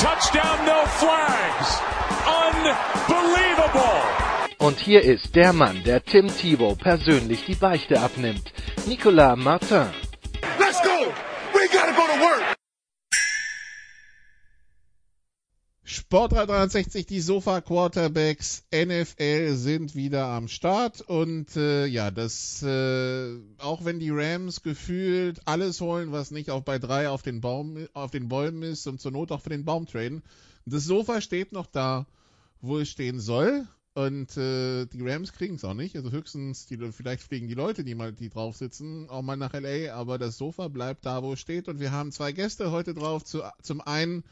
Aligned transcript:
touchdown, 0.00 0.64
no 0.64 0.86
flags. 0.98 1.78
Unbelievable. 2.26 4.00
Und 4.58 4.78
hier 4.78 5.02
ist 5.02 5.34
der 5.36 5.52
Mann, 5.52 5.82
der 5.84 6.02
Tim 6.02 6.28
Thibault 6.28 6.78
persönlich 6.78 7.44
die 7.44 7.54
Beichte 7.54 8.00
abnimmt. 8.00 8.52
Nicolas 8.86 9.36
Martin. 9.36 9.88
Let's 10.58 10.80
go! 10.82 11.12
We 11.52 11.68
gotta 11.68 11.92
go 11.92 12.06
to 12.06 12.20
work! 12.20 12.56
Sport 15.92 16.30
360, 16.34 17.04
die 17.04 17.20
Sofa 17.20 17.60
Quarterbacks 17.60 18.62
NFL 18.72 19.56
sind 19.56 19.96
wieder 19.96 20.26
am 20.26 20.46
Start 20.46 21.00
und 21.00 21.56
äh, 21.56 21.86
ja, 21.86 22.12
das 22.12 22.62
äh, 22.62 23.36
auch 23.58 23.84
wenn 23.84 23.98
die 23.98 24.10
Rams 24.10 24.62
gefühlt 24.62 25.40
alles 25.46 25.80
holen, 25.80 26.12
was 26.12 26.30
nicht 26.30 26.48
auf 26.50 26.64
bei 26.64 26.78
drei 26.78 27.08
auf 27.08 27.22
den 27.22 27.40
Baum 27.40 27.88
auf 27.92 28.12
den 28.12 28.28
Bäumen 28.28 28.62
ist 28.62 28.86
und 28.86 29.00
zur 29.00 29.10
Not 29.10 29.32
auch 29.32 29.40
für 29.40 29.50
den 29.50 29.64
Baum 29.64 29.86
traden. 29.86 30.22
Das 30.64 30.84
Sofa 30.84 31.20
steht 31.20 31.50
noch 31.50 31.66
da, 31.66 32.06
wo 32.60 32.78
es 32.78 32.88
stehen 32.88 33.18
soll 33.18 33.66
und 33.94 34.36
äh, 34.36 34.86
die 34.86 35.02
Rams 35.02 35.32
kriegen 35.32 35.56
es 35.56 35.64
auch 35.64 35.74
nicht. 35.74 35.96
Also 35.96 36.12
höchstens 36.12 36.66
die 36.66 36.76
vielleicht 36.92 37.24
fliegen 37.24 37.48
die 37.48 37.54
Leute, 37.54 37.82
die 37.82 37.96
mal 37.96 38.12
die 38.12 38.28
drauf 38.28 38.56
sitzen, 38.56 39.10
auch 39.10 39.22
mal 39.22 39.36
nach 39.36 39.54
LA, 39.54 39.92
aber 39.92 40.18
das 40.18 40.38
Sofa 40.38 40.68
bleibt 40.68 41.04
da, 41.04 41.24
wo 41.24 41.32
es 41.32 41.40
steht 41.40 41.66
und 41.66 41.80
wir 41.80 41.90
haben 41.90 42.12
zwei 42.12 42.30
Gäste 42.30 42.70
heute 42.70 42.94
drauf. 42.94 43.24
Zu, 43.24 43.42
zum 43.60 43.80
einen 43.80 44.22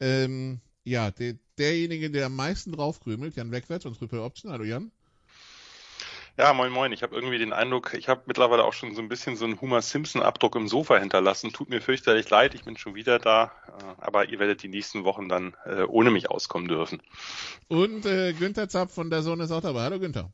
ähm, 0.00 0.62
ja, 0.84 1.10
der, 1.10 1.34
derjenige, 1.58 2.10
der 2.10 2.26
am 2.26 2.36
meisten 2.36 2.72
draufkrümelt, 2.72 3.36
Jan 3.36 3.52
Wegwärts 3.52 3.86
und 3.86 3.98
Triple 3.98 4.22
Option. 4.22 4.52
Hallo 4.52 4.64
Jan. 4.64 4.90
Ja, 6.38 6.54
moin 6.54 6.72
moin. 6.72 6.92
Ich 6.92 7.02
habe 7.02 7.14
irgendwie 7.14 7.36
den 7.36 7.52
Eindruck, 7.52 7.92
ich 7.92 8.08
habe 8.08 8.22
mittlerweile 8.24 8.64
auch 8.64 8.72
schon 8.72 8.94
so 8.94 9.02
ein 9.02 9.08
bisschen 9.08 9.36
so 9.36 9.44
einen 9.44 9.60
Homer 9.60 9.82
Simpson-Abdruck 9.82 10.56
im 10.56 10.66
Sofa 10.66 10.96
hinterlassen. 10.96 11.52
Tut 11.52 11.68
mir 11.68 11.82
fürchterlich 11.82 12.30
leid, 12.30 12.54
ich 12.54 12.64
bin 12.64 12.78
schon 12.78 12.94
wieder 12.94 13.18
da, 13.18 13.52
äh, 13.66 13.84
aber 14.00 14.30
ihr 14.30 14.38
werdet 14.38 14.62
die 14.62 14.68
nächsten 14.68 15.04
Wochen 15.04 15.28
dann 15.28 15.54
äh, 15.66 15.82
ohne 15.82 16.10
mich 16.10 16.30
auskommen 16.30 16.68
dürfen. 16.68 17.02
Und 17.68 18.06
äh, 18.06 18.32
Günther 18.32 18.68
Zapp 18.70 18.90
von 18.90 19.10
der 19.10 19.22
Sonne 19.22 19.44
ist 19.44 19.50
auch 19.50 19.60
dabei. 19.60 19.82
Hallo 19.82 19.98
Günther. 19.98 20.32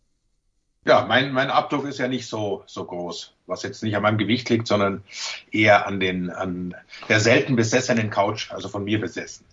Ja, 0.85 1.05
mein, 1.05 1.33
mein 1.33 1.51
Abdruck 1.51 1.85
ist 1.85 1.99
ja 1.99 2.07
nicht 2.07 2.29
so, 2.29 2.63
so 2.67 2.85
groß, 2.85 3.35
was 3.47 3.65
jetzt 3.65 3.83
nicht 3.83 3.97
an 3.97 4.03
meinem 4.03 4.19
Gewicht 4.19 4.49
liegt, 4.49 4.69
sondern 4.69 5.03
eher 5.51 5.87
an, 5.87 5.99
den, 5.99 6.31
an 6.31 6.77
der 7.09 7.19
selten 7.19 7.57
besessenen 7.57 8.09
Couch, 8.09 8.53
also 8.53 8.69
von 8.69 8.85
mir 8.85 9.01
besessen. 9.01 9.45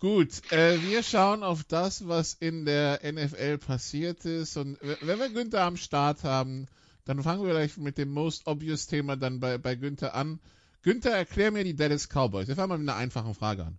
Gut, 0.00 0.52
äh, 0.52 0.80
wir 0.82 1.02
schauen 1.02 1.42
auf 1.42 1.64
das, 1.64 2.06
was 2.06 2.34
in 2.34 2.64
der 2.64 3.00
NFL 3.02 3.58
passiert 3.58 4.24
ist. 4.24 4.56
Und 4.56 4.78
wenn 4.80 5.18
wir 5.18 5.28
Günther 5.30 5.62
am 5.62 5.76
Start 5.76 6.22
haben, 6.22 6.68
dann 7.04 7.22
fangen 7.22 7.44
wir 7.44 7.50
gleich 7.50 7.76
mit 7.78 7.98
dem 7.98 8.10
most 8.10 8.46
obvious 8.46 8.86
Thema 8.86 9.16
dann 9.16 9.40
bei, 9.40 9.58
bei 9.58 9.74
Günther 9.74 10.14
an. 10.14 10.38
Günther, 10.82 11.10
erklär 11.10 11.50
mir 11.50 11.64
die 11.64 11.74
Dallas 11.74 12.08
Cowboys. 12.08 12.46
Wir 12.46 12.54
fangen 12.54 12.68
mal 12.68 12.78
mit 12.78 12.88
einer 12.88 12.98
einfachen 12.98 13.34
Frage 13.34 13.64
an. 13.64 13.78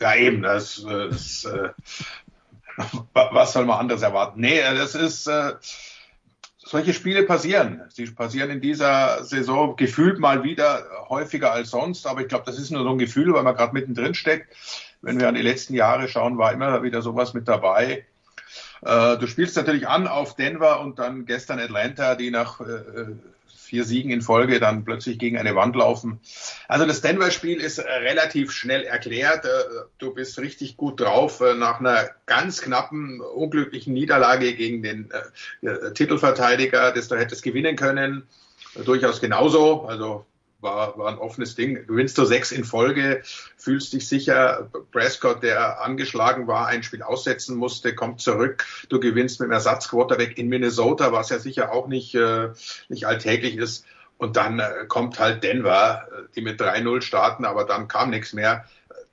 Ja, 0.00 0.14
eben, 0.16 0.42
das, 0.42 0.82
das 0.84 1.46
äh, 1.46 1.70
was 3.14 3.52
soll 3.54 3.64
man 3.64 3.78
anderes 3.78 4.02
erwarten? 4.02 4.40
Nee, 4.40 4.60
das 4.60 4.94
ist, 4.94 5.26
äh, 5.28 5.54
solche 6.58 6.92
Spiele 6.92 7.22
passieren. 7.22 7.82
Sie 7.88 8.04
passieren 8.06 8.50
in 8.50 8.60
dieser 8.60 9.24
Saison 9.24 9.76
gefühlt 9.76 10.18
mal 10.18 10.44
wieder 10.44 10.86
häufiger 11.08 11.52
als 11.52 11.70
sonst, 11.70 12.06
aber 12.06 12.20
ich 12.20 12.28
glaube, 12.28 12.44
das 12.44 12.58
ist 12.58 12.70
nur 12.70 12.82
so 12.82 12.90
ein 12.90 12.98
Gefühl, 12.98 13.32
weil 13.32 13.42
man 13.42 13.56
gerade 13.56 13.72
mittendrin 13.72 14.14
steckt 14.14 14.54
wenn 15.02 15.20
wir 15.20 15.28
an 15.28 15.34
die 15.34 15.42
letzten 15.42 15.74
Jahre 15.74 16.08
schauen, 16.08 16.38
war 16.38 16.52
immer 16.52 16.82
wieder 16.82 17.02
sowas 17.02 17.34
mit 17.34 17.48
dabei. 17.48 18.04
Äh, 18.82 19.18
du 19.18 19.26
spielst 19.26 19.56
natürlich 19.56 19.88
an 19.88 20.06
auf 20.06 20.36
Denver 20.36 20.80
und 20.80 20.98
dann 20.98 21.26
gestern 21.26 21.58
Atlanta, 21.58 22.14
die 22.14 22.30
nach 22.30 22.60
äh, 22.60 22.84
vier 23.56 23.84
Siegen 23.84 24.10
in 24.10 24.22
Folge 24.22 24.60
dann 24.60 24.84
plötzlich 24.84 25.18
gegen 25.18 25.36
eine 25.36 25.54
Wand 25.54 25.76
laufen. 25.76 26.20
Also 26.68 26.86
das 26.86 27.02
Denver-Spiel 27.02 27.60
ist 27.60 27.80
relativ 27.80 28.50
schnell 28.50 28.84
erklärt. 28.84 29.44
Äh, 29.44 29.48
du 29.98 30.14
bist 30.14 30.38
richtig 30.38 30.76
gut 30.76 31.00
drauf 31.00 31.40
nach 31.40 31.80
einer 31.80 32.08
ganz 32.26 32.62
knappen, 32.62 33.20
unglücklichen 33.20 33.92
Niederlage 33.92 34.54
gegen 34.54 34.82
den 34.82 35.10
Titelverteidiger, 35.94 36.92
das 36.92 37.08
du 37.08 37.16
hättest 37.16 37.42
gewinnen 37.42 37.76
können. 37.76 38.26
Durchaus 38.84 39.20
genauso. 39.20 39.82
Also 39.82 40.24
war, 40.60 40.98
war 40.98 41.08
ein 41.08 41.18
offenes 41.18 41.54
Ding. 41.54 41.86
Gewinnst 41.86 42.18
du 42.18 42.24
sechs 42.24 42.52
in 42.52 42.64
Folge, 42.64 43.22
fühlst 43.56 43.92
dich 43.92 44.08
sicher. 44.08 44.70
Prescott, 44.92 45.42
der 45.42 45.82
angeschlagen 45.82 46.46
war, 46.46 46.66
ein 46.66 46.82
Spiel 46.82 47.02
aussetzen 47.02 47.56
musste, 47.56 47.94
kommt 47.94 48.20
zurück. 48.20 48.64
Du 48.88 49.00
gewinnst 49.00 49.40
mit 49.40 49.46
einem 49.46 49.52
Ersatzquarterback 49.52 50.36
in 50.38 50.48
Minnesota, 50.48 51.12
was 51.12 51.30
ja 51.30 51.38
sicher 51.38 51.72
auch 51.72 51.86
nicht, 51.86 52.14
äh, 52.14 52.50
nicht 52.88 53.06
alltäglich 53.06 53.56
ist. 53.56 53.84
Und 54.16 54.36
dann 54.36 54.58
äh, 54.58 54.86
kommt 54.88 55.18
halt 55.18 55.44
Denver, 55.44 56.08
äh, 56.10 56.22
die 56.34 56.42
mit 56.42 56.60
3-0 56.60 57.02
starten, 57.02 57.44
aber 57.44 57.64
dann 57.64 57.88
kam 57.88 58.10
nichts 58.10 58.32
mehr. 58.32 58.64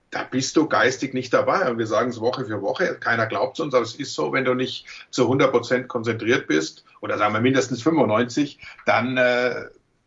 Da 0.09 0.23
bist 0.23 0.55
du 0.55 0.67
geistig 0.67 1.13
nicht 1.13 1.33
dabei. 1.33 1.69
Und 1.69 1.77
wir 1.77 1.87
sagen 1.87 2.09
es 2.09 2.21
Woche 2.21 2.45
für 2.45 2.61
Woche. 2.61 2.95
Keiner 2.95 3.27
glaubt 3.27 3.59
uns, 3.59 3.73
aber 3.73 3.83
es 3.83 3.95
ist 3.95 4.13
so, 4.13 4.31
wenn 4.33 4.45
du 4.45 4.53
nicht 4.53 4.85
zu 5.11 5.23
100 5.23 5.51
Prozent 5.51 5.87
konzentriert 5.89 6.47
bist, 6.47 6.85
oder 7.01 7.17
sagen 7.17 7.33
wir 7.33 7.41
mindestens 7.41 7.83
95, 7.83 8.59
dann, 8.85 9.17
äh, 9.17 9.65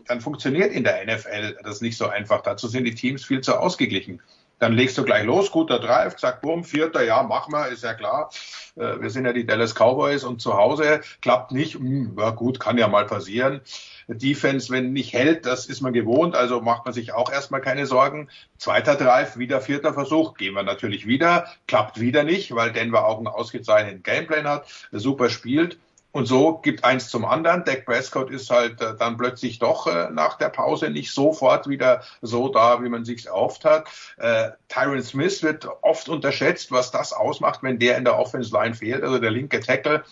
dann 0.09 0.21
funktioniert 0.21 0.73
in 0.73 0.85
der 0.85 1.05
NFL 1.05 1.59
das 1.63 1.81
nicht 1.81 1.97
so 1.97 2.09
einfach. 2.09 2.43
Dazu 2.43 2.69
sind 2.69 2.85
die 2.85 2.95
Teams 2.95 3.25
viel 3.25 3.41
zu 3.41 3.59
ausgeglichen. 3.59 4.21
Dann 4.59 4.73
legst 4.73 4.99
du 4.99 5.05
gleich 5.05 5.25
los, 5.25 5.53
guter 5.53 5.79
Drive, 5.79 6.17
zack, 6.17 6.41
bumm, 6.41 6.65
vierter, 6.65 7.05
ja, 7.05 7.23
mach 7.23 7.49
mal, 7.49 7.71
ist 7.73 7.85
ja 7.85 7.95
klar. 7.95 8.31
Äh, 8.75 9.01
wir 9.01 9.11
sind 9.11 9.25
ja 9.25 9.33
die 9.33 9.47
Dallas 9.47 9.75
Cowboys 9.75 10.25
und 10.25 10.41
zu 10.41 10.57
Hause 10.57 11.01
klappt 11.23 11.53
nicht, 11.53 11.75
hm, 11.75 12.17
gut, 12.35 12.59
kann 12.59 12.77
ja 12.77 12.89
mal 12.89 13.07
passieren. 13.07 13.61
Defense, 14.09 14.73
wenn 14.73 14.93
nicht 14.93 15.13
hält, 15.13 15.47
das 15.47 15.67
ist 15.67 15.81
man 15.81 15.93
gewohnt, 15.93 16.35
also 16.35 16.61
macht 16.61 16.87
man 16.87 16.95
sich 16.95 17.13
auch 17.13 17.31
erstmal 17.31 17.61
keine 17.61 17.87
Sorgen. 17.87 18.29
Zweiter 18.57 18.97
Drive, 18.97 19.37
wieder 19.37 19.61
vierter 19.61 19.95
Versuch, 19.95 20.35
gehen 20.35 20.55
wir 20.55 20.63
natürlich 20.63 21.07
wieder, 21.07 21.47
klappt 21.67 22.01
wieder 22.01 22.25
nicht, 22.25 22.55
weil 22.55 22.73
Denver 22.73 23.07
auch 23.07 23.19
einen 23.19 23.29
ausgezeichneten 23.29 24.03
Gameplan 24.03 24.49
hat, 24.49 24.67
super 24.91 25.29
spielt. 25.29 25.79
Und 26.11 26.27
so 26.27 26.59
gibt 26.59 26.85
eins 26.85 27.11
zum 27.11 27.25
anderen. 27.25 27.65
Dak 27.65 27.85
Prescott 27.85 28.31
ist 28.31 28.51
halt 28.51 28.81
äh, 28.81 28.97
dann 28.97 29.17
plötzlich 29.17 29.59
doch 29.59 29.87
äh, 29.87 30.09
nach 30.11 30.39
der 30.39 30.49
Pause 30.49 30.91
nicht 30.91 31.13
sofort 31.13 31.69
wieder 31.69 32.03
so 32.23 32.49
da, 32.49 32.83
wie 32.83 32.89
man 32.89 33.05
sich 33.05 33.27
erhofft 33.27 33.65
hat. 33.65 33.89
Äh, 34.17 34.51
Tyron 34.69 35.03
Smith 35.03 35.43
wird 35.43 35.69
oft 35.83 36.09
unterschätzt, 36.09 36.73
was 36.73 36.91
das 36.91 37.13
ausmacht, 37.13 37.63
wenn 37.63 37.79
der 37.79 37.99
in 37.99 38.05
der 38.05 38.19
Offense 38.19 38.53
Line 38.55 38.75
fehlt. 38.75 39.03
Also 39.03 39.19
der 39.19 39.31
linke 39.31 39.61
Tackle 39.61 40.03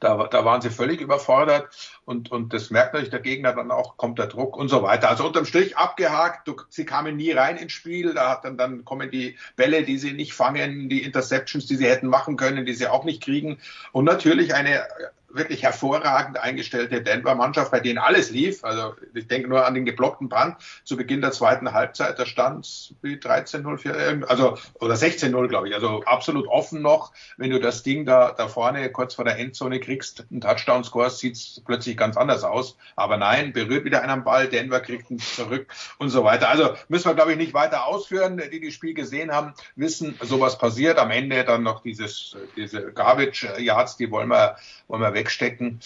da, 0.00 0.28
da 0.28 0.44
waren 0.44 0.60
sie 0.60 0.70
völlig 0.70 1.00
überfordert 1.00 1.68
und, 2.04 2.30
und 2.30 2.52
das 2.52 2.70
merkt 2.70 2.94
natürlich 2.94 3.10
der 3.10 3.20
Gegner 3.20 3.52
dann 3.52 3.70
auch, 3.70 3.96
kommt 3.96 4.18
der 4.18 4.26
Druck 4.26 4.56
und 4.56 4.68
so 4.68 4.82
weiter. 4.82 5.08
Also 5.08 5.26
unterm 5.26 5.44
Strich 5.44 5.76
abgehakt, 5.76 6.46
du, 6.46 6.56
sie 6.68 6.84
kamen 6.84 7.16
nie 7.16 7.32
rein 7.32 7.56
ins 7.56 7.72
Spiel, 7.72 8.14
da 8.14 8.30
hat 8.30 8.44
dann, 8.44 8.56
dann 8.56 8.84
kommen 8.84 9.10
die 9.10 9.36
Bälle, 9.56 9.82
die 9.82 9.98
sie 9.98 10.12
nicht 10.12 10.34
fangen, 10.34 10.88
die 10.88 11.02
Interceptions, 11.02 11.66
die 11.66 11.76
sie 11.76 11.86
hätten 11.86 12.06
machen 12.08 12.36
können, 12.36 12.66
die 12.66 12.74
sie 12.74 12.86
auch 12.86 13.04
nicht 13.04 13.22
kriegen 13.22 13.58
und 13.92 14.04
natürlich 14.04 14.54
eine 14.54 14.86
wirklich 15.30 15.62
hervorragend 15.62 16.38
eingestellte 16.38 17.02
Denver-Mannschaft, 17.02 17.70
bei 17.70 17.80
denen 17.80 17.98
alles 17.98 18.30
lief. 18.30 18.64
Also 18.64 18.94
ich 19.14 19.28
denke 19.28 19.48
nur 19.48 19.66
an 19.66 19.74
den 19.74 19.84
geblockten 19.84 20.28
Brand 20.28 20.56
zu 20.84 20.96
Beginn 20.96 21.20
der 21.20 21.32
zweiten 21.32 21.72
Halbzeit. 21.72 22.18
Da 22.18 22.26
stand 22.26 22.94
wie 23.02 23.16
13-0, 23.16 24.24
also 24.24 24.56
oder 24.80 24.94
16-0, 24.94 25.48
glaube 25.48 25.68
ich. 25.68 25.74
Also 25.74 26.02
absolut 26.04 26.46
offen 26.48 26.82
noch. 26.82 27.12
Wenn 27.36 27.50
du 27.50 27.60
das 27.60 27.82
Ding 27.82 28.06
da, 28.06 28.32
da 28.32 28.48
vorne 28.48 28.90
kurz 28.90 29.14
vor 29.14 29.24
der 29.24 29.38
Endzone 29.38 29.80
kriegst, 29.80 30.24
einen 30.30 30.40
Touchdown-Score, 30.40 31.10
sieht 31.10 31.34
es 31.34 31.62
plötzlich 31.64 31.96
ganz 31.96 32.16
anders 32.16 32.44
aus. 32.44 32.76
Aber 32.96 33.16
nein, 33.16 33.52
berührt 33.52 33.84
wieder 33.84 34.02
einen 34.02 34.24
Ball, 34.24 34.48
Denver 34.48 34.80
kriegt 34.80 35.10
ihn 35.10 35.18
zurück 35.18 35.66
und 35.98 36.08
so 36.08 36.24
weiter. 36.24 36.48
Also 36.48 36.74
müssen 36.88 37.08
wir, 37.08 37.14
glaube 37.14 37.32
ich, 37.32 37.38
nicht 37.38 37.54
weiter 37.54 37.86
ausführen. 37.86 38.40
Die, 38.50 38.60
die 38.60 38.72
Spiel 38.72 38.94
gesehen 38.94 39.30
haben, 39.30 39.52
wissen, 39.76 40.18
sowas 40.22 40.58
passiert. 40.58 40.98
Am 40.98 41.10
Ende 41.10 41.44
dann 41.44 41.62
noch 41.62 41.82
dieses, 41.82 42.36
diese 42.56 42.92
Garbage-Yards, 42.92 43.98
die 43.98 44.10
wollen 44.10 44.28
wir, 44.28 44.56
wollen 44.86 45.02
wir 45.02 45.18
wegstecken. 45.28 45.80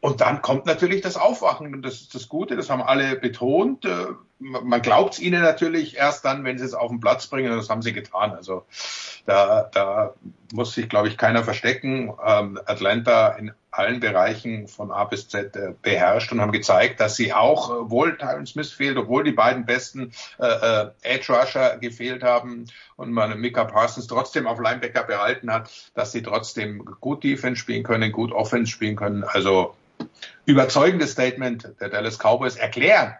Und 0.00 0.20
dann 0.20 0.40
kommt 0.40 0.66
natürlich 0.66 1.00
das 1.00 1.16
Aufwachen. 1.16 1.74
Und 1.74 1.82
das 1.82 1.94
ist 1.94 2.14
das 2.14 2.28
Gute, 2.28 2.56
das 2.56 2.70
haben 2.70 2.82
alle 2.82 3.16
betont. 3.16 3.84
Äh, 4.40 4.44
man 4.62 4.82
glaubt 4.82 5.14
es 5.14 5.20
ihnen 5.20 5.42
natürlich 5.42 5.96
erst 5.96 6.24
dann, 6.24 6.44
wenn 6.44 6.58
sie 6.58 6.64
es 6.64 6.74
auf 6.74 6.90
den 6.90 7.00
Platz 7.00 7.26
bringen. 7.26 7.52
Und 7.52 7.58
das 7.58 7.70
haben 7.70 7.82
sie 7.82 7.92
getan. 7.92 8.32
Also 8.32 8.64
da, 9.26 9.68
da 9.72 10.14
muss 10.52 10.74
sich, 10.74 10.88
glaube 10.88 11.08
ich, 11.08 11.16
keiner 11.16 11.44
verstecken. 11.44 12.12
Ähm, 12.24 12.60
Atlanta 12.66 13.30
in 13.30 13.52
allen 13.70 14.00
Bereichen 14.00 14.68
von 14.68 14.90
A 14.90 15.04
bis 15.04 15.28
Z 15.28 15.54
äh, 15.56 15.74
beherrscht 15.82 16.32
und 16.32 16.40
haben 16.40 16.52
gezeigt, 16.52 17.00
dass 17.00 17.16
sie 17.16 17.32
auch, 17.32 17.70
äh, 17.70 17.90
wohl 17.90 18.16
Tyron 18.16 18.46
Smith 18.46 18.72
fehlt, 18.72 18.96
obwohl 18.96 19.24
die 19.24 19.32
beiden 19.32 19.66
besten 19.66 20.12
äh, 20.38 20.46
äh, 20.46 20.90
Edge 21.02 21.32
Rusher 21.32 21.76
gefehlt 21.78 22.22
haben 22.22 22.66
und 22.96 23.12
man 23.12 23.38
Mika 23.38 23.64
Parsons 23.64 24.06
trotzdem 24.06 24.46
auf 24.46 24.60
Linebacker 24.60 25.02
behalten 25.02 25.52
hat, 25.52 25.70
dass 25.94 26.12
sie 26.12 26.22
trotzdem 26.22 26.84
gut 27.00 27.22
Defense 27.22 27.60
spielen 27.60 27.82
können, 27.82 28.12
gut 28.12 28.32
Offense 28.32 28.70
spielen 28.70 28.96
können. 28.96 29.24
Also 29.24 29.74
überzeugendes 30.46 31.12
Statement 31.12 31.74
der 31.80 31.90
Dallas 31.90 32.18
Cowboys 32.18 32.56
erklären 32.56 33.14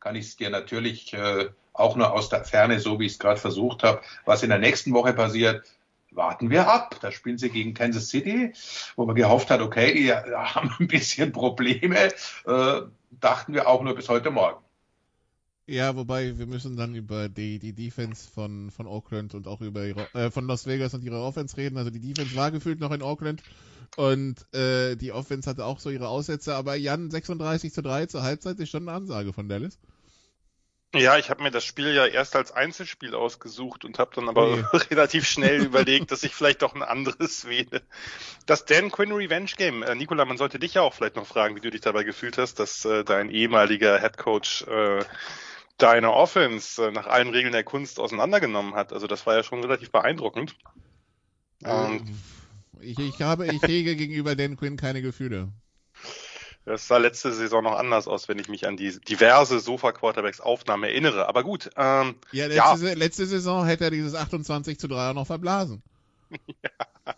kann 0.00 0.16
ich 0.16 0.26
es 0.26 0.36
dir 0.36 0.50
natürlich 0.50 1.12
äh, 1.14 1.48
auch 1.72 1.96
nur 1.96 2.12
aus 2.12 2.28
der 2.28 2.44
Ferne, 2.44 2.80
so 2.80 2.98
wie 2.98 3.06
ich 3.06 3.12
es 3.12 3.18
gerade 3.18 3.40
versucht 3.40 3.82
habe, 3.82 4.00
was 4.24 4.42
in 4.42 4.50
der 4.50 4.58
nächsten 4.58 4.92
Woche 4.92 5.12
passiert, 5.12 5.64
warten 6.10 6.50
wir 6.50 6.68
ab. 6.68 6.96
Da 7.00 7.12
spielen 7.12 7.38
sie 7.38 7.50
gegen 7.50 7.74
Kansas 7.74 8.08
City, 8.08 8.52
wo 8.96 9.06
man 9.06 9.14
gehofft 9.14 9.50
hat, 9.50 9.60
okay, 9.60 9.94
die 9.94 10.12
haben 10.36 10.74
ein 10.78 10.88
bisschen 10.88 11.32
Probleme, 11.32 12.08
äh, 12.46 12.80
dachten 13.10 13.54
wir 13.54 13.68
auch 13.68 13.82
nur 13.82 13.94
bis 13.94 14.08
heute 14.08 14.30
Morgen. 14.30 14.62
Ja, 15.66 15.94
wobei 15.94 16.38
wir 16.38 16.46
müssen 16.46 16.78
dann 16.78 16.94
über 16.94 17.28
die, 17.28 17.58
die 17.58 17.74
Defense 17.74 18.26
von, 18.30 18.70
von 18.70 18.86
Oakland 18.86 19.34
und 19.34 19.46
auch 19.46 19.60
über 19.60 19.84
ihre, 19.84 20.08
äh, 20.14 20.30
von 20.30 20.46
Las 20.46 20.66
Vegas 20.66 20.94
und 20.94 21.04
ihre 21.04 21.20
Offense 21.20 21.58
reden. 21.58 21.76
Also 21.76 21.90
die 21.90 22.00
Defense 22.00 22.34
war 22.34 22.50
gefühlt 22.50 22.80
noch 22.80 22.90
in 22.90 23.02
Oakland 23.02 23.42
und 23.96 24.36
äh, 24.54 24.96
die 24.96 25.12
Offense 25.12 25.48
hatte 25.48 25.64
auch 25.64 25.80
so 25.80 25.90
ihre 25.90 26.08
Aussätze, 26.08 26.54
aber 26.54 26.74
Jan 26.76 27.10
36 27.10 27.72
zu 27.72 27.82
3 27.82 28.06
zur 28.06 28.22
Halbzeit 28.22 28.58
ist 28.58 28.70
schon 28.70 28.88
eine 28.88 28.96
Ansage 28.96 29.32
von 29.32 29.48
Dallas. 29.48 29.78
Ja, 30.94 31.18
ich 31.18 31.28
habe 31.28 31.42
mir 31.42 31.50
das 31.50 31.66
Spiel 31.66 31.92
ja 31.92 32.06
erst 32.06 32.34
als 32.34 32.50
Einzelspiel 32.50 33.14
ausgesucht 33.14 33.84
und 33.84 33.98
habe 33.98 34.10
dann 34.14 34.28
aber 34.28 34.56
nee. 34.56 34.64
relativ 34.90 35.26
schnell 35.26 35.62
überlegt, 35.62 36.10
dass 36.10 36.22
ich 36.22 36.34
vielleicht 36.34 36.62
doch 36.62 36.74
ein 36.74 36.82
anderes 36.82 37.44
wähle. 37.48 37.82
Das 38.46 38.64
Dan 38.64 38.90
Quinn 38.90 39.12
Revenge 39.12 39.50
Game. 39.56 39.82
Äh, 39.82 39.94
Nikola, 39.94 40.24
man 40.24 40.38
sollte 40.38 40.58
dich 40.58 40.74
ja 40.74 40.82
auch 40.82 40.94
vielleicht 40.94 41.16
noch 41.16 41.26
fragen, 41.26 41.56
wie 41.56 41.60
du 41.60 41.70
dich 41.70 41.82
dabei 41.82 42.04
gefühlt 42.04 42.38
hast, 42.38 42.58
dass 42.58 42.86
äh, 42.86 43.04
dein 43.04 43.28
ehemaliger 43.28 44.00
Head 44.00 44.16
Coach 44.16 44.62
äh, 44.62 45.04
deine 45.76 46.12
Offense 46.12 46.86
äh, 46.86 46.90
nach 46.90 47.06
allen 47.06 47.28
Regeln 47.28 47.52
der 47.52 47.64
Kunst 47.64 48.00
auseinandergenommen 48.00 48.74
hat. 48.74 48.94
Also 48.94 49.06
das 49.06 49.26
war 49.26 49.36
ja 49.36 49.42
schon 49.42 49.60
relativ 49.60 49.90
beeindruckend. 49.90 50.56
Ähm, 51.64 52.18
ich, 52.80 52.98
ich 52.98 53.22
habe, 53.22 53.46
ich 53.46 53.62
hege 53.62 53.96
gegenüber 53.96 54.36
Dan 54.36 54.56
Quinn 54.56 54.76
keine 54.76 55.02
Gefühle. 55.02 55.48
Das 56.64 56.86
sah 56.86 56.98
letzte 56.98 57.32
Saison 57.32 57.64
noch 57.64 57.78
anders 57.78 58.06
aus, 58.08 58.28
wenn 58.28 58.38
ich 58.38 58.48
mich 58.48 58.66
an 58.66 58.76
die 58.76 59.00
diverse 59.00 59.58
Sofa-Quarterbacks-Aufnahmen 59.58 60.84
erinnere. 60.84 61.26
Aber 61.26 61.42
gut. 61.42 61.70
Ähm, 61.76 62.16
ja, 62.30 62.46
letzte, 62.46 62.88
ja. 62.88 62.94
letzte 62.94 63.26
Saison 63.26 63.64
hätte 63.64 63.84
er 63.84 63.90
dieses 63.90 64.14
28 64.14 64.78
zu 64.78 64.86
3 64.86 65.10
auch 65.10 65.14
noch 65.14 65.26
verblasen. 65.26 65.82
ja. 66.30 67.14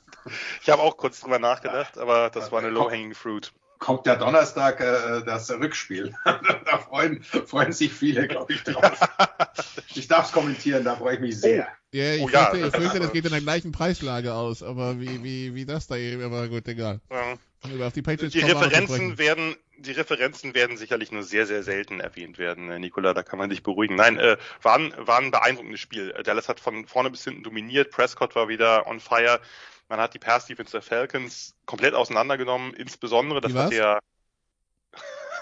Ich 0.62 0.70
habe 0.70 0.82
auch 0.82 0.96
kurz 0.96 1.20
drüber 1.20 1.40
nachgedacht, 1.40 1.98
aber 1.98 2.30
das 2.30 2.52
war 2.52 2.60
eine 2.60 2.70
low-hanging 2.70 3.14
fruit. 3.14 3.52
Kommt 3.80 4.06
ja 4.06 4.14
Donnerstag 4.14 4.80
äh, 4.80 5.24
das 5.24 5.50
Rückspiel. 5.50 6.14
da 6.24 6.78
freuen, 6.78 7.22
freuen 7.22 7.72
sich 7.72 7.92
viele, 7.92 8.28
glaube 8.28 8.52
ich, 8.52 8.62
drauf. 8.62 9.00
ich 9.94 10.06
darf 10.06 10.26
es 10.26 10.32
kommentieren, 10.32 10.84
da 10.84 10.96
freue 10.96 11.14
ich 11.14 11.20
mich 11.20 11.40
sehr. 11.40 11.66
Ja, 11.92 12.14
ich, 12.14 12.22
oh, 12.22 12.28
fürchte, 12.28 12.58
ja. 12.58 12.66
ich 12.66 12.76
fürchte, 12.76 13.00
das 13.00 13.12
geht 13.12 13.24
in 13.24 13.32
der 13.32 13.40
gleichen 13.40 13.72
Preislage 13.72 14.34
aus, 14.34 14.62
aber 14.62 15.00
wie, 15.00 15.24
wie, 15.24 15.54
wie 15.54 15.64
das 15.64 15.86
da 15.86 15.96
eben, 15.96 16.22
aber 16.22 16.48
gut, 16.48 16.68
egal. 16.68 17.00
Ja. 17.10 17.36
Die, 17.62 18.28
die 18.28 18.40
Referenzen 18.40 19.18
werden, 19.18 19.54
die 19.76 19.92
Referenzen 19.92 20.54
werden 20.54 20.78
sicherlich 20.78 21.12
nur 21.12 21.22
sehr, 21.22 21.46
sehr 21.46 21.62
selten 21.62 22.00
erwähnt 22.00 22.38
werden, 22.38 22.70
äh, 22.70 22.78
Nikola, 22.78 23.12
da 23.12 23.22
kann 23.22 23.38
man 23.38 23.50
dich 23.50 23.62
beruhigen. 23.62 23.96
Nein, 23.96 24.18
äh, 24.18 24.38
war, 24.62 24.76
ein, 24.76 24.94
war 24.96 25.18
ein 25.18 25.30
beeindruckendes 25.30 25.80
Spiel. 25.80 26.10
Äh, 26.12 26.22
Dallas 26.22 26.48
hat 26.48 26.60
von 26.60 26.86
vorne 26.86 27.10
bis 27.10 27.24
hinten 27.24 27.42
dominiert, 27.42 27.90
Prescott 27.90 28.34
war 28.34 28.48
wieder 28.48 28.86
on 28.86 29.00
fire. 29.00 29.40
Man 29.90 30.00
hat 30.00 30.14
die 30.14 30.18
Pass-Defense 30.18 30.72
der 30.72 30.82
Falcons 30.82 31.54
komplett 31.66 31.94
auseinandergenommen, 31.94 32.72
insbesondere, 32.72 33.42
das 33.42 33.52
hat 33.52 33.72
ja 33.72 33.98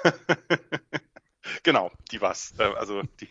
genau, 1.62 1.90
die 2.10 2.20
was. 2.20 2.54
Äh, 2.58 2.64
also 2.64 3.02
die, 3.02 3.30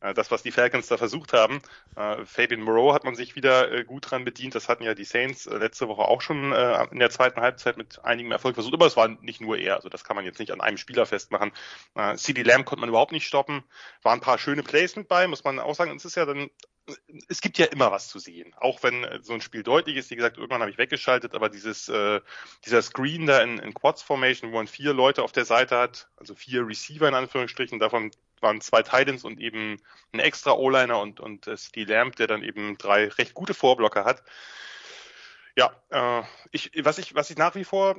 das, 0.00 0.30
was 0.30 0.42
die 0.42 0.52
Falcons 0.52 0.86
da 0.86 0.96
versucht 0.96 1.32
haben. 1.32 1.60
Äh, 1.96 2.24
Fabian 2.24 2.60
Moreau 2.60 2.94
hat 2.94 3.04
man 3.04 3.14
sich 3.14 3.36
wieder 3.36 3.84
gut 3.84 4.10
dran 4.10 4.24
bedient. 4.24 4.54
Das 4.54 4.68
hatten 4.68 4.84
ja 4.84 4.94
die 4.94 5.04
Saints 5.04 5.46
letzte 5.46 5.88
Woche 5.88 6.02
auch 6.02 6.20
schon 6.20 6.52
in 6.52 6.98
der 6.98 7.10
zweiten 7.10 7.40
Halbzeit 7.40 7.76
mit 7.76 8.04
einigem 8.04 8.32
Erfolg 8.32 8.54
versucht. 8.54 8.74
Aber 8.74 8.86
es 8.86 8.96
war 8.96 9.08
nicht 9.08 9.40
nur 9.40 9.56
er. 9.56 9.76
Also 9.76 9.88
das 9.88 10.04
kann 10.04 10.16
man 10.16 10.24
jetzt 10.24 10.38
nicht 10.38 10.52
an 10.52 10.60
einem 10.60 10.76
Spieler 10.76 11.06
festmachen. 11.06 11.52
CD 12.16 12.42
Lamb 12.42 12.64
konnte 12.64 12.80
man 12.80 12.88
überhaupt 12.88 13.12
nicht 13.12 13.26
stoppen. 13.26 13.64
Waren 14.02 14.18
ein 14.18 14.22
paar 14.22 14.38
schöne 14.38 14.62
Plays 14.62 14.96
mit 14.96 15.08
bei, 15.08 15.26
muss 15.26 15.44
man 15.44 15.58
auch 15.58 15.74
sagen. 15.74 15.94
Es 15.96 16.04
ist 16.04 16.16
ja 16.16 16.24
dann 16.24 16.50
es 17.28 17.40
gibt 17.40 17.58
ja 17.58 17.66
immer 17.66 17.90
was 17.90 18.08
zu 18.08 18.18
sehen, 18.18 18.54
auch 18.58 18.82
wenn 18.82 19.06
so 19.22 19.32
ein 19.32 19.40
Spiel 19.40 19.62
deutlich 19.62 19.96
ist. 19.96 20.10
Wie 20.10 20.16
gesagt, 20.16 20.36
irgendwann 20.36 20.60
habe 20.60 20.70
ich 20.70 20.78
weggeschaltet, 20.78 21.34
aber 21.34 21.48
dieses 21.48 21.88
äh, 21.88 22.20
dieser 22.64 22.82
Screen 22.82 23.26
da 23.26 23.42
in, 23.42 23.58
in 23.58 23.74
Quads 23.74 24.02
Formation, 24.02 24.52
wo 24.52 24.56
man 24.56 24.66
vier 24.66 24.92
Leute 24.92 25.22
auf 25.22 25.32
der 25.32 25.44
Seite 25.44 25.78
hat, 25.78 26.08
also 26.16 26.34
vier 26.34 26.66
Receiver 26.66 27.08
in 27.08 27.14
Anführungsstrichen, 27.14 27.78
davon 27.78 28.10
waren 28.42 28.60
zwei 28.60 28.82
Titans 28.82 29.24
und 29.24 29.40
eben 29.40 29.80
ein 30.12 30.20
extra 30.20 30.52
O-Liner 30.52 31.00
und 31.00 31.20
und 31.20 31.46
äh, 31.46 31.56
Steve 31.56 31.92
Lamb, 31.92 32.16
der 32.16 32.26
dann 32.26 32.42
eben 32.42 32.78
drei 32.78 33.08
recht 33.08 33.34
gute 33.34 33.54
Vorblocker 33.54 34.04
hat. 34.04 34.22
Ja, 35.58 35.72
äh, 35.90 36.22
ich, 36.52 36.70
was 36.84 36.98
ich, 36.98 37.16
was 37.16 37.30
ich 37.30 37.36
nach 37.36 37.56
wie 37.56 37.64
vor 37.64 37.96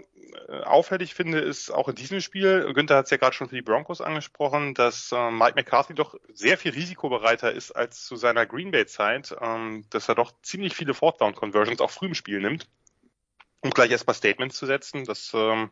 äh, 0.48 0.62
auffällig 0.62 1.14
finde, 1.14 1.40
ist 1.40 1.72
auch 1.72 1.90
in 1.90 1.96
diesem 1.96 2.22
Spiel, 2.22 2.72
Günther 2.74 2.96
hat 2.96 3.06
es 3.06 3.12
ja 3.12 3.18
gerade 3.18 3.36
schon 3.36 3.50
für 3.50 3.56
die 3.56 3.62
Broncos 3.62 4.00
angesprochen, 4.00 4.74
dass 4.76 5.12
äh, 5.12 5.30
Mike 5.30 5.56
McCarthy 5.56 5.94
doch 5.94 6.16
sehr 6.32 6.58
viel 6.58 6.72
risikobereiter 6.72 7.52
ist 7.52 7.72
als 7.72 8.06
zu 8.06 8.16
seiner 8.16 8.46
Green 8.46 8.72
Bay 8.72 8.86
Zeit, 8.86 9.36
ähm, 9.42 9.84
dass 9.90 10.08
er 10.08 10.16
doch 10.16 10.32
ziemlich 10.42 10.74
viele 10.74 10.94
Fourth 10.94 11.20
Down 11.20 11.36
Conversions 11.36 11.82
auch 11.82 11.92
früh 11.92 12.06
im 12.06 12.16
Spiel 12.16 12.40
nimmt 12.40 12.70
um 13.62 13.72
gleich 13.72 13.92
erstmal 13.92 14.14
Statements 14.14 14.58
zu 14.58 14.66
setzen. 14.66 15.04
Das 15.04 15.32
ähm, 15.34 15.70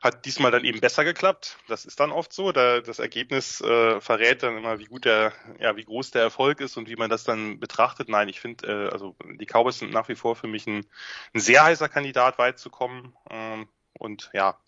hat 0.00 0.24
diesmal 0.24 0.52
dann 0.52 0.64
eben 0.64 0.80
besser 0.80 1.04
geklappt. 1.04 1.58
Das 1.66 1.84
ist 1.84 1.98
dann 1.98 2.12
oft 2.12 2.32
so. 2.32 2.52
Da 2.52 2.80
das 2.80 3.00
Ergebnis 3.00 3.60
äh, 3.60 4.00
verrät 4.00 4.42
dann 4.42 4.56
immer, 4.56 4.78
wie 4.78 4.84
gut 4.84 5.04
der, 5.04 5.32
ja, 5.58 5.76
wie 5.76 5.84
groß 5.84 6.12
der 6.12 6.22
Erfolg 6.22 6.60
ist 6.60 6.76
und 6.76 6.88
wie 6.88 6.96
man 6.96 7.10
das 7.10 7.24
dann 7.24 7.58
betrachtet. 7.58 8.08
Nein, 8.08 8.28
ich 8.28 8.40
finde, 8.40 8.66
äh, 8.68 8.92
also 8.92 9.16
die 9.24 9.46
Cowboys 9.46 9.80
sind 9.80 9.92
nach 9.92 10.08
wie 10.08 10.14
vor 10.14 10.36
für 10.36 10.46
mich 10.46 10.66
ein, 10.66 10.86
ein 11.34 11.40
sehr 11.40 11.64
heißer 11.64 11.88
Kandidat, 11.88 12.38
weit 12.38 12.58
zu 12.58 12.70
kommen. 12.70 13.16
Ähm, 13.28 13.68
und 13.98 14.30
ja, 14.32 14.58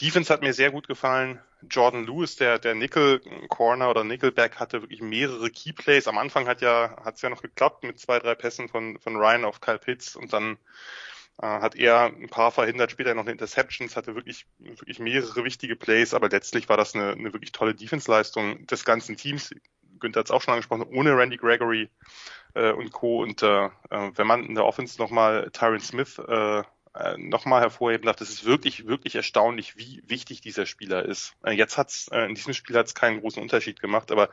Defense 0.00 0.32
hat 0.32 0.42
mir 0.42 0.54
sehr 0.54 0.72
gut 0.72 0.88
gefallen. 0.88 1.40
Jordan 1.70 2.04
Lewis, 2.04 2.34
der, 2.34 2.58
der 2.58 2.74
Nickel 2.74 3.20
Corner 3.48 3.88
oder 3.88 4.02
Nickelback 4.02 4.58
hatte 4.58 4.82
wirklich 4.82 5.00
mehrere 5.02 5.50
Keyplays. 5.50 6.08
Am 6.08 6.18
Anfang 6.18 6.48
hat 6.48 6.60
ja, 6.60 6.96
hat 7.04 7.14
es 7.14 7.22
ja 7.22 7.30
noch 7.30 7.42
geklappt 7.42 7.84
mit 7.84 8.00
zwei, 8.00 8.18
drei 8.18 8.34
Pässen 8.34 8.68
von, 8.68 8.98
von 8.98 9.14
Ryan 9.14 9.44
auf 9.44 9.60
Kyle 9.60 9.78
Pitts 9.78 10.16
und 10.16 10.32
dann 10.32 10.58
hat 11.40 11.74
er 11.74 12.04
ein 12.04 12.28
paar 12.28 12.52
verhindert, 12.52 12.90
später 12.90 13.14
noch 13.14 13.22
eine 13.22 13.32
Interceptions, 13.32 13.96
hatte 13.96 14.14
wirklich, 14.14 14.46
wirklich 14.58 14.98
mehrere 14.98 15.44
wichtige 15.44 15.76
Plays, 15.76 16.14
aber 16.14 16.28
letztlich 16.28 16.68
war 16.68 16.76
das 16.76 16.94
eine, 16.94 17.12
eine 17.12 17.32
wirklich 17.32 17.52
tolle 17.52 17.74
Defense-Leistung 17.74 18.66
des 18.66 18.84
ganzen 18.84 19.16
Teams. 19.16 19.50
Günther 19.98 20.20
hat 20.20 20.26
es 20.26 20.30
auch 20.30 20.42
schon 20.42 20.52
angesprochen, 20.54 20.86
ohne 20.92 21.16
Randy 21.16 21.36
Gregory 21.36 21.90
äh, 22.54 22.72
und 22.72 22.92
Co. 22.92 23.22
Und 23.22 23.42
äh, 23.42 23.66
äh 23.66 23.70
wenn 24.14 24.26
man 24.26 24.44
in 24.44 24.54
der 24.54 24.64
Offense 24.64 25.00
nochmal 25.00 25.50
Tyron 25.52 25.80
Smith 25.80 26.18
äh, 26.18 26.62
äh, 26.94 27.16
nochmal 27.16 27.62
hervorheben 27.62 28.06
darf, 28.06 28.16
das 28.16 28.28
ist 28.28 28.44
wirklich, 28.44 28.86
wirklich 28.86 29.14
erstaunlich, 29.14 29.76
wie 29.76 30.02
wichtig 30.06 30.40
dieser 30.42 30.66
Spieler 30.66 31.04
ist. 31.04 31.34
Äh, 31.44 31.52
jetzt 31.52 31.78
hat's 31.78 32.08
äh, 32.08 32.26
in 32.26 32.34
diesem 32.34 32.52
Spiel 32.52 32.76
hat's 32.76 32.94
keinen 32.94 33.20
großen 33.20 33.42
Unterschied 33.42 33.80
gemacht, 33.80 34.10
aber 34.12 34.28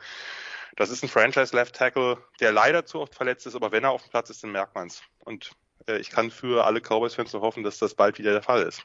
das 0.76 0.90
ist 0.90 1.02
ein 1.02 1.08
Franchise 1.08 1.54
Left 1.56 1.74
Tackle, 1.74 2.18
der 2.40 2.52
leider 2.52 2.84
zu 2.84 3.00
oft 3.00 3.14
verletzt 3.14 3.46
ist, 3.46 3.54
aber 3.54 3.72
wenn 3.72 3.84
er 3.84 3.90
auf 3.90 4.02
dem 4.02 4.10
Platz 4.10 4.30
ist, 4.30 4.44
dann 4.44 4.52
merkt 4.52 4.74
man's. 4.74 5.02
Und 5.20 5.46
äh, 5.46 5.69
ich 5.98 6.10
kann 6.10 6.30
für 6.30 6.64
alle 6.64 6.80
Cowboys-Fans 6.80 7.32
nur 7.32 7.42
hoffen, 7.42 7.62
dass 7.62 7.78
das 7.78 7.94
bald 7.94 8.18
wieder 8.18 8.32
der 8.32 8.42
Fall 8.42 8.62
ist. 8.62 8.82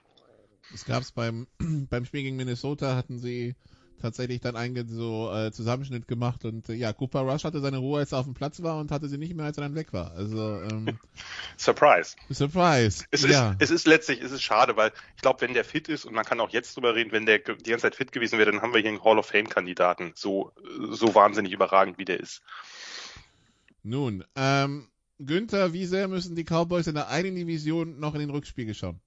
Es 0.73 0.85
gab 0.85 1.01
es 1.01 1.11
beim, 1.11 1.47
beim 1.89 2.05
Spiel 2.05 2.23
gegen 2.23 2.35
Minnesota, 2.35 2.95
hatten 2.95 3.19
sie 3.19 3.55
tatsächlich 4.01 4.41
dann 4.41 4.55
einen 4.55 4.87
so 4.87 5.31
äh, 5.33 5.51
Zusammenschnitt 5.51 6.07
gemacht 6.07 6.45
und 6.45 6.69
äh, 6.69 6.73
ja, 6.73 6.91
Cooper 6.93 7.21
Rush 7.21 7.43
hatte 7.43 7.61
seine 7.61 7.77
Ruhe, 7.77 7.99
als 7.99 8.11
er 8.11 8.19
auf 8.19 8.25
dem 8.25 8.33
Platz 8.33 8.61
war 8.61 8.77
und 8.77 8.91
hatte 8.91 9.07
sie 9.07 9.17
nicht 9.17 9.35
mehr, 9.35 9.45
als 9.45 9.57
er 9.57 9.63
dann 9.63 9.75
weg 9.75 9.93
war. 9.93 10.11
Also 10.11 10.61
ähm, 10.61 10.99
Surprise. 11.57 12.15
Surprise. 12.29 13.05
Es, 13.11 13.23
ja. 13.23 13.51
ist, 13.51 13.61
es 13.61 13.71
ist 13.71 13.87
letztlich, 13.87 14.21
es 14.21 14.31
ist 14.31 14.43
schade, 14.43 14.75
weil 14.75 14.91
ich 15.15 15.21
glaube, 15.21 15.41
wenn 15.41 15.53
der 15.53 15.63
fit 15.63 15.87
ist 15.87 16.05
und 16.05 16.13
man 16.13 16.25
kann 16.25 16.39
auch 16.39 16.49
jetzt 16.49 16.75
drüber 16.75 16.93
reden, 16.95 17.11
wenn 17.11 17.25
der 17.25 17.39
die 17.39 17.69
ganze 17.69 17.83
Zeit 17.83 17.95
fit 17.95 18.11
gewesen 18.11 18.37
wäre, 18.37 18.51
dann 18.51 18.61
haben 18.61 18.73
wir 18.73 18.81
hier 18.81 18.89
einen 18.89 19.03
Hall 19.03 19.17
of 19.17 19.27
Fame 19.27 19.49
Kandidaten. 19.49 20.11
So 20.15 20.51
so 20.91 21.15
wahnsinnig 21.15 21.53
überragend 21.53 21.97
wie 21.97 22.05
der 22.05 22.19
ist. 22.19 22.41
Nun, 23.83 24.23
ähm, 24.35 24.87
Günther, 25.19 25.73
wie 25.73 25.85
sehr 25.85 26.07
müssen 26.07 26.35
die 26.35 26.43
Cowboys 26.43 26.87
in 26.87 26.95
der 26.95 27.09
einen 27.09 27.35
Division 27.35 27.99
noch 27.99 28.13
in 28.13 28.19
den 28.19 28.29
Rückspiegel 28.29 28.73
schauen? 28.73 28.99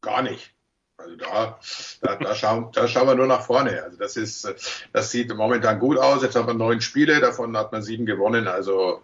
Gar 0.00 0.22
nicht. 0.22 0.54
Also 0.96 1.16
da, 1.16 1.58
da, 2.02 2.16
da, 2.16 2.34
schauen, 2.36 2.70
da 2.72 2.86
schauen 2.86 3.08
wir 3.08 3.14
nur 3.16 3.26
nach 3.26 3.44
vorne. 3.44 3.82
Also 3.82 3.96
das 3.96 4.16
ist, 4.16 4.48
das 4.92 5.10
sieht 5.10 5.34
momentan 5.34 5.80
gut 5.80 5.98
aus. 5.98 6.22
Jetzt 6.22 6.36
haben 6.36 6.46
wir 6.46 6.54
neun 6.54 6.80
Spiele, 6.80 7.20
davon 7.20 7.56
hat 7.56 7.72
man 7.72 7.82
sieben 7.82 8.06
gewonnen. 8.06 8.46
Also 8.46 9.02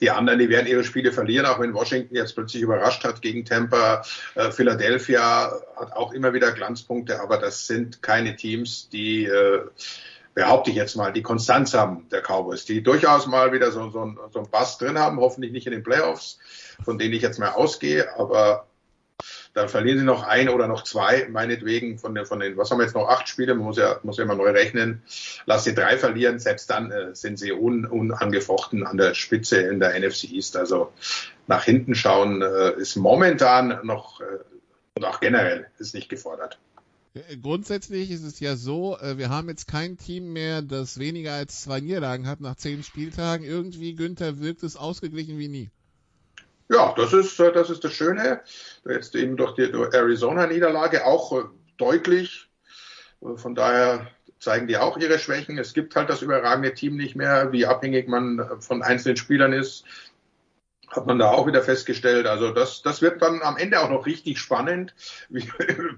die 0.00 0.10
anderen, 0.10 0.38
die 0.38 0.48
werden 0.48 0.68
ihre 0.68 0.84
Spiele 0.84 1.10
verlieren, 1.10 1.46
auch 1.46 1.58
wenn 1.58 1.74
Washington 1.74 2.14
jetzt 2.14 2.34
plötzlich 2.34 2.62
überrascht 2.62 3.02
hat 3.02 3.22
gegen 3.22 3.44
Tampa. 3.44 4.02
Äh, 4.36 4.52
Philadelphia 4.52 5.52
hat 5.76 5.92
auch 5.92 6.12
immer 6.12 6.32
wieder 6.32 6.52
Glanzpunkte, 6.52 7.20
aber 7.20 7.38
das 7.38 7.66
sind 7.66 8.02
keine 8.02 8.36
Teams, 8.36 8.88
die 8.88 9.24
äh, 9.24 9.62
behaupte 10.34 10.70
ich 10.70 10.76
jetzt 10.76 10.96
mal, 10.96 11.12
die 11.12 11.22
Konstanz 11.22 11.74
haben 11.74 12.08
der 12.10 12.22
Cowboys, 12.22 12.64
die 12.64 12.82
durchaus 12.82 13.26
mal 13.26 13.52
wieder 13.52 13.70
so, 13.70 13.90
so, 13.90 14.14
so 14.30 14.38
einen 14.38 14.50
Bass 14.50 14.78
drin 14.78 14.98
haben, 14.98 15.20
hoffentlich 15.20 15.52
nicht 15.52 15.66
in 15.66 15.72
den 15.72 15.82
Playoffs, 15.82 16.38
von 16.84 16.98
denen 16.98 17.14
ich 17.14 17.22
jetzt 17.22 17.38
mal 17.38 17.50
ausgehe, 17.50 18.18
aber 18.18 18.66
dann 19.54 19.68
verlieren 19.68 19.98
sie 19.98 20.04
noch 20.04 20.26
ein 20.26 20.48
oder 20.48 20.66
noch 20.66 20.82
zwei, 20.84 21.28
meinetwegen 21.30 21.98
von 21.98 22.14
den, 22.14 22.24
von 22.24 22.40
den, 22.40 22.56
was 22.56 22.70
haben 22.70 22.78
wir 22.78 22.84
jetzt 22.84 22.94
noch, 22.94 23.08
acht 23.08 23.28
Spiele, 23.28 23.54
man 23.54 23.66
muss 23.66 23.76
ja, 23.76 24.00
muss 24.02 24.16
ja 24.16 24.24
immer 24.24 24.34
neu 24.34 24.50
rechnen. 24.50 25.02
Lass 25.44 25.64
sie 25.64 25.74
drei 25.74 25.98
verlieren, 25.98 26.38
selbst 26.38 26.70
dann 26.70 26.90
äh, 26.90 27.14
sind 27.14 27.38
sie 27.38 27.52
un, 27.52 27.84
unangefochten 27.84 28.86
an 28.86 28.96
der 28.96 29.14
Spitze 29.14 29.60
in 29.60 29.78
der 29.78 29.98
NFC 29.98 30.24
East. 30.24 30.56
Also 30.56 30.92
nach 31.46 31.64
hinten 31.64 31.94
schauen 31.94 32.40
äh, 32.40 32.72
ist 32.72 32.96
momentan 32.96 33.80
noch 33.82 34.20
äh, 34.20 34.24
und 34.94 35.04
auch 35.04 35.20
generell 35.20 35.66
ist 35.78 35.94
nicht 35.94 36.08
gefordert. 36.08 36.58
Äh, 37.14 37.36
grundsätzlich 37.36 38.10
ist 38.10 38.24
es 38.24 38.40
ja 38.40 38.56
so, 38.56 38.96
äh, 38.98 39.18
wir 39.18 39.28
haben 39.28 39.48
jetzt 39.48 39.68
kein 39.68 39.96
Team 39.96 40.32
mehr, 40.32 40.62
das 40.62 40.98
weniger 40.98 41.32
als 41.32 41.62
zwei 41.62 41.80
Niederlagen 41.80 42.26
hat 42.26 42.40
nach 42.40 42.56
zehn 42.56 42.82
Spieltagen. 42.82 43.44
Irgendwie, 43.44 43.94
Günther, 43.94 44.40
wirkt 44.40 44.62
es 44.62 44.76
ausgeglichen 44.76 45.38
wie 45.38 45.48
nie. 45.48 45.70
Ja, 46.68 46.94
das 46.96 47.12
ist, 47.12 47.38
äh, 47.38 47.52
das 47.52 47.70
ist 47.70 47.84
das 47.84 47.92
Schöne. 47.92 48.40
Jetzt 48.84 49.14
eben 49.14 49.36
durch 49.36 49.54
die 49.54 49.70
Arizona-Niederlage 49.70 51.06
auch 51.06 51.50
deutlich. 51.76 52.48
Von 53.36 53.54
daher 53.54 54.08
zeigen 54.38 54.66
die 54.66 54.76
auch 54.76 54.96
ihre 54.96 55.18
Schwächen. 55.18 55.58
Es 55.58 55.74
gibt 55.74 55.94
halt 55.94 56.10
das 56.10 56.22
überragende 56.22 56.74
Team 56.74 56.96
nicht 56.96 57.14
mehr, 57.14 57.52
wie 57.52 57.66
abhängig 57.66 58.08
man 58.08 58.60
von 58.60 58.82
einzelnen 58.82 59.16
Spielern 59.16 59.52
ist. 59.52 59.84
Hat 60.92 61.06
man 61.06 61.18
da 61.18 61.30
auch 61.30 61.46
wieder 61.46 61.62
festgestellt. 61.62 62.26
Also 62.26 62.52
das, 62.52 62.82
das 62.82 63.02
wird 63.02 63.20
dann 63.22 63.42
am 63.42 63.56
Ende 63.56 63.80
auch 63.80 63.90
noch 63.90 64.06
richtig 64.06 64.38
spannend, 64.38 64.94
wie 65.28 65.48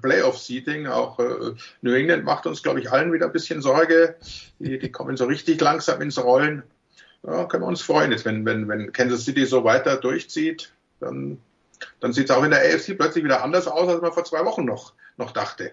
Playoff-Seating. 0.00 0.86
Auch 0.86 1.18
äh, 1.18 1.52
New 1.82 1.92
England 1.92 2.24
macht 2.24 2.46
uns, 2.46 2.62
glaube 2.62 2.80
ich, 2.80 2.90
allen 2.90 3.12
wieder 3.12 3.26
ein 3.26 3.32
bisschen 3.32 3.60
Sorge. 3.60 4.16
Die, 4.58 4.78
die 4.78 4.92
kommen 4.92 5.16
so 5.16 5.26
richtig 5.26 5.60
langsam 5.60 6.00
ins 6.00 6.22
Rollen 6.22 6.62
ja, 7.26 7.44
können 7.46 7.62
wir 7.62 7.68
uns 7.68 7.82
freuen. 7.82 8.12
Jetzt, 8.12 8.24
wenn, 8.24 8.44
wenn, 8.44 8.68
wenn 8.68 8.92
Kansas 8.92 9.24
City 9.24 9.46
so 9.46 9.64
weiter 9.64 9.96
durchzieht, 9.96 10.72
dann, 11.00 11.38
dann 12.00 12.12
sieht 12.12 12.30
es 12.30 12.36
auch 12.36 12.44
in 12.44 12.50
der 12.50 12.60
AFC 12.60 12.96
plötzlich 12.96 13.24
wieder 13.24 13.42
anders 13.42 13.66
aus, 13.66 13.88
als 13.88 14.02
man 14.02 14.12
vor 14.12 14.24
zwei 14.24 14.44
Wochen 14.44 14.64
noch, 14.64 14.92
noch 15.16 15.32
dachte. 15.32 15.72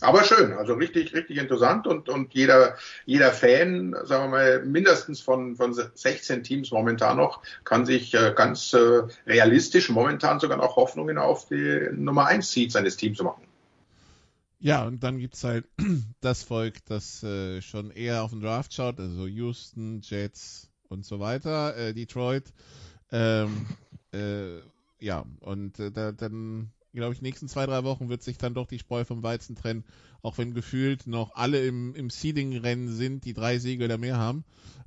Aber 0.00 0.22
schön, 0.22 0.52
also 0.52 0.74
richtig, 0.74 1.12
richtig 1.12 1.38
interessant 1.38 1.88
und, 1.88 2.08
und 2.08 2.32
jeder, 2.32 2.76
jeder 3.04 3.32
Fan, 3.32 3.96
sagen 4.04 4.24
wir 4.24 4.28
mal, 4.28 4.64
mindestens 4.64 5.20
von, 5.20 5.56
von 5.56 5.74
16 5.74 6.44
Teams 6.44 6.70
momentan 6.70 7.16
noch, 7.16 7.42
kann 7.64 7.84
sich 7.84 8.14
äh, 8.14 8.32
ganz 8.36 8.72
äh, 8.74 9.02
realistisch 9.26 9.88
momentan 9.88 10.38
sogar 10.38 10.56
noch 10.56 10.76
Hoffnungen 10.76 11.18
auf 11.18 11.48
die 11.48 11.88
Nummer 11.92 12.26
1 12.26 12.48
Seed 12.48 12.70
seines 12.70 12.96
Teams 12.96 13.20
machen. 13.20 13.42
Ja, 14.60 14.84
und 14.84 15.02
dann 15.02 15.18
gibt's 15.18 15.42
halt 15.42 15.66
das 16.20 16.44
Volk, 16.44 16.84
das 16.86 17.22
äh, 17.24 17.60
schon 17.60 17.90
eher 17.90 18.22
auf 18.22 18.30
den 18.30 18.40
Draft 18.40 18.74
schaut, 18.74 19.00
also 19.00 19.26
Houston, 19.26 20.00
Jets 20.02 20.68
und 20.88 21.04
so 21.04 21.20
weiter, 21.20 21.76
äh, 21.76 21.92
Detroit. 21.92 22.44
Ähm, 23.10 23.66
äh, 24.12 24.58
ja, 25.00 25.24
und 25.40 25.78
äh, 25.78 25.90
da, 25.90 26.12
dann, 26.12 26.70
glaube 26.92 27.14
ich, 27.14 27.22
nächsten 27.22 27.48
zwei, 27.48 27.66
drei 27.66 27.84
Wochen 27.84 28.08
wird 28.08 28.22
sich 28.22 28.38
dann 28.38 28.54
doch 28.54 28.66
die 28.66 28.78
Spreu 28.78 29.04
vom 29.04 29.22
Weizen 29.22 29.56
trennen, 29.56 29.84
auch 30.22 30.38
wenn 30.38 30.54
gefühlt 30.54 31.06
noch 31.06 31.34
alle 31.34 31.64
im, 31.66 31.94
im 31.94 32.10
Seeding-Rennen 32.10 32.88
sind, 32.88 33.24
die 33.24 33.34
drei 33.34 33.58
Siege 33.58 33.84
oder 33.84 33.98
mehr 33.98 34.16
haben. 34.16 34.44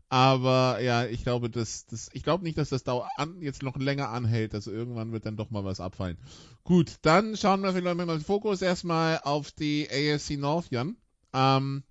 Aber 0.10 0.82
ja, 0.82 1.06
ich 1.06 1.24
glaube, 1.24 1.50
das, 1.50 1.86
das, 1.86 2.10
ich 2.12 2.24
glaube 2.24 2.44
nicht, 2.44 2.58
dass 2.58 2.68
das 2.68 2.84
Dauer 2.84 3.08
an, 3.16 3.42
jetzt 3.42 3.64
noch 3.64 3.78
länger 3.78 4.10
anhält. 4.10 4.54
Also 4.54 4.70
irgendwann 4.70 5.14
wird 5.14 5.26
dann 5.26 5.38
doch 5.38 5.52
mal 5.52 5.64
was 5.64 5.80
abfallen. 5.80 6.18
Gut, 6.66 6.96
dann 7.02 7.38
schauen 7.38 7.62
wir 7.62 7.72
vielleicht 7.72 7.96
mal 7.96 8.06
den 8.06 8.20
Fokus 8.20 8.62
erstmal 8.62 9.22
auf 9.24 9.52
die 9.52 9.88
AFC 9.90 10.32
North, 10.32 10.70
Jan. 10.70 10.98
Ähm, 11.34 11.84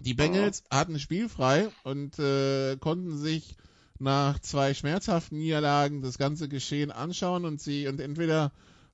die 0.00 0.14
Bengals 0.14 0.64
oh. 0.70 0.76
hatten 0.76 0.98
spielfrei 0.98 1.68
und 1.84 2.18
äh, 2.18 2.78
konnten 2.78 3.18
sich 3.18 3.56
nach 3.98 4.38
zwei 4.38 4.72
schmerzhaften 4.72 5.36
Niederlagen 5.36 6.00
das 6.00 6.16
ganze 6.16 6.48
Geschehen 6.48 6.90
anschauen 6.90 7.44
und 7.44 7.60
sie 7.60 7.86
und 7.86 8.00
entweder 8.00 8.52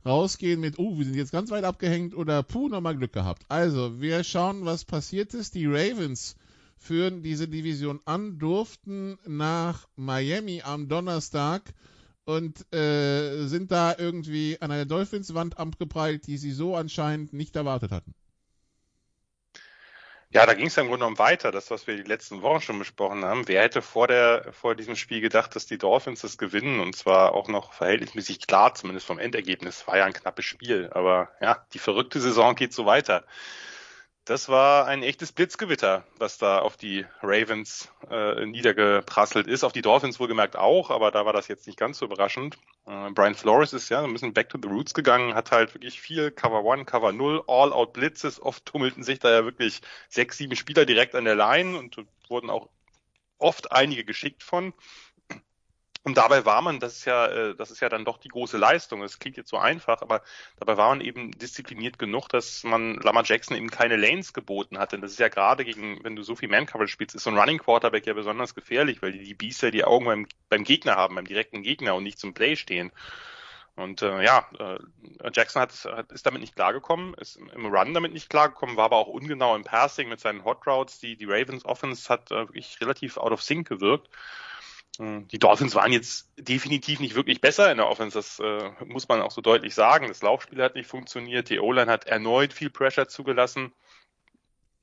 rausgehen 0.09 0.61
mit, 0.61 0.79
oh, 0.79 0.99
wir 0.99 1.05
sind 1.05 1.15
jetzt 1.15 1.33
ganz 1.33 1.51
weit 1.51 1.65
abgehängt 1.65 2.17
oder 2.17 2.43
puh, 2.43 2.69
nochmal 2.69 2.97
Glück 2.97 3.13
gehabt. 3.13 3.45
Also, 3.49 4.01
wir 4.01 4.25
schauen, 4.25 4.65
was 4.65 4.85
passiert 4.85 5.35
ist. 5.35 5.55
Die 5.55 5.67
Ravens 5.67 6.37
führen 6.77 7.23
diese 7.23 7.49
Division 7.49 8.01
an, 8.05 8.39
durften 8.39 9.19
nach 9.27 9.87
Miami 9.97 10.63
am 10.63 10.89
Donnerstag 10.89 11.75
und 12.25 12.73
äh, 12.75 13.47
sind 13.47 13.71
da 13.71 13.95
irgendwie 13.97 14.61
an 14.61 14.71
einer 14.71 14.87
Dolphins-Wand 14.87 15.59
abgeprallt, 15.59 16.27
die 16.27 16.37
sie 16.37 16.53
so 16.53 16.77
anscheinend 16.77 17.33
nicht 17.33 17.57
erwartet 17.57 17.91
hatten. 17.91 18.15
Ja, 20.31 20.45
da 20.45 20.53
ging 20.53 20.67
es 20.67 20.77
im 20.77 20.89
Grunde 20.89 20.99
genommen 20.99 21.19
weiter, 21.19 21.51
das, 21.53 21.71
was 21.71 21.87
wir 21.87 21.97
die 21.97 22.03
letzten 22.03 22.43
Wochen 22.43 22.61
schon 22.61 22.79
besprochen 22.79 23.25
haben. 23.25 23.49
Wer 23.49 23.63
hätte 23.63 23.81
vor 23.81 24.07
der, 24.07 24.53
vor 24.53 24.75
diesem 24.75 24.95
Spiel 24.95 25.23
gedacht, 25.23 25.57
dass 25.57 25.65
die 25.65 25.79
Dolphins 25.79 26.21
das 26.21 26.37
gewinnen 26.37 26.81
und 26.81 26.95
zwar 26.95 27.33
auch 27.33 27.49
noch 27.49 27.73
verhältnismäßig 27.73 28.47
klar, 28.47 28.75
zumindest 28.75 29.07
vom 29.07 29.19
Endergebnis. 29.19 29.87
War 29.87 29.97
ja 29.97 30.05
ein 30.05 30.13
knappes 30.13 30.45
Spiel, 30.45 30.91
aber 30.93 31.31
ja, 31.41 31.65
die 31.73 31.79
verrückte 31.79 32.21
Saison 32.21 32.55
geht 32.55 32.75
so 32.75 32.85
weiter. 32.85 33.25
Das 34.29 34.51
war 34.51 34.87
ein 34.87 35.03
echtes 35.03 35.33
Blitzgewitter, 35.33 36.05
was 36.19 36.37
da 36.37 36.59
auf 36.59 36.77
die 36.77 37.07
Ravens 37.23 37.91
äh, 38.11 38.45
niedergeprasselt 38.45 39.47
ist. 39.47 39.65
Auf 39.65 39.73
die 39.73 39.81
Dolphins 39.81 40.21
wohlgemerkt 40.21 40.55
auch, 40.55 40.91
aber 40.91 41.11
da 41.11 41.25
war 41.25 41.33
das 41.33 41.49
jetzt 41.49 41.67
nicht 41.67 41.79
ganz 41.79 41.97
so 41.97 42.05
überraschend. 42.05 42.59
Äh, 42.87 43.11
Brian 43.13 43.35
Flores 43.35 43.73
ist 43.73 43.89
ja 43.89 44.05
ein 44.05 44.13
bisschen 44.13 44.35
back 44.35 44.51
to 44.51 44.59
the 44.63 44.69
roots 44.69 44.93
gegangen, 44.93 45.35
hat 45.35 45.51
halt 45.51 45.73
wirklich 45.73 45.99
viel 45.99 46.31
Cover 46.31 46.63
One, 46.63 46.85
Cover 46.85 47.13
Null, 47.13 47.43
All-Out 47.47 47.95
Blitzes. 47.95 48.39
Oft 48.39 48.67
tummelten 48.67 49.03
sich 49.03 49.19
da 49.19 49.31
ja 49.31 49.45
wirklich 49.47 49.81
sechs, 50.11 50.37
sieben 50.37 50.57
Spieler 50.57 50.85
direkt 50.85 51.15
an 51.15 51.25
der 51.25 51.35
Line 51.35 51.79
und 51.79 51.97
wurden 52.29 52.51
auch 52.51 52.69
oft 53.39 53.73
einige 53.73 54.05
geschickt 54.05 54.43
von. 54.43 54.75
Und 56.09 56.15
dabei 56.15 56.47
war 56.47 56.63
man, 56.63 56.81
das 56.81 56.97
ist 56.97 57.05
ja, 57.05 57.27
äh, 57.27 57.55
das 57.55 57.71
ist 57.71 57.81
ja 57.81 57.91
dann 57.91 58.07
doch 58.07 58.17
die 58.17 58.31
große 58.31 58.57
Leistung. 58.57 59.03
Es 59.03 59.19
klingt 59.19 59.37
jetzt 59.37 59.51
so 59.51 59.59
einfach, 59.59 60.01
aber 60.01 60.23
dabei 60.59 60.79
war 60.79 60.89
man 60.89 61.03
eben 61.03 61.33
diszipliniert 61.33 61.99
genug, 61.99 62.31
dass 62.31 62.65
man 62.65 62.95
Lamar 62.95 63.25
Jackson 63.27 63.59
eben 63.59 63.69
keine 63.69 63.97
Lanes 63.97 64.33
geboten 64.33 64.79
hat. 64.79 64.93
Denn 64.93 65.03
das 65.03 65.11
ist 65.11 65.19
ja 65.19 65.29
gerade 65.29 65.67
gegen, 65.67 66.03
wenn 66.05 66.17
du 66.17 66.23
so 66.23 66.35
viel 66.35 66.49
Man-Coverage 66.49 66.91
spielst, 66.91 67.15
ist 67.15 67.25
so 67.25 67.31
ein 67.31 67.37
Running 67.37 67.59
Quarterback 67.59 68.07
ja 68.07 68.15
besonders 68.15 68.55
gefährlich, 68.55 69.03
weil 69.03 69.13
die, 69.13 69.23
die 69.23 69.35
Biester 69.35 69.71
die 69.71 69.85
Augen 69.85 70.07
beim, 70.07 70.27
beim 70.49 70.65
Gegner 70.65 70.97
haben, 70.97 71.15
beim 71.15 71.27
direkten 71.27 71.63
Gegner 71.63 71.95
und 71.95 72.05
nicht 72.05 72.19
zum 72.19 72.33
Play 72.33 72.57
stehen. 72.57 72.91
Und 73.77 74.01
äh, 74.01 74.25
ja, 74.25 74.49
äh, 74.59 74.79
Jackson 75.35 75.61
hat, 75.61 75.75
hat, 75.85 76.11
ist 76.11 76.25
damit 76.25 76.41
nicht 76.41 76.57
klargekommen, 76.57 77.13
ist 77.19 77.37
im 77.37 77.67
Run 77.67 77.93
damit 77.93 78.15
nicht 78.15 78.31
klargekommen, 78.31 78.79
war 78.79 78.87
aber 78.87 78.97
auch 78.97 79.09
ungenau 79.09 79.55
im 79.55 79.65
Passing 79.65 80.09
mit 80.09 80.21
seinen 80.21 80.43
Hot 80.47 80.67
Routes. 80.67 81.01
Die, 81.01 81.17
die 81.17 81.27
Ravens 81.27 81.67
Offense 81.67 82.09
hat 82.09 82.31
äh, 82.31 82.49
wirklich 82.49 82.81
relativ 82.81 83.19
out 83.19 83.33
of 83.33 83.43
sync 83.43 83.69
gewirkt. 83.69 84.09
Hm, 84.99 85.29
die 85.29 85.39
Dolphins 85.39 85.77
waren 85.77 85.93
jetzt 85.93 86.29
definitiv 86.37 86.99
nicht 86.99 87.15
wirklich 87.15 87.41
besser 87.41 87.71
in 87.71 87.79
der 87.79 87.89
Offense, 87.89 88.19
das 88.19 88.41
äh, 88.41 88.71
muss 88.85 89.09
man 89.09 89.23
auch 89.23 89.31
so 89.31 89.41
deutlich 89.41 89.75
sagen. 89.75 90.09
Das 90.09 90.23
Laufspiel 90.23 90.63
hat 90.63 90.75
nicht 90.75 90.89
funktioniert, 90.89 91.51
die 91.51 91.61
O-Line 91.61 91.91
hat 91.91 92.07
erneut 92.07 92.53
viel 92.53 92.71
Pressure 92.71 93.09
zugelassen. 93.09 93.73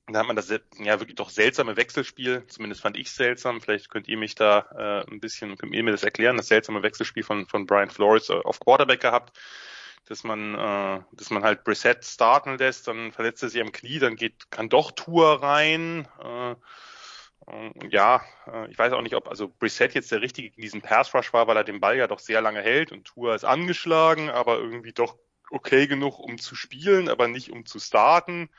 Da 0.07 0.19
hat 0.19 0.27
man 0.27 0.35
das 0.35 0.49
ja 0.49 0.99
wirklich 0.99 1.15
doch 1.15 1.29
seltsame 1.31 1.75
Wechselspiel, 1.77 2.45
zumindest 2.47 2.81
fand 2.81 2.95
ich 2.95 3.11
seltsam. 3.11 3.59
Vielleicht 3.59 3.89
könnt 3.89 4.07
ihr 4.07 4.17
mich 4.17 4.35
da 4.35 5.03
äh, 5.05 5.11
ein 5.11 5.19
bisschen, 5.19 5.57
könnt 5.57 5.73
ihr 5.73 5.83
mir 5.83 5.91
das 5.91 6.03
erklären, 6.03 6.37
das 6.37 6.47
seltsame 6.47 6.83
Wechselspiel 6.83 7.23
von, 7.23 7.47
von 7.47 7.65
Brian 7.65 7.89
Flores 7.89 8.29
äh, 8.29 8.33
auf 8.33 8.59
Quarterback 8.59 9.01
gehabt, 9.01 9.37
dass 10.07 10.23
man, 10.23 10.53
äh, 10.53 11.01
dass 11.11 11.31
man 11.31 11.43
halt 11.43 11.63
Brissett 11.63 12.05
starten 12.05 12.57
lässt, 12.57 12.87
dann 12.87 13.11
verletzt 13.11 13.43
er 13.43 13.49
sich 13.49 13.61
am 13.61 13.71
Knie, 13.71 13.99
dann 13.99 14.15
geht, 14.15 14.49
kann 14.51 14.69
doch 14.69 14.91
Tour 14.91 15.41
rein. 15.41 16.07
Äh, 16.23 16.55
ja, 17.89 18.23
äh, 18.47 18.69
ich 18.71 18.77
weiß 18.77 18.93
auch 18.93 19.01
nicht, 19.01 19.15
ob 19.15 19.27
also 19.27 19.47
Brissett 19.47 19.93
jetzt 19.93 20.11
der 20.11 20.21
richtige 20.21 20.47
in 20.55 20.61
diesem 20.61 20.81
Pass 20.81 21.13
Rush 21.13 21.33
war, 21.33 21.47
weil 21.47 21.57
er 21.57 21.63
den 21.63 21.79
Ball 21.79 21.97
ja 21.97 22.07
doch 22.07 22.19
sehr 22.19 22.41
lange 22.41 22.61
hält 22.61 22.91
und 22.91 23.05
Tour 23.05 23.35
ist 23.35 23.45
angeschlagen, 23.45 24.29
aber 24.29 24.57
irgendwie 24.57 24.93
doch 24.93 25.17
okay 25.51 25.87
genug, 25.87 26.19
um 26.19 26.37
zu 26.37 26.55
spielen, 26.55 27.07
aber 27.07 27.27
nicht 27.27 27.51
um 27.51 27.65
zu 27.65 27.79
starten. 27.79 28.49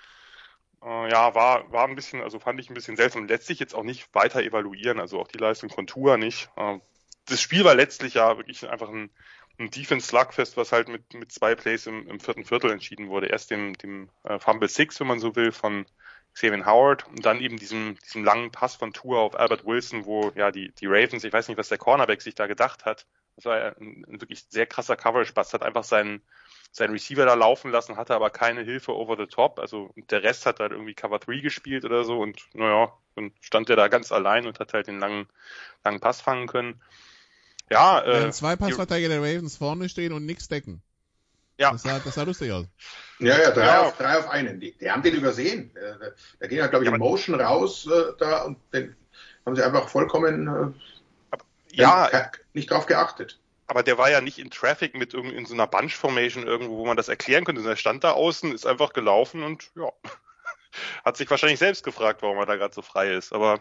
Äh, 0.82 1.10
ja, 1.10 1.34
war, 1.34 1.70
war 1.72 1.88
ein 1.88 1.96
bisschen, 1.96 2.22
also 2.22 2.38
fand 2.38 2.60
ich 2.60 2.70
ein 2.70 2.74
bisschen 2.74 2.96
seltsam. 2.96 3.26
Letztlich 3.26 3.58
jetzt 3.58 3.74
auch 3.74 3.82
nicht 3.82 4.14
weiter 4.14 4.42
evaluieren, 4.42 5.00
also 5.00 5.20
auch 5.20 5.28
die 5.28 5.38
Leistung 5.38 5.70
von 5.70 5.86
Tour 5.86 6.16
nicht. 6.16 6.48
Äh, 6.56 6.78
das 7.26 7.40
Spiel 7.40 7.64
war 7.64 7.74
letztlich 7.74 8.14
ja 8.14 8.36
wirklich 8.36 8.68
einfach 8.68 8.88
ein, 8.88 9.10
ein 9.58 9.70
Defense 9.70 10.06
Slugfest, 10.06 10.56
was 10.56 10.70
halt 10.70 10.88
mit, 10.88 11.12
mit 11.14 11.32
zwei 11.32 11.56
Plays 11.56 11.86
im, 11.88 12.08
im 12.08 12.20
vierten 12.20 12.44
Viertel 12.44 12.70
entschieden 12.70 13.08
wurde. 13.08 13.26
Erst 13.26 13.50
dem, 13.50 13.74
dem 13.78 14.10
Fumble 14.38 14.68
Six, 14.68 15.00
wenn 15.00 15.08
man 15.08 15.18
so 15.18 15.34
will, 15.34 15.50
von 15.50 15.86
Xavier 16.36 16.66
Howard 16.66 17.06
und 17.08 17.24
dann 17.24 17.40
eben 17.40 17.56
diesem, 17.56 17.96
diesem 18.04 18.22
langen 18.22 18.52
Pass 18.52 18.76
von 18.76 18.92
Tour 18.92 19.20
auf 19.20 19.40
Albert 19.40 19.64
Wilson, 19.64 20.04
wo 20.04 20.32
ja 20.34 20.50
die, 20.50 20.70
die 20.72 20.86
Ravens, 20.86 21.24
ich 21.24 21.32
weiß 21.32 21.48
nicht, 21.48 21.56
was 21.56 21.70
der 21.70 21.78
Cornerback 21.78 22.20
sich 22.20 22.34
da 22.34 22.46
gedacht 22.46 22.84
hat. 22.84 23.06
Das 23.36 23.46
war 23.46 23.56
ein, 23.80 24.04
ein 24.06 24.20
wirklich 24.20 24.44
sehr 24.50 24.66
krasser 24.66 24.96
Coverage-Pass, 24.96 25.54
hat 25.54 25.62
einfach 25.62 25.84
seinen, 25.84 26.20
seinen 26.72 26.92
Receiver 26.92 27.24
da 27.24 27.32
laufen 27.32 27.70
lassen, 27.70 27.96
hatte 27.96 28.14
aber 28.14 28.28
keine 28.28 28.62
Hilfe 28.62 28.94
over 28.94 29.16
the 29.16 29.26
top. 29.26 29.58
Also 29.58 29.94
der 30.10 30.22
Rest 30.22 30.44
hat 30.44 30.60
halt 30.60 30.72
irgendwie 30.72 30.92
Cover 30.92 31.18
3 31.18 31.40
gespielt 31.40 31.86
oder 31.86 32.04
so 32.04 32.20
und 32.20 32.42
naja, 32.52 32.92
dann 33.14 33.32
stand 33.40 33.70
er 33.70 33.76
da 33.76 33.88
ganz 33.88 34.12
allein 34.12 34.46
und 34.46 34.60
hat 34.60 34.74
halt 34.74 34.88
den 34.88 34.98
langen, 34.98 35.26
langen 35.84 36.00
Pass 36.00 36.20
fangen 36.20 36.48
können. 36.48 36.82
Ja, 37.70 38.04
äh, 38.04 38.30
zwei 38.30 38.56
Passverteidiger 38.56 39.08
der 39.08 39.22
Ravens 39.22 39.56
vorne 39.56 39.88
stehen 39.88 40.12
und 40.12 40.26
nichts 40.26 40.48
decken. 40.48 40.82
Ja. 41.58 41.72
Das 41.72 41.82
sah, 41.82 41.98
das 41.98 42.14
sah 42.14 42.22
lustig 42.22 42.52
aus. 42.52 42.66
Ja, 43.18 43.40
ja, 43.40 43.50
drei, 43.50 43.64
ja. 43.64 43.82
Auf, 43.82 43.96
drei 43.96 44.18
auf 44.18 44.28
einen. 44.28 44.60
Die, 44.60 44.72
die 44.72 44.90
haben 44.90 45.02
den 45.02 45.14
übersehen. 45.14 45.74
Äh, 45.76 46.10
da 46.40 46.46
ging 46.46 46.58
ja, 46.58 46.66
glaube 46.66 46.84
ich, 46.84 46.90
ja, 46.90 46.94
in 46.94 47.00
Motion 47.00 47.40
raus 47.40 47.86
äh, 47.86 48.12
da 48.18 48.42
und 48.42 48.58
den 48.72 48.94
haben 49.44 49.56
sie 49.56 49.62
einfach 49.62 49.88
vollkommen 49.88 50.74
äh, 50.74 51.38
ja, 51.72 52.30
nicht 52.52 52.70
drauf 52.70 52.86
geachtet. 52.86 53.38
Aber 53.68 53.82
der 53.82 53.98
war 53.98 54.10
ja 54.10 54.20
nicht 54.20 54.38
in 54.38 54.50
Traffic 54.50 54.94
mit 54.94 55.12
irgendwie 55.12 55.36
in 55.36 55.46
so 55.46 55.54
einer 55.54 55.66
Bunch 55.66 55.96
Formation 55.96 56.46
irgendwo, 56.46 56.78
wo 56.78 56.86
man 56.86 56.96
das 56.96 57.08
erklären 57.08 57.44
könnte. 57.44 57.68
Er 57.68 57.76
stand 57.76 58.04
da 58.04 58.12
außen, 58.12 58.52
ist 58.52 58.66
einfach 58.66 58.92
gelaufen 58.92 59.42
und 59.42 59.70
ja, 59.74 59.90
hat 61.04 61.16
sich 61.16 61.28
wahrscheinlich 61.30 61.58
selbst 61.58 61.84
gefragt, 61.84 62.22
warum 62.22 62.38
er 62.38 62.46
da 62.46 62.56
gerade 62.56 62.74
so 62.74 62.82
frei 62.82 63.12
ist. 63.12 63.32
Aber 63.32 63.58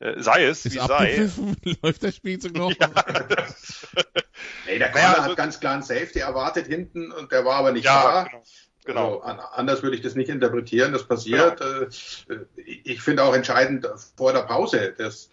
äh, 0.00 0.20
sei 0.22 0.44
es, 0.44 0.64
ist 0.64 0.74
wie 0.74 0.78
sei. 0.78 1.28
Läuft 1.82 2.04
das 2.04 2.16
Spiel 2.16 2.40
so 2.40 2.48
noch? 2.48 2.72
Ja. 2.78 2.88
nee, 4.66 4.78
der 4.78 4.90
Connor 4.90 5.08
naja, 5.08 5.14
also, 5.14 5.30
hat 5.30 5.36
ganz 5.36 5.60
klar 5.60 5.74
einen 5.74 5.82
Safety 5.82 6.20
erwartet 6.20 6.66
hinten 6.66 7.10
und 7.12 7.32
der 7.32 7.44
war 7.44 7.56
aber 7.56 7.72
nicht 7.72 7.84
ja, 7.84 8.02
da. 8.02 8.22
Genau. 8.24 8.42
Genau. 8.88 9.18
Also, 9.18 9.42
anders 9.52 9.82
würde 9.82 9.96
ich 9.96 10.02
das 10.02 10.14
nicht 10.14 10.30
interpretieren. 10.30 10.94
Das 10.94 11.04
passiert. 11.04 11.60
Genau. 11.60 12.40
Äh, 12.40 12.46
ich 12.64 13.02
finde 13.02 13.22
auch 13.22 13.34
entscheidend 13.34 13.86
vor 14.16 14.32
der 14.32 14.44
Pause. 14.44 14.94
Das, 14.96 15.28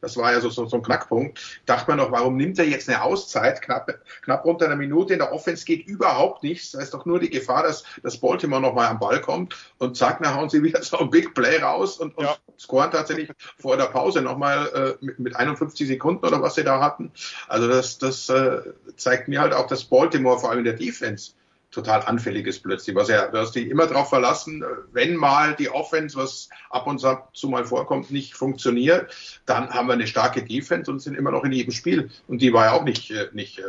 das 0.00 0.16
war 0.16 0.32
ja 0.32 0.40
so, 0.40 0.50
so, 0.50 0.66
so 0.66 0.78
ein 0.78 0.82
Knackpunkt. 0.82 1.38
Dachte 1.66 1.88
man 1.88 1.98
noch, 1.98 2.10
warum 2.10 2.36
nimmt 2.36 2.58
er 2.58 2.64
jetzt 2.64 2.88
eine 2.88 3.00
Auszeit? 3.00 3.62
Knapp, 3.62 3.94
knapp 4.22 4.44
unter 4.44 4.66
einer 4.66 4.74
Minute. 4.74 5.12
In 5.12 5.20
der 5.20 5.32
Offense 5.32 5.64
geht 5.64 5.86
überhaupt 5.86 6.42
nichts. 6.42 6.72
Da 6.72 6.80
ist 6.80 6.92
doch 6.92 7.06
nur 7.06 7.20
die 7.20 7.30
Gefahr, 7.30 7.62
dass, 7.62 7.84
dass 8.02 8.18
Baltimore 8.18 8.60
nochmal 8.60 8.88
am 8.88 8.98
Ball 8.98 9.20
kommt 9.20 9.54
und 9.78 9.96
zack, 9.96 10.20
dann 10.20 10.34
hauen 10.34 10.50
sie 10.50 10.60
wieder 10.64 10.82
so 10.82 10.98
ein 10.98 11.10
Big 11.10 11.32
Play 11.32 11.58
raus 11.58 11.96
und, 11.96 12.18
und 12.18 12.24
ja. 12.24 12.36
scoren 12.58 12.90
tatsächlich 12.90 13.30
vor 13.60 13.76
der 13.76 13.84
Pause 13.84 14.20
nochmal 14.20 14.66
äh, 15.00 15.04
mit, 15.04 15.20
mit 15.20 15.36
51 15.36 15.86
Sekunden 15.86 16.26
oder 16.26 16.42
was 16.42 16.56
sie 16.56 16.64
da 16.64 16.80
hatten. 16.80 17.12
Also 17.46 17.68
das, 17.68 17.98
das 17.98 18.28
äh, 18.30 18.62
zeigt 18.96 19.28
mir 19.28 19.40
halt 19.40 19.54
auch, 19.54 19.68
dass 19.68 19.84
Baltimore 19.84 20.40
vor 20.40 20.50
allem 20.50 20.58
in 20.58 20.64
der 20.64 20.74
Defense 20.74 21.34
total 21.70 22.02
anfällig 22.02 22.46
ist 22.46 22.62
plötzlich. 22.62 22.96
Was 22.96 23.08
ja, 23.08 23.28
du 23.28 23.38
hast 23.38 23.52
dich 23.52 23.68
immer 23.68 23.86
darauf 23.86 24.08
verlassen, 24.08 24.64
wenn 24.92 25.16
mal 25.16 25.54
die 25.54 25.70
Offense, 25.70 26.16
was 26.16 26.48
ab 26.68 26.86
und 26.86 27.00
zu 27.32 27.48
mal 27.48 27.64
vorkommt, 27.64 28.10
nicht 28.10 28.34
funktioniert, 28.34 29.14
dann 29.46 29.70
haben 29.70 29.88
wir 29.88 29.94
eine 29.94 30.06
starke 30.06 30.44
Defense 30.44 30.90
und 30.90 31.00
sind 31.00 31.16
immer 31.16 31.30
noch 31.30 31.44
in 31.44 31.52
jedem 31.52 31.72
Spiel. 31.72 32.10
Und 32.26 32.42
die 32.42 32.52
war 32.52 32.66
ja 32.66 32.72
auch 32.72 32.84
nicht, 32.84 33.10
äh, 33.10 33.28
nicht 33.32 33.58
äh, 33.58 33.62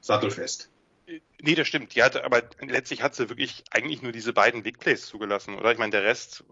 sattelfest. 0.00 0.69
Nee, 1.40 1.54
das 1.54 1.66
stimmt. 1.66 1.94
Die 1.94 2.02
hatte, 2.02 2.24
aber 2.24 2.42
letztlich 2.60 3.02
hat 3.02 3.14
sie 3.14 3.28
wirklich 3.28 3.64
eigentlich 3.70 4.02
nur 4.02 4.12
diese 4.12 4.32
beiden 4.32 4.62
Big 4.62 4.78
Plays 4.78 5.06
zugelassen, 5.06 5.56
oder? 5.56 5.72
Ich 5.72 5.78
meine, 5.78 5.90
der 5.90 6.04
Rest, 6.04 6.44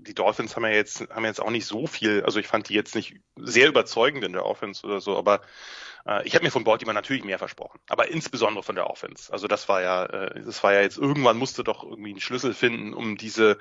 die 0.00 0.14
Dolphins 0.14 0.56
haben 0.56 0.64
ja 0.64 0.70
jetzt, 0.70 1.08
haben 1.10 1.24
jetzt 1.24 1.40
auch 1.40 1.50
nicht 1.50 1.66
so 1.66 1.86
viel, 1.86 2.22
also 2.24 2.40
ich 2.40 2.46
fand 2.46 2.68
die 2.68 2.74
jetzt 2.74 2.94
nicht 2.94 3.16
sehr 3.36 3.68
überzeugend 3.68 4.24
in 4.24 4.32
der 4.32 4.46
Offense 4.46 4.84
oder 4.86 5.00
so, 5.00 5.16
aber 5.16 5.42
äh, 6.06 6.26
ich 6.26 6.34
habe 6.34 6.44
mir 6.44 6.50
von 6.50 6.64
Baltimore 6.64 6.94
natürlich 6.94 7.24
mehr 7.24 7.38
versprochen, 7.38 7.78
aber 7.88 8.08
insbesondere 8.08 8.62
von 8.64 8.74
der 8.74 8.88
Offense. 8.88 9.32
Also 9.32 9.46
das 9.46 9.68
war 9.68 9.82
ja, 9.82 10.06
äh, 10.06 10.42
das 10.42 10.62
war 10.64 10.72
ja 10.72 10.80
jetzt 10.80 10.98
irgendwann 10.98 11.36
musste 11.36 11.62
doch 11.62 11.84
irgendwie 11.84 12.10
einen 12.10 12.20
Schlüssel 12.20 12.54
finden, 12.54 12.94
um 12.94 13.16
diese 13.16 13.58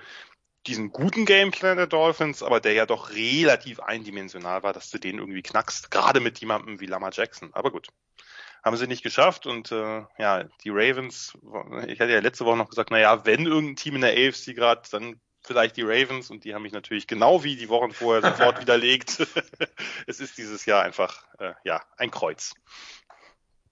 diesen 0.68 0.92
guten 0.92 1.26
Gameplan 1.26 1.78
der 1.78 1.88
Dolphins, 1.88 2.44
aber 2.44 2.60
der 2.60 2.74
ja 2.74 2.86
doch 2.86 3.12
relativ 3.12 3.80
eindimensional 3.80 4.64
war, 4.64 4.74
dass 4.74 4.90
du 4.92 5.00
den 5.00 5.18
irgendwie 5.20 5.42
knackst, 5.42 5.92
gerade 5.92 6.20
mit 6.20 6.40
jemandem 6.40 6.80
wie 6.80 6.86
Lama 6.86 7.10
Jackson. 7.12 7.50
Aber 7.54 7.72
gut, 7.72 7.88
haben 8.64 8.78
sie 8.78 8.88
nicht 8.88 9.04
geschafft 9.04 9.46
und 9.48 9.72
äh, 9.72 10.04
ja, 10.18 10.44
die 10.64 10.70
Ravens, 10.70 11.34
ich 11.88 12.00
hatte 12.00 12.12
ja 12.12 12.20
letzte 12.20 12.46
Woche 12.46 12.58
noch 12.58 12.70
gesagt, 12.70 12.92
naja, 12.92 13.26
wenn 13.26 13.46
irgendein 13.46 13.76
Team 13.76 13.96
in 13.96 14.02
der 14.02 14.12
AFC 14.14 14.56
gerade, 14.56 14.82
dann 14.92 15.20
vielleicht 15.42 15.78
die 15.78 15.84
Ravens 15.84 16.30
und 16.30 16.44
die 16.44 16.54
haben 16.54 16.64
mich 16.64 16.74
natürlich 16.74 17.08
genau 17.08 17.44
wie 17.44 17.56
die 17.56 17.70
Wochen 17.70 17.92
vorher 17.92 18.22
sofort 18.22 18.60
widerlegt. 18.62 19.26
es 20.08 20.20
ist 20.20 20.38
dieses 20.38 20.66
Jahr 20.66 20.84
einfach 20.84 21.24
äh, 21.40 21.54
ja 21.64 21.82
ein 21.98 22.12
Kreuz. 22.12 22.54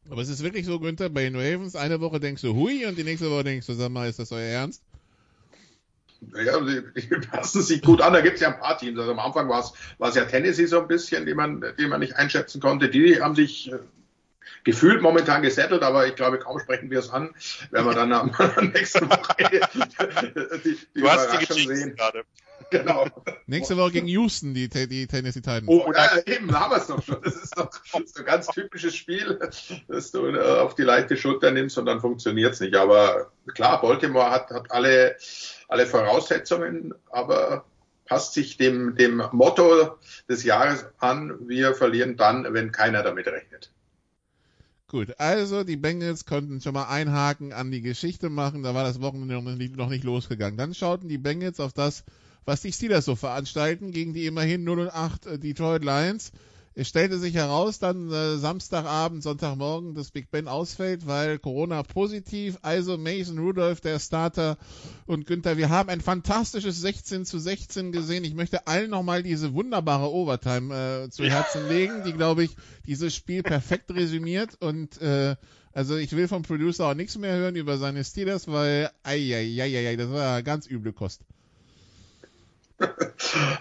Aber 0.09 0.21
es 0.21 0.29
ist 0.29 0.43
wirklich 0.43 0.65
so, 0.65 0.79
Günther, 0.79 1.09
bei 1.09 1.23
den 1.23 1.35
Ravens, 1.35 1.75
eine 1.75 1.99
Woche 1.99 2.19
denkst 2.19 2.41
du 2.41 2.53
hui 2.53 2.85
und 2.85 2.97
die 2.97 3.03
nächste 3.03 3.29
Woche 3.29 3.43
denkst 3.43 3.67
du, 3.67 3.73
sag 3.73 3.89
mal, 3.89 4.07
ist 4.07 4.19
das 4.19 4.31
euer 4.31 4.41
Ernst? 4.41 4.81
Ja, 6.33 6.59
die, 6.61 6.81
die 6.95 7.27
passen 7.27 7.61
sich 7.61 7.81
gut 7.81 8.01
an. 8.01 8.13
Da 8.13 8.21
gibt 8.21 8.35
es 8.35 8.41
ja 8.41 8.53
ein 8.53 8.59
paar 8.59 8.77
Teams. 8.77 8.97
Also 8.97 9.11
am 9.11 9.19
Anfang 9.19 9.49
war 9.49 9.59
es 9.99 10.15
ja 10.15 10.25
Tennessee 10.25 10.65
so 10.65 10.79
ein 10.79 10.87
bisschen, 10.87 11.25
die 11.25 11.33
man, 11.33 11.63
die 11.77 11.87
man 11.87 11.99
nicht 11.99 12.15
einschätzen 12.15 12.61
konnte. 12.61 12.89
Die 12.89 13.21
haben 13.21 13.35
sich 13.35 13.71
äh, 13.71 13.79
gefühlt 14.63 15.01
momentan 15.01 15.41
gesettelt, 15.41 15.83
aber 15.83 16.07
ich 16.07 16.15
glaube, 16.15 16.39
kaum 16.39 16.59
sprechen 16.59 16.89
wir 16.89 16.99
es 16.99 17.09
an, 17.09 17.33
wenn 17.71 17.85
wir 17.85 17.93
dann 17.93 18.11
am 18.13 18.31
nächsten 18.73 19.09
Woche 19.09 19.35
die, 20.63 20.77
die 20.93 21.01
du 21.01 21.09
hast 21.09 21.57
die 21.57 21.65
sehen. 21.65 21.95
Gerade. 21.95 22.23
Genau. 22.69 23.05
Nächste 23.45 23.77
Woche 23.77 23.91
gegen 23.91 24.07
Houston, 24.07 24.53
die, 24.53 24.67
die 24.67 25.07
Tennessee 25.07 25.41
Titans. 25.41 25.67
Oh, 25.67 25.91
ja, 25.93 26.17
eben, 26.25 26.51
haben 26.57 26.71
wir 26.71 26.77
es 26.77 26.87
doch 26.87 27.01
schon. 27.01 27.21
Das 27.21 27.35
ist 27.35 27.57
doch 27.57 27.69
so 27.85 27.97
ein 27.97 28.25
ganz 28.25 28.47
typisches 28.47 28.95
Spiel, 28.95 29.39
dass 29.87 30.11
du 30.11 30.27
äh, 30.27 30.39
auf 30.39 30.75
die 30.75 30.83
leichte 30.83 31.15
Schulter 31.15 31.51
nimmst 31.51 31.77
und 31.77 31.85
dann 31.85 32.01
funktioniert 32.01 32.53
es 32.53 32.59
nicht. 32.59 32.75
Aber 32.75 33.31
klar, 33.53 33.81
Baltimore 33.81 34.29
hat, 34.29 34.49
hat 34.49 34.71
alle, 34.71 35.15
alle 35.67 35.85
Voraussetzungen, 35.85 36.93
aber 37.09 37.65
passt 38.05 38.33
sich 38.33 38.57
dem, 38.57 38.95
dem 38.95 39.23
Motto 39.31 39.97
des 40.29 40.43
Jahres 40.43 40.85
an, 40.97 41.37
wir 41.47 41.73
verlieren 41.75 42.17
dann, 42.17 42.53
wenn 42.53 42.71
keiner 42.71 43.03
damit 43.03 43.27
rechnet. 43.27 43.71
Gut, 44.89 45.19
also 45.19 45.65
die 45.65 45.75
Bengals 45.75 46.25
konnten 46.25 46.61
schon 46.61 46.73
mal 46.73 46.87
einhaken 46.87 47.51
an 47.51 47.71
die 47.71 47.81
Geschichte 47.81 48.29
machen, 48.29 48.63
da 48.63 48.73
war 48.73 48.85
das 48.85 49.01
Wochenende 49.01 49.33
noch 49.33 49.55
nicht, 49.55 49.75
noch 49.75 49.89
nicht 49.89 50.05
losgegangen. 50.05 50.57
Dann 50.57 50.73
schauten 50.73 51.09
die 51.09 51.17
Bengals 51.17 51.59
auf 51.59 51.73
das, 51.73 52.05
was 52.45 52.61
die 52.61 52.71
Steelers 52.71 53.03
so 53.03 53.17
veranstalten, 53.17 53.91
gegen 53.91 54.13
die 54.13 54.25
immerhin 54.25 54.63
0 54.63 54.79
und 54.79 54.89
8 54.89 55.25
äh, 55.25 55.39
Detroit 55.39 55.83
Lions. 55.83 56.31
Es 56.79 56.87
stellte 56.87 57.17
sich 57.17 57.33
heraus, 57.33 57.79
dann 57.79 58.11
äh, 58.11 58.37
Samstagabend, 58.37 59.23
Sonntagmorgen, 59.23 59.95
dass 59.95 60.11
Big 60.11 60.29
Ben 60.29 60.47
ausfällt, 60.47 61.07
weil 61.07 61.39
Corona 61.39 61.81
positiv. 61.81 62.59
Also 62.61 62.99
Mason 62.99 63.39
Rudolph, 63.39 63.81
der 63.81 63.97
Starter 63.97 64.59
und 65.07 65.25
Günther, 65.25 65.57
wir 65.57 65.69
haben 65.69 65.89
ein 65.89 66.01
fantastisches 66.01 66.79
16 66.79 67.25
zu 67.25 67.39
16 67.39 67.91
gesehen. 67.91 68.23
Ich 68.23 68.35
möchte 68.35 68.67
allen 68.67 68.91
nochmal 68.91 69.23
diese 69.23 69.55
wunderbare 69.55 70.11
Overtime 70.11 71.05
äh, 71.05 71.09
zu 71.09 71.25
Herzen 71.25 71.67
legen, 71.67 72.03
die, 72.05 72.13
glaube 72.13 72.43
ich, 72.43 72.55
dieses 72.85 73.15
Spiel 73.15 73.41
perfekt 73.41 73.89
resümiert. 73.89 74.61
Und 74.61 75.01
äh, 75.01 75.35
also 75.73 75.97
ich 75.97 76.15
will 76.15 76.27
vom 76.27 76.43
Producer 76.43 76.89
auch 76.89 76.93
nichts 76.93 77.17
mehr 77.17 77.35
hören 77.37 77.55
über 77.55 77.79
seine 77.79 78.03
Steelers, 78.03 78.47
weil 78.47 78.91
ei, 79.01 79.33
ei, 79.33 79.63
ei, 79.63 79.89
ei, 79.89 79.95
das 79.95 80.11
war 80.11 80.43
ganz 80.43 80.69
üble 80.69 80.93
Kost. 80.93 81.23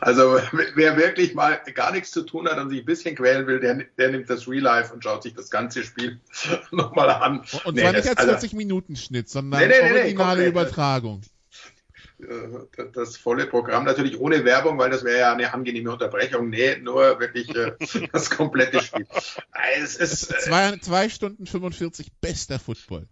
Also 0.01 0.39
wer 0.75 0.97
wirklich 0.97 1.35
mal 1.35 1.61
gar 1.75 1.93
nichts 1.93 2.11
zu 2.11 2.23
tun 2.23 2.49
hat 2.49 2.59
und 2.59 2.71
sich 2.71 2.81
ein 2.81 2.85
bisschen 2.85 3.17
quälen 3.17 3.47
will, 3.47 3.61
der, 3.61 3.75
der 3.97 4.11
nimmt 4.11 4.29
das 4.29 4.47
Real 4.47 4.63
Life 4.63 4.93
und 4.93 5.03
schaut 5.03 5.23
sich 5.23 5.35
das 5.35 5.51
ganze 5.51 5.83
Spiel 5.83 6.21
nochmal 6.71 7.11
an. 7.11 7.43
Und 7.65 7.75
nee, 7.75 7.83
zwar 7.83 7.93
nicht 7.93 8.09
als 8.09 8.25
40 8.25 8.29
also, 8.29 8.57
Minuten 8.57 8.97
Schnitt, 8.97 9.29
sondern 9.29 9.61
nee, 9.61 9.69
nee, 9.69 9.93
originale 9.93 10.43
nee, 10.43 10.49
Übertragung. 10.49 11.23
Äh, 12.21 12.85
das 12.93 13.17
volle 13.17 13.47
Programm 13.47 13.85
natürlich 13.85 14.21
ohne 14.21 14.45
Werbung, 14.45 14.79
weil 14.79 14.91
das 14.91 15.05
wäre 15.05 15.19
ja 15.19 15.33
eine 15.33 15.53
angenehme 15.53 15.91
Unterbrechung. 15.91 16.51
Nee, 16.51 16.77
nur 16.77 17.19
wirklich 17.19 17.55
äh, 17.55 17.73
das 18.13 18.31
komplette 18.31 18.83
Spiel. 18.83 19.07
Es 19.81 19.97
ist, 19.97 20.31
äh, 20.31 20.39
zwei, 20.39 20.77
zwei 20.79 21.09
Stunden 21.09 21.47
45 21.47 22.13
bester 22.21 22.59
Football 22.59 23.09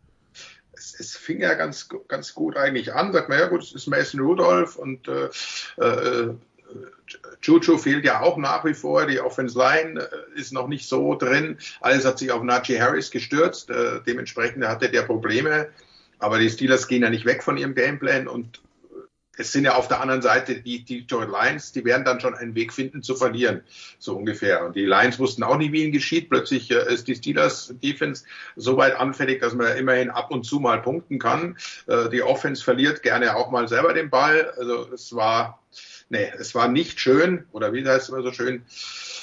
es, 0.85 1.01
es 1.01 1.17
fing 1.17 1.41
ja 1.41 1.55
ganz, 1.55 1.89
ganz 2.09 2.35
gut 2.35 2.57
eigentlich 2.57 2.93
an. 2.93 3.13
Sagt 3.13 3.29
man, 3.29 3.39
ja 3.39 3.47
gut, 3.47 3.63
es 3.63 3.73
ist 3.73 3.87
Mason 3.87 4.21
Rudolph 4.21 4.77
und 4.77 5.09
äh, 5.09 5.27
äh, 5.83 6.35
Juju 7.43 7.79
fehlt 7.79 8.05
ja 8.05 8.21
auch 8.21 8.37
nach 8.37 8.65
wie 8.65 8.75
vor. 8.75 9.07
Die 9.07 9.21
Offense 9.21 9.59
Line 9.59 10.01
äh, 10.01 10.41
ist 10.41 10.53
noch 10.53 10.69
nicht 10.69 10.89
so 10.89 11.15
drin. 11.15 11.59
Alles 11.81 12.05
hat 12.05 12.19
sich 12.19 12.31
auf 12.31 12.43
Najee 12.43 12.81
Harris 12.81 13.11
gestürzt. 13.11 13.71
Äh, 13.71 14.01
dementsprechend 14.07 14.67
hatte 14.67 14.89
der 14.89 15.03
Probleme. 15.03 15.69
Aber 16.19 16.39
die 16.39 16.51
Steelers 16.51 16.89
gehen 16.89 17.03
ja 17.03 17.11
nicht 17.11 17.27
weg 17.27 17.43
von 17.43 17.57
ihrem 17.57 17.75
Gameplan 17.75 18.29
und 18.29 18.61
es 19.37 19.53
sind 19.53 19.65
ja 19.65 19.75
auf 19.75 19.89
der 19.89 20.01
anderen 20.01 20.23
Seite 20.23 20.61
die, 20.61 20.85
die 20.85 21.03
Detroit 21.03 21.29
Lions, 21.29 21.73
die 21.73 21.85
werden 21.85 22.05
dann 22.05 22.21
schon 22.21 22.35
einen 22.35 22.55
Weg 22.55 22.73
finden 22.73 23.03
zu 23.03 23.17
verlieren, 23.17 23.63
so 23.99 24.17
ungefähr. 24.17 24.65
Und 24.65 24.77
die 24.77 24.85
Lions 24.85 25.19
wussten 25.19 25.43
auch 25.43 25.57
nicht, 25.57 25.73
wie 25.73 25.83
ihnen 25.83 25.93
geschieht. 25.93 26.31
Plötzlich 26.31 26.71
äh, 26.71 26.93
ist 26.93 27.09
die 27.09 27.15
Steelers 27.15 27.75
Defense 27.83 28.25
so 28.57 28.77
weit 28.77 28.97
anfällig, 28.97 29.41
dass 29.41 29.55
man 29.55 29.77
immerhin 29.77 30.11
ab 30.11 30.31
und 30.31 30.45
zu 30.45 30.61
mal 30.61 30.81
punkten 30.83 31.19
kann. 31.19 31.57
Äh, 31.87 32.09
die 32.11 32.23
Offense 32.23 32.63
verliert 32.63 33.03
gerne 33.03 33.37
auch 33.37 33.51
mal 33.51 33.69
selber 33.69 33.93
den 33.93 34.11
Ball. 34.11 34.53
Also 34.57 34.89
es 34.93 35.15
war, 35.15 35.61
nee, 36.09 36.33
es 36.39 36.55
war 36.55 36.69
nicht 36.69 37.01
schön, 37.01 37.47
oder 37.53 37.73
wie 37.73 37.87
heißt 37.87 38.05
es 38.05 38.09
immer 38.11 38.23
so 38.23 38.33
schön? 38.33 38.65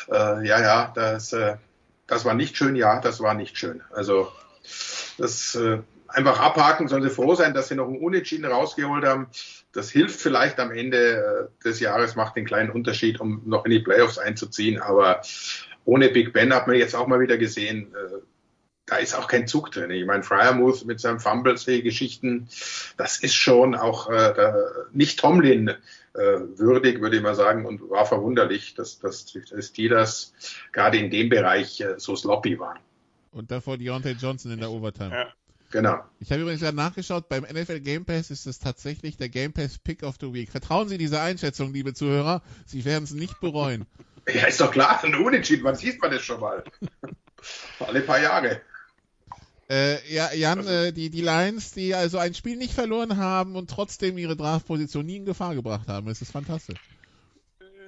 Äh, 0.10 0.47
ja, 0.47 0.62
ja, 0.62 0.91
das, 0.93 1.34
äh, 1.34 1.56
das 2.08 2.26
war 2.26 2.34
nicht 2.34 2.58
schön, 2.58 2.76
ja, 2.76 3.00
das 3.00 3.21
war 3.21 3.34
nicht 3.34 3.58
schön. 3.58 3.82
Also 3.93 4.32
das 5.17 5.56
äh, 5.56 5.80
einfach 6.08 6.39
abhaken, 6.39 6.88
sollen 6.88 7.04
sie 7.04 7.10
froh 7.10 7.36
sein, 7.36 7.54
dass 7.54 7.69
sie 7.69 7.76
noch 7.76 7.88
einen 7.88 8.00
Unentschieden 8.00 8.45
rausgeholt 8.45 9.06
haben. 9.06 9.28
Das 9.73 9.89
hilft 9.89 10.19
vielleicht 10.19 10.60
am 10.60 10.71
Ende 10.71 11.49
äh, 11.62 11.63
des 11.63 11.79
Jahres, 11.79 12.15
macht 12.15 12.36
den 12.36 12.45
kleinen 12.45 12.71
Unterschied, 12.71 13.19
um 13.19 13.41
noch 13.45 13.65
in 13.65 13.71
die 13.71 13.79
Playoffs 13.79 14.17
einzuziehen. 14.17 14.79
Aber 14.79 15.21
ohne 15.86 16.10
Big 16.10 16.34
Ben 16.34 16.53
hat 16.53 16.67
man 16.67 16.75
jetzt 16.75 16.95
auch 16.95 17.07
mal 17.07 17.19
wieder 17.19 17.38
gesehen, 17.38 17.93
äh, 17.95 18.19
da 18.86 18.97
ist 18.97 19.15
auch 19.15 19.27
kein 19.27 19.47
Zug 19.47 19.71
drin. 19.71 19.89
Ich 19.91 20.05
meine, 20.05 20.23
Fryermuth 20.23 20.86
mit 20.86 20.99
seinen 20.99 21.21
Fumbles-Geschichten, 21.21 22.49
das 22.97 23.19
ist 23.19 23.36
schon 23.36 23.73
auch 23.73 24.10
äh, 24.10 24.51
nicht 24.91 25.19
Tomlin 25.19 25.69
äh, 25.69 25.77
würdig, 26.57 26.99
würde 26.99 27.15
ich 27.15 27.23
mal 27.23 27.36
sagen, 27.36 27.65
und 27.65 27.89
war 27.89 28.05
verwunderlich, 28.05 28.73
dass, 28.75 28.99
dass, 28.99 29.34
dass 29.49 29.71
die 29.71 29.88
das 29.88 30.34
gerade 30.73 30.97
in 30.97 31.10
dem 31.10 31.29
Bereich 31.29 31.79
äh, 31.79 31.93
so 31.97 32.17
sloppy 32.17 32.60
waren. 32.60 32.79
Und 33.31 33.49
davor 33.49 33.77
Deontay 33.77 34.17
Johnson 34.19 34.51
in 34.51 34.60
der 34.60 34.71
Overtime. 34.71 35.12
Ja. 35.12 35.34
Genau. 35.71 36.03
Ich 36.19 36.31
habe 36.31 36.41
übrigens 36.41 36.62
gerade 36.62 36.75
nachgeschaut, 36.75 37.29
beim 37.29 37.43
NFL 37.43 37.79
Game 37.79 38.05
Pass 38.05 38.29
ist 38.29 38.45
es 38.45 38.60
tatsächlich 38.60 39.15
der 39.17 39.29
Game 39.29 39.53
Pass 39.53 39.77
Pick 39.77 40.03
of 40.03 40.15
the 40.19 40.34
Week. 40.34 40.51
Vertrauen 40.51 40.89
Sie 40.89 40.97
dieser 40.97 41.21
Einschätzung, 41.21 41.73
liebe 41.73 41.93
Zuhörer. 41.93 42.41
Sie 42.65 42.84
werden 42.86 43.05
es 43.05 43.12
nicht 43.12 43.39
bereuen. 43.39 43.86
Ja, 44.31 44.45
ist 44.45 44.62
doch 44.62 44.69
klar, 44.69 45.03
ein 45.03 45.15
Unentschieden, 45.15 45.63
wann 45.63 45.75
sieht 45.75 45.99
man 45.99 46.12
das 46.12 46.21
schon 46.21 46.39
mal? 46.39 46.63
Alle 47.79 48.01
paar 48.01 48.21
Jahre. 48.21 48.62
Äh, 49.67 50.13
ja, 50.13 50.31
Jan, 50.31 50.60
also, 50.60 50.69
äh, 50.69 50.91
die, 50.91 51.10
die 51.10 51.21
Lions, 51.21 51.71
die 51.71 51.95
also 51.95 52.19
ein 52.19 52.36
Spiel 52.36 52.55
nicht 52.55 52.73
verloren 52.73 53.17
haben 53.17 53.55
und 53.55 53.71
trotzdem 53.71 54.19
ihre 54.19 54.38
Draftposition 54.38 55.07
nie 55.07 55.17
in 55.17 55.25
Gefahr 55.25 55.55
gebracht 55.55 55.88
haben. 55.88 56.05
Das 56.05 56.21
ist 56.21 56.31
fantastisch. 56.31 56.79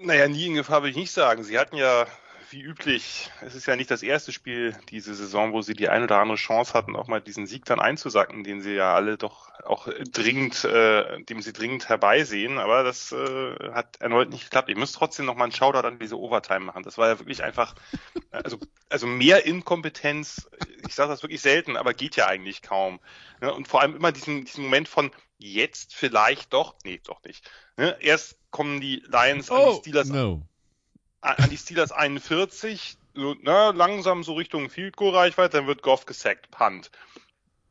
Naja, 0.02 0.28
nie 0.28 0.48
in 0.48 0.56
Gefahr 0.56 0.82
will 0.82 0.90
ich 0.90 0.96
nicht 0.96 1.12
sagen. 1.12 1.44
Sie 1.44 1.60
hatten 1.60 1.76
ja 1.76 2.08
wie 2.54 2.62
üblich, 2.62 3.32
es 3.42 3.56
ist 3.56 3.66
ja 3.66 3.76
nicht 3.76 3.90
das 3.90 4.04
erste 4.04 4.32
Spiel 4.32 4.78
diese 4.90 5.16
Saison, 5.16 5.54
wo 5.54 5.62
sie 5.62 5.74
die 5.74 5.90
ein 5.90 6.04
oder 6.04 6.20
andere 6.20 6.38
Chance 6.38 6.74
hatten, 6.74 6.96
auch 6.96 7.08
mal 7.08 7.20
diesen 7.20 7.48
Sieg 7.48 7.66
dann 7.66 7.80
einzusacken, 7.80 8.44
den 8.44 8.62
sie 8.62 8.74
ja 8.74 8.94
alle 8.94 9.18
doch 9.18 9.52
auch 9.64 9.88
dringend, 10.12 10.64
äh, 10.64 11.22
dem 11.24 11.42
sie 11.42 11.52
dringend 11.52 11.90
herbeisehen. 11.90 12.60
Aber 12.60 12.84
das 12.84 13.12
äh, 13.12 13.72
hat 13.72 14.00
erneut 14.00 14.30
nicht 14.30 14.46
geklappt. 14.46 14.70
Ich 14.70 14.78
muss 14.78 14.92
trotzdem 14.92 15.26
noch 15.26 15.36
mal 15.36 15.46
einen 15.46 15.54
Shoutout 15.54 15.88
an 15.88 16.00
diese 16.00 16.20
Overtime 16.20 16.62
machen. 16.62 16.84
Das 16.84 16.98
war 16.98 17.08
ja 17.08 17.20
wirklich 17.20 17.44
einfach, 17.44 17.76
also, 18.32 18.60
also 18.90 19.08
mehr 19.08 19.46
Inkompetenz, 19.46 20.50
ich 20.88 20.96
sage 20.96 21.10
das 21.10 21.24
wirklich 21.24 21.42
selten, 21.42 21.76
aber 21.76 21.94
geht 21.94 22.16
ja 22.16 22.28
eigentlich 22.28 22.62
kaum. 22.62 23.00
Ne? 23.42 23.54
Und 23.54 23.68
vor 23.68 23.82
allem 23.82 23.96
immer 23.96 24.12
diesen, 24.12 24.46
diesen 24.46 24.64
Moment 24.64 24.88
von 24.88 25.12
jetzt 25.40 25.96
vielleicht 25.96 26.54
doch, 26.54 26.76
nee, 26.84 27.02
doch 27.04 27.24
nicht. 27.24 27.50
Ne? 27.78 27.98
Erst 28.00 28.38
kommen 28.52 28.80
die 28.80 29.04
Lions 29.08 29.50
oh, 29.50 29.56
an 29.56 29.62
die 29.62 29.70
oh, 29.70 29.80
Steelers. 29.80 30.10
No 30.10 30.44
an 31.24 31.50
die 31.50 31.58
Steelers 31.58 31.92
41, 31.92 32.98
so, 33.16 33.36
na, 33.42 33.70
langsam 33.70 34.24
so 34.24 34.34
Richtung 34.34 34.70
Field 34.70 34.98
Goal 34.98 35.16
Reichweite, 35.16 35.58
dann 35.58 35.68
wird 35.68 35.82
Goff 35.82 36.06
gesackt, 36.06 36.52
Punt. 36.52 36.92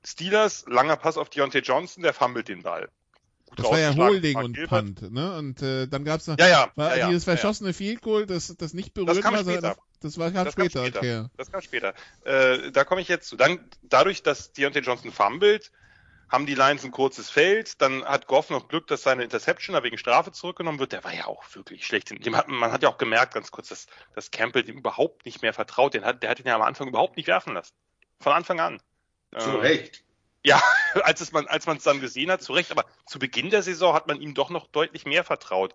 Steelers, 0.04 0.64
langer 0.66 0.96
Pass 0.96 1.16
auf 1.16 1.30
Deontay 1.30 1.60
Johnson, 1.60 2.02
der 2.02 2.12
fummelt 2.12 2.48
den 2.48 2.62
Ball. 2.62 2.88
Gut 3.46 3.58
das 3.58 3.70
war 3.70 3.78
ja 3.78 3.94
Holding 3.94 4.38
und 4.38 4.54
Gilbert. 4.54 4.70
Punt, 4.70 5.12
ne? 5.12 5.36
Und 5.36 5.62
äh, 5.62 5.86
dann 5.86 6.04
gab's 6.04 6.26
noch 6.26 6.38
ja, 6.38 6.48
ja, 6.48 6.72
war 6.74 6.96
ja, 6.96 7.08
dieses 7.08 7.24
verschossene 7.24 7.70
ja. 7.70 7.74
Field 7.74 8.00
Goal, 8.00 8.24
das, 8.26 8.56
das 8.56 8.72
nicht 8.72 8.94
berührt 8.94 9.10
das 9.10 9.20
kam 9.20 9.34
war, 9.34 9.42
später. 9.42 9.76
das 10.00 10.18
war 10.18 10.30
kam 10.30 10.44
das 10.44 10.54
später, 10.54 10.80
kam 10.80 10.88
später. 10.88 10.98
Okay. 10.98 11.30
Das 11.36 11.52
kam 11.52 11.60
später. 11.60 11.94
Äh, 12.24 12.72
da 12.72 12.84
komme 12.84 13.02
ich 13.02 13.08
jetzt 13.08 13.28
zu. 13.28 13.36
Dann 13.36 13.60
dadurch, 13.82 14.22
dass 14.22 14.52
Deontay 14.52 14.80
Johnson 14.80 15.12
fummelt, 15.12 15.70
haben 16.32 16.46
die 16.46 16.54
Lions 16.54 16.82
ein 16.82 16.90
kurzes 16.90 17.28
Feld, 17.28 17.80
dann 17.82 18.04
hat 18.06 18.26
Goff 18.26 18.48
noch 18.48 18.66
Glück, 18.66 18.86
dass 18.86 19.02
seine 19.02 19.22
Interception 19.22 19.74
da 19.74 19.82
wegen 19.82 19.98
Strafe 19.98 20.32
zurückgenommen 20.32 20.78
wird. 20.78 20.92
Der 20.92 21.04
war 21.04 21.14
ja 21.14 21.26
auch 21.26 21.44
wirklich 21.54 21.86
schlecht. 21.86 22.10
Man 22.48 22.72
hat 22.72 22.82
ja 22.82 22.88
auch 22.88 22.96
gemerkt, 22.96 23.34
ganz 23.34 23.50
kurz, 23.50 23.68
dass, 23.68 23.86
dass 24.14 24.30
Campbell 24.30 24.62
dem 24.62 24.78
überhaupt 24.78 25.26
nicht 25.26 25.42
mehr 25.42 25.52
vertraut. 25.52 25.92
Den 25.92 26.06
hat, 26.06 26.22
der 26.22 26.30
hat 26.30 26.40
ihn 26.40 26.46
ja 26.46 26.54
am 26.54 26.62
Anfang 26.62 26.88
überhaupt 26.88 27.18
nicht 27.18 27.26
werfen 27.26 27.52
lassen. 27.52 27.74
Von 28.18 28.32
Anfang 28.32 28.60
an. 28.60 28.80
Zu 29.36 29.50
ähm, 29.50 29.56
Recht. 29.56 30.04
Ja, 30.42 30.60
als 31.02 31.20
es 31.20 31.32
man, 31.32 31.46
als 31.48 31.66
man 31.66 31.76
es 31.76 31.84
dann 31.84 32.00
gesehen 32.00 32.30
hat, 32.30 32.42
zu 32.42 32.54
Recht. 32.54 32.70
Aber 32.70 32.86
zu 33.04 33.18
Beginn 33.18 33.50
der 33.50 33.62
Saison 33.62 33.92
hat 33.94 34.06
man 34.06 34.18
ihm 34.18 34.32
doch 34.32 34.48
noch 34.48 34.68
deutlich 34.68 35.04
mehr 35.04 35.24
vertraut. 35.24 35.74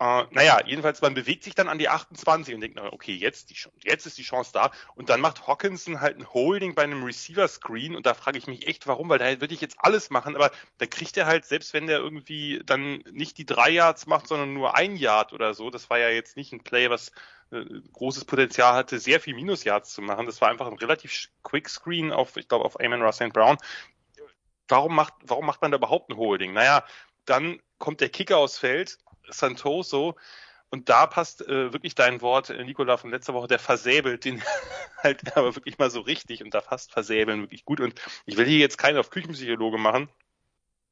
Äh, 0.00 0.24
naja, 0.30 0.60
jedenfalls, 0.64 1.02
man 1.02 1.14
bewegt 1.14 1.42
sich 1.42 1.54
dann 1.54 1.68
an 1.68 1.78
die 1.78 1.88
28 1.88 2.54
und 2.54 2.60
denkt, 2.60 2.78
okay, 2.80 3.14
jetzt, 3.14 3.50
die, 3.50 3.56
jetzt 3.82 4.06
ist 4.06 4.16
die 4.16 4.22
Chance 4.22 4.52
da. 4.52 4.70
Und 4.94 5.08
dann 5.10 5.20
macht 5.20 5.46
Hawkinson 5.46 6.00
halt 6.00 6.18
ein 6.18 6.32
Holding 6.32 6.74
bei 6.74 6.84
einem 6.84 7.02
Receiver-Screen 7.02 7.96
und 7.96 8.06
da 8.06 8.14
frage 8.14 8.38
ich 8.38 8.46
mich 8.46 8.68
echt, 8.68 8.86
warum, 8.86 9.08
weil 9.08 9.18
da 9.18 9.40
würde 9.40 9.54
ich 9.54 9.60
jetzt 9.60 9.76
alles 9.78 10.10
machen, 10.10 10.36
aber 10.36 10.52
da 10.78 10.86
kriegt 10.86 11.16
er 11.16 11.26
halt, 11.26 11.46
selbst 11.46 11.74
wenn 11.74 11.88
der 11.88 11.98
irgendwie 11.98 12.62
dann 12.64 12.98
nicht 13.10 13.38
die 13.38 13.46
drei 13.46 13.70
Yards 13.70 14.06
macht, 14.06 14.28
sondern 14.28 14.54
nur 14.54 14.76
ein 14.76 14.94
Yard 14.94 15.32
oder 15.32 15.52
so, 15.54 15.68
das 15.68 15.90
war 15.90 15.98
ja 15.98 16.10
jetzt 16.10 16.36
nicht 16.36 16.52
ein 16.52 16.62
Play, 16.62 16.90
was 16.90 17.10
äh, 17.50 17.64
großes 17.92 18.24
Potenzial 18.24 18.74
hatte, 18.74 19.00
sehr 19.00 19.18
viel 19.18 19.34
Minus-Yards 19.34 19.94
zu 19.94 20.02
machen. 20.02 20.26
Das 20.26 20.40
war 20.40 20.48
einfach 20.48 20.68
ein 20.68 20.78
relativ 20.78 21.28
Quick 21.42 21.68
Screen 21.68 22.12
auf, 22.12 22.36
ich 22.36 22.46
glaube, 22.46 22.64
auf 22.64 22.78
Amon 22.78 23.12
St. 23.12 23.32
Brown. 23.32 23.56
Warum 24.68 24.94
macht, 24.94 25.14
warum 25.22 25.46
macht 25.46 25.62
man 25.62 25.72
da 25.72 25.78
überhaupt 25.78 26.10
ein 26.10 26.16
Holding? 26.16 26.52
Naja, 26.52 26.84
dann 27.24 27.60
kommt 27.78 28.00
der 28.00 28.10
Kicker 28.10 28.36
aufs 28.36 28.58
Feld 28.58 28.98
Santoso. 29.30 30.16
Und 30.70 30.88
da 30.90 31.06
passt 31.06 31.46
äh, 31.46 31.72
wirklich 31.72 31.94
dein 31.94 32.20
Wort, 32.20 32.50
äh, 32.50 32.62
Nicola, 32.62 32.96
von 32.98 33.10
letzter 33.10 33.32
Woche, 33.34 33.48
der 33.48 33.58
versäbelt 33.58 34.24
den 34.24 34.42
halt 34.98 35.36
aber 35.36 35.56
wirklich 35.56 35.78
mal 35.78 35.90
so 35.90 36.00
richtig 36.00 36.42
und 36.44 36.52
da 36.52 36.60
passt 36.60 36.92
versäbeln 36.92 37.42
wirklich 37.42 37.64
gut. 37.64 37.80
Und 37.80 38.00
ich 38.26 38.36
will 38.36 38.46
hier 38.46 38.58
jetzt 38.58 38.76
keinen 38.76 38.98
auf 38.98 39.10
Küchenpsychologe 39.10 39.78
machen. 39.78 40.08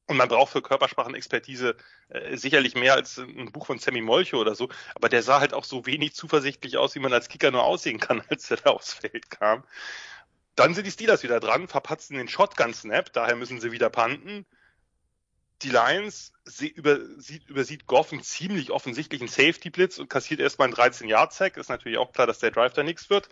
Und 0.08 0.16
man 0.18 0.28
braucht 0.28 0.52
für 0.52 0.62
Körpersprachenexpertise 0.62 1.76
äh, 2.08 2.36
sicherlich 2.36 2.76
mehr 2.76 2.94
als 2.94 3.18
ein 3.18 3.50
Buch 3.50 3.66
von 3.66 3.78
Sammy 3.78 4.00
Molcho 4.00 4.38
oder 4.38 4.54
so. 4.54 4.68
Aber 4.94 5.08
der 5.08 5.22
sah 5.22 5.40
halt 5.40 5.52
auch 5.52 5.64
so 5.64 5.84
wenig 5.84 6.14
zuversichtlich 6.14 6.76
aus, 6.78 6.94
wie 6.94 7.00
man 7.00 7.12
als 7.12 7.28
Kicker 7.28 7.50
nur 7.50 7.64
aussehen 7.64 7.98
kann, 7.98 8.22
als 8.30 8.50
er 8.50 8.58
da 8.58 8.70
aufs 8.70 8.94
Feld 8.94 9.30
kam. 9.30 9.64
Dann 10.54 10.74
sind 10.74 10.86
die 10.86 10.92
Steelers 10.92 11.22
wieder 11.22 11.40
dran, 11.40 11.68
verpatzen 11.68 12.16
den 12.16 12.28
Shotgun-Snap, 12.28 13.12
daher 13.12 13.36
müssen 13.36 13.60
sie 13.60 13.72
wieder 13.72 13.90
panten 13.90 14.46
die 15.62 15.70
Lions 15.70 16.32
übersieht, 16.60 17.48
übersieht 17.48 17.86
Goff 17.86 18.12
einen 18.12 18.22
ziemlich 18.22 18.70
offensichtlichen 18.70 19.28
Safety-Blitz 19.28 19.98
und 19.98 20.08
kassiert 20.08 20.40
erstmal 20.40 20.66
einen 20.66 20.76
13-Yard-Sack. 20.76 21.56
Ist 21.56 21.70
natürlich 21.70 21.98
auch 21.98 22.12
klar, 22.12 22.26
dass 22.26 22.38
der 22.38 22.50
Drive 22.50 22.74
da 22.74 22.82
nichts 22.82 23.10
wird. 23.10 23.28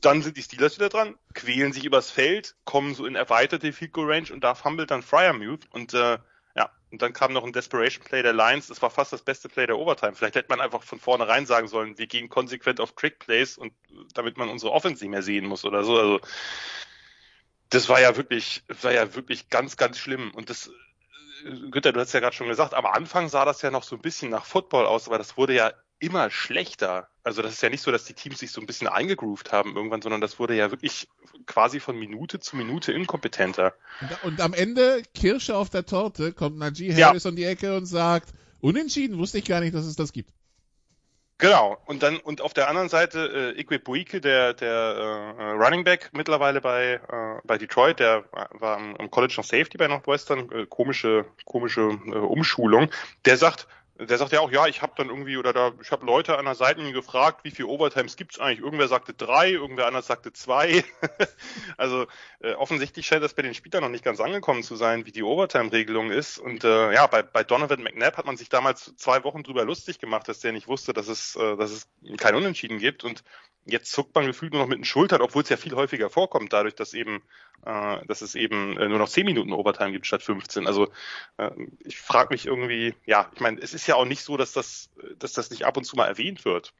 Dann 0.00 0.22
sind 0.22 0.36
die 0.36 0.42
Steelers 0.42 0.76
wieder 0.76 0.88
dran, 0.88 1.16
quälen 1.34 1.72
sich 1.72 1.84
übers 1.84 2.10
Feld, 2.10 2.54
kommen 2.64 2.94
so 2.94 3.04
in 3.04 3.16
erweiterte 3.16 3.72
Field 3.72 3.92
Goal 3.92 4.12
Range 4.12 4.32
und 4.32 4.44
da 4.44 4.54
fummelt 4.54 4.90
dann 4.90 5.02
Fryermuth 5.02 5.66
und 5.72 5.92
äh, 5.92 6.18
ja, 6.54 6.70
und 6.90 7.02
dann 7.02 7.12
kam 7.12 7.32
noch 7.32 7.44
ein 7.44 7.52
Desperation 7.52 8.04
Play 8.04 8.22
der 8.22 8.32
Lions. 8.32 8.68
Das 8.68 8.80
war 8.82 8.90
fast 8.90 9.12
das 9.12 9.22
beste 9.22 9.48
Play 9.48 9.66
der 9.66 9.78
Overtime. 9.78 10.14
Vielleicht 10.14 10.36
hätte 10.36 10.48
man 10.48 10.60
einfach 10.60 10.82
von 10.82 10.98
vornherein 10.98 11.46
sagen 11.46 11.68
sollen, 11.68 11.98
wir 11.98 12.06
gehen 12.06 12.28
konsequent 12.28 12.80
auf 12.80 12.94
Trick 12.94 13.18
Plays 13.18 13.58
und 13.58 13.72
damit 14.14 14.36
man 14.36 14.48
unsere 14.48 14.72
Offense 14.72 15.02
nicht 15.04 15.10
mehr 15.10 15.22
sehen 15.22 15.46
muss 15.46 15.64
oder 15.64 15.84
so. 15.84 15.98
Also 15.98 16.20
das 17.70 17.88
war 17.88 18.00
ja 18.00 18.16
wirklich, 18.16 18.64
war 18.82 18.92
ja 18.92 19.14
wirklich 19.14 19.48
ganz, 19.48 19.76
ganz 19.76 19.98
schlimm. 19.98 20.32
Und 20.34 20.50
das 20.50 20.70
Günther, 21.70 21.92
du 21.92 22.00
hast 22.00 22.12
ja 22.12 22.20
gerade 22.20 22.36
schon 22.36 22.48
gesagt, 22.48 22.74
am 22.74 22.86
Anfang 22.86 23.28
sah 23.28 23.44
das 23.44 23.62
ja 23.62 23.70
noch 23.70 23.82
so 23.82 23.96
ein 23.96 24.02
bisschen 24.02 24.30
nach 24.30 24.44
Football 24.44 24.86
aus, 24.86 25.06
aber 25.06 25.18
das 25.18 25.36
wurde 25.36 25.54
ja 25.54 25.72
immer 25.98 26.30
schlechter. 26.30 27.08
Also 27.22 27.42
das 27.42 27.52
ist 27.52 27.62
ja 27.62 27.68
nicht 27.68 27.82
so, 27.82 27.90
dass 27.90 28.04
die 28.04 28.14
Teams 28.14 28.38
sich 28.38 28.50
so 28.50 28.60
ein 28.60 28.66
bisschen 28.66 28.88
eingegroovt 28.88 29.52
haben 29.52 29.76
irgendwann, 29.76 30.02
sondern 30.02 30.20
das 30.20 30.38
wurde 30.38 30.54
ja 30.54 30.70
wirklich 30.70 31.08
quasi 31.46 31.78
von 31.78 31.98
Minute 31.98 32.40
zu 32.40 32.56
Minute 32.56 32.92
inkompetenter. 32.92 33.74
Und, 34.22 34.40
am 34.40 34.54
Ende, 34.54 35.02
Kirsche 35.14 35.56
auf 35.56 35.70
der 35.70 35.84
Torte, 35.84 36.32
kommt 36.32 36.58
Najee 36.58 36.94
Harris 36.94 37.24
ja. 37.24 37.30
um 37.30 37.36
die 37.36 37.44
Ecke 37.44 37.76
und 37.76 37.86
sagt, 37.86 38.30
unentschieden, 38.60 39.18
wusste 39.18 39.38
ich 39.38 39.44
gar 39.44 39.60
nicht, 39.60 39.74
dass 39.74 39.84
es 39.84 39.96
das 39.96 40.12
gibt. 40.12 40.32
Genau. 41.40 41.78
Und 41.86 42.02
dann 42.02 42.18
und 42.18 42.42
auf 42.42 42.52
der 42.52 42.68
anderen 42.68 42.90
Seite 42.90 43.54
äh, 43.56 43.60
Ikwe 43.60 43.78
Buike, 43.78 44.20
der 44.20 44.52
der 44.52 44.70
äh, 45.38 45.42
Running 45.52 45.84
Back 45.84 46.10
mittlerweile 46.12 46.60
bei 46.60 47.00
äh, 47.10 47.40
bei 47.44 47.56
Detroit, 47.56 47.98
der 47.98 48.24
war 48.52 48.76
am 48.76 49.10
College 49.10 49.36
of 49.38 49.46
Safety 49.46 49.78
bei 49.78 49.88
Northwestern, 49.88 50.50
äh, 50.52 50.66
komische 50.66 51.24
komische 51.46 51.98
äh, 52.06 52.10
Umschulung. 52.14 52.90
Der 53.24 53.38
sagt, 53.38 53.66
der 54.06 54.18
sagt 54.18 54.32
ja 54.32 54.40
auch, 54.40 54.50
ja, 54.50 54.66
ich 54.66 54.82
habe 54.82 54.92
dann 54.96 55.08
irgendwie, 55.08 55.36
oder 55.36 55.52
da, 55.52 55.72
ich 55.82 55.90
habe 55.90 56.06
Leute 56.06 56.38
an 56.38 56.46
der 56.46 56.54
Seite 56.54 56.90
gefragt, 56.92 57.44
wie 57.44 57.50
viel 57.50 57.66
Overtimes 57.66 58.16
gibt's 58.16 58.38
eigentlich? 58.38 58.60
Irgendwer 58.64 58.88
sagte 58.88 59.12
drei, 59.12 59.50
irgendwer 59.50 59.86
anders 59.86 60.06
sagte 60.06 60.32
zwei. 60.32 60.84
also 61.76 62.06
äh, 62.40 62.54
offensichtlich 62.54 63.06
scheint 63.06 63.22
das 63.22 63.34
bei 63.34 63.42
den 63.42 63.54
Spielern 63.54 63.82
noch 63.82 63.90
nicht 63.90 64.04
ganz 64.04 64.20
angekommen 64.20 64.62
zu 64.62 64.76
sein, 64.76 65.04
wie 65.06 65.12
die 65.12 65.22
Overtime-Regelung 65.22 66.10
ist. 66.10 66.38
Und 66.38 66.64
äh, 66.64 66.92
ja, 66.94 67.06
bei, 67.06 67.22
bei 67.22 67.44
Donovan 67.44 67.82
McNabb 67.82 68.16
hat 68.16 68.26
man 68.26 68.36
sich 68.36 68.48
damals 68.48 68.94
zwei 68.96 69.22
Wochen 69.24 69.42
drüber 69.42 69.64
lustig 69.64 69.98
gemacht, 69.98 70.28
dass 70.28 70.40
der 70.40 70.52
nicht 70.52 70.68
wusste, 70.68 70.92
dass 70.92 71.08
es, 71.08 71.36
äh, 71.36 71.56
dass 71.56 71.70
es 71.70 71.88
kein 72.16 72.34
Unentschieden 72.34 72.78
gibt. 72.78 73.04
Und 73.04 73.22
jetzt 73.66 73.92
zuckt 73.92 74.14
man 74.14 74.26
gefühlt 74.26 74.52
nur 74.52 74.62
noch 74.62 74.68
mit 74.68 74.78
den 74.78 74.84
Schultern, 74.84 75.20
obwohl 75.20 75.42
es 75.42 75.48
ja 75.48 75.56
viel 75.56 75.74
häufiger 75.74 76.10
vorkommt, 76.10 76.52
dadurch, 76.52 76.74
dass 76.74 76.94
eben, 76.94 77.22
äh, 77.64 78.04
dass 78.06 78.22
es 78.22 78.34
eben 78.34 78.76
äh, 78.78 78.88
nur 78.88 78.98
noch 78.98 79.08
zehn 79.08 79.26
Minuten 79.26 79.52
Overtime 79.52 79.92
gibt 79.92 80.06
statt 80.06 80.22
15. 80.22 80.66
Also 80.66 80.88
äh, 81.36 81.50
ich 81.84 81.98
frage 81.98 82.32
mich 82.32 82.46
irgendwie, 82.46 82.94
ja, 83.06 83.30
ich 83.34 83.40
meine, 83.40 83.60
es 83.60 83.74
ist 83.74 83.86
ja 83.86 83.96
auch 83.96 84.06
nicht 84.06 84.22
so, 84.22 84.36
dass 84.36 84.52
das, 84.52 84.90
dass 85.18 85.32
das 85.32 85.50
nicht 85.50 85.64
ab 85.64 85.76
und 85.76 85.84
zu 85.84 85.96
mal 85.96 86.06
erwähnt 86.06 86.44
wird. 86.44 86.72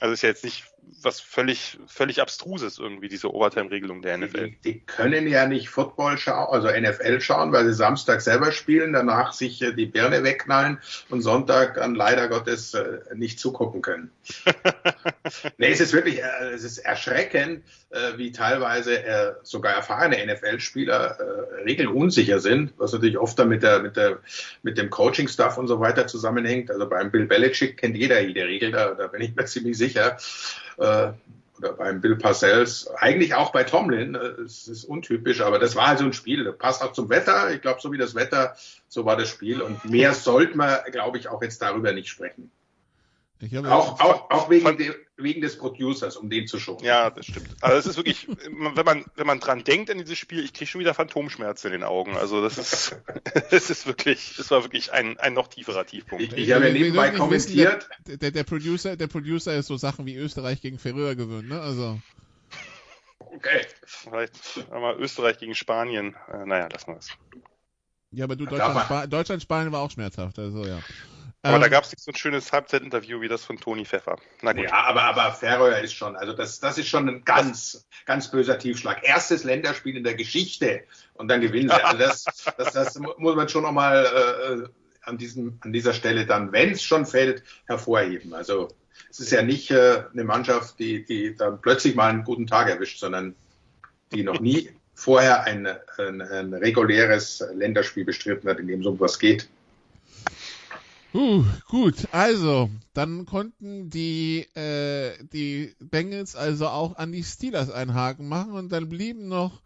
Also 0.00 0.12
ist 0.12 0.22
ja 0.22 0.28
jetzt 0.28 0.44
nicht 0.44 0.64
was 1.02 1.20
völlig, 1.20 1.78
völlig 1.86 2.20
abstruses 2.20 2.78
irgendwie, 2.78 3.08
diese 3.08 3.32
Overtime-Regelung 3.32 4.02
der 4.02 4.18
NFL. 4.18 4.48
Die, 4.48 4.58
die, 4.64 4.80
können 4.80 5.26
ja 5.28 5.46
nicht 5.46 5.68
Football 5.68 6.18
schauen, 6.18 6.48
also 6.52 6.68
NFL 6.68 7.20
schauen, 7.20 7.52
weil 7.52 7.66
sie 7.66 7.74
Samstag 7.74 8.20
selber 8.20 8.52
spielen, 8.52 8.92
danach 8.92 9.32
sich 9.32 9.62
äh, 9.62 9.72
die 9.72 9.86
Birne 9.86 10.24
wegknallen 10.24 10.78
und 11.08 11.22
Sonntag 11.22 11.74
dann 11.74 11.94
leider 11.94 12.28
Gottes 12.28 12.74
äh, 12.74 12.98
nicht 13.14 13.38
zugucken 13.38 13.82
können. 13.82 14.10
nee, 15.58 15.70
es 15.70 15.80
ist 15.80 15.92
wirklich, 15.92 16.22
äh, 16.22 16.50
es 16.52 16.64
ist 16.64 16.78
erschreckend, 16.78 17.62
wie 18.16 18.32
teilweise 18.32 19.38
sogar 19.44 19.72
erfahrene 19.72 20.22
NFL-Spieler 20.30 21.16
regelunsicher 21.64 22.38
sind, 22.38 22.74
was 22.76 22.92
natürlich 22.92 23.16
oft 23.16 23.38
dann 23.38 23.48
mit 23.48 23.62
der, 23.62 23.80
mit 23.80 23.96
der, 23.96 24.18
mit 24.62 24.76
dem 24.76 24.90
Coaching-Stuff 24.90 25.56
und 25.56 25.68
so 25.68 25.80
weiter 25.80 26.06
zusammenhängt. 26.06 26.70
Also 26.70 26.86
beim 26.86 27.10
Bill 27.10 27.24
Belichick 27.24 27.78
kennt 27.78 27.96
jeder 27.96 28.20
jede 28.20 28.44
Regel, 28.44 28.72
da, 28.72 28.92
da 28.92 29.06
bin 29.06 29.22
ich 29.22 29.34
mir 29.34 29.44
ziemlich 29.46 29.78
sicher. 29.78 30.18
Äh, 30.78 31.12
oder 31.58 31.72
beim 31.72 32.00
Bill 32.00 32.16
Parcells, 32.16 32.88
eigentlich 32.96 33.34
auch 33.34 33.50
bei 33.50 33.64
Tomlin, 33.64 34.14
äh, 34.14 34.42
es 34.42 34.68
ist 34.68 34.84
untypisch, 34.84 35.40
aber 35.40 35.58
das 35.58 35.74
war 35.76 35.88
halt 35.88 35.98
so 35.98 36.04
ein 36.04 36.12
Spiel, 36.12 36.44
das 36.44 36.56
passt 36.56 36.82
auch 36.82 36.92
zum 36.92 37.08
Wetter. 37.08 37.52
Ich 37.52 37.62
glaube, 37.62 37.80
so 37.80 37.92
wie 37.92 37.98
das 37.98 38.14
Wetter, 38.14 38.56
so 38.88 39.04
war 39.04 39.16
das 39.16 39.28
Spiel. 39.28 39.60
Und 39.60 39.84
mehr 39.84 40.14
sollte 40.14 40.56
man, 40.56 40.78
glaube 40.92 41.18
ich, 41.18 41.28
auch 41.28 41.42
jetzt 41.42 41.60
darüber 41.60 41.92
nicht 41.92 42.08
sprechen. 42.08 42.50
auch, 43.66 44.00
auch, 44.00 44.30
auch 44.30 44.50
wegen, 44.50 44.76
de, 44.76 44.94
wegen 45.18 45.40
des 45.40 45.58
Producers, 45.58 46.16
um 46.16 46.30
den 46.30 46.46
zu 46.46 46.58
schonen. 46.58 46.84
Ja, 46.84 47.10
das 47.10 47.26
stimmt. 47.26 47.48
Also 47.60 47.78
es 47.78 47.86
ist 47.86 47.96
wirklich, 47.96 48.28
wenn 48.74 48.84
man, 48.84 49.04
wenn 49.16 49.26
man 49.26 49.40
dran 49.40 49.64
denkt 49.64 49.90
an 49.90 49.98
dieses 49.98 50.16
Spiel, 50.16 50.44
ich 50.44 50.52
kriege 50.52 50.70
schon 50.70 50.80
wieder 50.80 50.94
Phantomschmerzen 50.94 51.68
in 51.68 51.72
den 51.72 51.82
Augen. 51.82 52.16
Also 52.16 52.40
das 52.40 52.56
ist, 52.56 52.96
es 53.50 53.70
ist 53.70 53.86
wirklich, 53.86 54.38
es 54.38 54.50
war 54.50 54.62
wirklich 54.62 54.92
ein, 54.92 55.18
ein 55.18 55.34
noch 55.34 55.48
tieferer 55.48 55.84
Tiefpunkt. 55.86 56.22
Ich, 56.22 56.32
ich 56.32 56.52
habe 56.52 56.68
ja 56.68 56.72
nebenbei 56.72 57.10
kommentiert. 57.10 57.88
Der, 58.06 58.16
der, 58.16 58.30
der, 58.30 58.44
Producer, 58.44 58.96
der 58.96 59.08
Producer 59.08 59.54
ist 59.54 59.66
so 59.66 59.76
Sachen 59.76 60.06
wie 60.06 60.16
Österreich 60.16 60.60
gegen 60.60 60.78
Färöer 60.78 61.14
gewöhnt, 61.14 61.48
ne? 61.48 61.60
Also. 61.60 61.98
Okay. 63.18 63.66
Vielleicht 63.84 64.64
einmal 64.70 64.96
Österreich 64.96 65.38
gegen 65.38 65.54
Spanien. 65.54 66.14
Äh, 66.32 66.46
naja, 66.46 66.68
lassen 66.72 66.92
wir 66.92 66.98
es. 66.98 67.10
Ja, 68.10 68.24
aber 68.24 68.36
du, 68.36 68.46
Deutschland, 68.46 68.80
Spa 68.80 69.06
Deutschland, 69.06 69.42
Spanien 69.42 69.72
war 69.72 69.80
auch 69.80 69.90
schmerzhaft, 69.90 70.38
also 70.38 70.64
ja. 70.64 70.80
Aber 71.42 71.56
ähm, 71.56 71.60
da 71.60 71.68
gab 71.68 71.84
es 71.84 71.90
nicht 71.90 72.02
so 72.02 72.10
ein 72.10 72.16
schönes 72.16 72.52
Halbzeitinterview 72.52 73.20
wie 73.20 73.28
das 73.28 73.44
von 73.44 73.58
Toni 73.58 73.84
Pfeffer. 73.84 74.18
Na 74.42 74.52
gut. 74.52 74.64
Ja, 74.64 74.84
aber, 74.84 75.02
aber 75.02 75.32
Färöer 75.32 75.78
ist 75.80 75.94
schon, 75.94 76.16
also 76.16 76.32
das, 76.32 76.58
das 76.58 76.78
ist 76.78 76.88
schon 76.88 77.08
ein 77.08 77.24
ganz, 77.24 77.86
ganz 78.06 78.30
böser 78.30 78.58
Tiefschlag. 78.58 79.06
Erstes 79.06 79.44
Länderspiel 79.44 79.96
in 79.96 80.04
der 80.04 80.14
Geschichte 80.14 80.82
und 81.14 81.28
dann 81.28 81.40
gewinnen 81.40 81.68
sie. 81.68 81.84
Also 81.84 81.98
das, 81.98 82.24
das, 82.58 82.72
das 82.72 82.98
muss 83.18 83.36
man 83.36 83.48
schon 83.48 83.62
nochmal 83.62 84.66
äh, 84.66 85.08
an, 85.08 85.16
diesem, 85.16 85.58
an 85.60 85.72
dieser 85.72 85.92
Stelle 85.92 86.26
dann, 86.26 86.50
wenn 86.50 86.72
es 86.72 86.82
schon 86.82 87.06
fällt, 87.06 87.44
hervorheben. 87.66 88.34
Also 88.34 88.68
es 89.08 89.20
ist 89.20 89.30
ja 89.30 89.42
nicht 89.42 89.70
äh, 89.70 90.02
eine 90.12 90.24
Mannschaft, 90.24 90.78
die, 90.80 91.04
die 91.04 91.36
dann 91.36 91.60
plötzlich 91.60 91.94
mal 91.94 92.10
einen 92.10 92.24
guten 92.24 92.48
Tag 92.48 92.68
erwischt, 92.68 92.98
sondern 92.98 93.36
die 94.12 94.24
noch 94.24 94.40
nie 94.40 94.70
vorher 94.94 95.44
ein, 95.44 95.68
ein, 95.98 96.20
ein 96.20 96.52
reguläres 96.54 97.44
Länderspiel 97.54 98.04
bestritten 98.04 98.48
hat, 98.48 98.58
in 98.58 98.66
dem 98.66 98.82
so 98.82 98.90
um 98.90 98.98
was 99.00 99.20
geht. 99.20 99.48
Uh, 101.14 101.42
gut, 101.68 102.06
also, 102.12 102.68
dann 102.92 103.24
konnten 103.24 103.88
die, 103.88 104.40
äh, 104.54 105.12
die 105.32 105.74
Bengals 105.80 106.36
also 106.36 106.68
auch 106.68 106.96
an 106.96 107.12
die 107.12 107.24
Steelers 107.24 107.70
einhaken 107.70 108.28
machen 108.28 108.52
und 108.52 108.70
dann 108.70 108.90
blieben 108.90 109.26
noch 109.26 109.62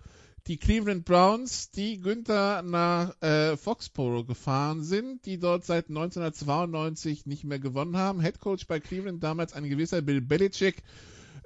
die 0.46 0.56
Cleveland 0.56 1.04
Browns, 1.04 1.70
die 1.70 2.00
Günther 2.00 2.62
nach 2.62 3.20
äh, 3.22 3.56
Foxborough 3.56 4.26
gefahren 4.26 4.84
sind, 4.84 5.24
die 5.26 5.38
dort 5.38 5.64
seit 5.64 5.88
1992 5.88 7.26
nicht 7.26 7.44
mehr 7.44 7.58
gewonnen 7.58 7.96
haben. 7.96 8.20
Head 8.20 8.40
Coach 8.40 8.66
bei 8.66 8.78
Cleveland 8.80 9.22
damals 9.22 9.52
ein 9.52 9.68
gewisser 9.68 10.02
Bill 10.02 10.20
Belichick. 10.20 10.82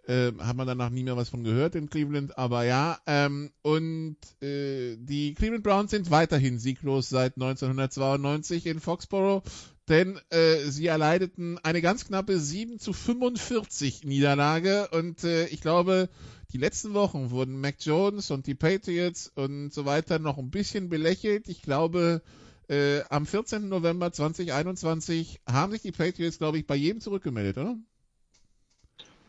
Äh, 0.06 0.32
hat 0.38 0.56
man 0.56 0.66
danach 0.66 0.90
nie 0.90 1.02
mehr 1.02 1.16
was 1.16 1.30
von 1.30 1.42
gehört 1.42 1.74
in 1.74 1.90
Cleveland, 1.90 2.38
aber 2.38 2.64
ja. 2.64 2.98
Ähm, 3.06 3.50
und 3.62 4.16
äh, 4.40 4.96
die 4.96 5.35
Cleveland 5.35 5.64
Browns 5.64 5.90
sind 5.90 6.11
weiterhin 6.11 6.59
sieglos 6.59 7.09
seit 7.09 7.35
1992 7.37 8.66
in 8.66 8.80
Foxborough 8.80 9.42
denn 9.88 10.20
äh, 10.31 10.59
sie 10.68 10.87
erleideten 10.87 11.59
eine 11.59 11.81
ganz 11.81 12.07
knappe 12.07 12.38
7 12.38 12.79
zu 12.79 12.92
45 12.92 14.05
Niederlage 14.05 14.88
und 14.88 15.25
äh, 15.25 15.46
ich 15.46 15.61
glaube, 15.61 16.09
die 16.53 16.59
letzten 16.59 16.94
Wochen 16.94 17.31
wurden 17.31 17.61
Mac 17.61 17.77
Jones 17.81 18.31
und 18.31 18.46
die 18.46 18.55
Patriots 18.55 19.31
und 19.35 19.72
so 19.72 19.85
weiter 19.85 20.18
noch 20.18 20.38
ein 20.38 20.51
bisschen 20.51 20.88
belächelt. 20.88 21.49
Ich 21.49 21.62
glaube, 21.62 22.22
äh, 22.68 23.03
am 23.11 23.27
14. 23.27 23.68
November 23.68 24.12
2021 24.12 25.40
haben 25.46 25.72
sich 25.72 25.83
die 25.83 25.92
Patriots, 25.92 26.38
glaube 26.38 26.59
ich, 26.59 26.66
bei 26.66 26.77
jedem 26.77 27.01
zurückgemeldet, 27.01 27.59
oder? 27.59 27.77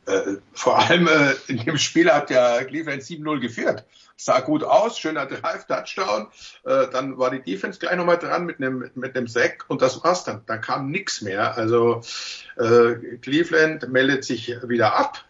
Äh, 0.07 0.37
vor 0.53 0.79
allem 0.79 1.07
äh, 1.07 1.33
in 1.47 1.57
dem 1.65 1.77
Spiel 1.77 2.09
hat 2.11 2.29
ja 2.29 2.63
Cleveland 2.63 3.03
7-0 3.03 3.39
geführt. 3.41 3.83
Sah 4.15 4.39
gut 4.39 4.63
aus, 4.63 4.97
schöner 4.97 5.25
Drive-Touchdown. 5.25 6.27
Äh, 6.63 6.87
dann 6.91 7.17
war 7.17 7.29
die 7.29 7.41
Defense 7.41 7.77
gleich 7.77 7.95
nochmal 7.97 8.17
dran 8.17 8.45
mit 8.45 8.57
einem 8.57 8.89
mit 8.95 9.15
einem 9.15 9.27
Sack 9.27 9.65
und 9.67 9.81
das 9.81 10.01
war's 10.03 10.23
dann. 10.23 10.43
Dann 10.45 10.61
kam 10.61 10.89
nichts 10.89 11.21
mehr. 11.21 11.57
Also 11.57 12.01
äh, 12.55 13.17
Cleveland 13.21 13.89
meldet 13.89 14.23
sich 14.23 14.55
wieder 14.63 14.95
ab. 14.95 15.25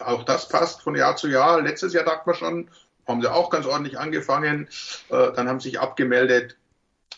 Auch 0.00 0.24
das 0.24 0.48
passt 0.48 0.82
von 0.82 0.96
Jahr 0.96 1.16
zu 1.16 1.28
Jahr. 1.28 1.62
Letztes 1.62 1.92
Jahr 1.92 2.04
dachte 2.04 2.22
man 2.26 2.34
schon, 2.34 2.70
haben 3.06 3.22
sie 3.22 3.32
auch 3.32 3.50
ganz 3.50 3.66
ordentlich 3.66 3.98
angefangen. 3.98 4.68
Äh, 5.10 5.32
dann 5.32 5.48
haben 5.48 5.60
sie 5.60 5.70
sich 5.70 5.80
abgemeldet 5.80 6.57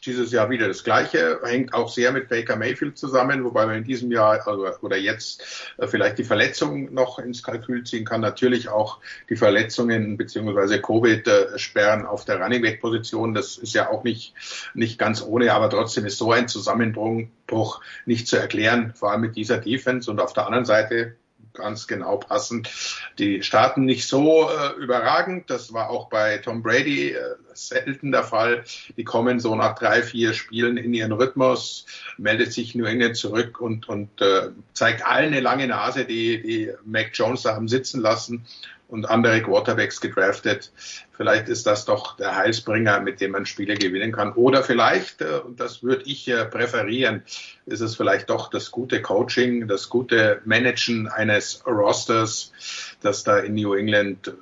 dieses 0.06 0.32
Jahr 0.32 0.50
wieder 0.50 0.68
das 0.68 0.84
Gleiche, 0.84 1.40
hängt 1.44 1.74
auch 1.74 1.88
sehr 1.88 2.12
mit 2.12 2.28
Baker 2.28 2.56
Mayfield 2.56 2.96
zusammen, 2.96 3.44
wobei 3.44 3.66
man 3.66 3.76
in 3.76 3.84
diesem 3.84 4.10
Jahr 4.10 4.46
also, 4.46 4.66
oder 4.80 4.96
jetzt 4.96 5.72
äh, 5.78 5.86
vielleicht 5.86 6.18
die 6.18 6.24
Verletzungen 6.24 6.92
noch 6.94 7.18
ins 7.18 7.42
Kalkül 7.42 7.84
ziehen 7.84 8.04
kann. 8.04 8.20
Natürlich 8.20 8.68
auch 8.68 8.98
die 9.28 9.36
Verletzungen 9.36 10.16
beziehungsweise 10.16 10.80
Covid-Sperren 10.80 12.06
auf 12.06 12.24
der 12.24 12.40
Running 12.40 12.62
Back 12.62 12.80
Position. 12.80 13.34
Das 13.34 13.58
ist 13.58 13.74
ja 13.74 13.90
auch 13.90 14.04
nicht, 14.04 14.34
nicht 14.74 14.98
ganz 14.98 15.22
ohne, 15.22 15.52
aber 15.52 15.68
trotzdem 15.68 16.06
ist 16.06 16.18
so 16.18 16.32
ein 16.32 16.48
Zusammenbruch 16.48 17.80
nicht 18.06 18.28
zu 18.28 18.36
erklären, 18.36 18.92
vor 18.94 19.12
allem 19.12 19.20
mit 19.20 19.36
dieser 19.36 19.58
Defense. 19.58 20.10
Und 20.10 20.20
auf 20.20 20.32
der 20.32 20.46
anderen 20.46 20.64
Seite 20.64 21.16
ganz 21.60 21.86
genau 21.86 22.16
passen. 22.16 22.66
Die 23.18 23.42
starten 23.42 23.84
nicht 23.84 24.06
so 24.06 24.48
äh, 24.50 24.82
überragend. 24.82 25.50
Das 25.50 25.72
war 25.72 25.90
auch 25.90 26.08
bei 26.08 26.38
Tom 26.38 26.62
Brady 26.62 27.12
äh, 27.12 27.20
selten 27.52 28.12
der 28.12 28.24
Fall. 28.24 28.64
Die 28.96 29.04
kommen 29.04 29.40
so 29.40 29.54
nach 29.54 29.74
drei, 29.78 30.02
vier 30.02 30.32
Spielen 30.32 30.76
in 30.76 30.92
ihren 30.92 31.12
Rhythmus, 31.12 31.86
meldet 32.18 32.52
sich 32.52 32.74
New 32.74 32.84
England 32.84 33.16
zurück 33.16 33.60
und, 33.60 33.88
und 33.88 34.20
äh, 34.20 34.50
zeigt 34.72 35.06
allen 35.06 35.32
eine 35.32 35.40
lange 35.40 35.66
Nase, 35.66 36.04
die, 36.04 36.42
die 36.42 36.72
Mac 36.84 37.10
Jones 37.14 37.42
da 37.42 37.54
haben 37.54 37.68
sitzen 37.68 38.00
lassen 38.00 38.46
und 38.90 39.08
andere 39.08 39.42
Quarterbacks 39.42 40.00
gedraftet. 40.00 40.72
Vielleicht 41.12 41.48
ist 41.48 41.66
das 41.66 41.84
doch 41.84 42.16
der 42.16 42.36
Heilsbringer, 42.36 43.00
mit 43.00 43.20
dem 43.20 43.32
man 43.32 43.46
Spiele 43.46 43.76
gewinnen 43.76 44.12
kann. 44.12 44.32
Oder 44.32 44.62
vielleicht, 44.62 45.22
äh, 45.22 45.40
und 45.44 45.60
das 45.60 45.82
würde 45.82 46.04
ich 46.04 46.28
äh, 46.28 46.44
präferieren, 46.44 47.22
ist 47.66 47.80
es 47.80 47.96
vielleicht 47.96 48.30
doch 48.30 48.50
das 48.50 48.70
gute 48.70 49.00
Coaching, 49.00 49.68
das 49.68 49.88
gute 49.88 50.42
Managen 50.44 51.08
eines 51.08 51.64
Rosters, 51.66 52.52
das 53.00 53.22
da 53.22 53.38
in 53.38 53.54
New 53.54 53.74
England 53.74 54.28
äh, 54.28 54.32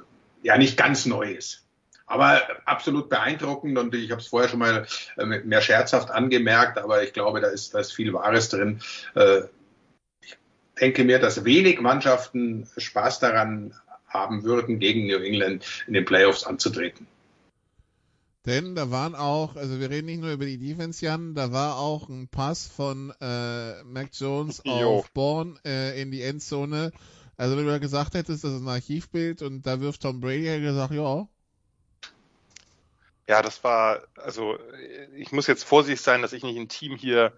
ja 0.42 0.56
nicht 0.56 0.76
ganz 0.76 1.04
neu 1.04 1.32
ist. 1.32 1.64
Aber 2.06 2.40
absolut 2.64 3.10
beeindruckend 3.10 3.76
und 3.76 3.94
ich 3.94 4.10
habe 4.10 4.22
es 4.22 4.28
vorher 4.28 4.48
schon 4.48 4.60
mal 4.60 4.86
mehr 5.16 5.60
scherzhaft 5.60 6.10
angemerkt, 6.10 6.78
aber 6.78 7.02
ich 7.02 7.12
glaube, 7.12 7.42
da 7.42 7.48
ist, 7.48 7.74
da 7.74 7.80
ist 7.80 7.92
viel 7.92 8.14
Wahres 8.14 8.48
drin. 8.48 8.80
Ich 10.22 10.38
denke 10.80 11.04
mir, 11.04 11.18
dass 11.18 11.44
wenig 11.44 11.82
Mannschaften 11.82 12.66
Spaß 12.78 13.18
daran 13.18 13.74
haben 14.08 14.42
würden, 14.44 14.78
gegen 14.78 15.06
New 15.06 15.18
England 15.18 15.84
in 15.86 15.94
den 15.94 16.04
Playoffs 16.04 16.44
anzutreten. 16.44 17.06
Denn 18.46 18.74
da 18.74 18.90
waren 18.90 19.14
auch, 19.14 19.56
also 19.56 19.78
wir 19.78 19.90
reden 19.90 20.06
nicht 20.06 20.22
nur 20.22 20.32
über 20.32 20.46
die 20.46 20.56
Defense, 20.56 21.04
Jan, 21.04 21.34
da 21.34 21.52
war 21.52 21.76
auch 21.76 22.08
ein 22.08 22.28
Pass 22.28 22.66
von 22.66 23.12
äh, 23.20 23.82
Mac 23.84 24.08
Jones 24.12 24.62
jo. 24.64 24.72
auf 24.72 25.10
Bourne 25.12 25.56
äh, 25.66 26.00
in 26.00 26.10
die 26.10 26.22
Endzone. 26.22 26.92
Also 27.36 27.56
wenn 27.56 27.66
du 27.66 27.70
da 27.70 27.78
gesagt 27.78 28.14
hättest, 28.14 28.44
das 28.44 28.54
ist 28.54 28.62
ein 28.62 28.68
Archivbild 28.68 29.42
und 29.42 29.66
da 29.66 29.80
wirft 29.80 30.02
Tom 30.02 30.20
Brady, 30.20 30.44
hätte 30.44 30.62
gesagt, 30.62 30.94
ja. 30.94 31.28
Ja, 33.28 33.42
das 33.42 33.62
war, 33.62 34.00
also 34.16 34.58
ich 35.14 35.30
muss 35.32 35.46
jetzt 35.46 35.64
vorsichtig 35.64 36.00
sein, 36.00 36.22
dass 36.22 36.32
ich 36.32 36.42
nicht 36.42 36.56
ein 36.56 36.70
Team 36.70 36.96
hier 36.96 37.34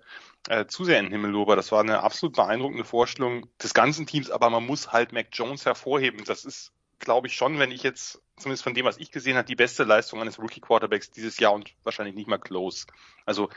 äh, 0.48 0.66
zu 0.66 0.84
sehr 0.84 0.98
in 0.98 1.06
den 1.06 1.12
Himmel 1.12 1.30
lobe. 1.30 1.56
Das 1.56 1.72
war 1.72 1.80
eine 1.80 2.02
absolut 2.02 2.36
beeindruckende 2.36 2.84
Vorstellung 2.84 3.46
des 3.62 3.74
ganzen 3.74 4.06
Teams, 4.06 4.30
aber 4.30 4.50
man 4.50 4.64
muss 4.64 4.92
halt 4.92 5.12
Mac 5.12 5.28
Jones 5.32 5.66
hervorheben. 5.66 6.24
Das 6.24 6.44
ist, 6.44 6.72
glaube 6.98 7.26
ich, 7.26 7.34
schon, 7.34 7.58
wenn 7.58 7.70
ich 7.70 7.82
jetzt, 7.82 8.20
zumindest 8.36 8.62
von 8.62 8.74
dem, 8.74 8.86
was 8.86 8.98
ich 8.98 9.10
gesehen 9.10 9.36
habe, 9.36 9.46
die 9.46 9.56
beste 9.56 9.84
Leistung 9.84 10.20
eines 10.20 10.38
Rookie-Quarterbacks 10.38 11.10
dieses 11.10 11.38
Jahr 11.38 11.52
und 11.52 11.74
wahrscheinlich 11.82 12.14
nicht 12.14 12.28
mal 12.28 12.38
close. 12.38 12.86
Also 13.26 13.50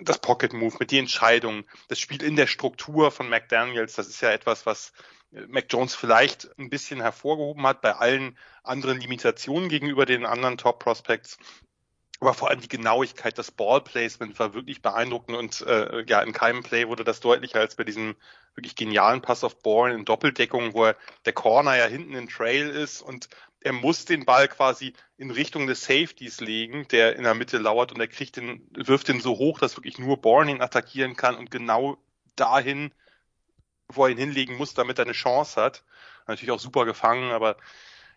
das 0.00 0.18
Pocket 0.18 0.52
Move 0.52 0.76
mit 0.78 0.90
den 0.90 1.00
Entscheidungen, 1.00 1.64
das 1.88 1.98
Spiel 1.98 2.22
in 2.22 2.36
der 2.36 2.46
Struktur 2.46 3.10
von 3.10 3.28
McDaniels, 3.28 3.94
das 3.94 4.08
ist 4.08 4.20
ja 4.20 4.30
etwas, 4.30 4.66
was 4.66 4.92
äh, 5.32 5.46
Mac 5.48 5.66
Jones 5.70 5.94
vielleicht 5.94 6.48
ein 6.58 6.70
bisschen 6.70 7.00
hervorgehoben 7.00 7.66
hat 7.66 7.80
bei 7.80 7.94
allen 7.94 8.36
anderen 8.62 9.00
Limitationen 9.00 9.68
gegenüber 9.68 10.06
den 10.06 10.26
anderen 10.26 10.58
Top 10.58 10.78
Prospects. 10.80 11.38
Aber 12.20 12.34
vor 12.34 12.50
allem 12.50 12.60
die 12.60 12.68
Genauigkeit, 12.68 13.38
das 13.38 13.52
Ballplacement 13.52 14.38
war 14.40 14.52
wirklich 14.52 14.82
beeindruckend 14.82 15.36
und 15.36 15.60
äh, 15.62 16.04
ja, 16.08 16.20
in 16.20 16.32
keinem 16.32 16.64
Play 16.64 16.88
wurde 16.88 17.04
das 17.04 17.20
deutlicher 17.20 17.60
als 17.60 17.76
bei 17.76 17.84
diesem 17.84 18.16
wirklich 18.56 18.74
genialen 18.74 19.22
Pass 19.22 19.44
auf 19.44 19.62
Ball 19.62 19.92
in 19.92 20.04
Doppeldeckung, 20.04 20.74
wo 20.74 20.86
er, 20.86 20.96
der 21.26 21.32
Corner 21.32 21.76
ja 21.76 21.86
hinten 21.86 22.14
in 22.14 22.28
Trail 22.28 22.70
ist 22.70 23.02
und 23.02 23.28
er 23.60 23.72
muss 23.72 24.04
den 24.04 24.24
Ball 24.24 24.48
quasi 24.48 24.94
in 25.16 25.30
Richtung 25.30 25.66
des 25.66 25.82
Safeties 25.82 26.40
legen, 26.40 26.86
der 26.88 27.16
in 27.16 27.24
der 27.24 27.34
Mitte 27.34 27.58
lauert 27.58 27.92
und 27.92 28.00
er 28.00 28.08
kriegt 28.08 28.36
den, 28.36 28.66
wirft 28.72 29.08
den 29.08 29.20
so 29.20 29.38
hoch, 29.38 29.60
dass 29.60 29.76
wirklich 29.76 29.98
nur 29.98 30.20
Bourne 30.20 30.50
ihn 30.50 30.62
attackieren 30.62 31.16
kann 31.16 31.36
und 31.36 31.50
genau 31.50 31.98
dahin, 32.36 32.92
wo 33.88 34.04
er 34.04 34.10
ihn 34.10 34.18
hinlegen 34.18 34.56
muss, 34.56 34.74
damit 34.74 34.98
er 34.98 35.04
eine 35.04 35.12
Chance 35.12 35.60
hat. 35.60 35.84
Natürlich 36.26 36.50
auch 36.50 36.60
super 36.60 36.84
gefangen, 36.84 37.32
aber 37.32 37.56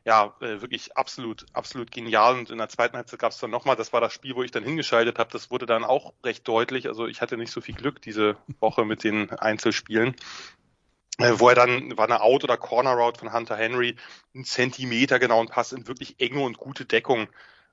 ja, 0.05 0.35
äh, 0.41 0.61
wirklich 0.61 0.97
absolut, 0.97 1.45
absolut 1.53 1.91
genial. 1.91 2.37
Und 2.37 2.49
in 2.49 2.57
der 2.57 2.69
zweiten 2.69 2.97
Halbzeit 2.97 3.19
gab 3.19 3.31
es 3.31 3.37
dann 3.39 3.51
nochmal, 3.51 3.75
das 3.75 3.93
war 3.93 4.01
das 4.01 4.13
Spiel, 4.13 4.35
wo 4.35 4.43
ich 4.43 4.51
dann 4.51 4.63
hingeschaltet 4.63 5.19
habe, 5.19 5.31
das 5.31 5.51
wurde 5.51 5.65
dann 5.65 5.83
auch 5.83 6.13
recht 6.23 6.47
deutlich. 6.47 6.87
Also 6.87 7.07
ich 7.07 7.21
hatte 7.21 7.37
nicht 7.37 7.51
so 7.51 7.61
viel 7.61 7.75
Glück 7.75 8.01
diese 8.01 8.37
Woche 8.59 8.85
mit 8.85 9.03
den 9.03 9.29
Einzelspielen. 9.31 10.15
äh, 11.19 11.33
wo 11.39 11.49
er 11.49 11.55
dann 11.55 11.97
war 11.97 12.05
eine 12.05 12.21
Out- 12.21 12.43
oder 12.43 12.57
Corner-Route 12.57 13.19
von 13.19 13.33
Hunter 13.33 13.57
Henry, 13.57 13.95
einen 14.33 14.45
Zentimeter 14.45 15.19
genauen 15.19 15.47
Pass 15.47 15.71
in 15.73 15.87
wirklich 15.87 16.19
enge 16.19 16.41
und 16.41 16.57
gute 16.57 16.85
Deckung. 16.85 17.27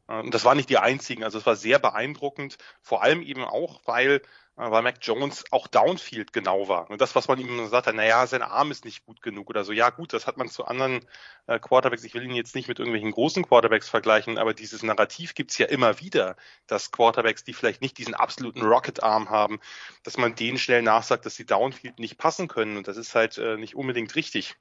Äh, 0.08 0.20
und 0.20 0.34
das 0.34 0.44
war 0.44 0.54
nicht 0.54 0.70
die 0.70 0.78
einzigen, 0.78 1.24
also 1.24 1.38
es 1.38 1.46
war 1.46 1.56
sehr 1.56 1.78
beeindruckend, 1.78 2.58
vor 2.82 3.02
allem 3.02 3.22
eben 3.22 3.44
auch, 3.44 3.80
weil 3.86 4.22
weil 4.59 4.83
Mac 4.83 4.97
Jones 5.01 5.44
auch 5.53 5.68
Downfield 5.68 6.33
genau 6.33 6.68
war. 6.68 6.90
Und 6.90 7.01
das, 7.01 7.14
was 7.14 7.29
man 7.29 7.38
ihm 7.38 7.71
hat, 7.71 7.94
naja, 7.94 8.27
sein 8.27 8.42
Arm 8.42 8.73
ist 8.73 8.85
nicht 8.85 9.07
gut 9.07 9.23
genug 9.23 9.49
oder 9.49 9.64
so. 9.64 9.73
Ja, 9.73 9.90
gut, 9.90 10.12
das 10.12 10.27
hat 10.27 10.37
man 10.37 10.49
zu 10.49 10.64
anderen 10.64 11.07
äh, 11.47 11.61
Quarterbacks. 11.61 12.03
Ich 12.03 12.14
will 12.14 12.25
ihn 12.25 12.35
jetzt 12.35 12.57
nicht 12.57 12.66
mit 12.66 12.81
irgendwelchen 12.81 13.12
großen 13.12 13.47
Quarterbacks 13.47 13.88
vergleichen, 13.88 14.37
aber 14.37 14.55
dieses 14.55 14.83
Narrativ 14.83 15.35
gibt's 15.35 15.59
ja 15.59 15.66
immer 15.66 16.01
wieder, 16.01 16.37
dass 16.66 16.90
Quarterbacks, 16.90 17.44
die 17.44 17.55
vielleicht 17.55 17.83
nicht 17.83 17.99
diesen 17.99 18.14
absoluten 18.14 18.62
Rocket-Arm 18.62 19.31
haben, 19.31 19.61
dass 20.03 20.18
man 20.18 20.35
denen 20.35 20.59
schnell 20.59 20.83
nachsagt, 20.83 21.25
dass 21.25 21.37
sie 21.37 21.47
Downfield 21.47 22.01
nicht 22.01 22.18
passen 22.18 22.49
können. 22.49 22.77
Und 22.77 22.88
das 22.88 22.97
ist 22.97 23.14
halt 23.14 23.38
äh, 23.38 23.57
nicht 23.57 23.77
unbedingt 23.77 24.14
richtig. 24.16 24.57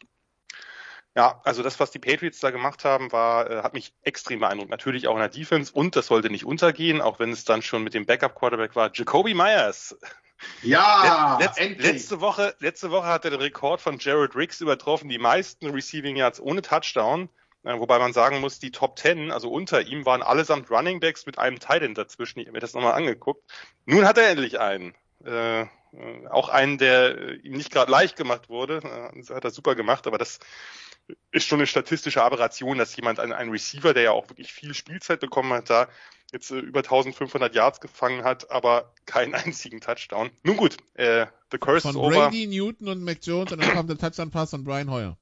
Ja, 1.18 1.42
also 1.44 1.64
das, 1.64 1.80
was 1.80 1.90
die 1.90 1.98
Patriots 1.98 2.42
da 2.42 2.52
gemacht 2.52 2.86
haben, 2.86 3.12
war, 3.12 3.50
äh, 3.50 3.64
hat 3.64 3.74
mich 3.74 3.92
extrem 4.04 4.40
beeindruckt. 4.40 4.70
Natürlich 4.70 5.08
auch 5.08 5.16
in 5.16 5.20
der 5.20 5.30
Defense 5.30 5.74
und 5.74 5.96
das 5.96 6.06
sollte 6.06 6.30
nicht 6.30 6.46
untergehen, 6.46 7.02
auch 7.02 7.18
wenn 7.18 7.32
es 7.32 7.44
dann 7.44 7.64
schon 7.64 7.84
mit 7.84 7.96
dem 7.96 8.06
Backup-Quarterback 8.06 8.76
war. 8.76 8.92
Jacoby 8.94 9.34
Myers. 9.34 9.98
Ja, 10.62 11.40
Letz, 11.40 11.58
letzte 11.80 12.22
Woche, 12.22 12.54
letzte 12.60 12.92
Woche 12.92 13.08
hat 13.08 13.26
er 13.26 13.32
den 13.32 13.42
Rekord 13.42 13.82
von 13.82 13.98
Jared 13.98 14.36
Riggs 14.36 14.62
übertroffen, 14.62 15.10
die 15.10 15.18
meisten 15.18 15.72
Receiving 15.72 16.18
Yards 16.18 16.40
ohne 16.40 16.62
Touchdown. 16.62 17.30
Äh, 17.64 17.80
wobei 17.80 17.98
man 17.98 18.14
sagen 18.14 18.40
muss, 18.40 18.60
die 18.60 18.70
Top 18.70 19.00
10, 19.00 19.32
also 19.32 19.50
unter 19.50 19.82
ihm, 19.82 20.06
waren 20.06 20.22
allesamt 20.22 20.70
Running 20.70 21.00
Backs 21.00 21.26
mit 21.26 21.40
einem 21.40 21.58
Tight 21.58 21.82
End 21.82 21.98
dazwischen. 21.98 22.42
Ich 22.42 22.46
habe 22.46 22.54
mir 22.54 22.60
das 22.60 22.76
nochmal 22.76 22.94
angeguckt. 22.94 23.44
Nun 23.86 24.06
hat 24.06 24.20
er 24.20 24.30
endlich 24.30 24.60
einen. 24.60 24.94
Äh, 25.26 25.66
auch 26.30 26.50
einen, 26.50 26.78
der 26.78 27.44
ihm 27.44 27.54
nicht 27.54 27.72
gerade 27.72 27.92
leicht 27.92 28.16
gemacht 28.16 28.50
wurde. 28.50 28.78
Äh, 28.78 29.20
das 29.20 29.30
hat 29.30 29.44
er 29.44 29.52
super 29.52 29.76
gemacht, 29.76 30.08
aber 30.08 30.18
das 30.18 30.40
ist 31.32 31.48
schon 31.48 31.60
eine 31.60 31.68
statistische 31.68 32.22
Aberration, 32.22 32.78
dass 32.78 32.96
jemand, 32.96 33.20
ein, 33.20 33.32
ein 33.32 33.50
Receiver, 33.50 33.94
der 33.94 34.04
ja 34.04 34.12
auch 34.12 34.30
wirklich 34.30 34.52
viel 34.52 34.74
Spielzeit 34.74 35.20
bekommen 35.20 35.54
hat, 35.54 35.70
da 35.70 35.88
jetzt 36.32 36.52
äh, 36.52 36.60
über 36.60 36.80
1500 36.80 37.56
Yards 37.56 37.80
gefangen 37.80 38.24
hat, 38.24 38.52
aber 38.52 38.94
keinen 39.06 39.34
einzigen 39.36 39.82
Touchdown. 39.82 40.30
Nun 40.44 40.58
gut, 40.58 40.78
äh, 40.96 41.28
the 41.52 41.58
curse 41.58 41.82
Von 41.82 41.92
is 41.92 41.98
over. 41.98 42.30
Brady, 42.30 42.48
Newton 42.48 42.90
und 42.90 43.04
Mac 43.04 43.20
Jones 43.22 43.52
und 43.52 43.62
dann 43.62 43.74
kommt 43.74 43.90
der 43.90 43.98
Touchdown-Pass 43.98 44.52
von 44.52 44.64
Brian 44.64 44.92
Hoyer. 44.92 45.18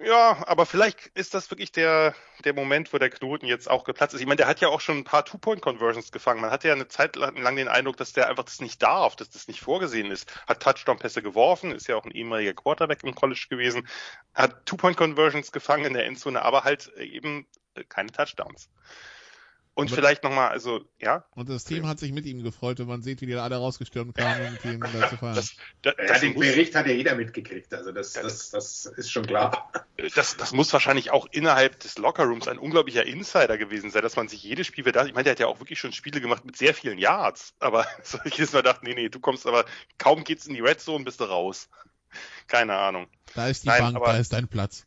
Ja, 0.00 0.44
aber 0.46 0.64
vielleicht 0.64 1.08
ist 1.08 1.34
das 1.34 1.50
wirklich 1.50 1.72
der, 1.72 2.14
der 2.44 2.54
Moment, 2.54 2.92
wo 2.92 2.98
der 2.98 3.10
Knoten 3.10 3.46
jetzt 3.46 3.68
auch 3.68 3.82
geplatzt 3.82 4.14
ist. 4.14 4.20
Ich 4.20 4.28
meine, 4.28 4.36
der 4.36 4.46
hat 4.46 4.60
ja 4.60 4.68
auch 4.68 4.80
schon 4.80 4.98
ein 4.98 5.04
paar 5.04 5.24
Two-Point-Conversions 5.24 6.12
gefangen. 6.12 6.40
Man 6.40 6.52
hatte 6.52 6.68
ja 6.68 6.74
eine 6.74 6.86
Zeit 6.86 7.16
lang 7.16 7.56
den 7.56 7.66
Eindruck, 7.66 7.96
dass 7.96 8.12
der 8.12 8.28
einfach 8.28 8.44
das 8.44 8.60
nicht 8.60 8.80
darf, 8.80 9.16
dass 9.16 9.28
das 9.30 9.48
nicht 9.48 9.60
vorgesehen 9.60 10.12
ist. 10.12 10.32
Hat 10.46 10.62
Touchdown-Pässe 10.62 11.20
geworfen, 11.20 11.72
ist 11.72 11.88
ja 11.88 11.96
auch 11.96 12.04
ein 12.04 12.12
ehemaliger 12.12 12.54
Quarterback 12.54 13.02
im 13.02 13.16
College 13.16 13.46
gewesen, 13.50 13.88
hat 14.34 14.66
Two-Point-Conversions 14.66 15.50
gefangen 15.50 15.86
in 15.86 15.94
der 15.94 16.06
Endzone, 16.06 16.42
aber 16.42 16.62
halt 16.62 16.92
eben 16.96 17.48
keine 17.88 18.12
Touchdowns. 18.12 18.70
Und 19.78 19.86
aber 19.92 19.94
vielleicht 19.94 20.24
nochmal, 20.24 20.48
also, 20.48 20.80
ja. 20.98 21.24
Und 21.36 21.48
das 21.48 21.62
Team 21.62 21.86
hat 21.86 22.00
sich 22.00 22.10
mit 22.10 22.26
ihm 22.26 22.42
gefreut, 22.42 22.80
wenn 22.80 22.88
man 22.88 23.00
sieht, 23.00 23.20
wie 23.20 23.26
die 23.26 23.36
alle 23.36 23.58
rausgestürmt 23.58 24.16
kamen, 24.16 24.58
um 24.64 24.70
ihn 24.72 24.80
da 24.80 25.08
zu 25.08 25.16
fahren. 25.16 25.36
Das, 25.36 25.54
das, 25.82 25.94
das 25.96 26.08
ja, 26.08 26.18
den 26.18 26.34
Bericht 26.34 26.74
hat 26.74 26.88
ja 26.88 26.94
jeder 26.94 27.14
mitgekriegt, 27.14 27.72
also 27.72 27.92
das, 27.92 28.14
das, 28.14 28.50
das 28.50 28.86
ist 28.86 29.12
schon 29.12 29.24
klar. 29.24 29.70
Das, 30.16 30.36
das 30.36 30.50
muss 30.50 30.72
wahrscheinlich 30.72 31.12
auch 31.12 31.28
innerhalb 31.30 31.78
des 31.78 31.96
Lockerrooms 31.96 32.48
ein 32.48 32.58
unglaublicher 32.58 33.06
Insider 33.06 33.56
gewesen 33.56 33.92
sein, 33.92 34.02
dass 34.02 34.16
man 34.16 34.26
sich 34.26 34.42
jedes 34.42 34.66
Spiel, 34.66 34.84
ich 34.84 34.94
meine, 34.94 35.22
der 35.22 35.30
hat 35.30 35.38
ja 35.38 35.46
auch 35.46 35.60
wirklich 35.60 35.78
schon 35.78 35.92
Spiele 35.92 36.20
gemacht 36.20 36.44
mit 36.44 36.56
sehr 36.56 36.74
vielen 36.74 36.98
Yards, 36.98 37.54
aber 37.60 37.86
so 38.02 38.18
ich 38.24 38.36
jedes 38.36 38.52
Mal 38.52 38.62
dachte, 38.62 38.84
nee, 38.84 38.94
nee, 38.94 39.08
du 39.08 39.20
kommst 39.20 39.46
aber, 39.46 39.64
kaum 39.96 40.24
geht's 40.24 40.48
in 40.48 40.54
die 40.54 40.60
Red 40.60 40.80
Zone, 40.80 41.04
bist 41.04 41.20
du 41.20 41.24
raus. 41.24 41.68
Keine 42.48 42.74
Ahnung. 42.74 43.06
Da 43.36 43.46
ist 43.46 43.62
die 43.62 43.68
Nein, 43.68 43.80
Bank, 43.80 43.96
aber, 43.96 44.06
da 44.06 44.18
ist 44.18 44.32
dein 44.32 44.48
Platz. 44.48 44.86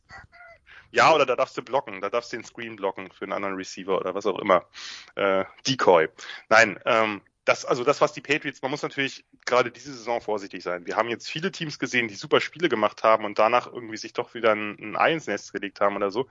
Ja, 0.92 1.14
oder 1.14 1.26
da 1.26 1.36
darfst 1.36 1.56
du 1.56 1.62
blocken, 1.62 2.00
da 2.00 2.10
darfst 2.10 2.32
du 2.32 2.36
den 2.36 2.44
Screen 2.44 2.76
blocken 2.76 3.10
für 3.10 3.24
einen 3.24 3.32
anderen 3.32 3.56
Receiver 3.56 3.98
oder 3.98 4.14
was 4.14 4.26
auch 4.26 4.38
immer. 4.38 4.66
Äh, 5.14 5.44
Decoy. 5.66 6.08
Nein, 6.48 6.78
ähm, 6.84 7.22
das, 7.44 7.64
also 7.64 7.82
das, 7.82 8.00
was 8.00 8.12
die 8.12 8.20
Patriots, 8.20 8.62
man 8.62 8.70
muss 8.70 8.82
natürlich 8.82 9.24
gerade 9.46 9.72
diese 9.72 9.92
Saison 9.92 10.20
vorsichtig 10.20 10.62
sein. 10.62 10.86
Wir 10.86 10.96
haben 10.96 11.08
jetzt 11.08 11.28
viele 11.28 11.50
Teams 11.50 11.78
gesehen, 11.78 12.08
die 12.08 12.14
super 12.14 12.40
Spiele 12.40 12.68
gemacht 12.68 13.02
haben 13.02 13.24
und 13.24 13.38
danach 13.38 13.66
irgendwie 13.66 13.96
sich 13.96 14.12
doch 14.12 14.34
wieder 14.34 14.52
ein, 14.52 14.76
ein 14.78 14.96
Ei 14.96 15.14
ins 15.14 15.26
Nest 15.26 15.52
gelegt 15.52 15.80
haben 15.80 15.96
oder 15.96 16.10
so. 16.10 16.28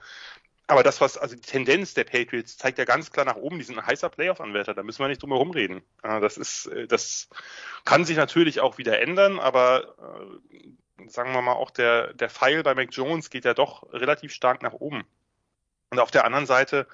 Aber 0.68 0.84
das, 0.84 1.02
was, 1.02 1.18
also 1.18 1.36
die 1.36 1.42
Tendenz 1.42 1.96
der 1.96 2.06
Patriots 2.06 2.58
zeigt 2.58 2.78
ja 2.78 2.86
ganz 2.86 3.12
klar 3.12 3.26
nach 3.26 3.36
oben, 3.36 3.58
die 3.58 3.66
sind 3.66 3.78
ein 3.78 3.86
heißer 3.86 4.10
Playoff-Anwärter, 4.10 4.74
da 4.74 4.84
müssen 4.84 5.00
wir 5.00 5.10
nicht 5.10 5.22
drum 5.22 5.32
herum 5.32 5.52
reden. 5.52 5.82
Das 6.02 6.38
ist, 6.38 6.68
äh, 6.68 6.88
das 6.88 7.28
kann 7.84 8.06
sich 8.06 8.16
natürlich 8.16 8.62
auch 8.62 8.78
wieder 8.78 9.02
ändern, 9.02 9.40
aber 9.40 9.96
äh, 10.00 10.58
sagen 11.08 11.34
wir 11.34 11.42
mal, 11.42 11.54
auch 11.54 11.72
der, 11.72 12.14
der 12.14 12.30
Pfeil 12.30 12.64
bei 12.64 12.76
Mac 12.76 12.90
Jones 12.92 13.30
geht 13.30 13.46
ja 13.46 13.54
doch 13.54 13.92
relativ 13.94 14.34
stark 14.34 14.62
nach 14.62 14.74
oben. 14.74 15.04
Und 15.90 16.00
auf 16.00 16.12
der 16.12 16.26
anderen 16.26 16.46
Seite 16.46 16.88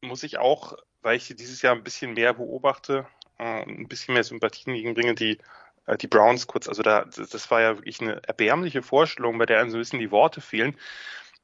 muss 0.00 0.22
ich 0.22 0.38
auch, 0.38 0.76
weil 1.02 1.16
ich 1.16 1.28
dieses 1.36 1.62
Jahr 1.62 1.74
ein 1.74 1.84
bisschen 1.84 2.14
mehr 2.14 2.34
beobachte, 2.34 3.06
äh, 3.38 3.62
ein 3.62 3.88
bisschen 3.88 4.14
mehr 4.14 4.24
Sympathien 4.24 4.74
gegenbringe, 4.74 5.14
die, 5.14 5.38
äh, 5.86 5.96
die 5.96 6.06
Browns 6.06 6.46
kurz, 6.46 6.68
also 6.68 6.82
da, 6.82 7.04
das 7.04 7.50
war 7.50 7.60
ja 7.60 7.76
wirklich 7.76 8.00
eine 8.00 8.22
erbärmliche 8.24 8.82
Vorstellung, 8.82 9.38
bei 9.38 9.46
der 9.46 9.60
einem 9.60 9.70
so 9.70 9.76
ein 9.76 9.80
bisschen 9.80 10.00
die 10.00 10.10
Worte 10.10 10.40
fehlen. 10.40 10.76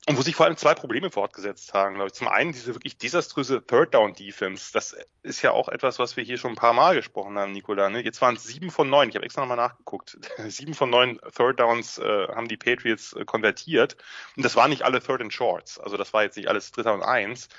Und 0.09 0.17
wo 0.17 0.23
sich 0.23 0.35
vor 0.35 0.47
allem 0.47 0.57
zwei 0.57 0.75
Probleme 0.75 1.11
fortgesetzt 1.11 1.75
haben, 1.75 1.95
glaube 1.95 2.09
ich. 2.09 2.15
Zum 2.15 2.27
einen 2.27 2.53
diese 2.53 2.75
wirklich 2.75 2.97
desaströse 2.97 3.65
Third 3.65 3.93
Down 3.93 4.15
Defense. 4.15 4.73
Das 4.73 4.97
ist 5.23 5.43
ja 5.43 5.51
auch 5.51 5.69
etwas, 5.69 5.99
was 5.99 6.17
wir 6.17 6.25
hier 6.25 6.39
schon 6.39 6.53
ein 6.53 6.57
paar 6.57 6.73
Mal 6.73 6.95
gesprochen 6.95 7.39
haben, 7.39 7.53
Nikola. 7.53 7.91
Ne? 7.91 8.03
Jetzt 8.03 8.23
waren 8.23 8.35
es 8.35 8.45
sieben 8.45 8.71
von 8.71 8.89
neun. 8.89 9.11
Ich 9.11 9.15
habe 9.15 9.27
extra 9.27 9.43
nochmal 9.43 9.59
nachgeguckt. 9.59 10.19
sieben 10.49 10.73
von 10.73 10.89
neun 10.89 11.21
Third 11.37 11.61
Downs 11.61 11.99
äh, 11.99 12.29
haben 12.29 12.49
die 12.49 12.57
Patriots 12.57 13.13
äh, 13.13 13.27
konvertiert. 13.27 13.99
Und 14.37 14.45
das 14.45 14.57
waren 14.57 14.71
nicht 14.71 14.85
alle 14.85 15.03
Third 15.03 15.21
and 15.21 15.35
Shorts. 15.35 15.79
Also 15.79 15.99
das 15.99 16.15
war 16.15 16.23
jetzt 16.23 16.37
nicht 16.37 16.49
alles 16.49 16.73
Dritter 16.73 16.95
und 16.95 17.03
Eins. 17.03 17.51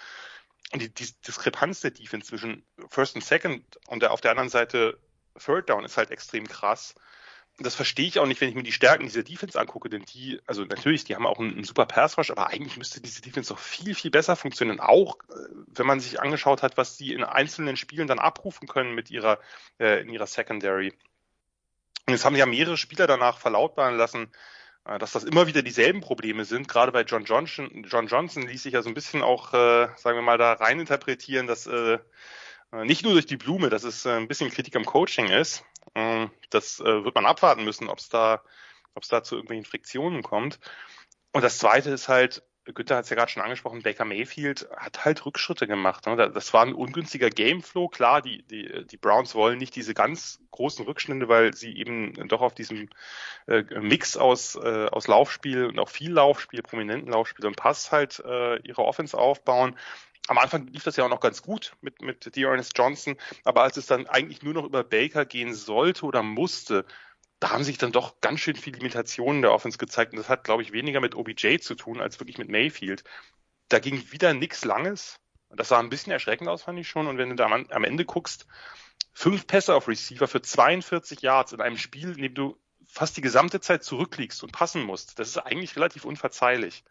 Und 0.73 0.81
die, 0.81 0.91
die 0.91 1.09
Diskrepanz 1.27 1.81
der 1.81 1.91
Defense 1.91 2.27
zwischen 2.27 2.65
First 2.89 3.15
und 3.15 3.23
Second 3.23 3.63
und 3.87 4.01
der, 4.01 4.11
auf 4.11 4.21
der 4.21 4.31
anderen 4.31 4.49
Seite 4.49 4.97
Third 5.37 5.69
Down 5.69 5.85
ist 5.85 5.97
halt 5.97 6.09
extrem 6.09 6.47
krass 6.47 6.95
das 7.59 7.75
verstehe 7.75 8.07
ich 8.07 8.19
auch 8.19 8.25
nicht, 8.25 8.41
wenn 8.41 8.49
ich 8.49 8.55
mir 8.55 8.63
die 8.63 8.71
Stärken 8.71 9.03
dieser 9.03 9.23
Defense 9.23 9.59
angucke, 9.59 9.89
denn 9.89 10.03
die, 10.03 10.39
also 10.45 10.63
natürlich, 10.63 11.03
die 11.03 11.15
haben 11.15 11.25
auch 11.25 11.39
einen, 11.39 11.53
einen 11.53 11.63
super 11.63 11.85
Pass 11.85 12.17
Rush, 12.17 12.31
aber 12.31 12.47
eigentlich 12.47 12.77
müsste 12.77 13.01
diese 13.01 13.21
Defense 13.21 13.53
doch 13.53 13.59
viel, 13.59 13.93
viel 13.93 14.11
besser 14.11 14.35
funktionieren. 14.35 14.79
Auch 14.79 15.15
äh, 15.29 15.33
wenn 15.67 15.85
man 15.85 15.99
sich 15.99 16.21
angeschaut 16.21 16.63
hat, 16.63 16.77
was 16.77 16.97
die 16.97 17.13
in 17.13 17.23
einzelnen 17.23 17.77
Spielen 17.77 18.07
dann 18.07 18.19
abrufen 18.19 18.67
können 18.67 18.95
mit 18.95 19.11
ihrer, 19.11 19.39
äh, 19.79 20.01
in 20.01 20.09
ihrer 20.09 20.27
Secondary. 20.27 20.93
Und 22.07 22.13
jetzt 22.13 22.25
haben 22.25 22.35
ja 22.35 22.45
mehrere 22.45 22.77
Spieler 22.77 23.07
danach 23.07 23.37
verlautbaren 23.37 23.95
lassen, 23.95 24.31
äh, 24.85 24.97
dass 24.97 25.11
das 25.11 25.23
immer 25.23 25.47
wieder 25.47 25.61
dieselben 25.61 26.01
Probleme 26.01 26.45
sind. 26.45 26.67
Gerade 26.67 26.91
bei 26.91 27.03
John 27.03 27.25
Johnson, 27.25 27.85
John 27.87 28.07
Johnson 28.07 28.47
ließ 28.47 28.63
sich 28.63 28.73
ja 28.73 28.81
so 28.81 28.89
ein 28.89 28.95
bisschen 28.95 29.21
auch, 29.21 29.53
äh, 29.53 29.89
sagen 29.97 30.17
wir 30.17 30.23
mal, 30.23 30.37
da 30.37 30.53
rein 30.53 30.79
interpretieren, 30.79 31.47
dass 31.47 31.67
äh, 31.67 31.99
äh 32.71 32.85
nicht 32.85 33.03
nur 33.03 33.13
durch 33.13 33.27
die 33.27 33.37
Blume, 33.37 33.69
dass 33.69 33.83
es 33.83 34.05
äh, 34.05 34.11
ein 34.11 34.27
bisschen 34.27 34.49
Kritik 34.49 34.75
am 34.75 34.85
Coaching 34.85 35.27
ist, 35.27 35.63
das 36.49 36.79
äh, 36.79 37.03
wird 37.03 37.15
man 37.15 37.25
abwarten 37.25 37.63
müssen, 37.63 37.89
ob 37.89 37.99
es 37.99 38.09
da, 38.09 38.41
ob 38.93 39.03
es 39.03 39.09
da 39.09 39.23
zu 39.23 39.35
irgendwelchen 39.35 39.65
Friktionen 39.65 40.23
kommt. 40.23 40.59
Und 41.33 41.43
das 41.43 41.57
Zweite 41.57 41.89
ist 41.89 42.07
halt, 42.07 42.43
Günther 42.65 42.97
hat 42.97 43.05
es 43.05 43.09
ja 43.09 43.15
gerade 43.15 43.31
schon 43.31 43.41
angesprochen, 43.41 43.81
Baker 43.81 44.05
Mayfield 44.05 44.69
hat 44.77 45.03
halt 45.03 45.25
Rückschritte 45.25 45.65
gemacht. 45.65 46.05
Ne? 46.05 46.15
Das 46.31 46.53
war 46.53 46.63
ein 46.63 46.75
ungünstiger 46.75 47.29
Gameflow. 47.29 47.87
Klar, 47.87 48.21
die, 48.21 48.43
die, 48.43 48.85
die 48.85 48.97
Browns 48.97 49.33
wollen 49.33 49.57
nicht 49.57 49.75
diese 49.75 49.93
ganz 49.93 50.39
großen 50.51 50.85
Rückstände, 50.85 51.27
weil 51.27 51.55
sie 51.55 51.75
eben 51.75 52.13
doch 52.27 52.41
auf 52.41 52.53
diesem 52.53 52.89
äh, 53.47 53.63
Mix 53.79 54.15
aus, 54.15 54.55
äh, 54.55 54.87
aus 54.91 55.07
Laufspiel 55.07 55.65
und 55.65 55.79
auch 55.79 55.89
viel 55.89 56.11
Laufspiel, 56.11 56.61
prominenten 56.61 57.11
Laufspiel 57.11 57.47
und 57.47 57.57
Pass 57.57 57.91
halt 57.91 58.19
ihre 58.19 58.83
Offense 58.83 59.17
aufbauen 59.17 59.75
am 60.27 60.37
Anfang 60.37 60.67
lief 60.67 60.83
das 60.83 60.95
ja 60.95 61.05
auch 61.05 61.09
noch 61.09 61.19
ganz 61.19 61.41
gut 61.41 61.73
mit, 61.81 62.01
mit 62.01 62.35
Dearness 62.35 62.69
Johnson, 62.75 63.17
aber 63.43 63.63
als 63.63 63.77
es 63.77 63.87
dann 63.87 64.07
eigentlich 64.07 64.43
nur 64.43 64.53
noch 64.53 64.65
über 64.65 64.83
Baker 64.83 65.25
gehen 65.25 65.53
sollte 65.53 66.05
oder 66.05 66.23
musste, 66.23 66.85
da 67.39 67.49
haben 67.49 67.63
sich 67.63 67.79
dann 67.79 67.91
doch 67.91 68.21
ganz 68.21 68.39
schön 68.39 68.55
viele 68.55 68.77
Limitationen 68.77 69.41
der 69.41 69.51
Offense 69.51 69.79
gezeigt 69.79 70.13
und 70.13 70.19
das 70.19 70.29
hat, 70.29 70.43
glaube 70.43 70.61
ich, 70.61 70.73
weniger 70.73 71.01
mit 71.01 71.15
OBJ 71.15 71.57
zu 71.57 71.73
tun 71.73 71.99
als 71.99 72.19
wirklich 72.19 72.37
mit 72.37 72.49
Mayfield. 72.49 73.03
Da 73.67 73.79
ging 73.79 74.11
wieder 74.11 74.33
nichts 74.33 74.63
Langes. 74.63 75.19
Das 75.49 75.69
sah 75.69 75.79
ein 75.79 75.89
bisschen 75.89 76.13
erschreckend 76.13 76.47
aus, 76.47 76.63
fand 76.63 76.79
ich 76.79 76.87
schon. 76.87 77.07
Und 77.07 77.17
wenn 77.17 77.29
du 77.29 77.35
da 77.35 77.45
am, 77.47 77.65
am 77.69 77.83
Ende 77.83 78.05
guckst, 78.05 78.45
fünf 79.11 79.47
Pässe 79.47 79.73
auf 79.73 79.87
Receiver 79.87 80.27
für 80.27 80.41
42 80.41 81.21
Yards 81.21 81.51
in 81.51 81.61
einem 81.61 81.77
Spiel, 81.77 82.11
in 82.11 82.21
dem 82.21 82.35
du 82.35 82.57
fast 82.85 83.17
die 83.17 83.21
gesamte 83.21 83.59
Zeit 83.59 83.83
zurückliegst 83.83 84.43
und 84.43 84.51
passen 84.51 84.83
musst, 84.83 85.17
das 85.17 85.29
ist 85.29 85.37
eigentlich 85.37 85.75
relativ 85.75 86.05
unverzeihlich. 86.05 86.83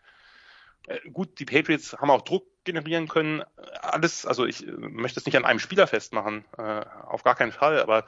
Äh, 0.87 0.99
gut, 1.11 1.39
die 1.39 1.45
Patriots 1.45 1.93
haben 1.95 2.11
auch 2.11 2.23
Druck 2.23 2.47
generieren 2.65 3.09
können. 3.09 3.43
Alles, 3.81 4.27
also 4.27 4.47
ich 4.47 4.67
äh, 4.67 4.71
möchte 4.71 5.21
es 5.21 5.27
nicht 5.27 5.37
an 5.37 5.45
einem 5.45 5.59
Spieler 5.59 5.87
festmachen, 5.87 6.45
äh, 6.57 6.63
auf 6.63 7.23
gar 7.23 7.35
keinen 7.35 7.53
Fall, 7.53 7.81
aber 7.81 8.07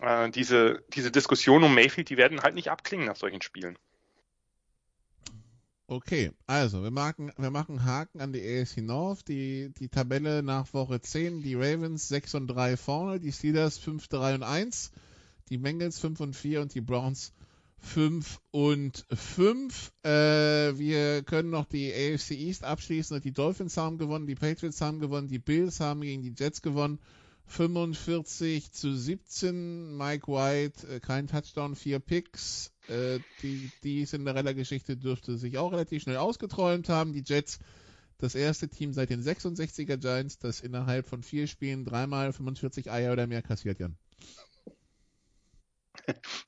äh, 0.00 0.30
diese, 0.30 0.82
diese 0.88 1.10
Diskussion 1.10 1.64
um 1.64 1.74
Mayfield, 1.74 2.10
die 2.10 2.16
werden 2.16 2.42
halt 2.42 2.54
nicht 2.54 2.70
abklingen 2.70 3.06
nach 3.06 3.16
solchen 3.16 3.42
Spielen. 3.42 3.78
Okay, 5.88 6.32
also 6.46 6.82
wir 6.82 6.90
machen, 6.90 7.32
wir 7.36 7.50
machen 7.50 7.84
Haken 7.84 8.22
an 8.22 8.32
die 8.32 8.40
AFC 8.40 8.78
North, 8.78 9.28
die, 9.28 9.74
die 9.76 9.90
Tabelle 9.90 10.42
nach 10.42 10.72
Woche 10.72 11.02
10, 11.02 11.42
die 11.42 11.54
Ravens 11.54 12.08
6 12.08 12.34
und 12.36 12.46
3 12.46 12.78
vorne, 12.78 13.20
die 13.20 13.30
Steelers 13.30 13.76
5, 13.76 14.08
3 14.08 14.36
und 14.36 14.42
1, 14.42 14.90
die 15.50 15.58
Bengals 15.58 15.98
5 15.98 16.20
und 16.20 16.34
4 16.34 16.62
und 16.62 16.74
die 16.74 16.80
Browns 16.80 17.34
5 17.82 18.40
und 18.52 19.04
5. 19.12 19.92
Äh, 20.02 20.08
wir 20.78 21.22
können 21.24 21.50
noch 21.50 21.66
die 21.66 21.92
AFC 21.92 22.30
East 22.30 22.64
abschließen. 22.64 23.20
Die 23.20 23.32
Dolphins 23.32 23.76
haben 23.76 23.98
gewonnen, 23.98 24.26
die 24.26 24.36
Patriots 24.36 24.80
haben 24.80 25.00
gewonnen, 25.00 25.28
die 25.28 25.40
Bills 25.40 25.80
haben 25.80 26.00
gegen 26.00 26.22
die 26.22 26.34
Jets 26.36 26.62
gewonnen. 26.62 26.98
45 27.46 28.72
zu 28.72 28.96
17. 28.96 29.96
Mike 29.96 30.28
White, 30.28 30.86
äh, 30.86 31.00
kein 31.00 31.26
Touchdown, 31.26 31.74
vier 31.74 31.98
Picks. 31.98 32.72
Äh, 32.88 33.18
die, 33.42 33.70
die 33.82 34.06
Cinderella-Geschichte 34.06 34.96
dürfte 34.96 35.36
sich 35.36 35.58
auch 35.58 35.72
relativ 35.72 36.04
schnell 36.04 36.16
ausgeträumt 36.16 36.88
haben. 36.88 37.12
Die 37.12 37.24
Jets, 37.26 37.58
das 38.16 38.34
erste 38.36 38.68
Team 38.68 38.92
seit 38.92 39.10
den 39.10 39.22
66er 39.22 39.96
Giants, 39.96 40.38
das 40.38 40.60
innerhalb 40.60 41.06
von 41.06 41.22
vier 41.22 41.46
Spielen 41.46 41.84
dreimal 41.84 42.32
45 42.32 42.90
Eier 42.90 43.12
oder 43.12 43.26
mehr 43.26 43.42
kassiert, 43.42 43.80
Jan. 43.80 43.98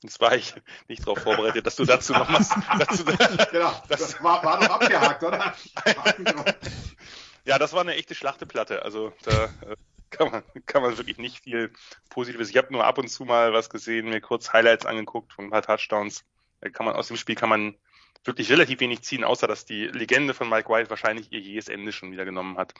Jetzt 0.01 0.19
war 0.19 0.35
ich 0.35 0.53
nicht 0.87 1.01
darauf 1.01 1.19
vorbereitet, 1.19 1.65
dass 1.65 1.75
du 1.75 1.85
dazu 1.85 2.13
noch 2.13 2.31
was. 2.31 2.49
dazu, 2.49 3.05
genau, 3.51 3.73
das 3.87 4.21
war, 4.21 4.43
war 4.43 4.59
doch 4.59 4.69
abgehakt, 4.69 5.23
oder? 5.23 5.55
ja, 7.45 7.59
das 7.59 7.73
war 7.73 7.81
eine 7.81 7.95
echte 7.95 8.15
Schlachteplatte. 8.15 8.83
Also 8.83 9.13
da 9.23 9.45
äh, 9.45 9.75
kann 10.09 10.31
man, 10.31 10.43
kann 10.65 10.81
man 10.81 10.97
wirklich 10.97 11.17
nicht 11.17 11.43
viel 11.43 11.71
Positives. 12.09 12.49
Ich 12.49 12.57
habe 12.57 12.71
nur 12.71 12.85
ab 12.85 12.97
und 12.97 13.09
zu 13.09 13.25
mal 13.25 13.53
was 13.53 13.69
gesehen, 13.69 14.09
mir 14.09 14.21
kurz 14.21 14.53
Highlights 14.53 14.85
angeguckt 14.85 15.33
von 15.33 15.45
ein 15.45 15.51
paar 15.51 15.61
Touchdowns. 15.61 16.23
Da 16.61 16.69
kann 16.69 16.85
man 16.85 16.95
aus 16.95 17.07
dem 17.07 17.17
Spiel 17.17 17.35
kann 17.35 17.49
man 17.49 17.75
wirklich 18.23 18.49
relativ 18.49 18.79
wenig 18.79 19.03
ziehen, 19.03 19.23
außer 19.23 19.47
dass 19.47 19.65
die 19.65 19.85
Legende 19.87 20.33
von 20.33 20.49
Mike 20.49 20.67
White 20.69 20.89
wahrscheinlich 20.89 21.31
ihr 21.31 21.39
jähes 21.39 21.67
Ende 21.67 21.91
schon 21.91 22.11
wieder 22.11 22.25
genommen 22.25 22.57
hat. 22.57 22.73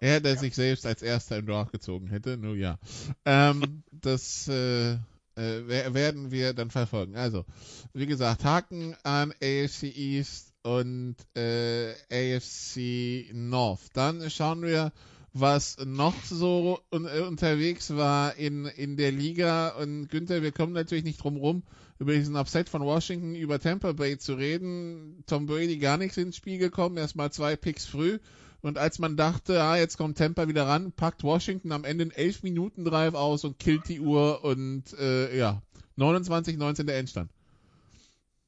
Er, 0.00 0.20
der 0.20 0.36
sich 0.36 0.54
selbst 0.54 0.86
als 0.86 1.02
erster 1.02 1.36
im 1.36 1.46
Draft 1.46 1.72
gezogen 1.72 2.06
hätte, 2.06 2.36
nur 2.36 2.54
ja. 2.54 2.78
Ähm, 3.24 3.82
das 3.90 4.46
äh, 4.48 4.98
äh, 5.36 5.94
werden 5.94 6.30
wir 6.30 6.52
dann 6.52 6.70
verfolgen. 6.70 7.16
Also, 7.16 7.44
wie 7.92 8.06
gesagt, 8.06 8.44
Haken 8.44 8.96
an 9.02 9.32
AFC 9.32 9.84
East 9.84 10.52
und 10.62 11.16
äh, 11.36 11.92
AFC 12.10 13.32
North. 13.32 13.90
Dann 13.94 14.30
schauen 14.30 14.62
wir 14.62 14.92
was 15.34 15.76
noch 15.84 16.14
so 16.24 16.80
un 16.90 17.06
äh, 17.06 17.20
unterwegs 17.20 17.96
war 17.96 18.36
in, 18.36 18.66
in 18.66 18.96
der 18.96 19.10
Liga. 19.10 19.70
Und 19.70 20.08
Günther, 20.08 20.42
wir 20.42 20.52
kommen 20.52 20.72
natürlich 20.72 21.04
nicht 21.04 21.22
drum 21.22 21.36
rum, 21.36 21.64
über 21.98 22.12
diesen 22.12 22.36
Upset 22.36 22.68
von 22.68 22.82
Washington 22.82 23.34
über 23.34 23.58
Tampa 23.58 23.92
Bay 23.92 24.16
zu 24.16 24.34
reden. 24.34 25.24
Tom 25.26 25.46
Brady 25.46 25.78
gar 25.78 25.98
nichts 25.98 26.16
ins 26.16 26.36
Spiel 26.36 26.58
gekommen, 26.58 26.96
erstmal 26.96 27.32
zwei 27.32 27.56
Picks 27.56 27.84
früh. 27.84 28.18
Und 28.64 28.78
als 28.78 28.98
man 28.98 29.16
dachte, 29.16 29.62
ah, 29.62 29.76
jetzt 29.76 29.98
kommt 29.98 30.16
Tampa 30.16 30.48
wieder 30.48 30.66
ran, 30.66 30.90
packt 30.90 31.22
Washington 31.22 31.70
am 31.70 31.84
Ende 31.84 32.02
einen 32.02 32.10
11 32.12 32.42
Minuten 32.44 32.84
Drive 32.84 33.12
aus 33.12 33.44
und 33.44 33.58
killt 33.58 33.88
die 33.88 34.00
Uhr 34.00 34.42
und 34.42 34.84
äh, 34.98 35.36
ja, 35.36 35.60
29-19 35.98 36.84
der 36.84 36.96
Endstand. 36.96 37.30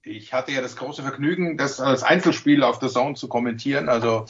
Ich 0.02 0.32
hatte 0.32 0.52
ja 0.52 0.62
das 0.62 0.76
große 0.76 1.02
Vergnügen, 1.02 1.58
das 1.58 1.80
als 1.80 2.02
Einzelspiel 2.02 2.62
auf 2.62 2.78
der 2.78 2.88
Zone 2.88 3.14
zu 3.14 3.28
kommentieren. 3.28 3.90
Also 3.90 4.24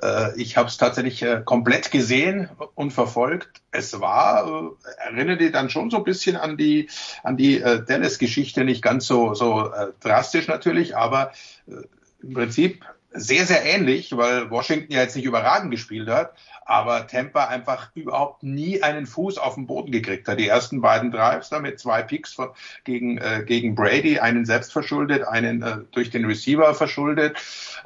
äh, 0.00 0.40
ich 0.40 0.56
habe 0.56 0.68
es 0.68 0.76
tatsächlich 0.76 1.22
äh, 1.22 1.42
komplett 1.44 1.90
gesehen 1.90 2.48
und 2.76 2.92
verfolgt. 2.92 3.62
Es 3.72 3.98
war, 3.98 4.46
äh, 4.46 5.08
erinnert 5.08 5.40
ihr 5.40 5.50
dann 5.50 5.70
schon 5.70 5.90
so 5.90 5.96
ein 5.96 6.04
bisschen 6.04 6.36
an 6.36 6.56
die 6.56 6.88
an 7.24 7.36
die 7.36 7.60
äh, 7.60 7.82
Dallas-Geschichte, 7.84 8.64
nicht 8.64 8.82
ganz 8.82 9.06
so 9.06 9.34
so 9.34 9.72
äh, 9.72 9.88
drastisch 9.98 10.46
natürlich, 10.46 10.96
aber 10.96 11.32
äh, 11.66 11.82
im 12.22 12.34
Prinzip 12.34 12.84
sehr, 13.12 13.46
sehr 13.46 13.64
ähnlich, 13.64 14.16
weil 14.16 14.50
Washington 14.50 14.92
ja 14.92 15.00
jetzt 15.00 15.16
nicht 15.16 15.24
überragend 15.24 15.70
gespielt 15.70 16.08
hat, 16.08 16.34
aber 16.64 17.06
Tampa 17.06 17.46
einfach 17.46 17.90
überhaupt 17.94 18.42
nie 18.42 18.82
einen 18.82 19.06
Fuß 19.06 19.38
auf 19.38 19.54
den 19.54 19.66
Boden 19.66 19.92
gekriegt 19.92 20.28
hat. 20.28 20.38
Die 20.38 20.48
ersten 20.48 20.80
beiden 20.80 21.10
Drives 21.10 21.48
da 21.48 21.60
mit 21.60 21.78
zwei 21.78 22.02
Picks 22.02 22.34
von, 22.34 22.50
gegen, 22.84 23.18
äh, 23.18 23.44
gegen 23.46 23.74
Brady, 23.74 24.18
einen 24.18 24.44
selbst 24.44 24.72
verschuldet, 24.72 25.26
einen 25.26 25.62
äh, 25.62 25.78
durch 25.92 26.10
den 26.10 26.24
Receiver 26.24 26.74
verschuldet. 26.74 27.38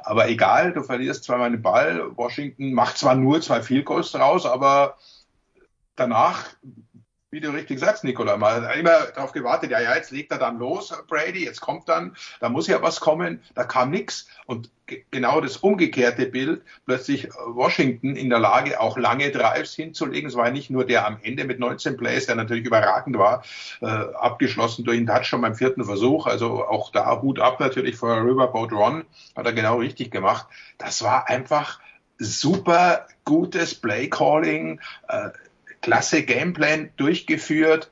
Aber 0.03 0.27
egal, 0.29 0.73
du 0.73 0.83
verlierst 0.83 1.23
zweimal 1.23 1.51
den 1.51 1.61
Ball. 1.61 2.15
Washington 2.15 2.73
macht 2.73 2.97
zwar 2.97 3.15
nur 3.15 3.41
zwei 3.41 3.61
Field 3.61 3.85
Goals 3.85 4.11
draus, 4.11 4.45
aber 4.45 4.97
danach 5.95 6.45
wie 7.31 7.39
du 7.39 7.49
richtig 7.49 7.79
sagst, 7.79 8.03
Nikola, 8.03 8.35
man 8.35 8.65
hat 8.65 8.75
immer 8.75 9.05
darauf 9.15 9.31
gewartet, 9.31 9.71
ja, 9.71 9.79
ja, 9.79 9.95
jetzt 9.95 10.11
legt 10.11 10.31
er 10.31 10.37
dann 10.37 10.59
los, 10.59 10.93
Brady, 11.07 11.45
jetzt 11.45 11.61
kommt 11.61 11.87
dann, 11.87 12.15
da 12.41 12.49
muss 12.49 12.67
ja 12.67 12.81
was 12.81 12.99
kommen, 12.99 13.41
da 13.55 13.63
kam 13.63 13.89
nichts. 13.89 14.27
Und 14.45 14.69
genau 15.11 15.39
das 15.39 15.55
umgekehrte 15.55 16.25
Bild, 16.25 16.61
plötzlich 16.85 17.29
Washington 17.47 18.17
in 18.17 18.29
der 18.29 18.39
Lage, 18.39 18.81
auch 18.81 18.97
lange 18.97 19.31
Drives 19.31 19.73
hinzulegen. 19.73 20.29
Es 20.29 20.35
war 20.35 20.51
nicht 20.51 20.69
nur 20.69 20.85
der 20.85 21.07
am 21.07 21.19
Ende 21.21 21.45
mit 21.45 21.59
19 21.59 21.95
Plays, 21.95 22.25
der 22.25 22.35
natürlich 22.35 22.65
überragend 22.65 23.17
war, 23.17 23.43
äh, 23.81 23.85
abgeschlossen 23.85 24.83
durch 24.83 24.97
einen 24.97 25.07
Touchdown 25.07 25.41
beim 25.41 25.55
vierten 25.55 25.85
Versuch. 25.85 26.27
Also 26.27 26.65
auch 26.65 26.91
da 26.91 27.21
Hut 27.21 27.39
ab 27.39 27.61
natürlich 27.61 27.95
vor 27.95 28.17
Riverboat 28.17 28.73
Ron, 28.73 29.05
hat 29.37 29.45
er 29.45 29.53
genau 29.53 29.77
richtig 29.77 30.11
gemacht. 30.11 30.47
Das 30.77 31.01
war 31.01 31.29
einfach 31.29 31.79
super 32.17 33.07
gutes 33.23 33.73
Play 33.73 34.09
Calling. 34.09 34.81
Äh, 35.07 35.29
klasse 35.81 36.23
Gameplan 36.23 36.91
durchgeführt, 36.97 37.89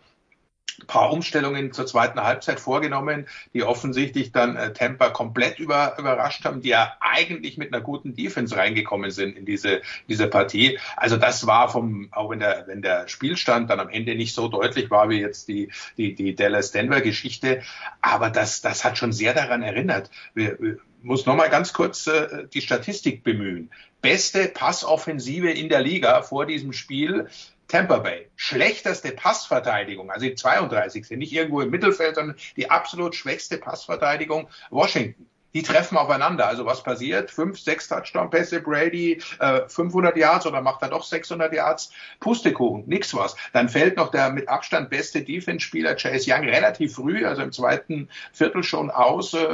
paar 0.87 1.11
Umstellungen 1.11 1.73
zur 1.73 1.85
zweiten 1.85 2.21
Halbzeit 2.21 2.59
vorgenommen, 2.59 3.27
die 3.53 3.63
offensichtlich 3.63 4.31
dann 4.31 4.55
äh, 4.55 4.73
Tampa 4.73 5.09
komplett 5.09 5.59
über, 5.59 5.95
überrascht 5.97 6.45
haben, 6.45 6.61
die 6.61 6.69
ja 6.69 6.93
eigentlich 6.99 7.57
mit 7.57 7.73
einer 7.73 7.81
guten 7.81 8.15
Defense 8.15 8.55
reingekommen 8.55 9.11
sind 9.11 9.37
in 9.37 9.45
diese, 9.45 9.81
diese 10.07 10.27
Partie. 10.27 10.79
Also 10.95 11.17
das 11.17 11.47
war 11.47 11.69
vom, 11.69 12.09
auch 12.11 12.29
wenn 12.29 12.39
der, 12.39 12.65
wenn 12.67 12.81
der 12.81 13.07
Spielstand 13.07 13.69
dann 13.69 13.79
am 13.79 13.89
Ende 13.89 14.15
nicht 14.15 14.33
so 14.33 14.47
deutlich 14.47 14.89
war 14.89 15.09
wie 15.09 15.19
jetzt 15.19 15.47
die, 15.47 15.71
die, 15.97 16.15
die 16.15 16.35
Dallas-Denver-Geschichte, 16.35 17.61
aber 18.01 18.29
das, 18.29 18.61
das 18.61 18.83
hat 18.83 18.97
schon 18.97 19.11
sehr 19.11 19.33
daran 19.33 19.63
erinnert. 19.63 20.09
Wir, 20.33 20.59
wir 20.59 20.77
muss 21.01 21.25
nochmal 21.25 21.49
ganz 21.49 21.73
kurz 21.73 22.07
äh, 22.07 22.47
die 22.53 22.61
Statistik 22.61 23.23
bemühen. 23.23 23.69
Beste 24.01 24.47
Passoffensive 24.47 25.49
in 25.49 25.69
der 25.69 25.81
Liga 25.81 26.21
vor 26.21 26.45
diesem 26.45 26.73
Spiel 26.73 27.27
Tampa 27.69 27.99
Bay. 27.99 28.27
Schlechteste 28.35 29.11
Passverteidigung, 29.11 30.11
also 30.11 30.25
die 30.25 30.35
32. 30.35 31.09
Nicht 31.11 31.31
irgendwo 31.31 31.61
im 31.61 31.69
Mittelfeld, 31.69 32.15
sondern 32.15 32.35
die 32.57 32.69
absolut 32.69 33.15
schwächste 33.15 33.57
Passverteidigung 33.57 34.49
Washington. 34.69 35.29
Die 35.53 35.63
treffen 35.63 35.97
aufeinander. 35.97 36.47
Also 36.47 36.65
was 36.65 36.83
passiert? 36.83 37.31
Fünf, 37.31 37.59
sechs 37.59 37.87
Touchdown-Pässe, 37.87 38.61
Brady, 38.61 39.21
äh, 39.39 39.61
500 39.67 40.15
Yards 40.15 40.45
oder 40.45 40.61
macht 40.61 40.81
er 40.83 40.89
doch 40.89 41.03
600 41.03 41.53
Yards? 41.53 41.91
Pustekuchen, 42.19 42.83
nix 42.87 43.15
was. 43.15 43.35
Dann 43.51 43.67
fällt 43.67 43.97
noch 43.97 44.11
der 44.11 44.29
mit 44.29 44.47
Abstand 44.47 44.89
beste 44.89 45.23
Defense-Spieler 45.23 45.95
Chase 45.95 46.31
Young 46.31 46.43
relativ 46.43 46.93
früh, 46.93 47.25
also 47.25 47.41
im 47.41 47.51
zweiten 47.51 48.09
Viertel 48.31 48.61
schon 48.61 48.91
aus. 48.91 49.33
Äh, 49.33 49.47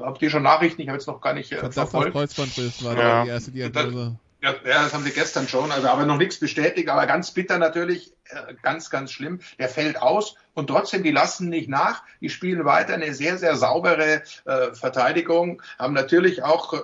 habt 0.00 0.22
ihr 0.22 0.30
schon 0.30 0.42
Nachrichten? 0.42 0.80
Ich 0.80 0.88
habe 0.88 0.96
jetzt 0.96 1.06
noch 1.06 1.20
gar 1.20 1.34
nicht 1.34 1.52
äh, 1.52 1.70
verfolgt. 1.70 2.12
Kreuzbandriss 2.12 2.82
war 2.82 2.96
ja. 2.96 3.24
die 3.24 3.30
erste 3.30 3.50
Diagnose. 3.50 4.16
Ja, 4.44 4.52
das 4.62 4.92
haben 4.92 5.04
sie 5.04 5.10
gestern 5.10 5.48
schon, 5.48 5.72
also 5.72 5.88
aber 5.88 6.04
noch 6.04 6.18
nichts 6.18 6.38
bestätigt, 6.38 6.90
aber 6.90 7.06
ganz 7.06 7.30
bitter 7.30 7.56
natürlich, 7.56 8.12
äh, 8.26 8.52
ganz, 8.60 8.90
ganz 8.90 9.10
schlimm. 9.10 9.40
Der 9.58 9.70
fällt 9.70 9.96
aus 9.96 10.36
und 10.52 10.66
trotzdem, 10.66 11.02
die 11.02 11.12
lassen 11.12 11.48
nicht 11.48 11.70
nach, 11.70 12.02
die 12.20 12.28
spielen 12.28 12.66
weiter 12.66 12.92
eine 12.92 13.14
sehr, 13.14 13.38
sehr 13.38 13.56
saubere 13.56 14.22
äh, 14.44 14.74
Verteidigung, 14.74 15.62
haben 15.78 15.94
natürlich 15.94 16.42
auch 16.42 16.74
äh, 16.74 16.82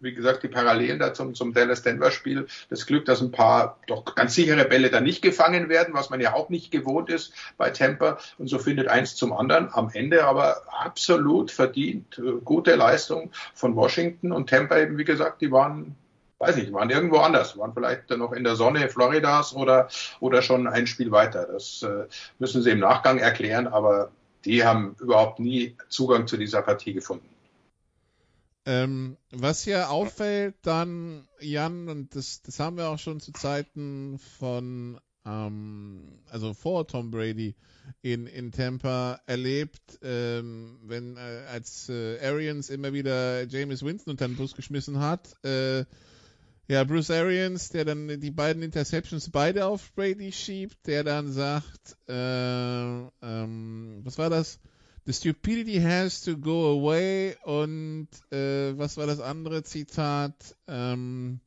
wie 0.00 0.12
gesagt, 0.12 0.42
die 0.42 0.48
Parallelen 0.48 0.98
da 0.98 1.14
zum, 1.14 1.34
zum 1.34 1.54
Dallas-Denver-Spiel. 1.54 2.46
Das 2.68 2.86
Glück, 2.86 3.04
dass 3.06 3.20
ein 3.20 3.30
paar 3.30 3.78
doch 3.86 4.14
ganz 4.14 4.34
sichere 4.34 4.64
Bälle 4.64 4.90
da 4.90 5.00
nicht 5.00 5.22
gefangen 5.22 5.68
werden, 5.68 5.94
was 5.94 6.10
man 6.10 6.20
ja 6.20 6.34
auch 6.34 6.48
nicht 6.48 6.70
gewohnt 6.70 7.08
ist 7.08 7.32
bei 7.56 7.70
Tampa. 7.70 8.18
Und 8.38 8.48
so 8.48 8.58
findet 8.58 8.88
eins 8.88 9.16
zum 9.16 9.32
anderen. 9.32 9.68
Am 9.72 9.90
Ende 9.92 10.24
aber 10.24 10.62
absolut 10.82 11.50
verdient. 11.50 12.18
Äh, 12.18 12.40
gute 12.44 12.74
Leistung 12.74 13.30
von 13.54 13.74
Washington 13.76 14.32
und 14.32 14.50
Tampa 14.50 14.78
eben, 14.78 14.98
wie 14.98 15.04
gesagt, 15.04 15.40
die 15.40 15.50
waren 15.50 15.96
weiß 16.38 16.56
nicht, 16.56 16.70
waren 16.72 16.90
irgendwo 16.90 17.16
anders, 17.16 17.56
waren 17.56 17.72
vielleicht 17.72 18.10
noch 18.10 18.32
in 18.32 18.44
der 18.44 18.56
Sonne 18.56 18.90
Floridas 18.90 19.54
oder, 19.54 19.88
oder 20.20 20.42
schon 20.42 20.66
ein 20.66 20.86
Spiel 20.86 21.10
weiter. 21.10 21.46
Das 21.50 21.82
äh, 21.82 22.04
müssen 22.38 22.62
sie 22.62 22.72
im 22.72 22.80
Nachgang 22.80 23.18
erklären, 23.18 23.66
aber 23.66 24.10
die 24.44 24.62
haben 24.62 24.96
überhaupt 25.00 25.40
nie 25.40 25.74
Zugang 25.88 26.26
zu 26.26 26.36
dieser 26.36 26.60
Partie 26.60 26.92
gefunden. 26.92 27.28
Ähm, 28.66 29.16
was 29.30 29.62
hier 29.62 29.90
auffällt 29.90 30.56
dann, 30.62 31.28
Jan, 31.40 31.88
und 31.88 32.16
das, 32.16 32.42
das 32.42 32.58
haben 32.58 32.76
wir 32.76 32.88
auch 32.88 32.98
schon 32.98 33.20
zu 33.20 33.32
Zeiten 33.32 34.18
von, 34.38 34.98
ähm, 35.24 36.18
also 36.28 36.52
vor 36.52 36.88
Tom 36.88 37.12
Brady 37.12 37.54
in, 38.02 38.26
in 38.26 38.50
Tampa 38.50 39.20
erlebt, 39.26 40.00
ähm, 40.02 40.80
wenn 40.82 41.16
äh, 41.16 41.44
als 41.48 41.88
äh, 41.88 42.18
Arians 42.20 42.68
immer 42.68 42.92
wieder 42.92 43.46
James 43.46 43.84
Winston 43.84 44.10
unter 44.10 44.26
den 44.26 44.36
Bus 44.36 44.56
geschmissen 44.56 44.98
hat, 44.98 45.36
äh, 45.44 45.84
ja, 46.68 46.82
Bruce 46.82 47.12
Arians, 47.12 47.68
der 47.68 47.84
dann 47.84 48.20
die 48.20 48.32
beiden 48.32 48.64
Interceptions 48.64 49.30
beide 49.30 49.66
auf 49.66 49.92
Brady 49.94 50.32
schiebt, 50.32 50.88
der 50.88 51.04
dann 51.04 51.30
sagt, 51.30 51.96
äh, 52.08 52.12
ähm, 53.22 54.00
was 54.02 54.18
war 54.18 54.30
das? 54.30 54.58
The 55.06 55.12
stupidity 55.12 55.80
has 55.80 56.22
to 56.22 56.36
go 56.36 56.80
away 56.80 57.36
und 57.44 58.08
äh, 58.32 58.76
was 58.76 58.96
war 58.96 59.06
das 59.06 59.20
andere 59.20 59.62
Zitat? 59.62 60.34
Ähm, 60.66 61.38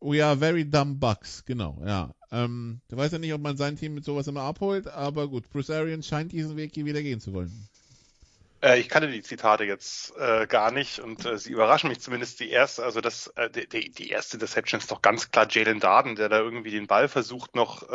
we 0.00 0.24
are 0.24 0.38
very 0.38 0.64
dumb 0.64 0.98
bucks, 0.98 1.44
genau, 1.44 1.78
ja. 1.84 2.14
Ähm, 2.32 2.80
ich 2.88 2.96
weiß 2.96 3.12
ja 3.12 3.18
nicht, 3.18 3.34
ob 3.34 3.42
man 3.42 3.58
sein 3.58 3.76
Team 3.76 3.94
mit 3.94 4.04
sowas 4.06 4.28
immer 4.28 4.42
abholt, 4.42 4.88
aber 4.88 5.28
gut, 5.28 5.50
Bruce 5.50 5.68
Arians 5.68 6.06
scheint 6.06 6.32
diesen 6.32 6.56
Weg 6.56 6.72
hier 6.72 6.86
wieder 6.86 7.02
gehen 7.02 7.20
zu 7.20 7.34
wollen. 7.34 7.68
Äh, 8.62 8.80
ich 8.80 8.88
kannte 8.88 9.10
die 9.10 9.20
Zitate 9.20 9.64
jetzt 9.64 10.16
äh, 10.16 10.46
gar 10.46 10.70
nicht 10.70 10.98
und 10.98 11.26
äh, 11.26 11.36
sie 11.36 11.52
überraschen 11.52 11.90
mich 11.90 12.00
zumindest 12.00 12.40
die 12.40 12.48
erste, 12.48 12.82
also 12.82 13.02
das, 13.02 13.26
äh, 13.36 13.50
die, 13.50 13.90
die 13.90 14.08
erste 14.08 14.38
Deception 14.38 14.80
ist 14.80 14.90
doch 14.90 15.02
ganz 15.02 15.30
klar 15.30 15.46
Jalen 15.50 15.80
Darden, 15.80 16.16
der 16.16 16.30
da 16.30 16.38
irgendwie 16.38 16.70
den 16.70 16.86
Ball 16.86 17.08
versucht 17.08 17.54
noch 17.54 17.86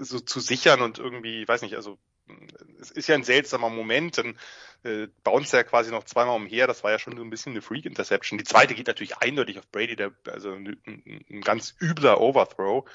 so 0.00 0.20
zu 0.20 0.38
sichern 0.38 0.82
und 0.82 0.98
irgendwie, 0.98 1.46
weiß 1.46 1.62
nicht, 1.62 1.74
also 1.74 1.98
es 2.80 2.90
ist 2.90 3.08
ja 3.08 3.14
ein 3.14 3.24
seltsamer 3.24 3.68
Moment, 3.68 4.18
dann 4.18 4.38
äh, 4.82 5.08
bounce 5.24 5.56
er 5.56 5.64
quasi 5.64 5.90
noch 5.90 6.04
zweimal 6.04 6.36
umher, 6.36 6.66
das 6.66 6.82
war 6.82 6.90
ja 6.90 6.98
schon 6.98 7.16
so 7.16 7.22
ein 7.22 7.30
bisschen 7.30 7.52
eine 7.52 7.62
Freak-Interception. 7.62 8.38
Die 8.38 8.44
zweite 8.44 8.74
geht 8.74 8.86
natürlich 8.86 9.18
eindeutig 9.18 9.58
auf 9.58 9.68
Brady, 9.68 9.96
der, 9.96 10.12
also 10.26 10.52
ein, 10.52 10.80
ein 10.86 11.40
ganz 11.42 11.74
übler 11.80 12.20
Overthrow. 12.20 12.88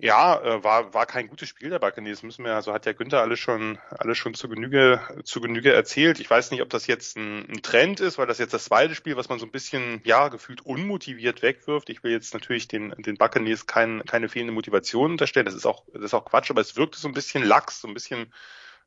Ja, 0.00 0.40
äh, 0.40 0.62
war, 0.62 0.94
war 0.94 1.06
kein 1.06 1.26
gutes 1.26 1.48
Spiel 1.48 1.70
der 1.70 1.80
Buccaneers, 1.80 2.22
müssen 2.22 2.44
wir, 2.44 2.54
also 2.54 2.72
hat 2.72 2.86
ja 2.86 2.92
Günther 2.92 3.20
alles 3.20 3.40
schon, 3.40 3.78
alles 3.90 4.16
schon 4.16 4.34
zu 4.34 4.48
Genüge, 4.48 5.00
zu 5.24 5.40
Genüge 5.40 5.72
erzählt. 5.72 6.20
Ich 6.20 6.30
weiß 6.30 6.52
nicht, 6.52 6.62
ob 6.62 6.70
das 6.70 6.86
jetzt 6.86 7.16
ein, 7.16 7.50
ein 7.50 7.62
Trend 7.62 7.98
ist, 7.98 8.16
weil 8.16 8.28
das 8.28 8.38
jetzt 8.38 8.54
das 8.54 8.66
zweite 8.66 8.94
Spiel, 8.94 9.16
was 9.16 9.28
man 9.28 9.40
so 9.40 9.46
ein 9.46 9.50
bisschen, 9.50 10.00
ja, 10.04 10.28
gefühlt 10.28 10.64
unmotiviert 10.64 11.42
wegwirft. 11.42 11.90
Ich 11.90 12.04
will 12.04 12.12
jetzt 12.12 12.32
natürlich 12.32 12.68
den, 12.68 12.90
den 12.98 13.16
Buccaneers 13.16 13.66
kein, 13.66 14.04
keine 14.04 14.28
fehlende 14.28 14.52
Motivation 14.52 15.10
unterstellen. 15.12 15.46
Das 15.46 15.54
ist 15.56 15.66
auch, 15.66 15.82
das 15.92 16.04
ist 16.04 16.14
auch 16.14 16.26
Quatsch, 16.26 16.50
aber 16.50 16.60
es 16.60 16.76
wirkte 16.76 16.96
so 16.96 17.08
ein 17.08 17.14
bisschen 17.14 17.42
lax, 17.42 17.80
so 17.80 17.88
ein 17.88 17.94
bisschen, 17.94 18.32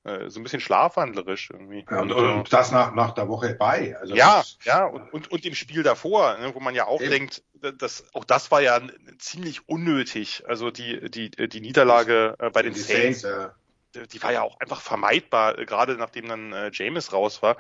so 0.04 0.40
ein 0.40 0.44
bisschen 0.44 0.62
schlafwandlerisch 0.62 1.52
irgendwie. 1.52 1.86
Ja, 1.90 2.02
und, 2.02 2.12
und, 2.12 2.52
das 2.52 2.72
nach, 2.72 2.96
nach 2.96 3.12
der 3.12 3.28
Woche 3.28 3.54
bei. 3.54 3.96
Also 4.00 4.16
ja, 4.16 4.44
ja, 4.64 4.86
und, 4.86 5.14
und, 5.14 5.32
und 5.32 5.46
im 5.46 5.54
Spiel 5.54 5.84
davor, 5.84 6.38
ne, 6.40 6.56
wo 6.56 6.60
man 6.60 6.74
ja 6.74 6.88
auch 6.88 7.02
eben. 7.02 7.12
denkt, 7.12 7.44
das, 7.78 8.06
auch 8.14 8.26
das 8.26 8.50
war 8.50 8.62
ja 8.62 8.82
ziemlich 9.20 9.70
unnötig. 9.70 10.44
Also 10.48 10.72
die, 10.72 11.10
die, 11.12 11.30
die 11.30 11.62
Niederlage 11.62 12.36
äh, 12.40 12.50
bei 12.50 12.64
den 12.64 12.74
Saints, 12.74 13.22
ja. 13.22 13.54
die 13.94 14.24
war 14.24 14.34
ja 14.34 14.42
auch 14.42 14.60
einfach 14.60 14.82
vermeidbar, 14.82 15.60
äh, 15.60 15.66
gerade 15.66 15.96
nachdem 15.96 16.28
dann 16.28 16.52
äh, 16.52 16.72
James 16.74 17.14
raus 17.14 17.44
war. 17.44 17.58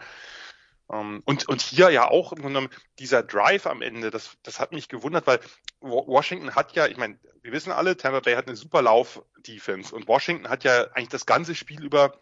Um, 0.88 0.98
ähm, 0.98 1.24
und, 1.26 1.48
und 1.48 1.62
hier 1.62 1.90
ja 1.92 2.10
auch 2.10 2.34
im 2.34 2.42
Grunde 2.42 2.70
dieser 2.98 3.22
Drive 3.22 3.68
am 3.68 3.82
Ende, 3.82 4.10
das, 4.10 4.38
das 4.44 4.60
hat 4.60 4.72
mich 4.72 4.90
gewundert, 4.90 5.28
weil 5.28 5.40
Washington 5.80 6.56
hat 6.56 6.74
ja, 6.74 6.88
ich 6.88 6.98
meine, 6.98 7.18
wir 7.44 7.52
wissen 7.52 7.72
alle, 7.72 7.96
Tampa 7.96 8.20
Bay 8.20 8.36
hat 8.36 8.48
eine 8.48 8.58
super 8.58 8.82
Lauf-Defense 8.82 9.96
und 9.96 10.08
Washington 10.08 10.50
hat 10.50 10.64
ja 10.64 10.88
eigentlich 10.94 11.10
das 11.10 11.26
ganze 11.26 11.56
Spiel 11.56 11.84
über 11.84 12.20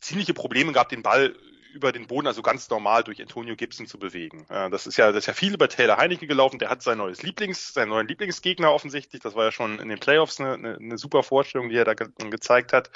ziemliche 0.00 0.34
Probleme 0.34 0.72
gehabt, 0.72 0.92
den 0.92 1.02
Ball 1.02 1.34
über 1.72 1.92
den 1.92 2.06
Boden, 2.06 2.26
also 2.26 2.42
ganz 2.42 2.68
normal 2.68 3.02
durch 3.02 3.20
Antonio 3.20 3.56
Gibson 3.56 3.86
zu 3.86 3.98
bewegen. 3.98 4.44
Das 4.48 4.86
ist 4.86 4.98
ja, 4.98 5.10
das 5.10 5.20
ist 5.20 5.26
ja 5.26 5.32
viel 5.32 5.54
über 5.54 5.68
Taylor 5.68 5.96
Heineke 5.96 6.26
gelaufen. 6.26 6.58
Der 6.58 6.68
hat 6.68 6.82
sein 6.82 6.98
neues 6.98 7.22
Lieblings, 7.22 7.72
seinen 7.72 7.88
neuen 7.88 8.08
Lieblingsgegner 8.08 8.70
offensichtlich. 8.70 9.22
Das 9.22 9.34
war 9.34 9.44
ja 9.46 9.52
schon 9.52 9.78
in 9.78 9.88
den 9.88 9.98
Playoffs 9.98 10.38
eine, 10.38 10.52
eine, 10.52 10.76
eine 10.76 10.98
super 10.98 11.22
Vorstellung, 11.22 11.70
die 11.70 11.76
er 11.76 11.86
da 11.86 11.94
ge 11.94 12.08
gezeigt 12.30 12.72
hat. 12.72 12.90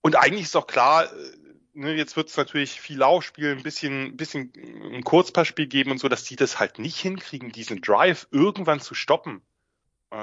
Und 0.00 0.16
eigentlich 0.16 0.44
ist 0.44 0.54
doch 0.54 0.66
klar, 0.66 1.10
ne, 1.74 1.94
jetzt 1.94 2.16
wird 2.16 2.28
es 2.28 2.36
natürlich 2.36 2.80
viel 2.80 2.98
Laufspiel, 2.98 3.52
ein 3.52 3.62
bisschen, 3.62 4.06
ein 4.06 4.16
bisschen 4.16 4.52
ein 4.92 5.04
Kurzpassspiel 5.04 5.66
geben 5.66 5.90
und 5.90 5.98
so, 5.98 6.08
dass 6.08 6.24
die 6.24 6.36
das 6.36 6.58
halt 6.58 6.78
nicht 6.78 6.98
hinkriegen, 6.98 7.52
diesen 7.52 7.80
Drive 7.80 8.26
irgendwann 8.30 8.80
zu 8.80 8.94
stoppen. 8.94 9.42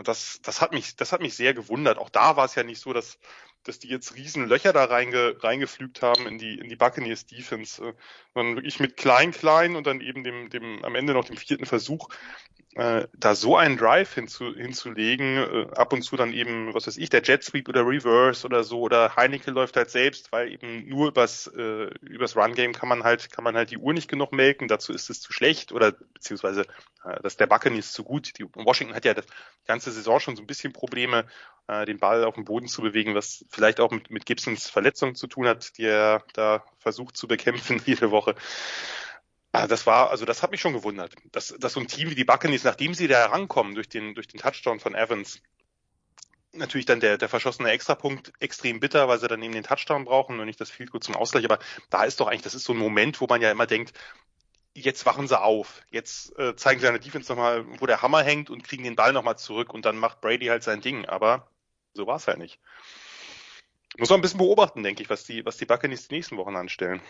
Das, 0.04 0.40
das 0.44 0.62
hat 0.62 0.72
mich, 0.72 0.96
das 0.96 1.12
hat 1.12 1.22
mich 1.22 1.36
sehr 1.36 1.56
gewundert. 1.56 1.98
Auch 1.98 2.10
da 2.10 2.36
war 2.36 2.46
es 2.46 2.54
ja 2.54 2.64
nicht 2.64 2.80
so, 2.80 2.94
dass 2.94 3.18
dass 3.64 3.80
die 3.80 3.89
jetzt 3.89 4.16
riesen 4.16 4.47
Löcher 4.47 4.74
da 4.74 4.86
reinge, 4.86 5.36
reingeflügt 5.43 6.01
haben 6.01 6.28
in 6.28 6.38
die, 6.38 6.57
in 6.57 6.70
die 6.70 6.76
Buccaneers 6.76 7.26
Defense, 7.26 7.84
äh, 7.84 7.93
sondern 8.34 8.55
wirklich 8.55 8.80
mit 8.80 8.97
klein, 8.97 9.32
klein 9.32 9.76
und 9.76 9.88
dann 9.88 10.01
eben 10.01 10.24
dem, 10.24 10.49
dem, 10.49 10.84
am 10.84 10.95
Ende 10.95 11.14
noch 11.14 11.26
dem 11.26 11.38
vierten 11.38 11.66
Versuch, 11.66 12.10
äh, 12.80 13.07
da 13.13 13.36
so 13.36 13.57
einen 13.57 13.77
Drive 13.77 14.13
hinzu, 14.13 14.53
hinzulegen, 14.55 15.38
äh, 15.38 15.67
ab 15.75 15.91
und 15.91 16.01
zu 16.01 16.15
dann 16.15 16.34
eben, 16.34 16.73
was 16.73 16.88
weiß 16.88 16.97
ich, 16.97 17.09
der 17.09 17.21
Jet 17.21 17.43
Sweep 17.43 17.67
oder 17.67 17.86
Reverse 17.86 18.45
oder 18.45 18.63
so, 18.63 18.80
oder 18.80 19.15
Heineke 19.15 19.51
läuft 19.51 19.75
halt 19.75 19.89
selbst, 19.89 20.32
weil 20.32 20.51
eben 20.51 20.88
nur 20.88 21.09
übers, 21.09 21.47
äh, 21.47 21.89
übers 22.01 22.36
Run 22.38 22.53
Game 22.53 22.73
kann 22.73 22.88
man 22.89 23.03
halt, 23.03 23.32
kann 23.32 23.43
man 23.43 23.55
halt 23.55 23.71
die 23.71 23.77
Uhr 23.77 23.93
nicht 23.93 24.09
genug 24.09 24.32
melken, 24.32 24.67
dazu 24.67 24.93
ist 24.93 25.09
es 25.09 25.19
zu 25.19 25.34
schlecht, 25.34 25.71
oder 25.71 25.91
beziehungsweise 25.91 26.65
äh, 27.03 27.21
dass 27.21 27.38
der 27.38 27.47
Buccaneers 27.47 27.91
zu 27.91 28.03
gut. 28.03 28.38
Die, 28.39 28.45
Washington 28.53 28.95
hat 28.95 29.05
ja 29.05 29.13
das, 29.13 29.25
ganze 29.69 29.91
Saison 29.91 30.19
schon 30.19 30.36
so 30.36 30.41
ein 30.41 30.47
bisschen 30.47 30.73
Probleme, 30.73 31.25
äh, 31.67 31.86
den 31.86 31.99
Ball 31.99 32.23
auf 32.23 32.36
dem 32.36 32.43
Boden 32.45 32.67
zu 32.67 32.82
bewegen, 32.82 33.13
was 33.13 33.45
vielleicht 33.49 33.80
auch 33.80 33.91
mit, 33.91 34.09
mit 34.09 34.25
Gibsons 34.25 34.69
Verletzung 34.69 35.15
zu 35.15 35.27
tun 35.27 35.47
hat, 35.47 35.77
die 35.77 35.86
er 35.86 36.23
da 36.34 36.63
versucht 36.80 37.15
zu 37.15 37.27
bekämpfen 37.27 37.80
jede 37.86 38.09
Woche. 38.09 38.36
Ah, 39.52 39.66
das 39.66 39.88
war, 39.88 40.12
also 40.12 40.26
das 40.26 40.43
hat 40.43 40.52
mich 40.52 40.62
schon 40.62 40.74
gewundert, 40.74 41.16
dass, 41.32 41.56
dass 41.60 41.74
so 41.74 41.80
ein 41.80 41.88
Team 41.88 42.12
wie 42.12 42.16
die 42.16 42.24
Buccaneers, 42.24 42.64
nachdem 42.64 42.93
sie 42.93 43.08
da 43.08 43.18
herankommen 43.18 43.74
durch 43.74 43.89
den, 43.89 44.14
durch 44.14 44.28
den 44.28 44.39
Touchdown 44.39 44.80
von 44.80 44.93
Evans, 44.93 45.41
natürlich 46.54 46.86
dann 46.86 47.00
der, 47.00 47.18
der 47.18 47.30
verschossene 47.30 47.72
Extrapunkt 47.72 48.32
extrem 48.39 48.80
bitter, 48.80 49.08
weil 49.08 49.20
sie 49.20 49.28
dann 49.28 49.41
eben 49.41 49.54
den 49.54 49.64
Touchdown 49.64 50.06
brauchen 50.06 50.39
und 50.39 50.45
nicht 50.45 50.62
das 50.62 50.70
Field 50.70 50.91
Goal 50.91 51.02
zum 51.02 51.16
Ausgleich. 51.16 51.45
Aber 51.45 51.60
da 51.89 52.04
ist 52.04 52.20
doch 52.20 52.28
eigentlich, 52.28 52.43
das 52.43 52.54
ist 52.54 52.64
so 52.64 52.74
ein 52.74 52.80
Moment, 52.80 53.22
wo 53.22 53.28
man 53.28 53.41
ja 53.41 53.50
immer 53.50 53.66
denkt, 53.66 53.93
jetzt 54.76 55.06
wachen 55.08 55.28
sie 55.28 55.39
auf. 55.39 55.82
Jetzt 55.89 56.38
äh, 56.38 56.56
zeigen 56.56 56.80
sie 56.80 56.88
eine 56.88 57.00
Defense 57.00 57.32
nochmal, 57.32 57.66
wo 57.80 57.88
der 57.88 58.04
Hammer 58.04 58.24
hängt 58.24 58.52
und 58.52 58.64
kriegen 58.64 58.84
den 58.84 58.95
Ball 58.95 59.14
nochmal 59.14 59.38
zurück 59.38 59.74
und 59.74 59.84
dann 59.86 59.97
macht 59.97 60.22
Brady 60.22 60.47
halt 60.47 60.64
sein 60.64 60.82
Ding. 60.82 61.06
Aber 61.06 61.50
so 61.93 62.06
war 62.06 62.18
es 62.18 62.28
halt 62.28 62.38
nicht. 62.38 62.60
Muss 63.97 64.10
man 64.10 64.20
ein 64.20 64.22
bisschen 64.22 64.38
beobachten, 64.38 64.84
denke 64.84 65.02
ich, 65.02 65.10
was 65.10 65.24
die, 65.24 65.43
was 65.45 65.58
die 65.58 65.66
Buccaneers 65.66 66.08
die 66.08 66.16
nächsten 66.16 66.38
Wochen 66.38 66.56
anstellen 66.56 67.02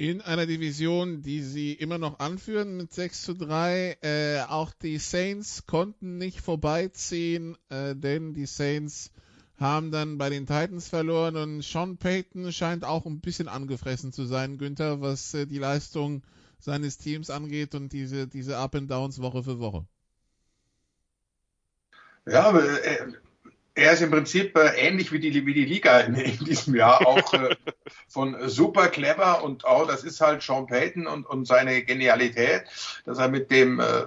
in 0.00 0.22
einer 0.22 0.46
Division, 0.46 1.20
die 1.20 1.42
sie 1.42 1.74
immer 1.74 1.98
noch 1.98 2.20
anführen 2.20 2.74
mit 2.78 2.90
6 2.90 3.22
zu 3.22 3.34
3. 3.34 3.98
Äh, 4.00 4.40
auch 4.48 4.72
die 4.72 4.96
Saints 4.96 5.66
konnten 5.66 6.16
nicht 6.16 6.40
vorbeiziehen, 6.40 7.54
äh, 7.68 7.94
denn 7.94 8.32
die 8.32 8.46
Saints 8.46 9.12
haben 9.58 9.90
dann 9.90 10.16
bei 10.16 10.30
den 10.30 10.46
Titans 10.46 10.88
verloren 10.88 11.36
und 11.36 11.62
Sean 11.62 11.98
Payton 11.98 12.50
scheint 12.50 12.82
auch 12.82 13.04
ein 13.04 13.20
bisschen 13.20 13.46
angefressen 13.46 14.10
zu 14.10 14.24
sein, 14.24 14.56
Günther, 14.56 15.02
was 15.02 15.34
äh, 15.34 15.44
die 15.44 15.58
Leistung 15.58 16.22
seines 16.58 16.96
Teams 16.96 17.28
angeht 17.28 17.74
und 17.74 17.92
diese, 17.92 18.26
diese 18.26 18.56
Up 18.56 18.74
and 18.76 18.90
Downs 18.90 19.20
Woche 19.20 19.42
für 19.42 19.58
Woche. 19.58 19.84
Ja, 22.24 22.44
aber 22.44 22.62
äh, 22.64 23.12
er 23.74 23.92
ist 23.92 24.02
im 24.02 24.10
Prinzip 24.10 24.56
äh, 24.56 24.76
ähnlich 24.76 25.12
wie 25.12 25.20
die, 25.20 25.46
wie 25.46 25.54
die 25.54 25.64
Liga 25.64 26.00
in, 26.00 26.14
in 26.14 26.44
diesem 26.44 26.74
Jahr, 26.74 27.06
auch 27.06 27.32
äh, 27.34 27.56
von 28.08 28.36
super 28.48 28.88
clever 28.88 29.42
und 29.44 29.64
auch, 29.64 29.86
das 29.86 30.04
ist 30.04 30.20
halt 30.20 30.42
Sean 30.42 30.66
Payton 30.66 31.06
und, 31.06 31.26
und 31.26 31.46
seine 31.46 31.82
Genialität, 31.84 32.64
dass 33.04 33.18
er 33.18 33.28
mit 33.28 33.50
dem 33.50 33.80
äh, 33.80 34.06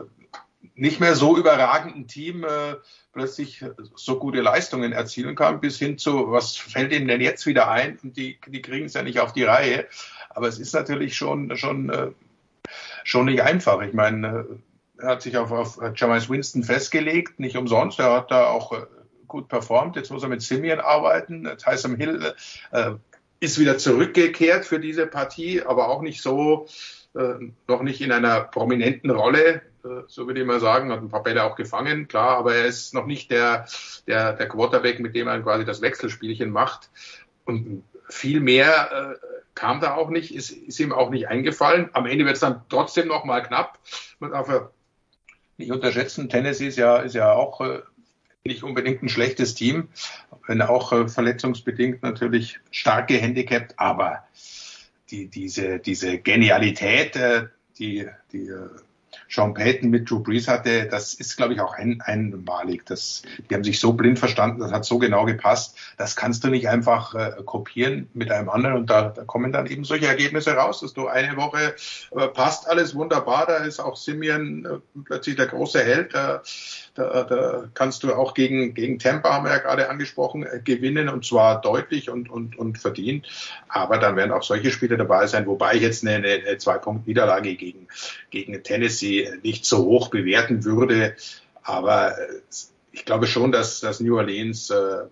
nicht 0.76 1.00
mehr 1.00 1.16
so 1.16 1.38
überragenden 1.38 2.08
Team 2.08 2.44
äh, 2.44 2.76
plötzlich 3.14 3.64
so 3.96 4.18
gute 4.18 4.42
Leistungen 4.42 4.92
erzielen 4.92 5.36
kann, 5.36 5.62
bis 5.62 5.78
hin 5.78 5.98
zu, 5.98 6.32
was 6.32 6.58
fällt 6.58 6.92
ihm 6.92 7.08
denn 7.08 7.22
jetzt 7.22 7.46
wieder 7.46 7.70
ein? 7.70 8.00
Und 8.02 8.18
die, 8.18 8.40
die 8.48 8.62
kriegen 8.62 8.88
es 8.88 8.96
ja 8.96 9.04
nicht 9.04 9.20
auf 9.20 9.34
die 9.34 9.44
Reihe. 9.44 9.88
Aber 10.30 10.48
es 10.48 10.58
ist 10.58 10.74
natürlich 10.74 11.16
schon, 11.16 11.56
schon, 11.56 11.90
äh, 11.90 12.12
schon 13.04 13.26
nicht 13.26 13.44
einfach. 13.44 13.82
Ich 13.82 13.94
meine, 13.94 14.48
äh, 14.98 15.04
er 15.04 15.10
hat 15.10 15.22
sich 15.22 15.38
auf, 15.38 15.52
auf 15.52 15.80
Jameis 15.96 16.30
Winston 16.30 16.64
festgelegt, 16.64 17.40
nicht 17.40 17.56
umsonst. 17.56 18.00
Er 18.00 18.14
hat 18.14 18.32
da 18.32 18.48
auch 18.48 18.72
äh, 18.72 18.86
gut 19.34 19.48
performt. 19.48 19.96
Jetzt 19.96 20.12
muss 20.12 20.22
er 20.22 20.30
mit 20.30 20.44
Simeon 20.44 20.80
arbeiten. 20.80 21.50
Tyson 21.58 21.96
Hill 21.96 22.34
äh, 22.72 22.92
ist 23.40 23.58
wieder 23.60 23.80
zurückgekehrt 23.80 24.64
für 24.64 24.80
diese 24.80 25.08
Partie, 25.08 25.64
aber 25.64 25.90
auch 25.90 26.04
nicht 26.04 26.22
so, 26.22 26.68
äh, 27.16 27.50
noch 27.68 27.82
nicht 27.82 28.00
in 28.02 28.12
einer 28.12 28.42
prominenten 28.42 29.10
Rolle, 29.10 29.64
äh, 29.84 30.04
so 30.06 30.28
würde 30.28 30.42
ich 30.42 30.46
mal 30.46 30.60
sagen. 30.60 30.92
Hat 30.92 31.02
ein 31.02 31.10
paar 31.10 31.24
Bälle 31.24 31.44
auch 31.44 31.56
gefangen, 31.56 32.08
klar, 32.08 32.38
aber 32.38 32.54
er 32.54 32.66
ist 32.66 32.94
noch 32.94 33.08
nicht 33.08 33.32
der, 33.32 33.66
der, 34.06 34.34
der 34.34 34.48
Quarterback, 34.48 35.00
mit 35.00 35.16
dem 35.16 35.28
er 35.28 35.42
quasi 35.42 35.66
das 35.66 35.82
Wechselspielchen 35.82 36.52
macht. 36.52 36.92
Und 37.46 37.84
viel 38.08 38.40
mehr 38.40 39.18
äh, 39.20 39.26
kam 39.56 39.82
da 39.82 39.96
auch 39.96 40.12
nicht, 40.12 40.36
ist, 40.36 40.52
ist 40.52 40.80
ihm 40.80 40.94
auch 40.94 41.10
nicht 41.10 41.28
eingefallen. 41.28 41.90
Am 41.94 42.06
Ende 42.06 42.26
wird 42.26 42.36
es 42.36 42.42
dann 42.42 42.62
trotzdem 42.70 43.08
noch 43.08 43.26
mal 43.26 43.42
knapp. 43.42 43.80
Man 44.20 44.30
darf 44.30 44.48
ja 44.48 44.70
nicht 45.58 45.72
unterschätzen. 45.72 46.30
Tennessee 46.30 46.68
ist 46.68 46.78
ja, 46.78 46.98
ist 46.98 47.16
ja 47.16 47.34
auch 47.34 47.62
äh, 47.62 47.82
nicht 48.46 48.64
unbedingt 48.64 49.02
ein 49.02 49.08
schlechtes 49.08 49.56
Team, 49.56 49.88
wenn 50.48 50.62
auch 50.62 50.92
äh, 50.92 51.08
verletzungsbedingt 51.08 52.04
natürlich 52.04 52.60
stark 52.72 53.08
gehandicapt, 53.08 53.76
aber 53.78 54.26
die, 55.12 55.28
diese, 55.28 55.80
diese 55.80 56.18
Genialität, 56.18 57.16
äh, 57.16 57.48
die, 57.80 58.06
die 58.34 58.48
äh, 58.48 58.68
Sean 59.30 59.54
Payton 59.54 59.90
mit 59.90 60.10
Drew 60.10 60.20
Brees 60.20 60.50
hatte, 60.50 60.88
das 60.88 61.14
ist, 61.14 61.38
glaube 61.38 61.54
ich, 61.54 61.62
auch 61.62 61.74
ein, 61.74 62.02
einmalig. 62.02 62.86
Das, 62.86 63.22
die 63.50 63.56
haben 63.56 63.64
sich 63.64 63.80
so 63.80 63.94
blind 63.94 64.20
verstanden, 64.20 64.60
das 64.60 64.74
hat 64.74 64.84
so 64.84 65.00
genau 65.00 65.24
gepasst. 65.24 65.78
Das 65.98 66.18
kannst 66.18 66.44
du 66.44 66.50
nicht 66.50 66.68
einfach 66.68 67.16
äh, 67.16 67.32
kopieren 67.46 68.10
mit 68.14 68.30
einem 68.30 68.50
anderen 68.50 68.76
und 68.76 68.90
da, 68.90 69.10
da 69.10 69.24
kommen 69.24 69.54
dann 69.54 69.68
eben 69.68 69.86
solche 69.86 70.08
Ergebnisse 70.08 70.52
raus, 70.52 70.82
dass 70.82 70.94
du 70.94 71.08
eine 71.08 71.38
Woche 71.38 71.76
äh, 72.12 72.28
passt 72.28 72.68
alles 72.68 72.94
wunderbar, 72.94 73.46
da 73.46 73.58
ist 73.58 73.80
auch 73.80 73.96
Simeon 73.96 74.66
äh, 74.66 75.02
plötzlich 75.06 75.38
der 75.38 75.48
große 75.48 75.82
Held. 75.82 76.14
Äh, 76.14 76.40
da, 76.96 77.24
da 77.24 77.70
kannst 77.74 78.04
du 78.04 78.14
auch 78.14 78.34
gegen, 78.34 78.74
gegen 78.74 79.00
Tampa, 79.00 79.34
haben 79.34 79.46
wir 79.46 79.52
ja 79.52 79.58
gerade 79.58 79.90
angesprochen, 79.90 80.44
äh, 80.44 80.60
gewinnen 80.64 81.10
und 81.10 81.26
zwar 81.26 81.60
deutlich 81.62 82.10
und, 82.10 82.30
und, 82.30 82.58
und 82.58 82.78
verdient. 82.78 83.28
Aber 83.68 83.98
dann 83.98 84.16
werden 84.16 84.32
auch 84.32 84.44
solche 84.44 84.72
Spiele 84.72 84.98
dabei 84.98 85.26
sein, 85.28 85.48
wobei 85.48 85.76
ich 85.76 85.82
jetzt 85.82 86.06
eine, 86.06 86.18
eine 86.18 86.58
Zwei-Punkt-Niederlage 86.58 87.56
gegen, 87.56 87.88
gegen 88.30 88.62
Tennessee 88.64 89.32
nicht 89.42 89.66
so 89.66 89.86
hoch 89.86 90.10
bewerten 90.10 90.64
würde. 90.64 91.16
Aber 91.64 92.18
äh, 92.18 92.42
ich 92.92 93.06
glaube 93.06 93.26
schon, 93.28 93.52
dass, 93.52 93.80
dass 93.80 94.00
New 94.00 94.18
Orleans 94.18 94.70
äh, 94.70 95.06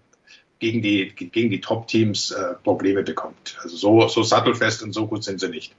gegen 0.60 0.84
die, 0.84 1.14
gegen 1.16 1.50
die 1.50 1.62
Top-Teams 1.62 2.32
äh, 2.32 2.54
Probleme 2.64 3.02
bekommt. 3.02 3.58
Also 3.64 3.76
so, 3.76 4.08
so 4.08 4.22
sattelfest 4.22 4.84
und 4.84 4.94
so 4.94 5.08
gut 5.08 5.24
sind 5.24 5.40
sie 5.40 5.50
nicht. 5.50 5.74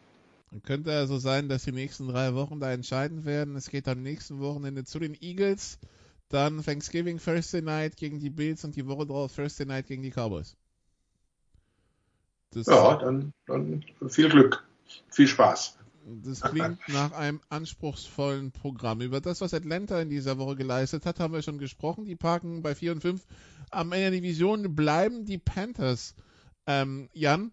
Könnte 0.61 0.93
also 0.93 1.19
sein, 1.19 1.49
dass 1.49 1.65
die 1.65 1.73
nächsten 1.73 2.09
drei 2.09 2.35
Wochen 2.35 2.61
da 2.61 2.71
entscheidend 2.71 3.25
werden. 3.25 3.57
Es 3.57 3.71
geht 3.71 3.89
am 3.89 4.03
nächsten 4.03 4.39
Wochenende 4.41 4.85
zu 4.85 4.99
den 4.99 5.17
Eagles, 5.21 5.79
dann 6.29 6.63
Thanksgiving 6.63 7.19
Thursday 7.19 7.63
Night 7.63 7.97
gegen 7.97 8.21
die 8.21 8.31
Bills 8.31 8.65
und 8.65 8.77
die 8.77 8.87
Woche 8.87 9.07
drauf 9.07 9.35
Thursday 9.35 9.67
Night 9.67 9.87
gegen 9.87 10.03
die 10.03 10.11
Cowboys. 10.11 10.57
Das 12.51 12.67
ja, 12.67 12.97
dann, 12.97 13.33
dann 13.47 13.83
viel 14.09 14.29
Glück, 14.29 14.63
viel 15.09 15.27
Spaß. 15.27 15.79
Das 16.05 16.41
klingt 16.41 16.79
nach 16.89 17.13
einem 17.13 17.41
anspruchsvollen 17.49 18.53
Programm. 18.53 19.01
Über 19.01 19.21
das, 19.21 19.41
was 19.41 19.55
Atlanta 19.55 20.01
in 20.01 20.11
dieser 20.11 20.37
Woche 20.39 20.57
geleistet 20.57 21.07
hat, 21.07 21.21
haben 21.21 21.33
wir 21.33 21.43
schon 21.43 21.59
gesprochen. 21.59 22.05
Die 22.05 22.17
parken 22.17 22.63
bei 22.63 22.75
4 22.75 22.93
und 22.93 23.01
5 23.01 23.25
am 23.71 23.93
Ende 23.93 24.11
der 24.11 24.21
Division. 24.21 24.75
Bleiben 24.75 25.25
die 25.25 25.39
Panthers, 25.39 26.15
ähm, 26.67 27.09
Jan, 27.13 27.53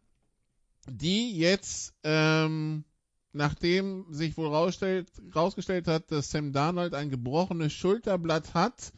die 0.88 1.38
jetzt, 1.38 1.94
ähm, 2.04 2.84
nachdem 3.32 4.06
sich 4.12 4.38
wohl 4.38 4.48
rausgestellt 4.48 5.88
hat, 5.88 6.12
dass 6.12 6.32
Sam 6.32 6.52
Darnold 6.52 6.94
ein 6.94 7.10
gebrochenes 7.10 7.74
Schulterblatt 7.74 8.54
hat 8.54 8.94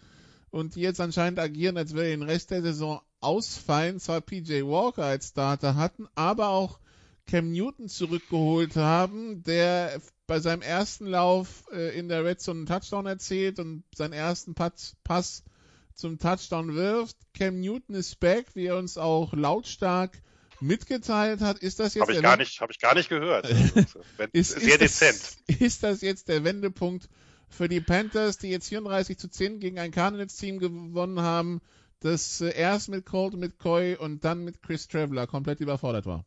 und 0.50 0.76
die 0.76 0.82
jetzt 0.82 1.02
anscheinend 1.02 1.40
agieren, 1.40 1.78
als 1.78 1.94
wäre 1.94 2.10
den 2.10 2.24
Rest 2.24 2.52
der 2.52 2.62
Saison 2.62 3.02
ausfallen, 3.20 4.00
zwar 4.00 4.22
PJ 4.22 4.64
Walker 4.64 5.04
als 5.04 5.30
Starter 5.30 5.76
hatten, 5.76 6.08
aber 6.16 6.50
auch 6.50 6.80
Cam 7.28 7.52
Newton 7.52 7.88
zurückgeholt 7.88 8.76
haben, 8.76 9.44
der 9.44 10.02
bei 10.28 10.40
seinem 10.40 10.62
ersten 10.62 11.06
Lauf 11.06 11.66
äh, 11.72 11.98
in 11.98 12.10
der 12.10 12.26
Red 12.26 12.42
Zone 12.42 12.60
einen 12.60 12.66
Touchdown 12.66 13.06
erzählt 13.06 13.60
und 13.60 13.84
seinen 13.96 14.14
ersten 14.14 14.56
Pass, 14.56 14.96
Pass 15.04 15.44
zum 15.94 16.18
Touchdown 16.18 16.74
wirft. 16.74 17.16
Cam 17.34 17.60
Newton 17.60 17.96
ist 17.96 18.20
back, 18.20 18.48
wie 18.56 18.66
er 18.66 18.78
uns 18.78 18.98
auch 18.98 19.34
lautstark 19.34 20.22
mitgeteilt 20.62 21.42
hat. 21.42 21.60
Ist 21.60 21.80
das 21.80 21.96
jetzt 21.96 22.02
habe 22.02 22.14
ich 22.14 22.22
gar 22.22 22.38
nicht, 22.38 22.62
habe 22.62 22.72
ich 22.72 22.80
gar 22.80 22.96
nicht 22.96 23.10
gehört. 23.10 23.50
ist, 24.32 24.52
sehr 24.52 24.82
ist 24.82 24.82
dezent. 24.82 25.20
Das, 25.48 25.58
ist 25.58 25.84
das 25.84 26.02
jetzt 26.02 26.28
der 26.28 26.44
Wendepunkt 26.44 27.10
für 27.50 27.68
die 27.68 27.82
Panthers, 27.82 28.38
die 28.38 28.50
jetzt 28.50 28.70
34 28.70 29.18
zu 29.18 29.30
10 29.30 29.60
gegen 29.60 29.80
ein 29.80 29.92
Cardinals 29.92 30.36
Team 30.38 30.60
gewonnen 30.60 31.22
haben, 31.22 31.62
das 32.00 32.42
äh, 32.42 32.56
erst 32.56 32.90
mit 32.90 33.06
Colt, 33.06 33.34
mit 33.36 33.60
Coy 33.60 33.96
und 33.96 34.24
dann 34.24 34.44
mit 34.44 34.62
Chris 34.62 34.88
Traveller 34.88 35.28
komplett 35.28 35.60
überfordert 35.60 36.06
war? 36.06 36.26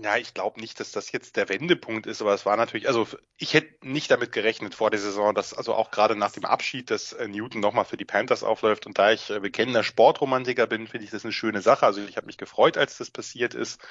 Ja, 0.00 0.16
ich 0.16 0.32
glaube 0.32 0.58
nicht, 0.58 0.80
dass 0.80 0.90
das 0.90 1.12
jetzt 1.12 1.36
der 1.36 1.50
Wendepunkt 1.50 2.06
ist, 2.06 2.22
aber 2.22 2.32
es 2.32 2.46
war 2.46 2.56
natürlich, 2.56 2.88
also 2.88 3.06
ich 3.36 3.52
hätte 3.52 3.86
nicht 3.86 4.10
damit 4.10 4.32
gerechnet 4.32 4.74
vor 4.74 4.90
der 4.90 4.98
Saison, 4.98 5.34
dass 5.34 5.52
also 5.52 5.74
auch 5.74 5.90
gerade 5.90 6.16
nach 6.16 6.32
dem 6.32 6.46
Abschied, 6.46 6.90
dass 6.90 7.12
äh, 7.12 7.28
Newton 7.28 7.60
nochmal 7.60 7.84
für 7.84 7.98
die 7.98 8.06
Panthers 8.06 8.42
aufläuft 8.42 8.86
und 8.86 8.98
da 8.98 9.12
ich 9.12 9.28
äh, 9.28 9.40
bekennender 9.40 9.84
Sportromantiker 9.84 10.66
bin, 10.66 10.88
finde 10.88 11.04
ich 11.04 11.10
das 11.10 11.24
eine 11.24 11.32
schöne 11.32 11.60
Sache. 11.60 11.84
Also 11.84 12.00
ich 12.00 12.16
habe 12.16 12.26
mich 12.26 12.38
gefreut, 12.38 12.78
als 12.78 12.96
das 12.96 13.10
passiert 13.10 13.52
ist. 13.52 13.82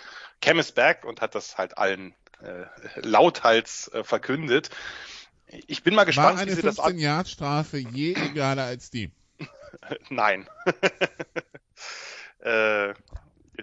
Cam 0.42 0.58
ist 0.58 0.74
back 0.74 1.06
und 1.06 1.22
hat 1.22 1.36
das 1.36 1.60
halt 1.60 1.78
allen 1.78 2.16
äh, 2.42 2.66
lauthals 3.02 3.92
äh, 3.94 4.04
verkündet. 4.04 4.72
Ich 5.68 5.84
bin 5.84 5.94
mal 5.94 6.06
gespannt, 6.06 6.38
War 6.38 6.42
eine 6.42 6.52
wie 6.52 6.56
sie 6.56 6.62
15 6.62 6.84
das 6.84 7.02
Yard 7.02 7.28
Strafe 7.28 7.78
je 7.78 8.14
egaler 8.14 8.64
als 8.64 8.90
die? 8.90 9.12
Nein. 10.10 10.50
äh, 12.40 12.94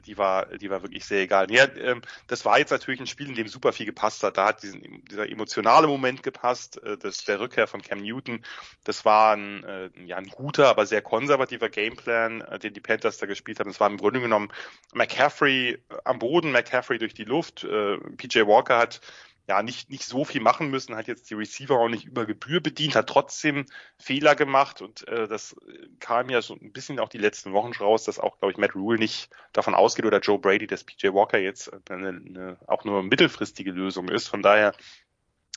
die 0.06 0.18
war, 0.18 0.46
die 0.46 0.70
war 0.70 0.82
wirklich 0.82 1.04
sehr 1.04 1.22
egal. 1.22 1.50
Ja, 1.50 1.66
ähm, 1.76 2.02
das 2.26 2.44
war 2.44 2.58
jetzt 2.58 2.70
natürlich 2.70 3.00
ein 3.00 3.06
Spiel, 3.06 3.28
in 3.28 3.34
dem 3.34 3.48
super 3.48 3.72
viel 3.72 3.86
gepasst 3.86 4.22
hat. 4.22 4.36
Da 4.36 4.46
hat 4.48 4.62
diesen, 4.62 5.04
dieser 5.04 5.28
emotionale 5.28 5.86
Moment 5.86 6.22
gepasst, 6.22 6.82
äh, 6.82 6.96
das, 6.96 7.24
der 7.24 7.40
Rückkehr 7.40 7.66
von 7.66 7.82
Cam 7.82 8.00
Newton. 8.00 8.44
Das 8.84 9.04
war 9.04 9.34
ein, 9.34 9.64
äh, 9.64 9.90
ja, 10.04 10.16
ein 10.16 10.28
guter, 10.28 10.68
aber 10.68 10.86
sehr 10.86 11.02
konservativer 11.02 11.68
Gameplan, 11.68 12.42
äh, 12.42 12.58
den 12.58 12.74
die 12.74 12.80
Panthers 12.80 13.18
da 13.18 13.26
gespielt 13.26 13.60
haben. 13.60 13.70
Es 13.70 13.80
war 13.80 13.90
im 13.90 13.96
Grunde 13.96 14.20
genommen 14.20 14.52
McCaffrey 14.94 15.78
am 16.04 16.18
Boden, 16.18 16.52
McCaffrey 16.52 16.98
durch 16.98 17.14
die 17.14 17.24
Luft. 17.24 17.64
Äh, 17.64 17.96
PJ 18.16 18.40
Walker 18.46 18.78
hat 18.78 19.00
ja 19.48 19.62
nicht, 19.62 19.88
nicht 19.90 20.04
so 20.04 20.24
viel 20.24 20.42
machen 20.42 20.70
müssen, 20.70 20.94
hat 20.94 21.08
jetzt 21.08 21.30
die 21.30 21.34
Receiver 21.34 21.74
auch 21.74 21.88
nicht 21.88 22.04
über 22.04 22.26
Gebühr 22.26 22.60
bedient, 22.60 22.94
hat 22.94 23.08
trotzdem 23.08 23.64
Fehler 23.98 24.36
gemacht 24.36 24.82
und 24.82 25.08
äh, 25.08 25.26
das 25.26 25.56
kam 26.00 26.28
ja 26.28 26.42
so 26.42 26.54
ein 26.54 26.72
bisschen 26.72 27.00
auch 27.00 27.08
die 27.08 27.18
letzten 27.18 27.52
Wochen 27.54 27.72
raus, 27.72 28.04
dass 28.04 28.18
auch, 28.18 28.38
glaube 28.38 28.52
ich, 28.52 28.58
Matt 28.58 28.74
Rule 28.74 28.98
nicht 28.98 29.30
davon 29.54 29.74
ausgeht 29.74 30.04
oder 30.04 30.20
Joe 30.20 30.38
Brady, 30.38 30.66
dass 30.66 30.84
PJ 30.84 31.08
Walker 31.08 31.38
jetzt 31.38 31.72
eine, 31.90 32.08
eine, 32.08 32.58
auch 32.66 32.84
nur 32.84 33.02
mittelfristige 33.02 33.70
Lösung 33.70 34.08
ist. 34.10 34.28
Von 34.28 34.42
daher 34.42 34.74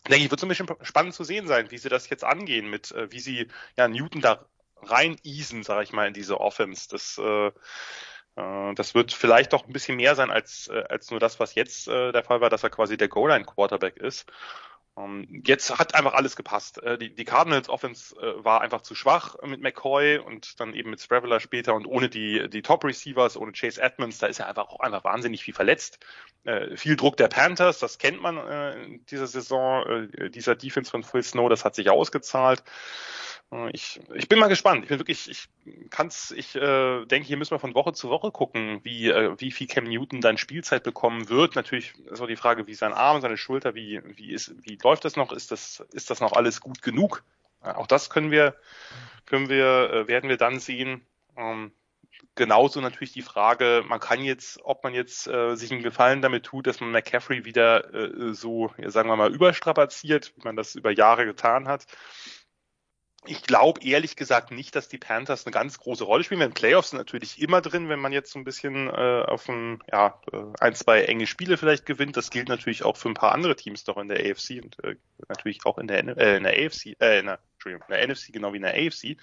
denke 0.10 0.24
ich, 0.24 0.32
wird 0.32 0.40
so 0.40 0.46
ein 0.46 0.50
bisschen 0.50 0.70
spannend 0.84 1.14
zu 1.14 1.26
sehen 1.26 1.48
sein, 1.48 1.70
wie 1.70 1.78
sie 1.78 1.90
das 1.90 2.10
jetzt 2.10 2.24
angehen, 2.24 2.70
mit 2.70 2.92
äh, 2.92 3.12
wie 3.12 3.20
sie 3.20 3.48
ja 3.76 3.90
Newton 3.90 4.22
da 4.22 4.46
rein 4.84 5.18
easen, 5.24 5.64
sage 5.64 5.84
ich 5.84 5.92
mal, 5.92 6.08
in 6.08 6.14
diese 6.14 6.40
Offense. 6.40 6.88
Das 6.90 7.18
äh, 7.18 7.52
das 8.36 8.96
wird 8.96 9.12
vielleicht 9.12 9.54
doch 9.54 9.66
ein 9.66 9.74
bisschen 9.74 9.98
mehr 9.98 10.16
sein 10.16 10.32
als, 10.32 10.70
äh, 10.70 10.84
als 10.90 11.12
nur 11.12 11.20
das, 11.20 11.40
was 11.40 11.56
jetzt 11.56 11.88
äh, 11.88 12.12
der 12.12 12.24
Fall 12.24 12.42
war, 12.42 12.50
dass 12.50 12.64
er 12.64 12.70
quasi 12.70 12.98
der 12.98 13.10
Goal-Line-Quarterback 13.10 13.98
ist. 13.98 14.32
Ähm, 14.98 15.42
jetzt 15.46 15.78
hat 15.78 15.96
einfach 15.96 16.14
alles 16.14 16.36
gepasst. 16.36 16.82
Die, 17.00 17.14
die 17.14 17.24
Cardinals 17.26 17.70
Offense 17.70 18.14
war 18.44 18.62
einfach 18.62 18.82
zu 18.82 18.94
schwach 18.94 19.36
mit 19.44 19.62
McCoy 19.62 20.18
und 20.18 20.60
dann 20.60 20.74
eben 20.74 20.90
mit 20.90 21.02
Straveller 21.02 21.40
später 21.40 21.76
und 21.76 21.86
ohne 21.86 22.10
die, 22.10 22.50
die 22.50 22.62
Top 22.62 22.84
Receivers, 22.84 23.38
ohne 23.38 23.54
Chase 23.54 23.82
Edmonds, 23.82 24.18
da 24.18 24.28
ist 24.28 24.40
ja 24.40 24.48
einfach 24.48 24.68
auch 24.68 24.82
einfach 24.82 25.06
wahnsinnig 25.06 25.44
viel 25.44 25.54
verletzt. 25.54 26.00
Viel 26.76 26.98
Druck 26.98 27.16
der 27.16 27.30
Panthers, 27.30 27.80
das 27.80 28.00
kennt 28.00 28.22
man 28.22 28.38
in 28.76 29.06
dieser 29.06 29.28
Saison, 29.28 30.10
dieser 30.30 30.56
Defense 30.56 30.92
von 30.92 31.04
Phil 31.04 31.24
Snow, 31.24 31.48
das 31.48 31.64
hat 31.64 31.76
sich 31.76 31.90
ausgezahlt. 31.90 32.62
Äh, 33.52 33.70
ich, 33.72 34.00
ich 34.14 34.28
bin 34.30 34.40
mal 34.40 34.48
gespannt. 34.48 34.84
Ich 34.84 34.90
bin 34.90 35.00
wirklich, 35.00 35.30
ich 35.30 35.48
kann's, 35.90 36.32
ich 36.32 36.56
äh, 36.56 37.06
denke, 37.06 37.28
hier 37.28 37.38
müssen 37.38 37.52
wir 37.52 37.60
von 37.60 37.76
Woche 37.76 37.94
zu 37.94 38.10
Woche 38.10 38.32
gucken, 38.32 38.80
wie, 38.84 39.10
äh, 39.10 39.36
wie 39.40 39.52
viel 39.52 39.68
Cam 39.68 39.86
Newton 39.86 40.22
dann 40.22 40.38
Spielzeit 40.38 40.84
bekommen 40.84 41.30
wird. 41.30 41.56
Natürlich 41.56 41.94
ist 42.06 42.22
auch 42.22 42.28
die 42.28 42.36
Frage, 42.36 42.68
wie 42.68 42.74
sein 42.74 42.94
Arm, 42.94 43.22
seine 43.22 43.38
Schulter, 43.38 43.76
wie, 43.76 44.02
wie 44.18 44.32
ist, 44.32 44.54
wie 44.66 44.78
läuft 44.82 45.06
das 45.06 45.16
noch? 45.16 45.32
Ist 45.32 45.52
das, 45.52 45.84
ist 45.92 46.10
das 46.10 46.22
noch 46.22 46.34
alles 46.34 46.62
gut 46.62 46.82
genug? 46.82 47.24
Äh, 47.64 47.72
auch 47.72 47.88
das 47.88 48.10
können 48.10 48.32
wir, 48.32 48.56
können 49.26 49.50
wir, 49.50 49.92
äh, 49.92 50.08
werden 50.08 50.30
wir 50.30 50.38
dann 50.38 50.60
sehen. 50.60 51.06
Ähm, 51.38 51.72
genauso 52.36 52.82
natürlich 52.82 53.14
die 53.14 53.22
Frage, 53.22 53.84
man 53.88 54.00
kann 54.00 54.24
jetzt, 54.24 54.60
ob 54.64 54.84
man 54.84 54.94
jetzt 54.94 55.28
äh, 55.28 55.56
sich 55.56 55.72
einen 55.72 55.84
Gefallen 55.84 56.22
damit 56.22 56.46
tut, 56.46 56.68
dass 56.68 56.80
man 56.80 56.92
McCaffrey 56.92 57.46
wieder 57.46 57.94
äh, 57.94 58.34
so, 58.34 58.72
sagen 58.86 59.10
wir 59.10 59.16
mal, 59.16 59.34
überstrapaziert, 59.34 60.34
wie 60.36 60.44
man 60.44 60.56
das 60.56 60.76
über 60.76 60.92
Jahre 60.92 61.26
getan 61.26 61.68
hat 61.68 61.86
ich 63.26 63.44
glaube 63.44 63.84
ehrlich 63.84 64.16
gesagt 64.16 64.50
nicht, 64.52 64.76
dass 64.76 64.90
die 64.90 64.98
Panthers 64.98 65.46
eine 65.46 65.54
ganz 65.54 65.78
große 65.78 66.04
Rolle 66.04 66.24
spielen. 66.24 66.40
Wenn 66.40 66.54
Playoffs 66.54 66.90
sind 66.90 66.98
natürlich 66.98 67.40
immer 67.40 67.62
drin, 67.62 67.88
wenn 67.88 68.00
man 68.00 68.12
jetzt 68.12 68.32
so 68.32 68.40
ein 68.40 68.44
bisschen 68.44 68.88
äh, 68.88 69.24
auf 69.28 69.48
ein, 69.48 69.80
ja, 69.92 70.20
äh, 70.32 70.38
ein, 70.60 70.74
zwei 70.74 71.04
enge 71.04 71.28
Spiele 71.28 71.58
vielleicht 71.58 71.86
gewinnt. 71.86 72.18
Das 72.18 72.32
gilt 72.32 72.50
natürlich 72.50 72.84
auch 72.84 72.98
für 72.98 73.10
ein 73.10 73.14
paar 73.14 73.34
andere 73.34 73.56
Teams 73.56 73.84
doch 73.84 73.98
in 73.98 74.08
der 74.08 74.20
AFC 74.20 74.62
und 74.64 74.84
äh, 74.84 74.96
natürlich 75.28 75.66
auch 75.66 75.78
in 75.78 75.88
der, 75.88 76.18
äh, 76.18 76.38
in 76.38 76.44
der 76.44 76.54
AFC, 76.54 77.00
äh, 77.00 77.20
in 77.20 77.28
der, 77.28 77.40
Entschuldigung, 77.54 77.86
in 77.88 77.94
der 77.94 78.08
NFC 78.08 78.34
genau 78.34 78.54
wie 78.54 78.58
in 78.58 78.64
der 78.64 78.74
AFC. 78.74 79.18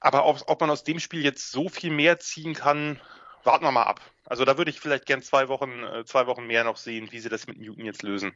Aber 0.00 0.26
ob, 0.26 0.42
ob 0.48 0.60
man 0.60 0.70
aus 0.70 0.82
dem 0.82 0.98
Spiel 0.98 1.22
jetzt 1.22 1.52
so 1.52 1.68
viel 1.68 1.92
mehr 1.92 2.18
ziehen 2.18 2.54
kann, 2.54 3.00
warten 3.44 3.64
wir 3.64 3.70
mal 3.70 3.84
ab. 3.84 4.00
Also 4.24 4.44
da 4.44 4.58
würde 4.58 4.72
ich 4.72 4.80
vielleicht 4.80 5.06
gern 5.06 5.22
zwei 5.22 5.48
Wochen, 5.48 5.84
äh, 5.84 6.04
zwei 6.04 6.26
Wochen 6.26 6.46
mehr 6.46 6.64
noch 6.64 6.78
sehen, 6.78 7.12
wie 7.12 7.20
sie 7.20 7.28
das 7.28 7.46
mit 7.46 7.58
Newton 7.58 7.84
jetzt 7.84 8.02
lösen. 8.02 8.32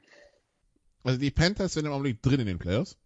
Also 1.03 1.19
die 1.19 1.33
Panthers 1.33 1.73
sind 1.73 1.87
im 1.87 1.93
Augenblick 1.93 2.23
drin 2.23 2.41
in 2.41 2.47
den 2.47 2.59
Playoffs. 2.59 2.97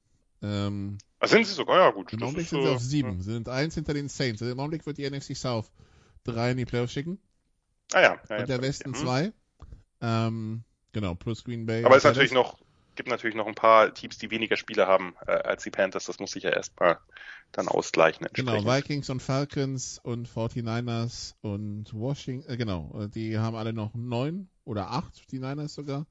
Ähm, 0.42 0.98
ah, 1.20 1.28
sind 1.28 1.46
sie 1.46 1.54
sogar, 1.54 1.78
ja 1.78 1.90
gut. 1.90 2.12
Im 2.12 2.22
Augenblick 2.22 2.48
sind 2.48 2.62
sie 2.62 2.68
auf 2.68 2.80
sieben, 2.80 3.18
ja. 3.18 3.22
sind 3.22 3.48
eins 3.48 3.74
hinter 3.74 3.94
den 3.94 4.08
Saints. 4.08 4.42
Also 4.42 4.52
Im 4.52 4.60
Augenblick 4.60 4.84
wird 4.86 4.98
die 4.98 5.08
NFC 5.08 5.36
South 5.36 5.70
drei 6.24 6.50
in 6.50 6.56
die 6.56 6.64
Playoffs 6.64 6.92
schicken. 6.92 7.18
Ah 7.92 8.00
ja. 8.00 8.20
ja 8.28 8.38
Und 8.38 8.48
der 8.48 8.62
Westen 8.62 8.94
ja. 8.94 9.00
zwei. 9.00 9.32
Ähm, 10.00 10.64
genau, 10.92 11.14
plus 11.14 11.44
Green 11.44 11.66
Bay. 11.66 11.84
Aber 11.84 11.96
es 11.96 12.04
natürlich 12.04 12.32
noch, 12.32 12.58
gibt 12.96 13.08
natürlich 13.08 13.36
noch 13.36 13.46
ein 13.46 13.54
paar 13.54 13.94
Teams, 13.94 14.18
die 14.18 14.30
weniger 14.30 14.56
Spieler 14.56 14.86
haben 14.86 15.14
äh, 15.26 15.30
als 15.30 15.62
die 15.62 15.70
Panthers. 15.70 16.06
Das 16.06 16.18
muss 16.18 16.32
sich 16.32 16.42
ja 16.42 16.50
erstmal 16.50 16.98
dann 17.52 17.68
ausgleichen. 17.68 18.26
Genau, 18.32 18.64
Vikings 18.64 19.10
und 19.10 19.20
Falcons 19.20 20.00
und 20.02 20.28
49ers 20.28 21.34
und 21.42 21.92
Washington, 21.92 22.50
äh, 22.50 22.56
genau, 22.56 23.06
die 23.14 23.38
haben 23.38 23.56
alle 23.56 23.72
noch 23.72 23.94
neun 23.94 24.48
oder 24.64 24.90
acht, 24.90 25.30
die 25.30 25.38
Niners 25.38 25.74
sogar. 25.74 26.06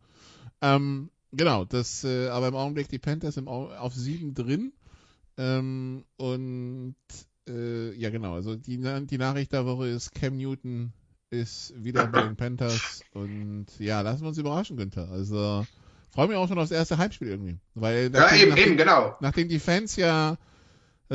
Ähm, 0.62 1.10
Genau, 1.32 1.66
das, 1.66 2.04
äh, 2.04 2.28
aber 2.28 2.50
im 2.50 2.56
Augenblick 2.56 2.90
die 2.90 3.00
Panthers 3.00 3.38
im, 3.38 3.48
auf 3.48 3.94
sieben 3.94 4.34
drin. 4.34 4.74
Ähm, 5.38 6.04
und 6.18 6.96
äh, 7.48 7.94
ja 7.94 8.10
genau, 8.10 8.34
also 8.34 8.56
die, 8.56 8.78
die 8.78 9.18
Nachricht 9.18 9.54
der 9.54 9.66
Woche 9.66 9.88
ist, 9.88 10.14
Cam 10.14 10.38
Newton 10.38 10.94
ist 11.30 11.74
wieder 11.82 12.08
bei 12.08 12.24
den 12.24 12.36
Panthers 12.36 13.02
und 13.14 13.68
ja, 13.80 14.02
lassen 14.02 14.22
wir 14.22 14.28
uns 14.28 14.38
überraschen, 14.38 14.76
Günther. 14.76 15.10
Also 15.10 15.66
freue 16.10 16.28
mich 16.28 16.38
auch 16.38 16.48
schon 16.48 16.60
aufs 16.60 16.72
erste 16.72 16.98
Heimspiel 16.98 17.30
irgendwie. 17.30 17.58
Weil 17.74 18.10
nachdem, 18.10 18.38
ja, 18.38 18.42
eben, 18.42 18.50
nachdem, 18.50 18.68
eben, 18.68 18.78
genau. 18.78 19.16
Nachdem 19.22 19.48
die 19.48 19.60
Fans 19.60 19.96
ja 19.96 20.38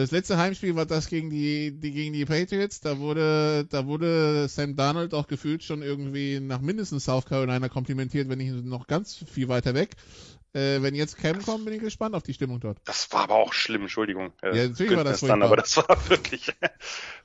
das 0.03 0.11
letzte 0.11 0.37
Heimspiel 0.37 0.77
war 0.77 0.85
das 0.85 1.09
gegen 1.09 1.31
die, 1.31 1.73
die 1.73 1.91
gegen 1.91 2.13
die 2.13 2.27
Patriots. 2.27 2.81
Da 2.81 2.99
wurde, 2.99 3.67
da 3.71 3.87
wurde 3.87 4.47
Sam 4.47 4.77
Darnold 4.77 5.15
auch 5.15 5.27
gefühlt 5.27 5.63
schon 5.63 5.81
irgendwie 5.81 6.39
nach 6.39 6.61
mindestens 6.61 7.07
South 7.07 7.25
Carolina 7.25 7.71
komplimentiert, 7.71 8.29
wenn 8.29 8.37
nicht 8.37 8.53
noch 8.65 8.87
ganz 8.89 9.15
viel 9.15 9.49
weiter 9.49 9.73
weg. 9.73 9.97
Äh, 10.55 10.81
wenn 10.83 10.95
jetzt 10.95 11.19
Cam 11.19 11.43
kommt, 11.43 11.65
bin 11.65 11.75
ich 11.75 11.81
gespannt 11.81 12.15
auf 12.15 12.23
die 12.23 12.33
Stimmung 12.33 12.61
dort. 12.61 12.79
Das 12.85 13.13
war 13.13 13.25
aber 13.25 13.35
auch 13.35 13.53
schlimm, 13.53 13.83
Entschuldigung. 13.83 14.33
Äh, 14.43 14.57
ja, 14.57 14.69
natürlich 14.69 14.97
war 14.97 15.05
das 15.05 15.21
dann, 15.21 15.43
aber 15.43 15.57
das 15.57 15.77
war 15.77 15.87
wirklich 16.09 16.53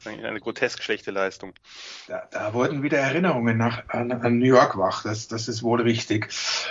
eine 0.05 0.39
grotesk 0.39 0.83
schlechte 0.83 1.11
Leistung. 1.11 1.53
Da, 2.07 2.27
da 2.31 2.53
wurden 2.53 2.83
wieder 2.83 2.97
Erinnerungen 2.97 3.57
nach, 3.57 3.87
an, 3.89 4.11
an 4.11 4.39
New 4.39 4.45
York 4.45 4.77
wach, 4.77 5.03
das, 5.03 5.27
das 5.27 5.47
ist 5.47 5.63
wohl 5.63 5.81
richtig. 5.81 6.27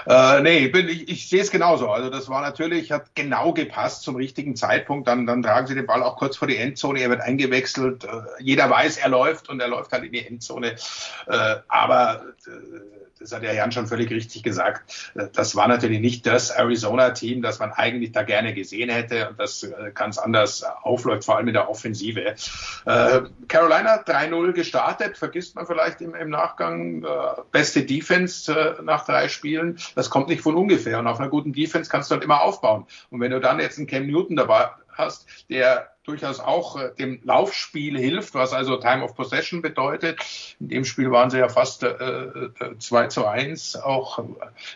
Äh, 0.06 0.42
nee, 0.42 0.68
bin, 0.68 0.88
ich, 0.88 1.08
ich 1.08 1.28
sehe 1.28 1.40
es 1.40 1.50
genauso. 1.50 1.88
Also 1.90 2.10
das 2.10 2.28
war 2.28 2.42
natürlich, 2.42 2.92
hat 2.92 3.14
genau 3.14 3.52
gepasst 3.52 4.02
zum 4.02 4.16
richtigen 4.16 4.56
Zeitpunkt. 4.56 5.08
Dann, 5.08 5.26
dann 5.26 5.42
tragen 5.42 5.66
sie 5.66 5.74
den 5.74 5.86
Ball 5.86 6.02
auch 6.02 6.16
kurz 6.16 6.36
vor 6.36 6.48
die 6.48 6.56
Endzone, 6.56 7.00
er 7.00 7.10
wird 7.10 7.22
eingewechselt. 7.22 8.04
Äh, 8.04 8.08
jeder 8.40 8.68
weiß, 8.68 8.98
er 8.98 9.08
läuft 9.08 9.48
und 9.48 9.60
er 9.60 9.68
läuft 9.68 9.92
halt 9.92 10.04
in 10.04 10.12
die 10.12 10.26
Endzone. 10.26 10.76
Äh, 11.26 11.56
aber 11.68 12.22
äh, 12.46 12.50
das 13.20 13.32
hat 13.32 13.42
ja 13.42 13.52
Jan 13.52 13.70
schon 13.70 13.86
völlig 13.86 14.10
richtig 14.10 14.42
gesagt. 14.42 15.12
Das 15.34 15.54
war 15.54 15.68
natürlich 15.68 16.00
nicht 16.00 16.26
das 16.26 16.50
Arizona-Team, 16.50 17.42
das 17.42 17.58
man 17.58 17.70
eigentlich 17.72 18.12
da 18.12 18.22
gerne 18.22 18.54
gesehen 18.54 18.88
hätte 18.90 19.28
und 19.28 19.38
das 19.38 19.62
äh, 19.62 19.92
ganz 19.94 20.18
anders 20.18 20.64
aufläuft, 20.64 21.24
vor 21.24 21.36
allem 21.36 21.48
in 21.48 21.54
der 21.54 21.68
Offensive. 21.68 22.34
Äh, 22.86 23.20
Carolina 23.46 24.02
3-0 24.02 24.52
gestartet, 24.52 25.18
vergisst 25.18 25.54
man 25.54 25.66
vielleicht 25.66 26.00
im, 26.00 26.14
im 26.14 26.30
Nachgang. 26.30 27.04
Äh, 27.04 27.06
beste 27.52 27.84
Defense 27.84 28.78
nach 28.82 29.04
drei 29.04 29.28
Spielen. 29.28 29.78
Das 29.94 30.10
kommt 30.10 30.28
nicht 30.28 30.40
von 30.40 30.54
ungefähr. 30.54 30.98
Und 30.98 31.06
auf 31.06 31.20
einer 31.20 31.28
guten 31.28 31.52
Defense 31.52 31.90
kannst 31.90 32.10
du 32.10 32.14
halt 32.14 32.24
immer 32.24 32.42
aufbauen. 32.42 32.86
Und 33.10 33.20
wenn 33.20 33.30
du 33.30 33.40
dann 33.40 33.60
jetzt 33.60 33.78
einen 33.78 33.86
Cam 33.86 34.06
Newton 34.06 34.36
dabei 34.36 34.70
hast, 34.88 35.26
der 35.48 35.89
durchaus 36.04 36.40
auch 36.40 36.80
äh, 36.80 36.92
dem 36.98 37.20
Laufspiel 37.24 37.98
hilft, 37.98 38.34
was 38.34 38.52
also 38.52 38.76
Time 38.76 39.04
of 39.04 39.14
Possession 39.14 39.60
bedeutet. 39.60 40.20
In 40.58 40.68
dem 40.68 40.84
Spiel 40.84 41.10
waren 41.10 41.30
sie 41.30 41.38
ja 41.38 41.48
fast 41.48 41.82
äh, 41.82 41.88
äh, 41.88 42.78
2 42.78 43.06
zu 43.08 43.26
1, 43.26 43.76
auch 43.76 44.18
äh, 44.18 44.22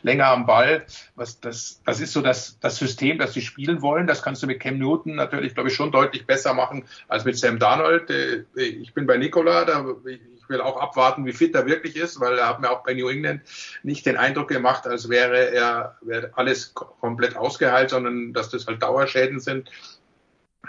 länger 0.03 0.27
am 0.27 0.47
Ball. 0.47 0.85
Was 1.15 1.41
das, 1.41 1.81
das 1.85 2.01
ist 2.01 2.13
so 2.13 2.21
das, 2.21 2.59
das 2.61 2.77
System, 2.77 3.19
das 3.19 3.33
sie 3.33 3.41
spielen 3.41 3.81
wollen. 3.81 4.07
Das 4.07 4.23
kannst 4.23 4.43
du 4.43 4.47
mit 4.47 4.61
Cam 4.61 4.79
Newton 4.79 5.15
natürlich, 5.15 5.55
glaube 5.55 5.71
ich, 5.71 5.75
schon 5.75 5.93
deutlich 5.93 6.27
besser 6.27 6.53
machen 6.53 6.85
als 7.09 7.25
mit 7.25 7.39
Sam 7.39 7.59
Darnold. 7.59 8.11
Äh, 8.11 8.45
ich 8.55 8.93
bin 8.93 9.07
bei 9.07 9.17
Nicola, 9.17 9.65
da, 9.65 9.85
ich 10.07 10.49
will 10.51 10.61
auch 10.61 10.79
abwarten, 10.79 11.25
wie 11.25 11.33
fit 11.33 11.55
er 11.55 11.65
wirklich 11.65 11.97
ist, 11.97 12.21
weil 12.21 12.37
er 12.37 12.49
hat 12.49 12.61
mir 12.61 12.71
auch 12.71 12.85
bei 12.85 12.93
New 12.93 13.09
England 13.09 13.41
nicht 13.83 14.05
den 14.05 14.19
Eindruck 14.19 14.49
gemacht, 14.49 14.87
als 14.87 15.09
wäre 15.09 15.55
er 15.55 15.97
wäre 16.03 16.33
alles 16.35 16.75
komplett 16.75 17.35
ausgeheilt, 17.35 17.91
sondern 17.91 18.35
dass 18.35 18.51
das 18.51 18.67
halt 18.67 18.83
Dauerschäden 18.83 19.41
sind 19.41 19.71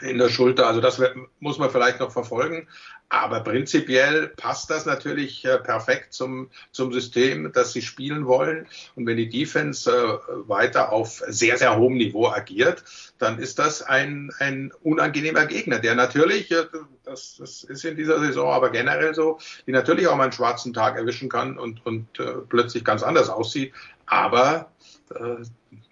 in 0.02 0.18
der 0.18 0.30
Schulter. 0.30 0.68
Also 0.68 0.82
das 0.82 1.02
muss 1.39 1.58
man 1.58 1.70
vielleicht 1.70 2.00
noch 2.00 2.12
verfolgen. 2.12 2.68
Aber 3.10 3.41
prinzipiell 3.41 4.30
passt 4.36 4.70
das 4.72 4.86
natürlich 4.86 5.46
äh, 5.46 5.60
perfekt 5.60 6.12
zum, 6.14 6.50
zum 6.72 6.91
System, 6.91 7.52
das 7.54 7.72
sie 7.72 7.84
spielen 7.84 8.26
wollen. 8.26 8.68
Und 8.96 9.06
wenn 9.06 9.18
die 9.18 9.30
Defense 9.30 9.89
äh, 9.89 10.50
weiter 10.50 10.91
auf 10.91 11.22
sehr, 11.28 11.58
sehr 11.58 11.78
hohem 11.78 11.98
Niveau 11.98 12.28
agiert, 12.28 12.84
dann 13.20 13.38
ist 13.38 13.60
das 13.60 13.84
ein, 13.84 14.32
ein 14.39 14.74
unangenehmer 14.82 15.46
Gegner, 15.46 15.80
der 15.80 15.93
natürlich, 15.93 16.52
äh, 16.52 16.66
das, 17.04 17.36
das 17.38 17.64
ist 17.64 17.86
in 17.86 17.96
dieser 17.96 18.20
Saison 18.20 18.52
aber 18.52 18.72
generell 18.72 19.14
so, 19.14 19.38
die 19.68 19.72
natürlich 19.72 20.08
auch 20.08 20.16
mal 20.16 20.24
einen 20.24 20.32
schwarzen 20.32 20.74
Tag 20.74 20.98
erwischen 20.98 21.30
kann 21.30 21.60
und, 21.60 21.86
und 21.86 22.08
plötzlich 22.50 22.84
ganz 22.84 23.04
anders 23.04 23.30
aussieht. 23.30 23.74
Aber 24.08 24.72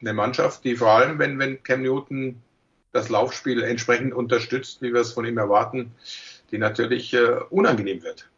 eine 0.02 0.14
Mannschaft, 0.14 0.64
die 0.64 0.76
vor 0.76 0.90
allem, 0.90 1.20
wenn, 1.20 1.38
wenn 1.38 1.62
Cam 1.62 1.84
Newton 1.84 2.42
das 2.94 3.10
Laufspiel 3.10 3.64
entsprechend 3.64 4.14
unterstützt, 4.14 4.82
wie 4.82 4.94
wir 4.94 5.02
es 5.02 5.12
von 5.12 5.26
ihm 5.26 5.38
erwarten, 5.38 5.94
die 6.52 6.58
natürlich 6.58 7.14
äh, 7.14 7.40
unangenehm 7.50 8.04
wird. 8.04 8.30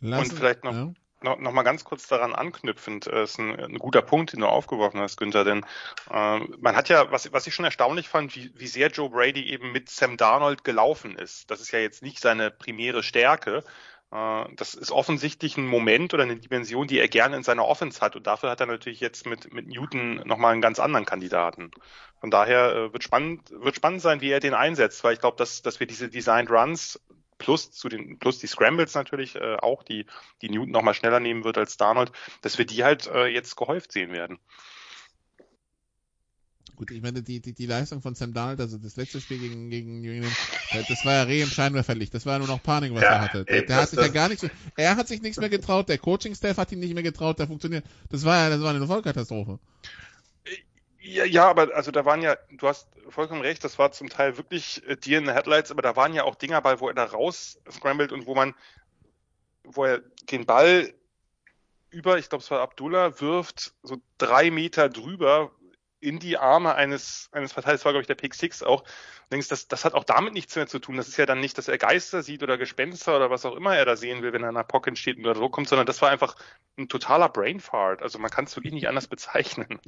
Lassen, 0.00 0.30
Und 0.30 0.38
vielleicht 0.38 0.62
noch, 0.62 0.72
ja. 0.72 0.92
noch, 1.22 1.38
noch 1.38 1.52
mal 1.52 1.62
ganz 1.62 1.84
kurz 1.84 2.06
daran 2.06 2.34
anknüpfend, 2.34 3.06
äh, 3.06 3.24
ist 3.24 3.38
ein, 3.38 3.58
ein 3.58 3.78
guter 3.78 4.02
Punkt, 4.02 4.34
den 4.34 4.40
du 4.40 4.46
aufgeworfen 4.46 5.00
hast, 5.00 5.16
Günther, 5.16 5.44
denn 5.44 5.64
äh, 6.10 6.38
man 6.38 6.76
hat 6.76 6.90
ja, 6.90 7.10
was, 7.10 7.32
was 7.32 7.46
ich 7.46 7.54
schon 7.54 7.64
erstaunlich 7.64 8.08
fand, 8.08 8.36
wie, 8.36 8.52
wie 8.54 8.66
sehr 8.66 8.88
Joe 8.88 9.10
Brady 9.10 9.50
eben 9.50 9.72
mit 9.72 9.88
Sam 9.88 10.16
Darnold 10.18 10.62
gelaufen 10.62 11.16
ist. 11.16 11.50
Das 11.50 11.60
ist 11.60 11.72
ja 11.72 11.78
jetzt 11.78 12.02
nicht 12.02 12.20
seine 12.20 12.50
primäre 12.50 13.02
Stärke, 13.02 13.64
das 14.10 14.74
ist 14.74 14.90
offensichtlich 14.90 15.56
ein 15.56 15.66
Moment 15.66 16.12
oder 16.14 16.24
eine 16.24 16.36
Dimension, 16.36 16.88
die 16.88 16.98
er 16.98 17.06
gerne 17.06 17.36
in 17.36 17.44
seiner 17.44 17.64
Offense 17.64 18.00
hat. 18.00 18.16
Und 18.16 18.26
dafür 18.26 18.50
hat 18.50 18.60
er 18.60 18.66
natürlich 18.66 18.98
jetzt 18.98 19.24
mit, 19.24 19.52
mit 19.52 19.68
Newton 19.68 20.16
nochmal 20.26 20.52
einen 20.52 20.60
ganz 20.60 20.80
anderen 20.80 21.06
Kandidaten. 21.06 21.70
Von 22.20 22.30
daher 22.30 22.74
äh, 22.74 22.92
wird 22.92 23.04
spannend, 23.04 23.50
wird 23.50 23.76
spannend 23.76 24.02
sein, 24.02 24.20
wie 24.20 24.30
er 24.30 24.40
den 24.40 24.54
einsetzt, 24.54 25.04
weil 25.04 25.14
ich 25.14 25.20
glaube, 25.20 25.36
dass, 25.36 25.62
dass 25.62 25.78
wir 25.78 25.86
diese 25.86 26.08
Designed 26.08 26.50
Runs 26.50 27.00
plus 27.38 27.70
zu 27.70 27.88
den, 27.88 28.18
plus 28.18 28.38
die 28.38 28.48
Scrambles 28.48 28.94
natürlich 28.94 29.36
äh, 29.36 29.56
auch, 29.56 29.82
die, 29.84 30.06
die 30.42 30.50
Newton 30.50 30.72
nochmal 30.72 30.94
schneller 30.94 31.20
nehmen 31.20 31.44
wird 31.44 31.56
als 31.56 31.76
Darnold, 31.76 32.12
dass 32.42 32.58
wir 32.58 32.66
die 32.66 32.84
halt 32.84 33.06
äh, 33.06 33.26
jetzt 33.26 33.56
gehäuft 33.56 33.92
sehen 33.92 34.12
werden. 34.12 34.38
Gut, 36.80 36.92
ich 36.92 37.02
meine, 37.02 37.22
die, 37.22 37.40
die, 37.40 37.52
die 37.52 37.66
Leistung 37.66 38.00
von 38.00 38.14
Sam 38.14 38.32
Darnold, 38.32 38.58
also 38.58 38.78
das 38.78 38.96
letzte 38.96 39.20
Spiel 39.20 39.38
gegen, 39.38 39.68
gegen 39.68 40.00
New 40.00 40.12
England, 40.12 40.34
das 40.88 41.04
war 41.04 41.12
ja 41.12 41.22
Reh 41.24 41.42
im 41.42 41.48
Scheinwerferlicht. 41.50 42.14
Das 42.14 42.24
war 42.24 42.32
ja 42.32 42.38
nur 42.38 42.48
noch 42.48 42.62
Panik, 42.62 42.94
was 42.94 43.02
ja, 43.02 43.08
er 43.08 43.20
hatte. 43.20 43.44
Der, 43.44 43.62
der 43.64 43.76
hat 43.76 43.90
sich 43.90 43.98
ja 43.98 44.08
gar 44.08 44.30
nichts, 44.30 44.46
er 44.78 44.96
hat 44.96 45.06
sich 45.06 45.20
nichts 45.20 45.38
mehr 45.38 45.50
getraut, 45.50 45.90
der 45.90 45.98
Coaching-Staff 45.98 46.56
hat 46.56 46.72
ihm 46.72 46.80
nicht 46.80 46.94
mehr 46.94 47.02
getraut, 47.02 47.38
der 47.38 47.48
funktioniert. 47.48 47.84
Das 48.08 48.24
war 48.24 48.38
ja, 48.38 48.48
das 48.48 48.62
war 48.62 48.70
eine 48.70 48.86
Vollkatastrophe. 48.86 49.58
Ja, 51.02 51.26
ja, 51.26 51.50
aber 51.50 51.68
also 51.74 51.90
da 51.90 52.06
waren 52.06 52.22
ja, 52.22 52.38
du 52.50 52.66
hast 52.66 52.88
vollkommen 53.10 53.42
recht, 53.42 53.62
das 53.62 53.78
war 53.78 53.92
zum 53.92 54.08
Teil 54.08 54.38
wirklich 54.38 54.82
äh, 54.88 54.96
dir 54.96 55.18
in 55.18 55.26
den 55.26 55.34
Headlights, 55.34 55.70
aber 55.70 55.82
da 55.82 55.96
waren 55.96 56.14
ja 56.14 56.24
auch 56.24 56.34
Dinger 56.34 56.62
bei, 56.62 56.80
wo 56.80 56.88
er 56.88 56.94
da 56.94 57.04
raus 57.04 57.58
scrambled 57.70 58.10
und 58.10 58.24
wo 58.24 58.34
man, 58.34 58.54
wo 59.64 59.84
er 59.84 60.00
den 60.30 60.46
Ball 60.46 60.94
über, 61.90 62.16
ich 62.16 62.30
glaube 62.30 62.42
es 62.42 62.50
war 62.50 62.62
Abdullah, 62.62 63.20
wirft 63.20 63.74
so 63.82 63.98
drei 64.16 64.50
Meter 64.50 64.88
drüber, 64.88 65.52
in 66.00 66.18
die 66.18 66.38
Arme 66.38 66.74
eines, 66.74 67.28
eines 67.32 67.52
Verteidigers, 67.52 67.84
war 67.84 67.92
glaube 67.92 68.02
ich 68.02 68.06
der 68.06 68.14
Pick 68.14 68.34
Six 68.34 68.62
auch. 68.62 68.80
Und 68.82 69.32
denkst, 69.32 69.48
das, 69.48 69.68
das 69.68 69.84
hat 69.84 69.94
auch 69.94 70.04
damit 70.04 70.32
nichts 70.32 70.56
mehr 70.56 70.66
zu 70.66 70.78
tun. 70.78 70.96
Das 70.96 71.08
ist 71.08 71.16
ja 71.16 71.26
dann 71.26 71.40
nicht, 71.40 71.56
dass 71.58 71.68
er 71.68 71.78
Geister 71.78 72.22
sieht 72.22 72.42
oder 72.42 72.58
Gespenster 72.58 73.16
oder 73.16 73.30
was 73.30 73.44
auch 73.44 73.54
immer 73.54 73.76
er 73.76 73.84
da 73.84 73.96
sehen 73.96 74.22
will, 74.22 74.32
wenn 74.32 74.42
er 74.42 74.48
in 74.48 74.56
einer 74.56 74.64
Pocket 74.64 74.96
steht 74.98 75.18
oder 75.18 75.34
so 75.34 75.48
kommt, 75.48 75.68
sondern 75.68 75.86
das 75.86 76.02
war 76.02 76.10
einfach 76.10 76.36
ein 76.78 76.88
totaler 76.88 77.28
Brainfart. 77.28 78.02
Also 78.02 78.18
man 78.18 78.30
kann 78.30 78.46
es 78.46 78.56
wirklich 78.56 78.72
nicht 78.72 78.88
anders 78.88 79.06
bezeichnen. 79.08 79.78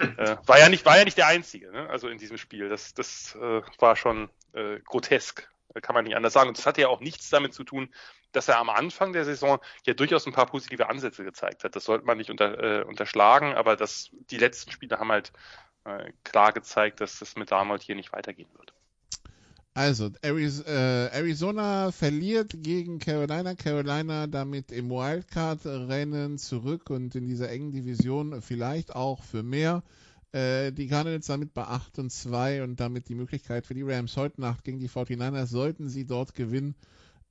Und, 0.00 0.18
äh, 0.18 0.36
war 0.46 0.58
ja 0.58 0.68
nicht, 0.68 0.84
war 0.84 0.98
ja 0.98 1.04
nicht 1.04 1.18
der 1.18 1.26
einzige, 1.26 1.72
ne? 1.72 1.88
also 1.88 2.08
in 2.08 2.18
diesem 2.18 2.36
Spiel. 2.36 2.68
Das, 2.68 2.94
das 2.94 3.34
äh, 3.36 3.62
war 3.78 3.96
schon 3.96 4.28
äh, 4.52 4.78
grotesk. 4.80 5.48
Kann 5.82 5.94
man 5.94 6.04
nicht 6.04 6.16
anders 6.16 6.32
sagen. 6.32 6.48
Und 6.48 6.56
das 6.56 6.64
hatte 6.64 6.80
ja 6.80 6.88
auch 6.88 7.00
nichts 7.00 7.28
damit 7.28 7.52
zu 7.52 7.62
tun, 7.62 7.90
dass 8.36 8.48
er 8.48 8.58
am 8.58 8.68
Anfang 8.68 9.14
der 9.14 9.24
Saison 9.24 9.58
ja 9.86 9.94
durchaus 9.94 10.26
ein 10.26 10.32
paar 10.34 10.46
positive 10.46 10.90
Ansätze 10.90 11.24
gezeigt 11.24 11.64
hat. 11.64 11.74
Das 11.74 11.84
sollte 11.84 12.04
man 12.04 12.18
nicht 12.18 12.30
unter, 12.30 12.80
äh, 12.80 12.84
unterschlagen, 12.84 13.54
aber 13.54 13.76
das, 13.76 14.10
die 14.30 14.36
letzten 14.36 14.70
Spiele 14.70 14.98
haben 14.98 15.10
halt 15.10 15.32
äh, 15.84 16.12
klar 16.22 16.52
gezeigt, 16.52 17.00
dass 17.00 17.18
das 17.18 17.36
mit 17.36 17.50
Darnold 17.50 17.82
hier 17.82 17.94
nicht 17.94 18.12
weitergehen 18.12 18.50
wird. 18.58 18.74
Also, 19.72 20.10
äh, 20.22 21.06
Arizona 21.12 21.92
verliert 21.92 22.52
gegen 22.62 22.98
Carolina. 22.98 23.54
Carolina 23.54 24.26
damit 24.26 24.70
im 24.70 24.90
Wildcard-Rennen 24.90 26.38
zurück 26.38 26.90
und 26.90 27.14
in 27.14 27.26
dieser 27.26 27.50
engen 27.50 27.72
Division 27.72 28.42
vielleicht 28.42 28.94
auch 28.94 29.22
für 29.22 29.42
mehr. 29.42 29.82
Äh, 30.32 30.72
die 30.72 30.88
Cardinals 30.88 31.26
damit 31.26 31.54
bei 31.54 31.64
8 31.64 31.98
und 32.00 32.10
2 32.10 32.62
und 32.62 32.80
damit 32.80 33.08
die 33.08 33.14
Möglichkeit 33.14 33.64
für 33.66 33.74
die 33.74 33.82
Rams 33.82 34.16
heute 34.16 34.40
Nacht 34.40 34.64
gegen 34.64 34.78
die 34.78 34.88
49ers, 34.88 35.46
sollten 35.46 35.88
sie 35.88 36.06
dort 36.06 36.34
gewinnen, 36.34 36.74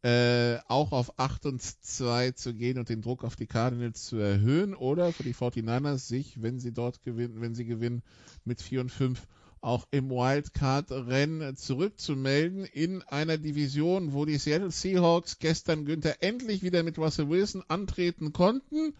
äh, 0.06 0.60
auch 0.68 0.92
auf 0.92 1.18
8 1.18 1.48
und 1.48 1.64
2 1.64 2.30
zu 2.34 2.54
gehen 2.54 2.78
und 2.78 2.90
den 2.90 3.02
Druck 3.02 3.24
auf 3.24 3.36
die 3.36 3.48
Cardinals 3.48 4.06
zu 4.06 4.18
erhöhen 4.18 4.76
oder 4.76 5.12
für 5.12 5.24
die 5.24 5.34
49ers 5.34 5.98
sich, 5.98 6.44
wenn 6.44 6.60
sie 6.60 6.72
dort 6.72 7.02
gewinnen, 7.02 7.42
wenn 7.42 7.56
sie 7.56 7.66
gewinnen, 7.66 8.04
mit 8.44 8.62
4 8.62 8.82
und 8.82 8.92
5 8.92 9.26
auch 9.62 9.88
im 9.90 10.12
Wildcard-Rennen 10.12 11.56
zurückzumelden 11.56 12.66
in 12.66 13.02
einer 13.02 13.40
Division, 13.40 14.14
wo 14.14 14.26
die 14.26 14.38
Seattle 14.38 14.70
Seahawks 14.70 15.40
gestern 15.40 15.86
Günther 15.86 16.22
endlich 16.22 16.62
wieder 16.62 16.84
mit 16.84 17.00
Russell 17.00 17.30
Wilson 17.30 17.64
antreten 17.68 18.32
konnten 18.32 18.94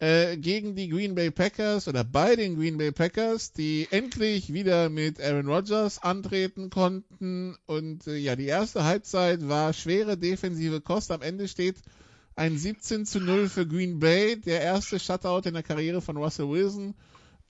äh, 0.00 0.38
gegen 0.38 0.74
die 0.74 0.88
Green 0.88 1.14
Bay 1.14 1.30
Packers 1.30 1.86
oder 1.86 2.04
bei 2.04 2.34
den 2.34 2.56
Green 2.56 2.78
Bay 2.78 2.90
Packers, 2.90 3.52
die 3.52 3.86
endlich 3.90 4.52
wieder 4.52 4.88
mit 4.88 5.20
Aaron 5.20 5.46
Rodgers 5.46 6.02
antreten 6.02 6.70
konnten. 6.70 7.56
Und 7.66 8.06
äh, 8.06 8.16
ja, 8.16 8.34
die 8.34 8.46
erste 8.46 8.84
Halbzeit 8.84 9.46
war 9.46 9.72
schwere 9.74 10.16
defensive 10.16 10.80
Kost. 10.80 11.10
Am 11.10 11.20
Ende 11.20 11.48
steht 11.48 11.76
ein 12.34 12.56
17 12.56 13.04
zu 13.04 13.20
0 13.20 13.50
für 13.50 13.66
Green 13.66 13.98
Bay, 14.00 14.40
der 14.40 14.62
erste 14.62 14.98
Shutout 14.98 15.46
in 15.46 15.52
der 15.52 15.62
Karriere 15.62 16.00
von 16.00 16.16
Russell 16.16 16.48
Wilson. 16.48 16.94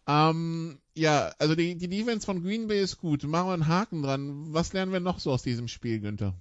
Ähm, 0.08 0.78
ja, 0.96 1.32
also 1.38 1.54
die, 1.54 1.76
die 1.76 1.88
Defense 1.88 2.26
von 2.26 2.42
Green 2.42 2.66
Bay 2.66 2.82
ist 2.82 2.98
gut. 2.98 3.22
Machen 3.22 3.48
wir 3.48 3.54
einen 3.54 3.68
Haken 3.68 4.02
dran. 4.02 4.52
Was 4.52 4.72
lernen 4.72 4.92
wir 4.92 4.98
noch 4.98 5.20
so 5.20 5.30
aus 5.30 5.42
diesem 5.42 5.68
Spiel, 5.68 6.00
Günther? 6.00 6.34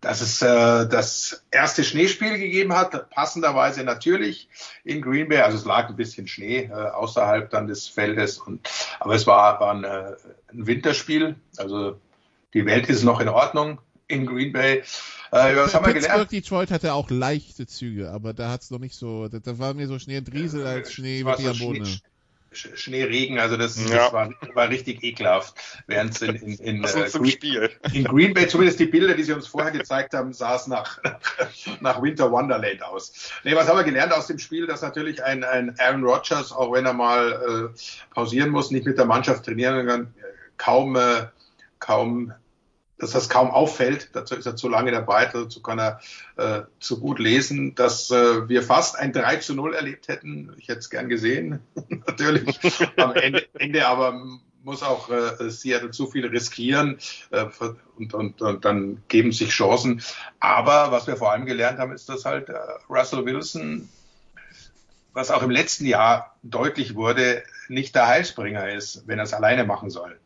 Dass 0.00 0.20
es 0.20 0.40
äh, 0.42 0.86
das 0.86 1.44
erste 1.50 1.82
Schneespiel 1.82 2.38
gegeben 2.38 2.74
hat, 2.74 3.10
passenderweise 3.10 3.82
natürlich 3.84 4.48
in 4.84 5.02
Green 5.02 5.28
Bay. 5.28 5.38
Also 5.38 5.58
es 5.58 5.64
lag 5.64 5.88
ein 5.88 5.96
bisschen 5.96 6.28
Schnee 6.28 6.70
äh, 6.70 6.72
außerhalb 6.72 7.50
dann 7.50 7.66
des 7.66 7.88
Feldes, 7.88 8.38
und, 8.38 8.68
aber 9.00 9.14
es 9.14 9.26
war, 9.26 9.60
war 9.60 9.74
ein, 9.74 9.84
äh, 9.84 10.16
ein 10.52 10.66
Winterspiel. 10.66 11.36
Also 11.56 12.00
die 12.54 12.64
Welt 12.64 12.88
ist 12.88 13.02
noch 13.02 13.20
in 13.20 13.28
Ordnung 13.28 13.80
in 14.06 14.26
Green 14.26 14.52
Bay. 14.52 14.82
Äh, 15.30 15.56
was 15.56 15.74
haben 15.74 15.86
wir 15.86 15.94
gelernt? 15.94 16.32
Detroit 16.32 16.70
hatte 16.70 16.94
auch 16.94 17.10
leichte 17.10 17.66
Züge, 17.66 18.10
aber 18.10 18.32
da 18.32 18.50
hat 18.50 18.62
es 18.62 18.70
noch 18.70 18.78
nicht 18.78 18.94
so, 18.94 19.28
da, 19.28 19.38
da 19.38 19.58
war 19.58 19.74
mir 19.74 19.86
so 19.86 19.98
Schnee 19.98 20.18
und 20.18 20.32
Driesel 20.32 20.66
als 20.66 20.92
Schnee 20.92 21.22
mit 21.24 21.46
am 21.46 21.58
Boden. 21.58 22.00
Schneeregen, 22.50 23.38
also 23.38 23.56
das, 23.56 23.78
ja. 23.88 23.96
das 23.96 24.12
war, 24.12 24.30
war, 24.54 24.68
richtig 24.70 25.02
ekelhaft, 25.04 25.54
während 25.86 26.14
es 26.14 26.22
in, 26.22 26.36
in, 26.36 26.52
in, 26.58 26.84
äh, 26.84 27.10
Green, 27.10 27.68
in, 27.92 28.04
Green, 28.04 28.34
Bay, 28.34 28.48
zumindest 28.48 28.80
die 28.80 28.86
Bilder, 28.86 29.14
die 29.14 29.22
sie 29.22 29.34
uns 29.34 29.46
vorher 29.46 29.70
gezeigt 29.70 30.14
haben, 30.14 30.32
sah 30.32 30.56
es 30.56 30.66
nach, 30.66 30.98
nach 31.80 32.00
Winter 32.00 32.30
Wonderland 32.32 32.82
aus. 32.82 33.30
Nee, 33.44 33.54
was 33.54 33.68
haben 33.68 33.76
wir 33.76 33.84
gelernt 33.84 34.12
aus 34.12 34.28
dem 34.28 34.38
Spiel, 34.38 34.66
dass 34.66 34.80
natürlich 34.80 35.22
ein, 35.22 35.44
ein 35.44 35.74
Aaron 35.78 36.04
Rodgers, 36.04 36.50
auch 36.50 36.72
wenn 36.72 36.86
er 36.86 36.94
mal 36.94 37.72
äh, 37.74 38.14
pausieren 38.14 38.50
muss, 38.50 38.70
nicht 38.70 38.86
mit 38.86 38.96
der 38.96 39.04
Mannschaft 39.04 39.44
trainieren 39.44 39.86
kann, 39.86 40.14
kaum, 40.56 40.96
äh, 40.96 41.26
kaum 41.80 42.32
dass 42.98 43.12
das 43.12 43.28
kaum 43.28 43.50
auffällt. 43.50 44.10
Dazu 44.12 44.34
ist 44.34 44.46
er 44.46 44.56
zu 44.56 44.68
lange 44.68 44.90
dabei, 44.90 45.26
dazu 45.26 45.62
kann 45.62 45.78
er 45.78 46.00
äh, 46.36 46.62
zu 46.80 47.00
gut 47.00 47.18
lesen, 47.18 47.74
dass 47.74 48.10
äh, 48.10 48.48
wir 48.48 48.62
fast 48.62 48.98
ein 48.98 49.12
3 49.12 49.36
zu 49.36 49.54
0 49.54 49.74
erlebt 49.74 50.08
hätten. 50.08 50.52
Ich 50.58 50.68
hätte 50.68 50.80
es 50.80 50.90
gern 50.90 51.08
gesehen, 51.08 51.60
natürlich. 52.06 52.58
Am 52.96 53.14
Ende, 53.14 53.46
Ende 53.54 53.86
aber 53.86 54.20
muss 54.64 54.82
auch 54.82 55.08
äh, 55.08 55.50
Seattle 55.50 55.92
zu 55.92 56.08
viel 56.08 56.26
riskieren 56.26 56.98
äh, 57.30 57.46
und, 57.96 58.12
und, 58.14 58.42
und 58.42 58.64
dann 58.64 59.02
geben 59.08 59.32
sich 59.32 59.50
Chancen. 59.50 60.02
Aber 60.40 60.92
was 60.92 61.06
wir 61.06 61.16
vor 61.16 61.32
allem 61.32 61.46
gelernt 61.46 61.78
haben, 61.78 61.92
ist, 61.92 62.08
dass 62.08 62.24
halt 62.24 62.48
äh, 62.48 62.58
Russell 62.90 63.24
Wilson, 63.24 63.88
was 65.12 65.30
auch 65.30 65.42
im 65.42 65.50
letzten 65.50 65.86
Jahr 65.86 66.36
deutlich 66.42 66.96
wurde, 66.96 67.44
nicht 67.68 67.94
der 67.94 68.08
Heilsbringer 68.08 68.70
ist, 68.70 69.06
wenn 69.06 69.18
er 69.18 69.24
es 69.24 69.32
alleine 69.32 69.64
machen 69.64 69.90
soll. 69.90 70.18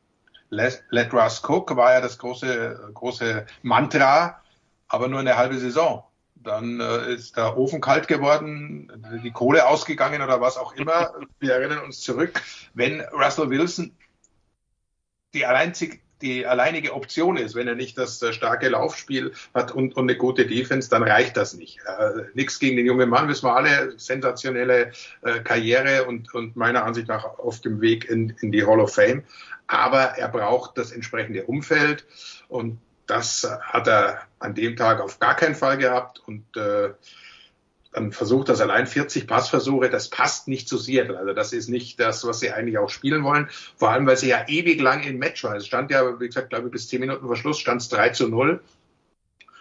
Let, 0.53 0.85
let 0.91 1.15
Russ 1.15 1.43
Cook 1.43 1.75
war 1.77 1.95
ja 1.95 2.03
das 2.03 2.19
große, 2.19 2.91
große 2.93 3.47
Mantra, 3.63 4.43
aber 4.87 5.09
nur 5.09 5.21
eine 5.21 5.39
halbe 5.39 5.57
Saison. 5.57 6.05
Dann 6.35 6.79
äh, 6.79 7.15
ist 7.15 7.39
der 7.39 7.57
Ofen 7.57 7.81
kalt 7.81 8.07
geworden, 8.07 8.93
die 9.25 9.31
Kohle 9.31 9.67
ausgegangen 9.67 10.21
oder 10.21 10.43
was 10.43 10.59
auch 10.59 10.75
immer. 10.75 11.15
Wir 11.41 11.55
erinnern 11.55 11.79
uns 11.79 12.01
zurück, 12.01 12.39
wenn 12.75 13.01
Russell 13.01 13.49
Wilson 13.49 13.97
die, 15.33 15.47
einzig, 15.47 16.03
die 16.21 16.45
alleinige 16.45 16.93
Option 16.93 17.39
ist, 17.39 17.55
wenn 17.55 17.67
er 17.67 17.75
nicht 17.75 17.97
das 17.97 18.21
äh, 18.21 18.35
starke 18.35 18.69
Laufspiel 18.69 19.33
hat 19.55 19.73
und, 19.73 19.97
und 19.97 20.11
eine 20.11 20.19
gute 20.19 20.45
Defense, 20.45 20.91
dann 20.91 21.03
reicht 21.03 21.39
das 21.39 21.55
nicht. 21.55 21.79
Äh, 21.87 22.25
Nichts 22.35 22.59
gegen 22.59 22.77
den 22.77 22.85
jungen 22.85 23.09
Mann, 23.09 23.27
wissen 23.27 23.47
wir 23.47 23.57
alle, 23.57 23.99
sensationelle 23.99 24.93
äh, 25.23 25.41
Karriere 25.41 26.05
und, 26.05 26.35
und 26.35 26.57
meiner 26.57 26.85
Ansicht 26.85 27.09
nach 27.09 27.25
auf 27.39 27.63
dem 27.63 27.81
Weg 27.81 28.05
in, 28.11 28.35
in 28.43 28.53
die 28.53 28.67
Hall 28.67 28.81
of 28.81 28.93
Fame 28.93 29.25
aber 29.73 30.19
er 30.19 30.29
braucht 30.29 30.77
das 30.77 30.93
entsprechende 30.93 31.45
Umfeld 31.45 32.07
und 32.49 32.79
das 33.07 33.49
hat 33.63 33.89
er 33.89 34.23
an 34.39 34.55
dem 34.55 34.77
Tag 34.77 35.01
auf 35.01 35.19
gar 35.19 35.35
keinen 35.35 35.55
Fall 35.55 35.79
gehabt 35.79 36.23
und 36.27 36.45
äh, 36.57 36.91
dann 37.93 38.13
versucht 38.13 38.49
das 38.49 38.61
allein 38.61 38.87
40 38.87 39.27
Passversuche, 39.27 39.91
das 39.91 40.09
passt 40.09 40.49
nicht 40.49 40.67
zu 40.67 40.79
Seattle. 40.79 41.19
Also 41.19 41.35
das 41.35 41.53
ist 41.53 41.69
nicht 41.69 42.01
das, 42.01 42.27
was 42.27 42.41
sie 42.41 42.51
eigentlich 42.51 42.79
auch 42.79 42.89
spielen 42.89 43.23
wollen. 43.23 43.51
Vor 43.77 43.91
allem, 43.91 44.07
weil 44.07 44.17
sie 44.17 44.29
ja 44.29 44.47
ewig 44.49 44.81
lang 44.81 45.03
im 45.03 45.19
Match 45.19 45.45
waren. 45.45 45.57
Es 45.57 45.67
stand 45.67 45.91
ja, 45.91 46.19
wie 46.19 46.27
gesagt, 46.27 46.49
glaube 46.49 46.69
ich, 46.69 46.73
bis 46.73 46.89
10 46.89 47.01
Minuten 47.01 47.27
vor 47.27 47.37
Schluss 47.37 47.59
stand 47.59 47.83
es 47.83 47.91
3 47.91 48.11
zu 48.11 48.29
0. 48.29 48.63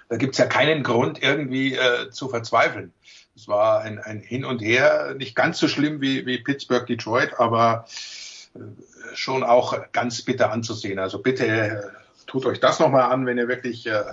Da 0.08 0.16
gibt 0.16 0.34
es 0.34 0.38
ja 0.38 0.46
keinen 0.46 0.84
Grund, 0.84 1.22
irgendwie 1.22 1.76
äh, 1.76 2.10
zu 2.10 2.30
verzweifeln. 2.30 2.94
Es 3.36 3.50
war 3.50 3.82
ein, 3.82 4.00
ein 4.00 4.22
Hin 4.22 4.46
und 4.46 4.62
Her, 4.62 5.14
nicht 5.18 5.36
ganz 5.36 5.58
so 5.58 5.68
schlimm 5.68 6.00
wie, 6.00 6.26
wie 6.26 6.38
Pittsburgh, 6.38 6.88
Detroit, 6.88 7.38
aber 7.38 7.86
schon 9.14 9.44
auch 9.44 9.92
ganz 9.92 10.22
bitter 10.22 10.52
anzusehen. 10.52 11.00
Also 11.00 11.20
bitte 11.20 11.46
äh, 11.46 11.82
tut 12.28 12.46
euch 12.46 12.60
das 12.60 12.80
nochmal 12.80 13.12
an, 13.12 13.26
wenn 13.26 13.38
ihr 13.38 13.48
wirklich 13.48 13.86
äh, 13.88 14.04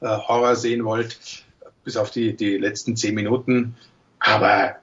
äh, 0.00 0.06
Horror 0.06 0.56
sehen 0.56 0.84
wollt, 0.84 1.18
bis 1.84 1.96
auf 1.96 2.10
die, 2.10 2.34
die 2.34 2.58
letzten 2.58 2.96
zehn 2.96 3.14
Minuten. 3.14 3.76
Aber 4.18 4.76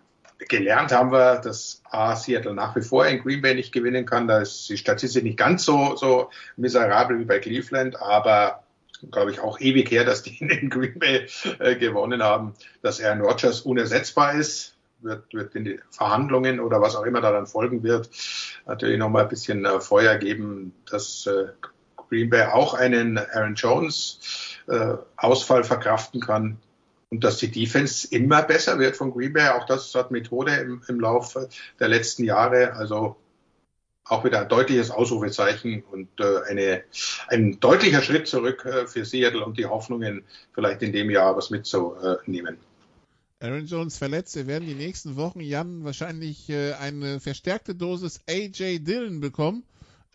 gelernt 0.49 0.91
haben 0.91 1.11
wir, 1.11 1.38
dass 1.38 1.82
A, 1.89 2.16
Seattle 2.16 2.53
nach 2.53 2.76
wie 2.76 2.82
vor 2.82 3.05
in 3.07 3.22
Green 3.22 3.41
Bay 3.41 3.55
nicht 3.55 3.72
gewinnen 3.72 4.05
kann. 4.05 4.28
Da 4.28 4.39
ist 4.39 4.70
die 4.70 4.78
Statistik 4.78 5.24
nicht 5.24 5.38
ganz 5.38 5.64
so, 5.66 5.95
so 5.95 6.30
miserabel 6.57 7.20
wie 7.20 7.26
bei 7.26 7.39
Cleveland, 7.39 8.01
aber 8.01 8.64
glaube 9.11 9.32
ich, 9.32 9.39
auch 9.39 9.59
ewig 9.59 9.91
her, 9.91 10.05
dass 10.05 10.24
die 10.24 10.38
in 10.39 10.70
Green 10.70 10.97
Bay 10.99 11.28
äh, 11.59 11.76
gewonnen 11.76 12.24
haben, 12.24 12.53
dass 12.82 13.01
Aaron 13.01 13.22
Rodgers 13.22 13.61
unersetzbar 13.61 14.34
ist 14.34 14.72
wird, 15.04 15.34
wird 15.34 15.56
in 15.56 15.66
die 15.66 15.80
Verhandlungen 15.89 16.60
oder 16.60 16.82
was 16.82 16.95
auch 16.95 17.04
immer 17.04 17.22
da 17.22 17.32
dann 17.32 17.47
folgen 17.47 17.84
wird, 17.84 18.10
natürlich 18.66 18.97
nochmal 18.97 19.24
ein 19.24 19.30
bisschen 19.30 19.66
äh, 19.66 19.80
Feuer 19.80 20.18
geben, 20.18 20.74
dass 20.89 21.28
äh, 21.28 21.47
Green 22.10 22.30
Bay 22.30 22.45
auch 22.45 22.74
einen 22.74 23.18
Aaron 23.18 23.56
Jones 23.56 24.20
äh, 24.68 24.95
Ausfall 25.18 25.64
verkraften 25.64 26.22
kann 26.22 26.58
und 27.10 27.24
dass 27.24 27.38
die 27.38 27.51
Defense 27.51 28.08
immer 28.10 28.41
besser 28.43 28.80
wird 28.80 28.95
von 28.95 29.12
Green 29.12 29.34
Bay. 29.34 29.49
Auch 29.49 29.66
das 29.66 29.93
hat 29.95 30.12
Methode 30.12 30.54
im, 30.56 30.82
im 30.88 30.99
Laufe 30.99 31.49
der 31.80 31.88
letzten 31.88 32.24
Jahre. 32.24 32.74
Also 32.74 33.18
auch 34.06 34.24
wieder 34.24 34.41
ein 34.41 34.49
deutliches 34.49 34.91
Ausrufezeichen 34.91 35.84
und 35.91 36.10
äh, 36.20 36.41
eine, 36.49 36.84
ein 37.28 37.60
deutlicher 37.60 38.01
Schritt 38.01 38.28
zurück 38.28 38.66
äh, 38.66 38.88
für 38.88 39.06
Seattle 39.06 39.45
und 39.45 39.58
die 39.58 39.66
Hoffnungen, 39.66 40.24
vielleicht 40.54 40.82
in 40.82 40.91
dem 40.91 41.10
Jahr 41.10 41.38
was 41.38 41.49
mitzunehmen. 41.49 42.58
Aaron 43.44 43.66
Jones 43.66 43.98
verletzt. 43.98 44.38
Wir 44.38 44.48
werden 44.48 44.70
die 44.70 44.74
nächsten 44.74 45.18
Wochen, 45.18 45.41
Jan, 45.41 45.84
wahrscheinlich 45.84 46.50
äh, 46.50 46.74
eine 46.76 47.20
verstärkte 47.20 47.76
Dosis 47.76 48.22
AJ 48.26 48.80
Dillon 48.80 49.20
bekommen. 49.20 49.64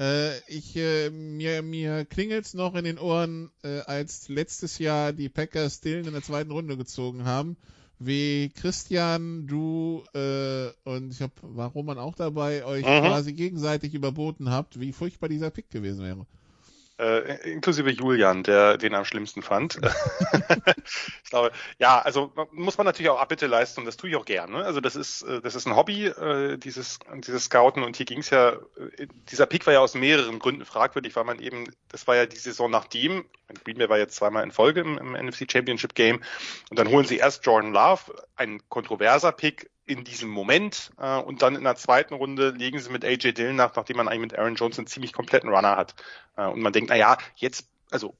Äh, 0.01 0.39
ich, 0.49 0.75
äh, 0.77 1.11
mir, 1.11 1.61
mir 1.61 2.07
klingelt's 2.07 2.55
noch 2.55 2.75
in 2.75 2.85
den 2.85 2.99
Ohren, 2.99 3.51
äh, 3.63 3.81
als 3.81 4.31
letztes 4.31 4.79
Jahr 4.79 5.13
die 5.13 5.29
Packers 5.29 5.83
Dillon 5.83 6.07
in 6.07 6.15
der 6.15 6.23
zweiten 6.23 6.51
Runde 6.51 6.79
gezogen 6.79 7.27
haben. 7.27 7.59
Wie 7.99 8.49
Christian, 8.49 9.47
du 9.47 10.05
äh, 10.15 10.69
und 10.85 11.13
ich 11.13 11.21
habe, 11.21 11.33
war 11.43 11.73
Roman 11.73 11.99
auch 11.99 12.15
dabei, 12.15 12.65
euch 12.65 12.87
mhm. 12.87 13.01
quasi 13.01 13.35
gegenseitig 13.35 13.93
überboten 13.93 14.49
habt, 14.49 14.81
wie 14.81 14.93
furchtbar 14.95 15.29
dieser 15.29 15.51
Pick 15.51 15.69
gewesen 15.69 16.03
wäre. 16.03 16.27
Äh, 16.99 17.53
inklusive 17.53 17.91
Julian, 17.91 18.43
der 18.43 18.77
den 18.77 18.95
am 18.95 19.05
schlimmsten 19.05 19.41
fand. 19.43 19.77
ich 21.25 21.31
glaube, 21.31 21.53
ja, 21.79 22.01
also 22.01 22.33
muss 22.51 22.77
man 22.77 22.87
natürlich 22.87 23.09
auch 23.11 23.21
Abbitte 23.21 23.47
leisten 23.47 23.81
und 23.81 23.87
das 23.87 23.97
tue 23.97 24.11
ich 24.11 24.17
auch 24.17 24.25
gerne. 24.25 24.65
Also 24.65 24.81
das 24.81 24.97
ist, 24.97 25.23
äh, 25.23 25.41
das 25.41 25.55
ist 25.55 25.67
ein 25.67 25.77
Hobby, 25.77 26.07
äh, 26.07 26.57
dieses, 26.57 26.99
dieses 27.25 27.45
Scouten 27.45 27.85
und 27.85 27.95
hier 27.95 28.05
ging 28.05 28.19
es 28.19 28.31
ja, 28.31 28.51
äh, 28.51 29.07
dieser 29.31 29.47
Pick 29.47 29.65
war 29.67 29.75
ja 29.75 29.79
aus 29.79 29.95
mehreren 29.95 30.41
Gründen 30.41 30.65
fragwürdig, 30.65 31.15
weil 31.15 31.23
man 31.23 31.39
eben, 31.39 31.73
das 31.89 32.09
war 32.09 32.17
ja 32.17 32.27
die 32.27 32.37
Saison 32.37 32.69
nachdem, 32.69 33.27
Green 33.65 33.79
Bay 33.79 33.89
war 33.89 33.99
jetzt 33.99 34.17
zweimal 34.17 34.43
in 34.43 34.51
Folge 34.51 34.81
im, 34.81 34.99
im 34.99 35.13
NFC 35.13 35.51
Championship 35.51 35.95
Game 35.95 36.21
und 36.71 36.81
dann 36.81 36.89
holen 36.89 37.07
sie 37.07 37.19
erst 37.19 37.47
Jordan 37.47 37.73
Love, 37.73 38.13
ein 38.35 38.61
kontroverser 38.69 39.31
Pick, 39.31 39.71
in 39.89 40.05
diesem 40.05 40.29
Moment. 40.29 40.93
Äh, 40.99 41.19
und 41.19 41.43
dann 41.43 41.57
in 41.57 41.65
der 41.65 41.77
zweiten 41.77 42.15
Runde 42.15 42.51
legen 42.51 42.79
sie 42.79 42.91
mit 42.91 43.05
AJ 43.05 43.33
Dillon 43.33 43.57
nach, 43.57 43.75
nachdem 43.75 43.97
man 43.97 44.09
eigentlich 44.09 44.33
mit 44.33 44.39
Aaron 44.39 44.55
Jones 44.55 44.79
einen 44.79 44.87
ziemlich 44.87 45.13
kompletten 45.13 45.51
Runner 45.51 45.77
hat. 45.77 45.95
Äh, 46.37 46.47
und 46.47 46.61
man 46.61 46.73
denkt, 46.73 46.91
na 46.91 46.97
ja, 46.97 47.19
jetzt, 47.37 47.69
also 47.91 48.17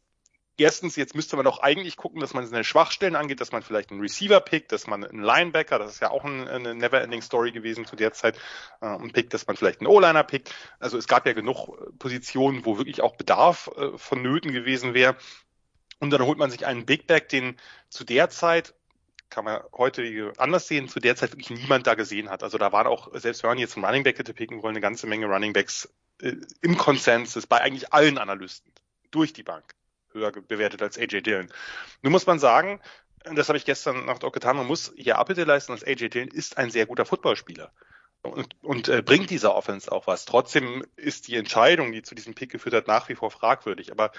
erstens, 0.57 0.97
jetzt 0.97 1.15
müsste 1.15 1.37
man 1.37 1.45
doch 1.45 1.61
eigentlich 1.61 1.97
gucken, 1.97 2.21
dass 2.21 2.35
man 2.35 2.47
seine 2.47 2.65
Schwachstellen 2.65 3.17
angeht, 3.17 3.41
dass 3.41 3.53
man 3.53 3.63
vielleicht 3.63 3.91
einen 3.91 4.01
Receiver 4.01 4.41
pickt, 4.41 4.73
dass 4.73 4.87
man 4.87 5.05
einen 5.05 5.23
Linebacker, 5.23 5.79
das 5.79 5.93
ist 5.93 6.01
ja 6.01 6.11
auch 6.11 6.25
ein, 6.25 6.49
eine 6.49 6.75
never-ending 6.75 7.23
Story 7.23 7.53
gewesen 7.53 7.87
zu 7.87 7.97
der 7.97 8.13
Zeit, 8.13 8.37
äh, 8.81 8.87
ein 8.87 9.13
Pick, 9.13 9.31
dass 9.31 9.47
man 9.47 9.57
vielleicht 9.57 9.81
einen 9.81 9.89
O-Liner 9.89 10.25
pickt. 10.25 10.55
Also 10.81 10.99
es 10.99 11.07
gab 11.07 11.27
ja 11.27 11.33
genug 11.33 11.69
Positionen, 11.99 12.65
wo 12.65 12.79
wirklich 12.79 13.01
auch 13.01 13.17
Bedarf 13.17 13.71
äh, 13.77 13.97
vonnöten 13.97 14.53
gewesen 14.53 14.95
wäre. 14.95 15.17
Und 16.01 16.11
dann 16.11 16.23
holt 16.23 16.39
man 16.39 16.51
sich 16.51 16.67
einen 16.67 16.87
Big 16.87 17.07
Back, 17.07 17.29
den 17.29 17.57
zu 17.89 18.05
der 18.05 18.31
Zeit 18.31 18.75
kann 19.31 19.45
man 19.45 19.63
heute 19.73 20.33
anders 20.39 20.69
sehen, 20.69 20.89
zu 20.89 21.01
der 21.01 21.17
Zeit 21.17 21.33
wirklich 21.33 21.51
niemand 21.51 21.87
da 21.87 21.95
gesehen 21.95 22.31
hat. 22.31 22.43
Also 22.43 22.59
da 22.59 22.73
waren 22.73 22.87
auch, 22.87 23.09
selbst 23.15 23.43
wenn 23.43 23.51
man 23.51 23.59
jetzt 23.59 23.77
einen 23.77 23.85
Running 23.85 24.03
Back 24.03 24.19
hätte 24.19 24.35
picken 24.35 24.63
wollen, 24.63 24.73
eine 24.73 24.81
ganze 24.81 25.07
Menge 25.07 25.27
Running 25.27 25.53
Backs 25.53 25.89
äh, 26.21 26.35
im 26.63 26.77
Konsensus 26.77 27.47
bei 27.47 27.61
eigentlich 27.61 27.93
allen 27.93 28.19
Analysten 28.19 28.73
durch 29.11 29.33
die 29.33 29.43
Bank 29.43 29.75
höher 30.13 30.33
bewertet 30.33 30.83
als 30.83 30.99
AJ 30.99 31.23
Dillon. 31.23 31.49
Nun 32.03 32.13
muss 32.13 32.27
man 32.27 32.39
sagen, 32.39 32.81
das 33.25 33.49
habe 33.49 33.59
ich 33.59 33.65
gestern 33.65 34.07
Nacht 34.07 34.25
auch 34.25 34.33
getan, 34.33 34.57
man 34.57 34.67
muss 34.67 34.93
hier 34.97 35.19
Abbitte 35.19 35.45
leisten, 35.45 35.73
dass 35.73 35.85
AJ 35.85 36.11
Dillon 36.11 36.29
ist 36.29 36.57
ein 36.57 36.71
sehr 36.71 36.87
guter 36.87 37.05
Footballspieler. 37.05 37.73
Und, 38.23 38.57
und 38.63 38.89
äh, 38.89 39.01
bringt 39.01 39.31
dieser 39.31 39.55
Offense 39.55 39.93
auch 39.93 40.07
was. 40.07 40.25
Trotzdem 40.25 40.85
ist 40.97 41.29
die 41.29 41.37
Entscheidung, 41.37 41.93
die 41.93 42.03
zu 42.03 42.15
diesem 42.15 42.35
Pick 42.35 42.51
geführt 42.51 42.75
hat, 42.75 42.89
nach 42.89 43.09
wie 43.09 43.15
vor 43.15 43.31
fragwürdig. 43.31 43.93
Aber 43.93 44.11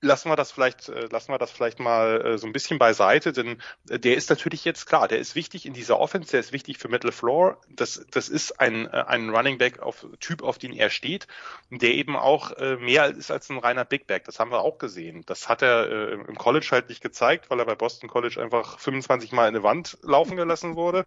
lassen 0.00 0.30
wir 0.30 0.36
das 0.36 0.52
vielleicht, 0.52 0.88
äh, 0.88 1.06
lassen 1.10 1.32
wir 1.32 1.38
das 1.38 1.50
vielleicht 1.50 1.80
mal 1.80 2.24
äh, 2.24 2.38
so 2.38 2.46
ein 2.46 2.52
bisschen 2.52 2.78
beiseite, 2.78 3.32
denn 3.32 3.60
äh, 3.88 3.98
der 3.98 4.16
ist 4.16 4.30
natürlich 4.30 4.64
jetzt 4.64 4.86
klar, 4.86 5.08
der 5.08 5.18
ist 5.18 5.34
wichtig 5.34 5.66
in 5.66 5.72
dieser 5.72 5.98
Offense, 5.98 6.30
der 6.30 6.40
ist 6.40 6.52
wichtig 6.52 6.78
für 6.78 6.88
Middle 6.88 7.12
Floor. 7.12 7.60
Das, 7.68 8.06
das 8.10 8.28
ist 8.28 8.60
ein, 8.60 8.88
ein 8.88 9.30
Running 9.30 9.58
Back 9.58 9.80
auf 9.80 10.06
Typ, 10.20 10.42
auf 10.42 10.58
den 10.58 10.72
er 10.72 10.90
steht, 10.90 11.26
der 11.70 11.94
eben 11.94 12.16
auch 12.16 12.56
mehr 12.78 13.06
ist 13.06 13.30
als 13.30 13.48
ein 13.50 13.58
reiner 13.58 13.84
Big 13.84 14.06
Back. 14.06 14.24
Das 14.24 14.38
haben 14.38 14.50
wir 14.50 14.60
auch 14.60 14.78
gesehen. 14.78 15.22
Das 15.26 15.48
hat 15.48 15.62
er 15.62 16.12
im 16.12 16.36
College 16.36 16.68
halt 16.70 16.88
nicht 16.88 17.02
gezeigt, 17.02 17.50
weil 17.50 17.58
er 17.58 17.66
bei 17.66 17.74
Boston 17.74 18.08
College 18.08 18.40
einfach 18.40 18.78
25 18.78 19.32
Mal 19.32 19.48
in 19.48 19.56
eine 19.56 19.62
Wand 19.62 19.98
laufen 20.02 20.36
gelassen 20.36 20.76
wurde. 20.76 21.04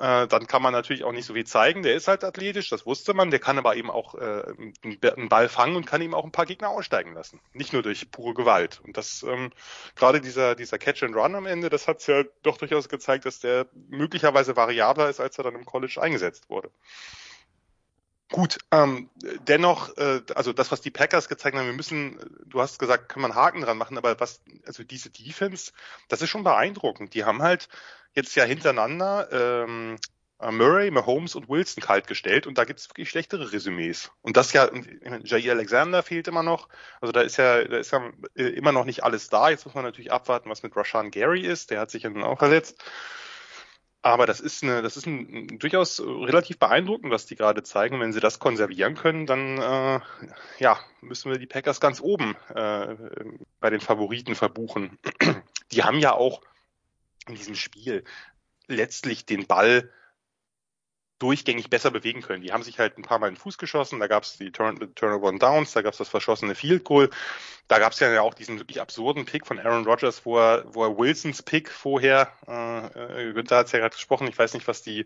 Äh, 0.00 0.28
dann 0.28 0.46
kann 0.46 0.62
man 0.62 0.72
natürlich 0.72 1.04
auch 1.04 1.12
nicht 1.12 1.26
so 1.26 1.34
viel 1.34 1.46
zeigen. 1.46 1.82
Der 1.82 1.94
ist 1.94 2.08
halt 2.08 2.24
athletisch, 2.24 2.70
das 2.70 2.86
wusste 2.86 3.12
man. 3.12 3.30
Der 3.30 3.38
kann 3.38 3.58
aber 3.58 3.76
eben 3.76 3.90
auch 3.90 4.14
äh, 4.14 4.44
einen 4.82 5.28
Ball 5.28 5.50
fangen 5.50 5.76
und 5.76 5.84
kann 5.84 6.00
eben 6.00 6.14
auch 6.14 6.24
ein 6.24 6.32
paar 6.32 6.46
Gegner 6.46 6.70
aussteigen 6.70 7.12
lassen. 7.12 7.38
Nicht 7.52 7.74
nur 7.74 7.82
durch 7.82 8.10
pure 8.10 8.32
Gewalt. 8.32 8.80
Und 8.82 8.96
das 8.96 9.22
ähm, 9.22 9.50
gerade 9.96 10.22
dieser 10.22 10.54
dieser 10.54 10.78
Catch 10.78 11.02
and 11.02 11.14
Run 11.14 11.34
am 11.34 11.44
Ende, 11.44 11.68
das 11.68 11.86
hat 11.86 12.06
ja 12.06 12.24
doch 12.42 12.56
durchaus 12.56 12.88
gezeigt, 12.88 13.26
dass 13.26 13.40
der 13.40 13.66
möglicherweise 13.90 14.56
variabler 14.56 15.10
ist, 15.10 15.20
als 15.20 15.36
er 15.36 15.44
dann 15.44 15.54
im 15.54 15.66
College 15.66 16.00
eingesetzt 16.00 16.48
wurde. 16.48 16.70
Gut, 18.32 18.58
ähm, 18.70 19.10
dennoch, 19.48 19.96
äh, 19.98 20.22
also 20.36 20.52
das, 20.52 20.70
was 20.70 20.80
die 20.80 20.92
Packers 20.92 21.28
gezeigt 21.28 21.56
haben, 21.56 21.66
wir 21.66 21.72
müssen, 21.72 22.18
du 22.46 22.60
hast 22.60 22.78
gesagt, 22.78 23.08
kann 23.08 23.20
man 23.20 23.34
Haken 23.34 23.60
dran 23.60 23.76
machen, 23.76 23.98
aber 23.98 24.18
was, 24.20 24.40
also 24.64 24.84
diese 24.84 25.10
Defense, 25.10 25.72
das 26.08 26.22
ist 26.22 26.30
schon 26.30 26.44
beeindruckend. 26.44 27.12
Die 27.14 27.24
haben 27.24 27.42
halt 27.42 27.68
jetzt 28.14 28.34
ja 28.34 28.44
hintereinander 28.44 29.28
ähm, 29.32 29.98
Murray, 30.50 30.90
Mahomes 30.90 31.34
und 31.34 31.48
Wilson 31.48 31.82
kalt 31.82 32.06
gestellt 32.06 32.46
und 32.46 32.56
da 32.56 32.64
gibt 32.64 32.80
es 32.80 32.88
wirklich 32.88 33.10
schlechtere 33.10 33.52
Resümees. 33.52 34.10
Und 34.22 34.38
das 34.38 34.52
ja, 34.54 34.70
Jair 35.22 35.52
Alexander 35.52 36.02
fehlt 36.02 36.28
immer 36.28 36.42
noch. 36.42 36.68
Also 37.00 37.12
da 37.12 37.20
ist 37.20 37.36
ja, 37.36 37.62
da 37.64 37.76
ist 37.76 37.92
ja 37.92 38.10
immer 38.34 38.72
noch 38.72 38.86
nicht 38.86 39.04
alles 39.04 39.28
da. 39.28 39.50
Jetzt 39.50 39.66
muss 39.66 39.74
man 39.74 39.84
natürlich 39.84 40.12
abwarten, 40.12 40.48
was 40.48 40.62
mit 40.62 40.74
Rashan 40.74 41.10
Gary 41.10 41.42
ist. 41.42 41.70
Der 41.70 41.80
hat 41.80 41.90
sich 41.90 42.04
ja 42.04 42.10
nun 42.10 42.22
auch 42.22 42.38
verletzt. 42.38 42.82
Aber 44.02 44.24
das 44.24 44.40
ist 44.40 44.62
eine, 44.62 44.80
das 44.80 44.96
ist 44.96 45.06
ein, 45.06 45.58
durchaus 45.58 46.00
relativ 46.00 46.58
beeindruckend, 46.58 47.12
was 47.12 47.26
die 47.26 47.36
gerade 47.36 47.62
zeigen. 47.62 48.00
Wenn 48.00 48.14
sie 48.14 48.20
das 48.20 48.38
konservieren 48.38 48.94
können, 48.94 49.26
dann 49.26 49.58
äh, 49.58 50.00
ja, 50.58 50.78
müssen 51.02 51.30
wir 51.30 51.38
die 51.38 51.46
Packers 51.46 51.80
ganz 51.80 52.00
oben 52.00 52.34
äh, 52.54 52.96
bei 53.60 53.68
den 53.68 53.80
Favoriten 53.80 54.34
verbuchen. 54.34 54.98
Die 55.72 55.82
haben 55.82 55.98
ja 55.98 56.14
auch 56.14 56.40
in 57.26 57.34
diesem 57.34 57.54
Spiel 57.54 58.04
letztlich 58.66 59.26
den 59.26 59.46
Ball 59.46 59.90
durchgängig 61.20 61.68
besser 61.68 61.90
bewegen 61.90 62.22
können. 62.22 62.42
Die 62.42 62.52
haben 62.52 62.62
sich 62.62 62.78
halt 62.78 62.96
ein 62.96 63.02
paar 63.02 63.18
Mal 63.18 63.28
in 63.28 63.34
den 63.34 63.40
Fuß 63.40 63.58
geschossen, 63.58 64.00
da 64.00 64.06
gab 64.06 64.22
es 64.22 64.38
die 64.38 64.50
Turn 64.50 64.94
Turnover 64.94 65.28
and 65.28 65.42
Downs, 65.42 65.72
da 65.72 65.82
gab 65.82 65.92
es 65.92 65.98
das 65.98 66.08
verschossene 66.08 66.54
Field 66.54 66.82
Goal, 66.82 67.10
da 67.68 67.78
gab 67.78 67.92
es 67.92 68.00
ja 68.00 68.20
auch 68.22 68.32
diesen 68.32 68.58
wirklich 68.58 68.80
absurden 68.80 69.26
Pick 69.26 69.46
von 69.46 69.58
Aaron 69.58 69.84
Rodgers, 69.84 70.24
wo 70.24 70.38
er, 70.38 70.64
wo 70.74 70.82
er 70.82 70.98
Wilsons 70.98 71.42
Pick 71.42 71.70
vorher, 71.70 72.32
äh, 72.48 73.28
äh 73.28 73.32
Günther 73.34 73.58
hat 73.58 73.66
es 73.66 73.72
ja 73.72 73.80
gerade 73.80 73.94
gesprochen, 73.94 74.28
ich 74.28 74.38
weiß 74.38 74.54
nicht, 74.54 74.66
was 74.66 74.80
die, 74.80 75.04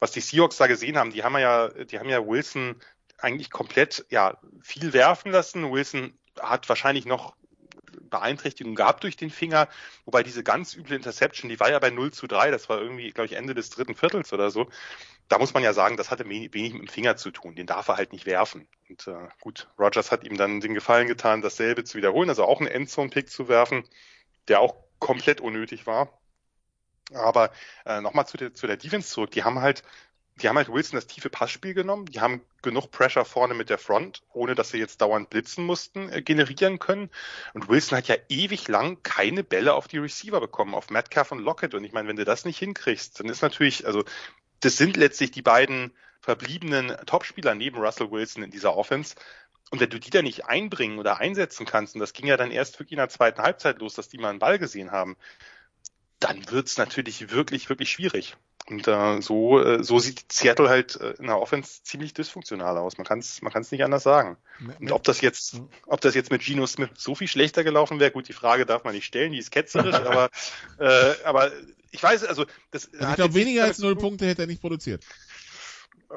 was 0.00 0.12
die 0.12 0.20
Seahawks 0.20 0.56
da 0.56 0.66
gesehen 0.66 0.96
haben. 0.96 1.12
Die 1.12 1.22
haben 1.22 1.36
ja, 1.36 1.68
die 1.68 1.98
haben 1.98 2.08
ja 2.08 2.26
Wilson 2.26 2.80
eigentlich 3.18 3.50
komplett 3.50 4.06
ja 4.08 4.38
viel 4.62 4.92
werfen 4.94 5.30
lassen. 5.32 5.70
Wilson 5.70 6.18
hat 6.40 6.68
wahrscheinlich 6.68 7.04
noch 7.04 7.36
Beeinträchtigung 8.00 8.74
gehabt 8.74 9.04
durch 9.04 9.16
den 9.16 9.30
Finger, 9.30 9.68
wobei 10.04 10.22
diese 10.22 10.42
ganz 10.42 10.74
üble 10.74 10.96
Interception, 10.96 11.48
die 11.48 11.60
war 11.60 11.70
ja 11.70 11.78
bei 11.78 11.90
0 11.90 12.12
zu 12.12 12.26
3, 12.26 12.50
das 12.50 12.68
war 12.68 12.80
irgendwie, 12.80 13.10
glaube 13.10 13.26
ich, 13.26 13.32
Ende 13.32 13.54
des 13.54 13.70
dritten 13.70 13.94
Viertels 13.94 14.32
oder 14.32 14.50
so 14.50 14.68
da 15.32 15.38
muss 15.38 15.54
man 15.54 15.62
ja 15.62 15.72
sagen, 15.72 15.96
das 15.96 16.10
hatte 16.10 16.28
wenig, 16.28 16.52
wenig 16.52 16.74
mit 16.74 16.82
dem 16.82 16.88
Finger 16.88 17.16
zu 17.16 17.30
tun. 17.30 17.54
Den 17.54 17.66
darf 17.66 17.88
er 17.88 17.96
halt 17.96 18.12
nicht 18.12 18.26
werfen. 18.26 18.68
Und 18.90 19.06
äh, 19.06 19.28
gut, 19.40 19.66
Rogers 19.78 20.12
hat 20.12 20.24
ihm 20.24 20.36
dann 20.36 20.60
den 20.60 20.74
Gefallen 20.74 21.08
getan, 21.08 21.40
dasselbe 21.40 21.84
zu 21.84 21.96
wiederholen, 21.96 22.28
also 22.28 22.44
auch 22.44 22.60
einen 22.60 22.68
Endzone-Pick 22.68 23.30
zu 23.30 23.48
werfen, 23.48 23.84
der 24.48 24.60
auch 24.60 24.76
komplett 24.98 25.40
unnötig 25.40 25.86
war. 25.86 26.20
Aber 27.14 27.50
äh, 27.86 28.02
nochmal 28.02 28.26
zu 28.26 28.36
der, 28.36 28.52
zu 28.52 28.66
der 28.66 28.76
Defense 28.76 29.08
zurück. 29.08 29.30
Die 29.30 29.42
haben 29.42 29.60
halt, 29.62 29.82
die 30.40 30.48
haben 30.48 30.56
halt 30.56 30.72
Wilson 30.72 30.96
das 30.96 31.06
tiefe 31.06 31.28
Passspiel 31.28 31.74
genommen. 31.74 32.06
Die 32.06 32.20
haben 32.20 32.40
genug 32.62 32.90
Pressure 32.90 33.24
vorne 33.24 33.54
mit 33.54 33.68
der 33.68 33.78
Front, 33.78 34.22
ohne 34.32 34.54
dass 34.54 34.70
sie 34.70 34.78
jetzt 34.78 35.00
dauernd 35.00 35.30
blitzen 35.30 35.64
mussten, 35.64 36.10
äh, 36.10 36.22
generieren 36.22 36.78
können. 36.78 37.10
Und 37.52 37.68
Wilson 37.68 37.98
hat 37.98 38.08
ja 38.08 38.16
ewig 38.28 38.68
lang 38.68 39.02
keine 39.02 39.44
Bälle 39.44 39.74
auf 39.74 39.88
die 39.88 39.98
Receiver 39.98 40.40
bekommen, 40.40 40.74
auf 40.74 40.90
Metcalf 40.90 41.32
und 41.32 41.40
Lockett. 41.40 41.74
Und 41.74 41.84
ich 41.84 41.92
meine, 41.92 42.08
wenn 42.08 42.16
du 42.16 42.24
das 42.24 42.44
nicht 42.44 42.58
hinkriegst, 42.58 43.20
dann 43.20 43.28
ist 43.28 43.42
natürlich, 43.42 43.86
also 43.86 44.04
das 44.60 44.76
sind 44.76 44.96
letztlich 44.96 45.32
die 45.32 45.42
beiden 45.42 45.92
verbliebenen 46.20 46.96
Topspieler 47.04 47.54
neben 47.54 47.78
Russell 47.78 48.10
Wilson 48.10 48.42
in 48.42 48.50
dieser 48.50 48.76
Offense. 48.76 49.16
Und 49.70 49.80
wenn 49.80 49.90
du 49.90 49.98
die 49.98 50.10
da 50.10 50.22
nicht 50.22 50.46
einbringen 50.46 50.98
oder 50.98 51.18
einsetzen 51.18 51.66
kannst, 51.66 51.94
und 51.94 52.00
das 52.00 52.12
ging 52.12 52.26
ja 52.26 52.36
dann 52.36 52.50
erst 52.50 52.78
wirklich 52.78 52.92
in 52.92 52.98
der 52.98 53.08
zweiten 53.08 53.42
Halbzeit 53.42 53.80
los, 53.80 53.94
dass 53.94 54.08
die 54.08 54.18
mal 54.18 54.30
einen 54.30 54.38
Ball 54.38 54.58
gesehen 54.58 54.92
haben, 54.92 55.16
dann 56.20 56.48
wird's 56.50 56.78
natürlich 56.78 57.30
wirklich, 57.30 57.68
wirklich 57.68 57.90
schwierig. 57.90 58.36
Und 58.68 58.86
äh, 58.86 59.20
so, 59.20 59.60
äh, 59.60 59.82
so 59.82 59.98
sieht 59.98 60.30
Seattle 60.32 60.68
halt 60.68 61.00
äh, 61.00 61.14
in 61.18 61.26
der 61.26 61.40
Offense 61.40 61.82
ziemlich 61.82 62.14
dysfunktional 62.14 62.78
aus. 62.78 62.96
Man 62.96 63.06
kann 63.06 63.18
es 63.18 63.42
man 63.42 63.52
kann's 63.52 63.72
nicht 63.72 63.82
anders 63.82 64.04
sagen. 64.04 64.36
Und 64.78 64.92
ob 64.92 65.02
das 65.02 65.20
jetzt, 65.20 65.60
ob 65.86 66.00
das 66.00 66.14
jetzt 66.14 66.30
mit 66.30 66.42
Geno 66.42 66.66
Smith 66.66 66.90
so 66.96 67.14
viel 67.14 67.28
schlechter 67.28 67.64
gelaufen 67.64 67.98
wäre, 67.98 68.12
gut, 68.12 68.28
die 68.28 68.32
Frage 68.32 68.64
darf 68.64 68.84
man 68.84 68.94
nicht 68.94 69.06
stellen, 69.06 69.32
die 69.32 69.38
ist 69.38 69.50
ketzerisch, 69.50 69.94
aber, 69.94 70.30
äh, 70.78 71.14
aber 71.24 71.50
ich 71.90 72.02
weiß, 72.02 72.24
also 72.24 72.46
das. 72.70 72.88
Also 72.94 73.08
ich 73.08 73.14
glaube, 73.16 73.34
weniger 73.34 73.64
als 73.64 73.78
null 73.78 73.96
Punkte 73.96 74.26
hätte 74.26 74.42
er 74.42 74.46
nicht 74.46 74.60
produziert. 74.60 75.04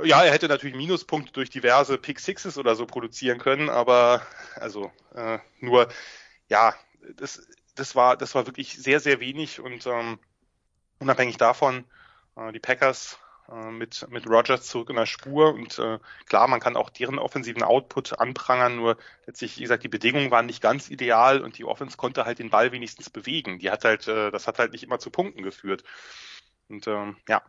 Ja, 0.04 0.24
er 0.24 0.32
hätte 0.32 0.48
natürlich 0.48 0.76
Minuspunkte 0.76 1.32
durch 1.32 1.50
diverse 1.50 1.98
Pick 1.98 2.20
Sixes 2.20 2.58
oder 2.58 2.76
so 2.76 2.86
produzieren 2.86 3.40
können, 3.40 3.70
aber 3.70 4.22
also 4.56 4.92
äh, 5.16 5.40
nur 5.62 5.88
ja, 6.50 6.76
das, 7.16 7.42
das 7.76 7.96
war 7.96 8.18
das 8.18 8.36
war 8.36 8.46
wirklich 8.46 8.78
sehr 8.78 9.00
sehr 9.00 9.20
wenig 9.20 9.62
und 9.62 9.88
ähm, 9.88 10.20
unabhängig 11.00 11.38
davon 11.38 11.86
die 12.54 12.60
Packers 12.60 13.18
äh, 13.52 13.72
mit, 13.72 14.08
mit 14.10 14.28
Rogers 14.28 14.64
zurück 14.66 14.90
in 14.90 14.96
der 14.96 15.06
Spur 15.06 15.54
und 15.54 15.78
äh, 15.78 16.00
klar, 16.26 16.48
man 16.48 16.60
kann 16.60 16.76
auch 16.76 16.90
deren 16.90 17.20
offensiven 17.20 17.62
Output 17.62 18.20
anprangern, 18.20 18.76
nur 18.76 18.98
letztlich, 19.28 19.58
wie 19.58 19.62
gesagt, 19.62 19.84
die 19.84 19.90
Bedingungen 19.90 20.32
waren 20.32 20.48
nicht 20.48 20.62
ganz 20.62 20.90
ideal 20.90 21.42
und 21.42 21.58
die 21.58 21.66
Offense 21.66 21.96
konnte 21.96 22.26
halt 22.26 22.40
den 22.40 22.50
Ball 22.50 22.72
wenigstens 22.72 23.10
bewegen. 23.12 23.60
Die 23.60 23.70
hat 23.70 23.86
halt, 23.86 24.08
äh, 24.08 24.32
das 24.32 24.48
hat 24.48 24.58
halt 24.58 24.72
nicht 24.72 24.84
immer 24.84 24.98
zu 24.98 25.12
Punkten 25.12 25.44
geführt. 25.44 25.84
Und 26.70 26.88
ähm, 26.88 27.18
ja, 27.30 27.44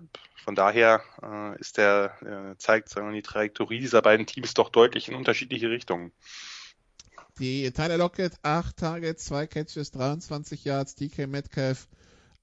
von 0.44 0.54
daher 0.54 1.02
äh, 1.22 1.58
ist 1.58 1.78
der, 1.78 2.14
äh, 2.20 2.58
zeigt 2.58 2.90
sagen 2.90 3.08
wir, 3.08 3.14
die 3.14 3.22
Trajektorie 3.22 3.80
dieser 3.80 4.02
beiden 4.02 4.26
Teams 4.26 4.52
doch 4.52 4.68
deutlich 4.68 5.08
in 5.08 5.14
unterschiedliche 5.14 5.70
Richtungen. 5.70 6.12
Die 7.38 7.70
Tyler 7.70 7.96
Lockett, 7.96 8.34
8 8.42 8.76
Targets, 8.76 9.24
2 9.26 9.46
Catches, 9.46 9.92
23 9.92 10.64
Yards, 10.64 10.94
DK 10.94 11.26
Metcalf, 11.26 11.88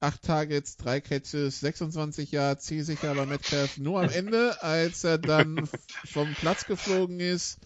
8 0.04 0.22
Targets, 0.22 0.78
3 0.78 1.02
Catches, 1.02 1.62
26 1.62 2.32
Yards, 2.32 2.66
zielsicher 2.66 3.16
bei 3.16 3.26
Metcalf 3.26 3.78
nur 3.78 4.02
am 4.02 4.10
Ende, 4.10 4.62
als 4.62 5.04
er 5.04 5.18
dann 5.18 5.70
vom 6.06 6.34
Platz 6.34 6.66
geflogen 6.66 7.20
ist 7.20 7.60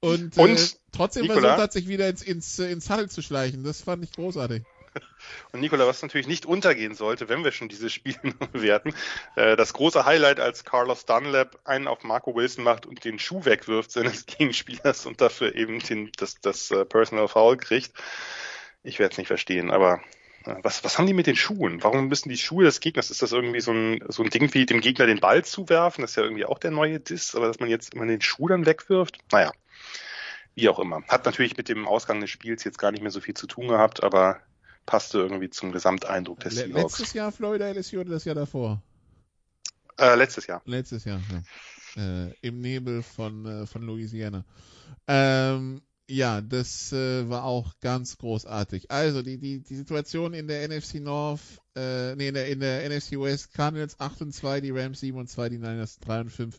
und, 0.00 0.36
und 0.36 0.58
äh, 0.58 0.66
trotzdem 0.92 1.22
Nicola, 1.22 1.40
versucht 1.40 1.62
hat, 1.62 1.72
sich 1.72 1.88
wieder 1.88 2.08
ins, 2.08 2.22
ins, 2.22 2.58
ins 2.58 2.90
Huddle 2.90 3.08
zu 3.08 3.22
schleichen. 3.22 3.64
Das 3.64 3.80
fand 3.80 4.04
ich 4.04 4.12
großartig. 4.12 4.62
Und 5.52 5.60
Nikola, 5.60 5.86
was 5.86 6.02
natürlich 6.02 6.28
nicht 6.28 6.46
untergehen 6.46 6.94
sollte, 6.94 7.28
wenn 7.28 7.42
wir 7.42 7.50
schon 7.50 7.68
dieses 7.68 7.92
Spiel 7.92 8.14
bewerten, 8.52 8.94
äh, 9.36 9.56
das 9.56 9.72
große 9.72 10.04
Highlight, 10.04 10.38
als 10.38 10.64
Carlos 10.64 11.06
Dunlap 11.06 11.58
einen 11.64 11.88
auf 11.88 12.04
Marco 12.04 12.34
Wilson 12.34 12.62
macht 12.62 12.86
und 12.86 13.04
den 13.04 13.18
Schuh 13.18 13.44
wegwirft 13.44 13.90
seines 13.90 14.26
Gegenspielers 14.26 15.06
und 15.06 15.20
dafür 15.20 15.54
eben 15.54 15.80
den, 15.80 16.12
das, 16.16 16.40
das 16.40 16.70
uh, 16.70 16.84
Personal 16.84 17.26
Foul 17.26 17.56
kriegt. 17.56 17.92
Ich 18.82 18.98
werde 18.98 19.12
es 19.12 19.18
nicht 19.18 19.28
verstehen, 19.28 19.70
aber 19.70 20.00
was, 20.62 20.84
was 20.84 20.98
haben 20.98 21.06
die 21.06 21.14
mit 21.14 21.26
den 21.26 21.36
Schuhen? 21.36 21.82
Warum 21.82 22.08
müssen 22.08 22.28
die 22.28 22.36
Schuhe 22.36 22.64
des 22.64 22.80
Gegners? 22.80 23.10
Ist 23.10 23.22
das 23.22 23.32
irgendwie 23.32 23.60
so 23.60 23.72
ein, 23.72 24.00
so 24.08 24.22
ein 24.22 24.30
Ding 24.30 24.52
wie 24.52 24.66
dem 24.66 24.80
Gegner 24.80 25.06
den 25.06 25.20
Ball 25.20 25.44
zuwerfen? 25.44 26.02
Das 26.02 26.12
ist 26.12 26.16
ja 26.16 26.22
irgendwie 26.22 26.44
auch 26.44 26.58
der 26.58 26.70
neue 26.70 27.00
Diss, 27.00 27.34
aber 27.34 27.46
dass 27.46 27.60
man 27.60 27.68
jetzt 27.68 27.94
immer 27.94 28.06
den 28.06 28.20
Schuh 28.20 28.48
dann 28.48 28.66
wegwirft? 28.66 29.18
Naja, 29.32 29.52
wie 30.54 30.68
auch 30.68 30.78
immer. 30.78 31.02
Hat 31.08 31.24
natürlich 31.24 31.56
mit 31.56 31.68
dem 31.68 31.86
Ausgang 31.86 32.20
des 32.20 32.30
Spiels 32.30 32.64
jetzt 32.64 32.78
gar 32.78 32.90
nicht 32.90 33.00
mehr 33.00 33.10
so 33.10 33.20
viel 33.20 33.34
zu 33.34 33.46
tun 33.46 33.68
gehabt, 33.68 34.02
aber 34.02 34.40
passte 34.86 35.18
irgendwie 35.18 35.50
zum 35.50 35.72
Gesamteindruck 35.72 36.40
des 36.40 36.56
Seahawks. 36.56 36.98
Letztes 36.98 37.12
Jahr 37.14 37.32
Florida 37.32 37.70
LSU 37.70 38.00
oder 38.00 38.10
das 38.10 38.24
Jahr 38.24 38.34
davor? 38.34 38.82
Äh, 39.98 40.14
letztes 40.16 40.46
Jahr. 40.46 40.60
Letztes 40.64 41.04
Jahr, 41.04 41.20
ja. 41.30 42.26
Äh, 42.26 42.34
Im 42.42 42.60
Nebel 42.60 43.02
von, 43.02 43.46
äh, 43.46 43.66
von 43.66 43.82
Louisiana. 43.82 44.44
Ähm, 45.06 45.80
ja, 46.08 46.40
das 46.40 46.92
äh, 46.92 47.28
war 47.28 47.44
auch 47.44 47.78
ganz 47.80 48.18
großartig. 48.18 48.90
Also 48.90 49.22
die, 49.22 49.38
die, 49.38 49.60
die 49.60 49.76
Situation 49.76 50.34
in 50.34 50.48
der 50.48 50.68
NFC 50.68 50.96
North, 50.96 51.40
äh, 51.74 52.14
nee, 52.16 52.28
in 52.28 52.34
der, 52.34 52.48
in 52.48 52.60
der 52.60 52.88
NFC 52.88 53.12
West, 53.12 53.54
Cardinals 53.54 53.98
8 53.98 54.22
und 54.22 54.32
2, 54.32 54.60
die 54.60 54.70
Rams 54.70 55.00
7 55.00 55.18
und 55.18 55.28
2, 55.28 55.48
die 55.48 55.58
Niners 55.58 55.98
3 56.00 56.20
und 56.20 56.30
5 56.30 56.58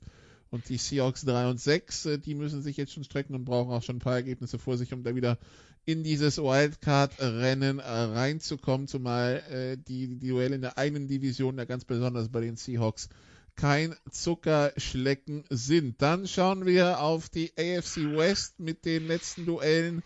und 0.50 0.68
die 0.70 0.78
Seahawks 0.78 1.26
3 1.26 1.50
und 1.50 1.62
6. 1.62 2.06
Äh, 2.06 2.18
die 2.18 2.34
müssen 2.34 2.64
sich 2.64 2.78
jetzt 2.78 2.94
schon 2.94 3.04
strecken 3.04 3.36
und 3.36 3.46
brauchen 3.46 3.72
auch 3.72 3.84
schon 3.84 3.98
ein 3.98 4.00
paar 4.00 4.16
Ergebnisse 4.16 4.58
vor 4.58 4.78
sich, 4.78 4.94
um 4.94 5.04
da 5.04 5.16
wieder 5.16 5.38
in 5.86 6.04
dieses 6.04 6.40
Wildcard-Rennen 6.40 7.78
äh, 7.78 7.84
reinzukommen, 7.84 8.88
zumal 8.88 9.44
äh, 9.52 9.78
die, 9.78 10.08
die 10.08 10.30
Duelle 10.30 10.56
in 10.56 10.62
der 10.62 10.80
einen 10.80 11.08
Division 11.08 11.60
ja 11.60 11.66
ganz 11.66 11.86
besonders 11.86 12.30
bei 12.30 12.42
den 12.42 12.58
Seahawks 12.58 13.10
kein 13.56 13.96
Zuckerschlecken 14.10 15.46
sind. 15.50 16.02
Dann 16.02 16.28
schauen 16.28 16.66
wir 16.66 17.00
auf 17.00 17.30
die 17.30 17.52
AFC 17.58 18.16
West 18.16 18.60
mit 18.60 18.86
den 18.86 19.08
letzten 19.08 19.46
Duellen. 19.46 20.04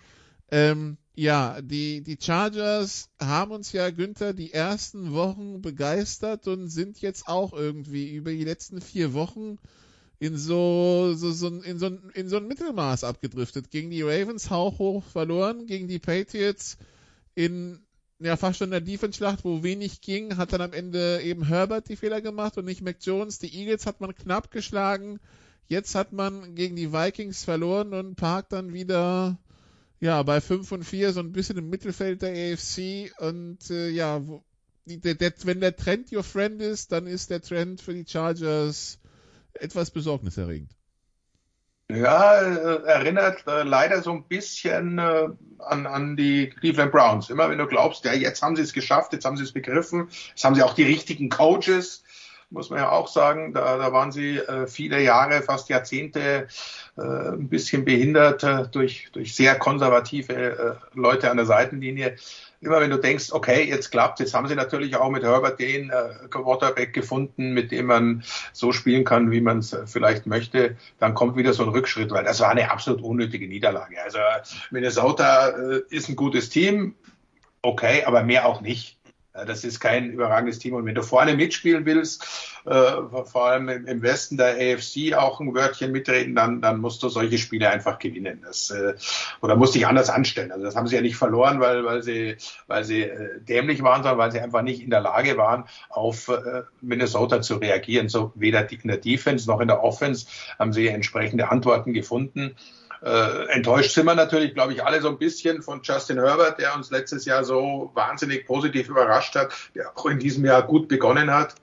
Ähm, 0.51 0.97
ja, 1.15 1.61
die, 1.61 2.01
die 2.01 2.17
Chargers 2.19 3.09
haben 3.19 3.51
uns 3.51 3.71
ja, 3.71 3.89
Günther, 3.89 4.33
die 4.33 4.53
ersten 4.53 5.13
Wochen 5.13 5.61
begeistert 5.61 6.47
und 6.47 6.69
sind 6.69 7.01
jetzt 7.01 7.27
auch 7.27 7.53
irgendwie 7.53 8.13
über 8.13 8.31
die 8.31 8.45
letzten 8.45 8.81
vier 8.81 9.13
Wochen 9.13 9.57
in 10.19 10.37
so, 10.37 11.13
so, 11.15 11.31
so, 11.31 11.47
in, 11.47 11.79
so, 11.79 11.87
in 12.13 12.29
so 12.29 12.37
ein 12.37 12.47
Mittelmaß 12.47 13.03
abgedriftet. 13.03 13.71
Gegen 13.71 13.89
die 13.89 14.01
Ravens 14.01 14.49
hauchhoch 14.49 15.03
verloren, 15.03 15.65
gegen 15.65 15.87
die 15.87 15.99
Patriots 15.99 16.77
in 17.35 17.79
ja 18.19 18.35
fast 18.35 18.59
schon 18.59 18.67
in 18.67 18.71
der 18.71 18.81
Defense-Schlacht, 18.81 19.43
wo 19.43 19.63
wenig 19.63 20.01
ging, 20.01 20.37
hat 20.37 20.53
dann 20.53 20.61
am 20.61 20.73
Ende 20.73 21.21
eben 21.21 21.45
Herbert 21.45 21.89
die 21.89 21.95
Fehler 21.95 22.21
gemacht 22.21 22.57
und 22.57 22.65
nicht 22.65 22.81
Mac 22.81 22.97
Jones. 23.01 23.39
Die 23.39 23.53
Eagles 23.53 23.85
hat 23.85 24.01
man 24.01 24.15
knapp 24.15 24.51
geschlagen. 24.51 25.19
Jetzt 25.67 25.95
hat 25.95 26.13
man 26.13 26.55
gegen 26.55 26.75
die 26.75 26.91
Vikings 26.91 27.43
verloren 27.43 27.93
und 27.93 28.15
parkt 28.15 28.53
dann 28.53 28.73
wieder 28.73 29.37
ja 29.99 30.21
bei 30.23 30.41
5 30.41 30.71
und 30.71 30.83
4 30.83 31.13
so 31.13 31.19
ein 31.19 31.31
bisschen 31.31 31.57
im 31.57 31.69
Mittelfeld 31.69 32.21
der 32.21 32.53
AFC 32.53 33.11
und 33.19 33.69
äh, 33.69 33.89
ja, 33.89 34.25
wo, 34.25 34.43
die, 34.85 34.99
der, 34.99 35.15
der, 35.15 35.33
wenn 35.43 35.59
der 35.59 35.75
Trend 35.75 36.11
your 36.11 36.23
friend 36.23 36.61
ist, 36.61 36.91
dann 36.91 37.05
ist 37.05 37.29
der 37.29 37.41
Trend 37.41 37.81
für 37.81 37.93
die 37.93 38.05
Chargers 38.07 38.99
etwas 39.53 39.91
besorgniserregend. 39.91 40.71
Ja, 41.91 42.39
äh, 42.41 42.83
erinnert 42.83 43.47
äh, 43.47 43.63
leider 43.63 44.03
so 44.03 44.11
ein 44.11 44.23
bisschen 44.23 44.99
äh, 44.99 45.27
an, 45.57 45.87
an 45.87 46.15
die 46.15 46.49
Cleveland 46.49 46.91
Browns. 46.91 47.31
Immer 47.31 47.49
wenn 47.49 47.57
du 47.57 47.65
glaubst, 47.65 48.05
ja, 48.05 48.13
jetzt 48.13 48.43
haben 48.43 48.55
sie 48.55 48.61
es 48.61 48.73
geschafft, 48.73 49.11
jetzt 49.11 49.25
haben 49.25 49.37
sie 49.37 49.43
es 49.43 49.53
begriffen, 49.53 50.07
jetzt 50.29 50.43
haben 50.43 50.53
sie 50.53 50.61
auch 50.61 50.75
die 50.75 50.83
richtigen 50.83 51.29
Coaches, 51.29 52.03
muss 52.51 52.69
man 52.69 52.77
ja 52.77 52.91
auch 52.91 53.07
sagen. 53.07 53.53
Da, 53.53 53.77
da 53.77 53.91
waren 53.91 54.11
sie 54.11 54.37
äh, 54.37 54.67
viele 54.67 55.01
Jahre, 55.01 55.41
fast 55.41 55.69
Jahrzehnte 55.69 56.47
äh, 56.95 57.01
ein 57.01 57.49
bisschen 57.49 57.85
behindert 57.85 58.43
äh, 58.43 58.67
durch, 58.67 59.09
durch 59.11 59.33
sehr 59.33 59.57
konservative 59.57 60.33
äh, 60.33 60.75
Leute 60.93 61.31
an 61.31 61.37
der 61.37 61.47
Seitenlinie 61.47 62.17
immer 62.61 62.81
wenn 62.81 62.89
du 62.89 62.97
denkst, 62.97 63.31
okay, 63.31 63.63
jetzt 63.63 63.91
klappt, 63.91 64.19
jetzt 64.19 64.33
haben 64.33 64.47
sie 64.47 64.55
natürlich 64.55 64.95
auch 64.95 65.09
mit 65.09 65.23
Herbert 65.23 65.59
den 65.59 65.89
äh, 65.89 66.27
Quarterback 66.29 66.93
gefunden, 66.93 67.53
mit 67.53 67.71
dem 67.71 67.85
man 67.85 68.23
so 68.51 68.71
spielen 68.71 69.05
kann, 69.05 69.31
wie 69.31 69.41
man 69.41 69.59
es 69.59 69.73
äh, 69.73 69.87
vielleicht 69.87 70.25
möchte, 70.25 70.75
dann 70.99 71.13
kommt 71.13 71.37
wieder 71.37 71.53
so 71.53 71.63
ein 71.63 71.69
Rückschritt, 71.69 72.11
weil 72.11 72.23
das 72.23 72.39
war 72.41 72.49
eine 72.49 72.71
absolut 72.71 73.01
unnötige 73.01 73.47
Niederlage. 73.47 74.01
Also 74.03 74.19
Minnesota 74.71 75.49
äh, 75.49 75.81
ist 75.89 76.09
ein 76.09 76.15
gutes 76.15 76.49
Team, 76.49 76.95
okay, 77.61 78.03
aber 78.03 78.23
mehr 78.23 78.45
auch 78.45 78.61
nicht. 78.61 78.98
Das 79.45 79.63
ist 79.63 79.79
kein 79.79 80.11
überragendes 80.11 80.59
Team. 80.59 80.73
Und 80.73 80.85
wenn 80.85 80.95
du 80.95 81.03
vorne 81.03 81.35
mitspielen 81.35 81.85
willst, 81.85 82.23
äh, 82.65 82.91
vor 83.25 83.45
allem 83.45 83.69
im 83.69 84.01
Westen 84.01 84.37
der 84.37 84.55
AFC 84.55 85.13
auch 85.15 85.39
ein 85.39 85.53
Wörtchen 85.53 85.91
mitreden, 85.91 86.35
dann, 86.35 86.61
dann 86.61 86.79
musst 86.79 87.01
du 87.03 87.09
solche 87.09 87.37
Spiele 87.37 87.69
einfach 87.69 87.99
gewinnen. 87.99 88.41
Das, 88.43 88.71
äh, 88.71 88.93
oder 89.41 89.55
musst 89.55 89.75
dich 89.75 89.87
anders 89.87 90.09
anstellen. 90.09 90.51
Also 90.51 90.65
das 90.65 90.75
haben 90.75 90.87
sie 90.87 90.95
ja 90.95 91.01
nicht 91.01 91.15
verloren, 91.15 91.59
weil, 91.59 91.85
weil 91.85 92.03
sie, 92.03 92.37
weil 92.67 92.83
sie 92.83 93.03
äh, 93.03 93.39
dämlich 93.41 93.81
waren, 93.83 94.03
sondern 94.03 94.19
weil 94.19 94.31
sie 94.31 94.39
einfach 94.39 94.61
nicht 94.61 94.81
in 94.81 94.89
der 94.89 95.01
Lage 95.01 95.37
waren, 95.37 95.65
auf 95.89 96.27
äh, 96.27 96.63
Minnesota 96.81 97.41
zu 97.41 97.55
reagieren. 97.55 98.09
So 98.09 98.31
weder 98.35 98.69
in 98.71 98.87
der 98.87 98.97
Defense 98.97 99.47
noch 99.47 99.59
in 99.59 99.67
der 99.67 99.83
Offense 99.83 100.27
haben 100.57 100.73
sie 100.73 100.87
entsprechende 100.87 101.49
Antworten 101.49 101.93
gefunden. 101.93 102.55
Äh, 103.01 103.45
enttäuscht 103.49 103.91
sind 103.91 104.05
wir 104.05 104.15
natürlich, 104.15 104.53
glaube 104.53 104.73
ich, 104.73 104.83
alle 104.83 105.01
so 105.01 105.07
ein 105.09 105.17
bisschen 105.17 105.61
von 105.61 105.81
Justin 105.83 106.19
Herbert, 106.19 106.59
der 106.59 106.75
uns 106.75 106.91
letztes 106.91 107.25
Jahr 107.25 107.43
so 107.43 107.91
wahnsinnig 107.93 108.45
positiv 108.45 108.89
überrascht 108.89 109.35
hat, 109.35 109.53
der 109.75 109.97
auch 109.97 110.05
in 110.07 110.19
diesem 110.19 110.43
Jahr 110.45 110.63
gut 110.63 110.87
begonnen 110.87 111.31
hat 111.31 111.55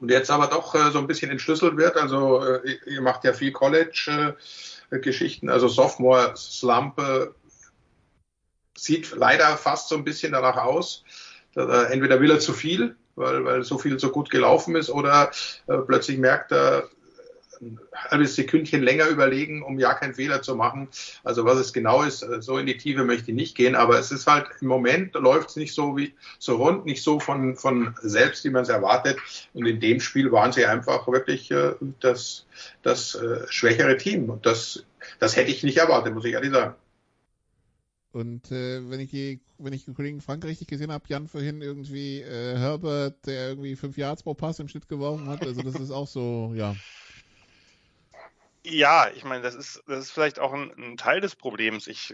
und 0.00 0.10
jetzt 0.10 0.30
aber 0.30 0.46
doch 0.46 0.74
äh, 0.74 0.90
so 0.90 0.98
ein 0.98 1.06
bisschen 1.06 1.30
entschlüsselt 1.30 1.76
wird. 1.76 1.96
Also 1.96 2.42
äh, 2.42 2.78
ihr 2.86 3.02
macht 3.02 3.24
ja 3.24 3.32
viel 3.32 3.52
College-Geschichten, 3.52 5.48
äh, 5.48 5.52
also 5.52 5.68
Sophomore 5.68 6.34
Slump 6.36 7.00
sieht 8.76 9.14
leider 9.14 9.56
fast 9.58 9.88
so 9.90 9.96
ein 9.96 10.04
bisschen 10.04 10.32
danach 10.32 10.56
aus. 10.56 11.04
Entweder 11.54 12.20
will 12.20 12.30
er 12.30 12.38
zu 12.38 12.54
viel, 12.54 12.96
weil, 13.14 13.44
weil 13.44 13.62
so 13.62 13.76
viel 13.76 13.98
so 13.98 14.10
gut 14.10 14.30
gelaufen 14.30 14.74
ist, 14.76 14.88
oder 14.88 15.30
äh, 15.66 15.76
plötzlich 15.78 16.16
merkt 16.16 16.52
er, 16.52 16.88
ein 17.60 17.78
halbes 17.94 18.36
Sekündchen 18.36 18.82
länger 18.82 19.08
überlegen, 19.08 19.62
um 19.62 19.78
ja 19.78 19.94
keinen 19.94 20.14
Fehler 20.14 20.42
zu 20.42 20.56
machen. 20.56 20.88
Also 21.24 21.44
was 21.44 21.58
es 21.58 21.72
genau 21.72 22.02
ist, 22.02 22.22
äh, 22.22 22.40
so 22.40 22.58
in 22.58 22.66
die 22.66 22.76
Tiefe 22.76 23.04
möchte 23.04 23.30
ich 23.30 23.36
nicht 23.36 23.56
gehen, 23.56 23.74
aber 23.74 23.98
es 23.98 24.10
ist 24.10 24.26
halt 24.26 24.46
im 24.60 24.68
Moment 24.68 25.14
läuft 25.14 25.50
es 25.50 25.56
nicht 25.56 25.74
so 25.74 25.96
wie 25.96 26.14
so 26.38 26.56
rund, 26.56 26.86
nicht 26.86 27.02
so 27.02 27.20
von, 27.20 27.56
von 27.56 27.94
selbst, 28.02 28.44
wie 28.44 28.50
man 28.50 28.62
es 28.62 28.68
erwartet. 28.68 29.18
Und 29.52 29.66
in 29.66 29.80
dem 29.80 30.00
Spiel 30.00 30.32
waren 30.32 30.52
sie 30.52 30.64
einfach 30.64 31.06
wirklich 31.08 31.50
äh, 31.50 31.74
das, 32.00 32.46
das 32.82 33.14
äh, 33.14 33.46
schwächere 33.48 33.96
Team. 33.96 34.30
Und 34.30 34.46
das, 34.46 34.84
das 35.18 35.36
hätte 35.36 35.50
ich 35.50 35.62
nicht 35.62 35.78
erwartet, 35.78 36.14
muss 36.14 36.24
ich 36.24 36.32
ehrlich 36.32 36.52
sagen. 36.52 36.74
Und 38.12 38.50
äh, 38.50 38.90
wenn 38.90 38.98
ich 38.98 39.10
die, 39.10 39.40
wenn 39.58 39.72
ich 39.72 39.84
den 39.84 39.94
Kollegen 39.94 40.20
Frank 40.20 40.44
richtig 40.44 40.66
gesehen 40.66 40.90
habe, 40.90 41.04
Jan 41.06 41.28
vorhin 41.28 41.62
irgendwie 41.62 42.20
äh, 42.20 42.56
Herbert, 42.56 43.24
der 43.26 43.50
irgendwie 43.50 43.76
fünf 43.76 43.96
Yards 43.96 44.24
pro 44.24 44.34
Pass 44.34 44.58
im 44.58 44.66
Schnitt 44.66 44.88
geworfen 44.88 45.28
hat, 45.28 45.46
also 45.46 45.62
das 45.62 45.76
ist 45.76 45.92
auch 45.92 46.08
so, 46.08 46.52
ja, 46.56 46.74
ja, 48.62 49.08
ich 49.14 49.24
meine, 49.24 49.42
das 49.42 49.54
ist, 49.54 49.82
das 49.86 50.00
ist 50.00 50.10
vielleicht 50.10 50.38
auch 50.38 50.52
ein, 50.52 50.70
ein, 50.76 50.96
Teil 50.98 51.20
des 51.20 51.34
Problems. 51.34 51.86
Ich, 51.86 52.12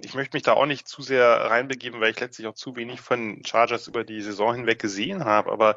ich 0.00 0.14
möchte 0.14 0.36
mich 0.36 0.44
da 0.44 0.52
auch 0.52 0.66
nicht 0.66 0.86
zu 0.86 1.02
sehr 1.02 1.26
reinbegeben, 1.26 2.00
weil 2.00 2.12
ich 2.12 2.20
letztlich 2.20 2.46
auch 2.46 2.54
zu 2.54 2.76
wenig 2.76 3.00
von 3.00 3.42
Chargers 3.44 3.88
über 3.88 4.04
die 4.04 4.22
Saison 4.22 4.54
hinweg 4.54 4.78
gesehen 4.78 5.24
habe. 5.24 5.50
Aber 5.50 5.76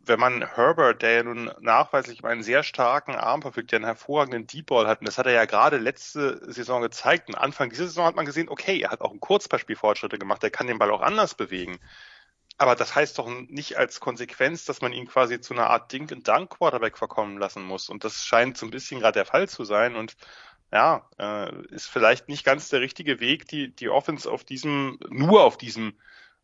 wenn 0.00 0.18
man 0.18 0.44
Herbert, 0.54 1.02
der 1.02 1.12
ja 1.12 1.22
nun 1.22 1.52
nachweislich 1.60 2.24
einen 2.24 2.42
sehr 2.42 2.64
starken 2.64 3.14
Arm 3.14 3.42
verfügt, 3.42 3.70
der 3.70 3.78
einen 3.78 3.86
hervorragenden 3.86 4.48
Deep 4.48 4.66
Ball 4.66 4.88
hat, 4.88 5.00
und 5.00 5.06
das 5.06 5.18
hat 5.18 5.26
er 5.26 5.32
ja 5.32 5.44
gerade 5.44 5.76
letzte 5.78 6.40
Saison 6.52 6.82
gezeigt, 6.82 7.28
und 7.28 7.36
Anfang 7.36 7.70
dieser 7.70 7.86
Saison 7.86 8.06
hat 8.06 8.16
man 8.16 8.26
gesehen, 8.26 8.48
okay, 8.48 8.80
er 8.80 8.90
hat 8.90 9.00
auch 9.00 9.12
ein 9.12 9.20
Kurzbeispiel 9.20 9.76
Fortschritte 9.76 10.18
gemacht, 10.18 10.42
er 10.42 10.50
kann 10.50 10.66
den 10.66 10.78
Ball 10.78 10.90
auch 10.90 11.02
anders 11.02 11.34
bewegen. 11.34 11.78
Aber 12.58 12.74
das 12.74 12.94
heißt 12.94 13.18
doch 13.18 13.28
nicht 13.28 13.76
als 13.76 14.00
Konsequenz, 14.00 14.64
dass 14.64 14.80
man 14.80 14.92
ihn 14.92 15.06
quasi 15.06 15.40
zu 15.40 15.52
einer 15.54 15.68
Art 15.68 15.92
Dink 15.92 16.10
and 16.12 16.26
Dunk 16.26 16.50
Quarterback 16.50 16.96
verkommen 16.96 17.38
lassen 17.38 17.62
muss. 17.62 17.88
Und 17.90 18.04
das 18.04 18.24
scheint 18.24 18.56
so 18.56 18.66
ein 18.66 18.70
bisschen 18.70 19.00
gerade 19.00 19.14
der 19.14 19.26
Fall 19.26 19.48
zu 19.48 19.64
sein. 19.64 19.94
Und 19.94 20.16
ja, 20.72 21.08
äh, 21.18 21.54
ist 21.66 21.86
vielleicht 21.88 22.28
nicht 22.28 22.44
ganz 22.44 22.68
der 22.70 22.80
richtige 22.80 23.20
Weg, 23.20 23.46
die, 23.48 23.74
die 23.74 23.88
Offense 23.88 24.30
auf 24.30 24.44
diesem, 24.44 24.98
nur 25.10 25.44
auf 25.44 25.58
diesem 25.58 25.94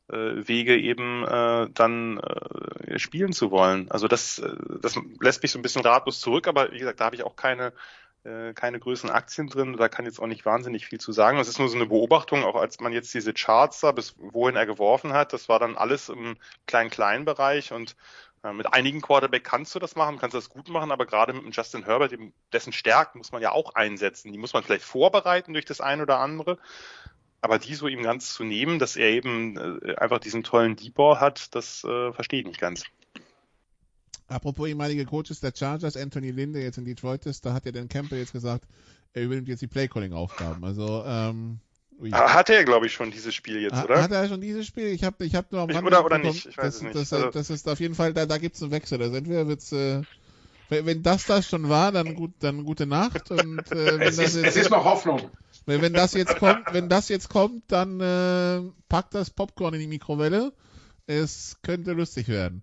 äh, 0.08 0.46
Wege 0.46 0.78
eben 0.78 1.24
äh, 1.24 1.68
dann 1.72 2.18
äh, 2.18 2.98
spielen 2.98 3.32
zu 3.32 3.50
wollen. 3.50 3.90
Also 3.90 4.08
das, 4.08 4.38
äh, 4.38 4.54
das 4.80 4.98
lässt 5.20 5.42
mich 5.42 5.52
so 5.52 5.58
ein 5.58 5.62
bisschen 5.62 5.82
ratlos 5.82 6.20
zurück, 6.20 6.46
aber 6.48 6.72
wie 6.72 6.78
gesagt, 6.78 7.00
da 7.00 7.06
habe 7.06 7.16
ich 7.16 7.24
auch 7.24 7.36
keine 7.36 7.72
keine 8.54 8.78
größeren 8.78 9.10
Aktien 9.10 9.48
drin, 9.48 9.76
da 9.76 9.88
kann 9.88 10.04
jetzt 10.04 10.20
auch 10.20 10.26
nicht 10.26 10.46
wahnsinnig 10.46 10.86
viel 10.86 11.00
zu 11.00 11.10
sagen. 11.10 11.38
Das 11.38 11.48
ist 11.48 11.58
nur 11.58 11.68
so 11.68 11.76
eine 11.76 11.86
Beobachtung, 11.86 12.44
auch 12.44 12.54
als 12.54 12.78
man 12.78 12.92
jetzt 12.92 13.12
diese 13.14 13.32
Charts 13.32 13.80
da, 13.80 13.90
bis 13.92 14.14
wohin 14.18 14.54
er 14.54 14.66
geworfen 14.66 15.12
hat, 15.12 15.32
das 15.32 15.48
war 15.48 15.58
dann 15.58 15.76
alles 15.76 16.08
im 16.08 16.36
kleinen-kleinen 16.66 17.24
Bereich 17.24 17.72
und 17.72 17.96
äh, 18.44 18.52
mit 18.52 18.72
einigen 18.72 19.00
Quarterback 19.00 19.44
kannst 19.44 19.74
du 19.74 19.78
das 19.78 19.96
machen, 19.96 20.18
kannst 20.18 20.34
das 20.34 20.48
gut 20.48 20.68
machen, 20.68 20.90
aber 20.90 21.06
gerade 21.06 21.32
mit 21.32 21.54
Justin 21.54 21.84
Herbert, 21.84 22.14
dessen 22.52 22.72
Stärken 22.72 23.18
muss 23.18 23.32
man 23.32 23.42
ja 23.42 23.52
auch 23.52 23.74
einsetzen. 23.74 24.32
Die 24.32 24.38
muss 24.38 24.52
man 24.52 24.62
vielleicht 24.62 24.84
vorbereiten 24.84 25.52
durch 25.52 25.64
das 25.64 25.80
eine 25.80 26.02
oder 26.02 26.18
andere. 26.18 26.58
Aber 27.40 27.58
die 27.58 27.74
so 27.74 27.88
ihm 27.88 28.04
ganz 28.04 28.32
zu 28.34 28.44
nehmen, 28.44 28.78
dass 28.78 28.96
er 28.96 29.08
eben 29.08 29.80
äh, 29.82 29.96
einfach 29.96 30.20
diesen 30.20 30.44
tollen 30.44 30.76
Deep 30.76 30.94
Ball 30.94 31.18
hat, 31.20 31.54
das 31.54 31.82
äh, 31.84 32.12
verstehe 32.12 32.40
ich 32.40 32.46
nicht 32.46 32.60
ganz. 32.60 32.84
Apropos 34.32 34.68
ehemalige 34.68 35.04
Coaches 35.04 35.40
der 35.40 35.52
Chargers, 35.54 35.96
Anthony 35.96 36.30
Linde 36.30 36.60
jetzt 36.60 36.78
in 36.78 36.84
Detroit 36.84 37.26
ist, 37.26 37.44
da 37.44 37.52
hat 37.52 37.66
ja 37.66 37.72
Dan 37.72 37.88
Campbell 37.88 38.18
jetzt 38.18 38.32
gesagt, 38.32 38.64
er 39.12 39.22
übernimmt 39.22 39.48
jetzt 39.48 39.60
die 39.60 39.66
Playcalling-Aufgaben. 39.66 40.64
Also, 40.64 41.04
ähm, 41.06 41.58
ui. 42.00 42.10
Hat 42.10 42.50
er, 42.50 42.64
glaube 42.64 42.86
ich, 42.86 42.92
schon 42.92 43.10
dieses 43.10 43.34
Spiel 43.34 43.60
jetzt, 43.60 43.74
ha, 43.74 43.84
oder? 43.84 44.02
Hat 44.02 44.10
er 44.10 44.28
schon 44.28 44.40
dieses 44.40 44.66
Spiel? 44.66 44.86
Ich 44.86 45.04
habe 45.04 45.24
ich 45.24 45.34
hab 45.34 45.52
nur 45.52 45.60
am 45.60 45.70
Rande 45.70 45.86
Oder, 45.86 46.04
oder 46.04 46.18
nicht, 46.18 46.46
ich 46.46 46.56
weiß 46.56 46.64
das, 46.64 46.76
es 46.76 46.82
nicht. 46.82 46.94
Das, 46.94 47.12
also, 47.12 47.30
das 47.30 47.50
ist 47.50 47.68
auf 47.68 47.80
jeden 47.80 47.94
Fall, 47.94 48.14
da, 48.14 48.26
da 48.26 48.38
gibt 48.38 48.56
es 48.56 48.62
einen 48.62 48.72
Wechsel. 48.72 49.02
Also 49.02 49.16
entweder 49.16 49.46
wird's, 49.46 49.72
äh, 49.72 50.02
wenn 50.68 51.02
das 51.02 51.26
das 51.26 51.46
schon 51.46 51.68
war, 51.68 51.92
dann 51.92 52.14
gut, 52.14 52.32
dann 52.40 52.64
gute 52.64 52.86
Nacht. 52.86 53.30
Und, 53.30 53.70
äh, 53.72 53.98
wenn 53.98 54.00
es, 54.08 54.16
das 54.16 54.34
ist, 54.34 54.36
jetzt, 54.36 54.56
es 54.56 54.56
ist 54.56 54.70
noch 54.70 54.84
Hoffnung. 54.84 55.30
Wenn, 55.66 55.82
wenn 55.82 55.92
das 55.92 56.14
jetzt 56.14 56.38
kommt, 56.38 56.72
wenn 56.72 56.88
das 56.88 57.08
jetzt 57.08 57.28
kommt, 57.28 57.64
dann 57.68 58.00
äh, 58.00 58.62
packt 58.88 59.14
das 59.14 59.30
Popcorn 59.30 59.74
in 59.74 59.80
die 59.80 59.86
Mikrowelle. 59.86 60.52
Es 61.06 61.58
könnte 61.62 61.92
lustig 61.92 62.28
werden. 62.28 62.62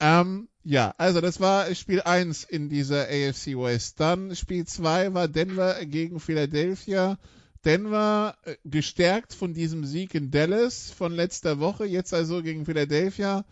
Ähm, 0.00 0.48
ja, 0.68 0.94
also 0.98 1.22
das 1.22 1.40
war 1.40 1.74
Spiel 1.74 2.02
1 2.02 2.44
in 2.44 2.68
dieser 2.68 3.04
AFC 3.04 3.56
West. 3.56 4.00
Dann 4.00 4.36
Spiel 4.36 4.66
2 4.66 5.14
war 5.14 5.26
Denver 5.26 5.82
gegen 5.86 6.20
Philadelphia. 6.20 7.16
Denver 7.64 8.36
äh, 8.44 8.56
gestärkt 8.66 9.32
von 9.32 9.54
diesem 9.54 9.86
Sieg 9.86 10.14
in 10.14 10.30
Dallas 10.30 10.90
von 10.90 11.12
letzter 11.14 11.58
Woche, 11.58 11.86
jetzt 11.86 12.12
also 12.12 12.42
gegen 12.42 12.66
Philadelphia. 12.66 13.46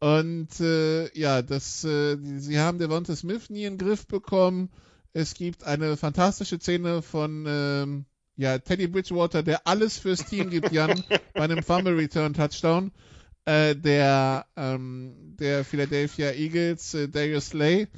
Und 0.00 0.58
äh, 0.58 1.12
ja, 1.18 1.42
das, 1.42 1.84
äh, 1.84 2.16
sie 2.38 2.58
haben 2.58 2.78
Devonta 2.78 3.14
Smith 3.14 3.50
nie 3.50 3.64
in 3.64 3.76
den 3.76 3.86
Griff 3.86 4.06
bekommen. 4.06 4.70
Es 5.12 5.34
gibt 5.34 5.64
eine 5.64 5.98
fantastische 5.98 6.58
Szene 6.58 7.02
von 7.02 7.44
ähm, 7.46 8.06
ja, 8.36 8.58
Teddy 8.58 8.86
Bridgewater, 8.86 9.42
der 9.42 9.66
alles 9.66 9.98
fürs 9.98 10.24
Team 10.24 10.48
gibt, 10.48 10.72
Jan, 10.72 11.04
bei 11.34 11.42
einem 11.42 11.62
Fumble 11.62 11.94
Return 11.94 12.32
Touchdown 12.32 12.90
äh, 13.44 13.74
der, 13.76 14.46
ähm, 14.56 15.36
der 15.38 15.64
Philadelphia 15.64 16.32
Eagles, 16.32 16.94
äh, 16.94 17.08
Darius 17.08 17.48
Slay. 17.48 17.88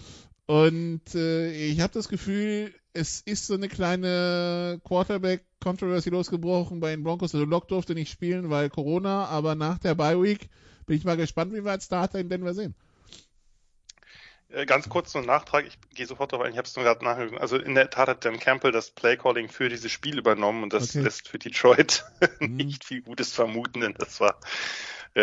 Und 0.47 1.15
äh, 1.15 1.51
ich 1.53 1.81
habe 1.81 1.93
das 1.93 2.09
Gefühl, 2.09 2.73
es 2.93 3.21
ist 3.21 3.47
so 3.47 3.55
eine 3.55 3.69
kleine 3.69 4.81
Quarterback-Controversy 4.85 6.11
losgebrochen 6.11 6.81
bei 6.81 6.91
den 6.91 7.03
Broncos. 7.03 7.35
Also 7.35 7.45
Lock 7.45 7.69
durfte 7.69 7.95
nicht 7.95 8.11
spielen, 8.11 8.51
weil 8.51 8.71
Corona, 8.71 9.27
aber 9.27 9.55
nach 9.55 9.79
der 9.79 9.95
Bye 9.95 10.23
Week 10.23 10.49
bin 10.87 10.97
ich 10.97 11.05
mal 11.05 11.17
gespannt, 11.17 11.53
wie 11.53 11.65
wir 11.65 11.73
als 11.73 11.87
Starter 11.87 12.19
in 12.19 12.29
Denver 12.29 12.55
sehen. 12.55 12.75
Äh, 14.49 14.65
ganz 14.65 14.89
kurz 14.89 15.15
ein 15.17 15.25
Nachtrag, 15.25 15.67
ich 15.67 15.79
gehe 15.95 16.07
sofort 16.07 16.33
darauf 16.33 16.47
ein, 16.47 16.53
ich 16.53 16.59
habe 16.59 16.69
es 16.69 16.77
nur 16.77 16.85
gerade 16.85 17.05
nachgeguckt. 17.05 17.41
Also 17.41 17.57
in 17.57 17.75
der 17.75 17.91
Tat 17.91 18.09
hat 18.09 18.25
Dan 18.25 18.39
Campbell 18.39 18.71
das 18.71 18.91
Playcalling 18.91 19.49
für 19.49 19.69
dieses 19.69 19.91
Spiel 19.91 20.19
übernommen 20.19 20.63
und 20.63 20.73
das 20.73 20.91
okay. 20.91 21.01
lässt 21.01 21.29
für 21.29 21.39
Detroit 21.39 22.05
mhm. 22.41 22.57
nicht 22.57 22.85
viel 22.85 23.03
Gutes 23.03 23.33
vermuten, 23.33 23.81
denn 23.81 23.95
das 23.99 24.21
war 24.21 24.39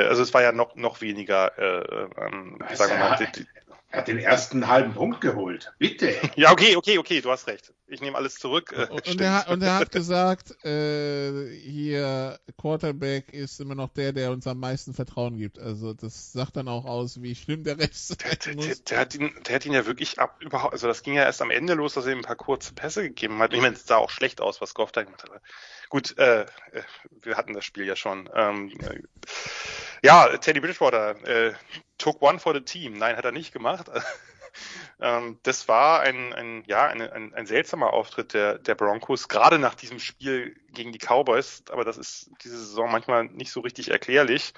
also 0.02 0.24
es 0.24 0.34
war 0.34 0.42
ja 0.42 0.52
noch, 0.52 0.76
noch 0.76 1.02
weniger, 1.02 1.58
äh, 1.58 2.08
ähm, 2.18 2.60
sagen 2.74 2.92
wir 2.94 2.98
mal, 2.98 3.18
Er 3.92 4.00
hat 4.00 4.08
den 4.08 4.18
ersten 4.18 4.68
halben 4.68 4.96
Punkt 4.96 5.22
geholt. 5.22 5.72
Bitte. 5.78 6.16
Ja, 6.36 6.52
okay, 6.52 6.76
okay, 6.76 6.98
okay, 6.98 7.22
du 7.22 7.30
hast 7.30 7.46
recht. 7.46 7.74
Ich 7.86 8.02
nehme 8.02 8.18
alles 8.18 8.36
zurück. 8.36 8.74
Äh, 8.76 8.88
und, 8.90 9.22
er, 9.22 9.36
hat, 9.36 9.50
und 9.50 9.62
er 9.62 9.76
hat 9.76 9.92
gesagt, 9.92 10.66
äh, 10.66 11.48
hier 11.60 12.40
Quarterback 12.58 13.32
ist 13.34 13.60
immer 13.62 13.76
noch 13.76 13.90
der, 13.90 14.12
der 14.12 14.32
uns 14.32 14.48
am 14.48 14.60
meisten 14.60 14.96
Vertrauen 14.96 15.38
gibt. 15.38 15.60
Also 15.60 15.94
das 15.94 16.32
sagt 16.32 16.58
dann 16.58 16.68
auch 16.68 16.86
aus, 16.86 17.22
wie 17.22 17.36
schlimm 17.36 17.64
der 17.64 17.78
Rest 17.78 18.24
der, 18.24 18.36
der, 18.36 18.56
der, 18.56 18.76
der, 18.76 19.00
hat 19.00 19.14
ihn, 19.14 19.32
der 19.48 19.56
hat 19.56 19.66
ihn 19.68 19.74
ja 19.74 19.86
wirklich 19.86 20.18
ab 20.18 20.38
überhaupt, 20.40 20.74
also 20.74 20.88
das 20.88 21.04
ging 21.04 21.14
ja 21.14 21.24
erst 21.24 21.44
am 21.44 21.52
Ende 21.52 21.76
los, 21.76 21.94
dass 21.94 22.08
er 22.08 22.14
ihm 22.14 22.20
ein 22.20 22.24
paar 22.24 22.36
kurze 22.36 22.74
Pässe 22.74 23.04
gegeben 23.04 23.38
hat. 23.38 23.54
Ich 23.54 23.62
meine, 23.62 23.76
es 23.76 23.86
sah 23.86 23.98
auch 23.98 24.10
schlecht 24.10 24.42
aus, 24.42 24.60
was 24.60 24.74
Goff 24.74 24.92
da 24.92 25.04
gemacht 25.04 25.22
hat. 25.22 25.42
Gut, 25.94 26.18
äh, 26.18 26.42
äh, 26.42 26.46
wir 27.22 27.38
hatten 27.38 27.54
das 27.54 27.66
Spiel 27.66 27.86
ja 27.86 27.96
schon. 27.96 28.28
Ähm, 28.34 28.72
äh, 28.82 29.04
ja, 30.02 30.36
Teddy 30.38 30.60
Bridgewater 30.60 31.24
äh, 31.24 31.54
took 32.00 32.20
one 32.20 32.40
for 32.40 32.56
the 32.56 32.62
team. 32.62 32.94
Nein, 32.94 33.16
hat 33.16 33.26
er 33.26 33.32
nicht 33.32 33.54
gemacht. 33.54 33.92
ähm, 35.00 35.38
das 35.44 35.68
war 35.68 36.00
ein, 36.00 36.34
ein 36.34 36.64
ja, 36.66 36.88
ein, 36.88 37.00
ein, 37.00 37.36
ein 37.36 37.46
seltsamer 37.46 37.94
Auftritt 37.94 38.34
der, 38.34 38.58
der 38.58 38.74
Broncos, 38.74 39.28
gerade 39.28 39.60
nach 39.60 39.76
diesem 39.76 40.00
Spiel 40.00 40.56
gegen 40.70 40.94
die 40.94 40.98
Cowboys. 40.98 41.62
Aber 41.70 41.84
das 41.84 42.00
ist 42.00 42.32
diese 42.44 42.58
Saison 42.58 42.92
manchmal 42.92 43.26
nicht 43.26 43.52
so 43.52 43.60
richtig 43.60 43.92
erklärlich. 43.92 44.56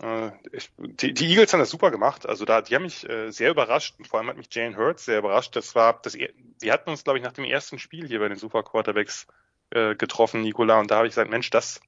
Äh, 0.00 0.30
die, 0.78 1.12
die, 1.12 1.26
Eagles 1.32 1.52
haben 1.52 1.60
das 1.60 1.68
super 1.68 1.90
gemacht. 1.90 2.24
Also 2.24 2.46
da, 2.46 2.62
die 2.62 2.74
haben 2.74 2.84
mich 2.84 3.06
äh, 3.06 3.30
sehr 3.30 3.50
überrascht. 3.50 3.96
Und 3.98 4.08
vor 4.08 4.20
allem 4.20 4.30
hat 4.30 4.38
mich 4.38 4.48
Jane 4.50 4.78
Hurts 4.78 5.04
sehr 5.04 5.18
überrascht. 5.18 5.54
Das 5.54 5.74
war, 5.74 6.00
das, 6.00 6.14
wir 6.14 6.72
hatten 6.72 6.88
uns, 6.88 7.04
glaube 7.04 7.18
ich, 7.18 7.24
nach 7.26 7.34
dem 7.34 7.44
ersten 7.44 7.78
Spiel 7.78 8.08
hier 8.08 8.20
bei 8.20 8.28
den 8.28 8.38
Super 8.38 8.62
Quarterbacks 8.62 9.26
äh, 9.74 9.94
getroffen, 9.94 10.42
Nicola. 10.42 10.78
Und 10.78 10.90
da 10.90 10.96
habe 10.96 11.06
ich 11.06 11.12
gesagt, 11.12 11.30
Mensch, 11.30 11.50
das, 11.50 11.80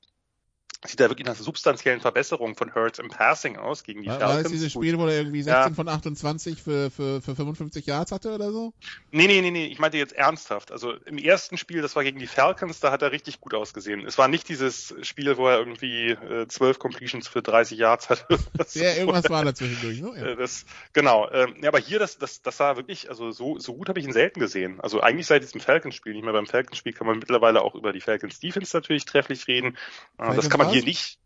sieht 0.86 1.01
da 1.01 1.09
wirklich 1.09 1.27
nach 1.27 1.35
substanziellen 1.35 2.01
Verbesserungen 2.01 2.55
von 2.55 2.74
Hurts 2.74 2.98
im 2.98 3.09
Passing 3.09 3.56
aus 3.56 3.85
gegen 3.85 4.02
die 4.02 4.09
war, 4.09 4.19
Falcons. 4.19 4.36
War 4.36 4.43
das 4.43 4.52
dieses 4.52 4.73
Spiel, 4.73 4.98
wo 4.98 5.06
er 5.06 5.16
irgendwie 5.16 5.43
16 5.43 5.62
ja. 5.70 5.74
von 5.74 5.89
28 5.89 6.62
für, 6.62 6.90
für, 6.90 7.23
für 7.23 7.35
55 7.35 7.86
Yards 7.86 8.12
hatte 8.12 8.35
oder 8.35 8.52
so? 8.52 8.74
Nee, 9.11 9.27
nee, 9.27 9.40
nee, 9.40 9.51
nee, 9.51 9.66
ich 9.66 9.78
meinte 9.78 9.97
jetzt 9.97 10.12
ernsthaft. 10.12 10.73
Also 10.73 10.93
im 11.06 11.19
ersten 11.19 11.56
Spiel, 11.56 11.81
das 11.81 11.97
war 11.97 12.05
gegen 12.05 12.19
die 12.19 12.27
Falcons, 12.27 12.81
da 12.81 12.90
hat 12.93 13.02
er 13.02 13.12
richtig 13.12 13.40
gut 13.40 13.55
ausgesehen. 13.55 14.06
Es 14.06 14.19
war 14.19 14.28
nicht 14.28 14.48
dieses 14.48 14.94
Spiel, 15.02 15.36
wo 15.36 15.48
er 15.48 15.59
irgendwie 15.59 16.11
äh, 16.11 16.47
12 16.47 16.78
Completions 16.78 17.28
für 17.28 17.40
30 17.40 17.78
Yards 17.78 18.11
hatte. 18.11 18.39
ja, 18.74 18.94
irgendwas 18.94 19.31
war 19.31 19.44
da 19.44 19.55
zwischendurch, 19.55 20.02
ne? 20.02 20.12
Ja. 20.16 20.27
Äh, 20.32 20.36
das, 20.36 20.66
genau. 20.93 21.31
Ähm, 21.31 21.55
ja, 21.62 21.69
aber 21.69 21.78
hier, 21.78 21.98
das, 21.98 22.19
das, 22.19 22.43
das 22.43 22.59
sah 22.59 22.77
wirklich, 22.77 23.09
also 23.09 23.31
so, 23.31 23.59
so 23.59 23.74
gut 23.74 23.89
habe 23.89 24.01
ich 24.01 24.06
ihn 24.06 24.12
selten 24.12 24.40
gesehen. 24.40 24.81
Also 24.81 25.01
eigentlich 25.01 25.27
seit 25.27 25.43
diesem 25.43 25.61
Falcons-Spiel, 25.61 26.12
nicht 26.12 26.24
mehr 26.24 26.32
beim 26.35 26.47
Falcons-Spiel 26.47 26.93
kann 26.93 27.06
man 27.06 27.19
mittlerweile 27.19 27.62
auch 27.62 27.74
über 27.74 27.93
die 27.93 28.01
Falcons 28.01 28.39
Defense 28.40 28.77
natürlich 28.77 29.06
trefflich 29.06 29.48
reden. 29.48 29.78
Äh, 30.19 30.35
das 30.35 30.51
kann 30.51 30.59
man 30.59 30.73
hier 30.74 30.84
nicht. 30.84 31.18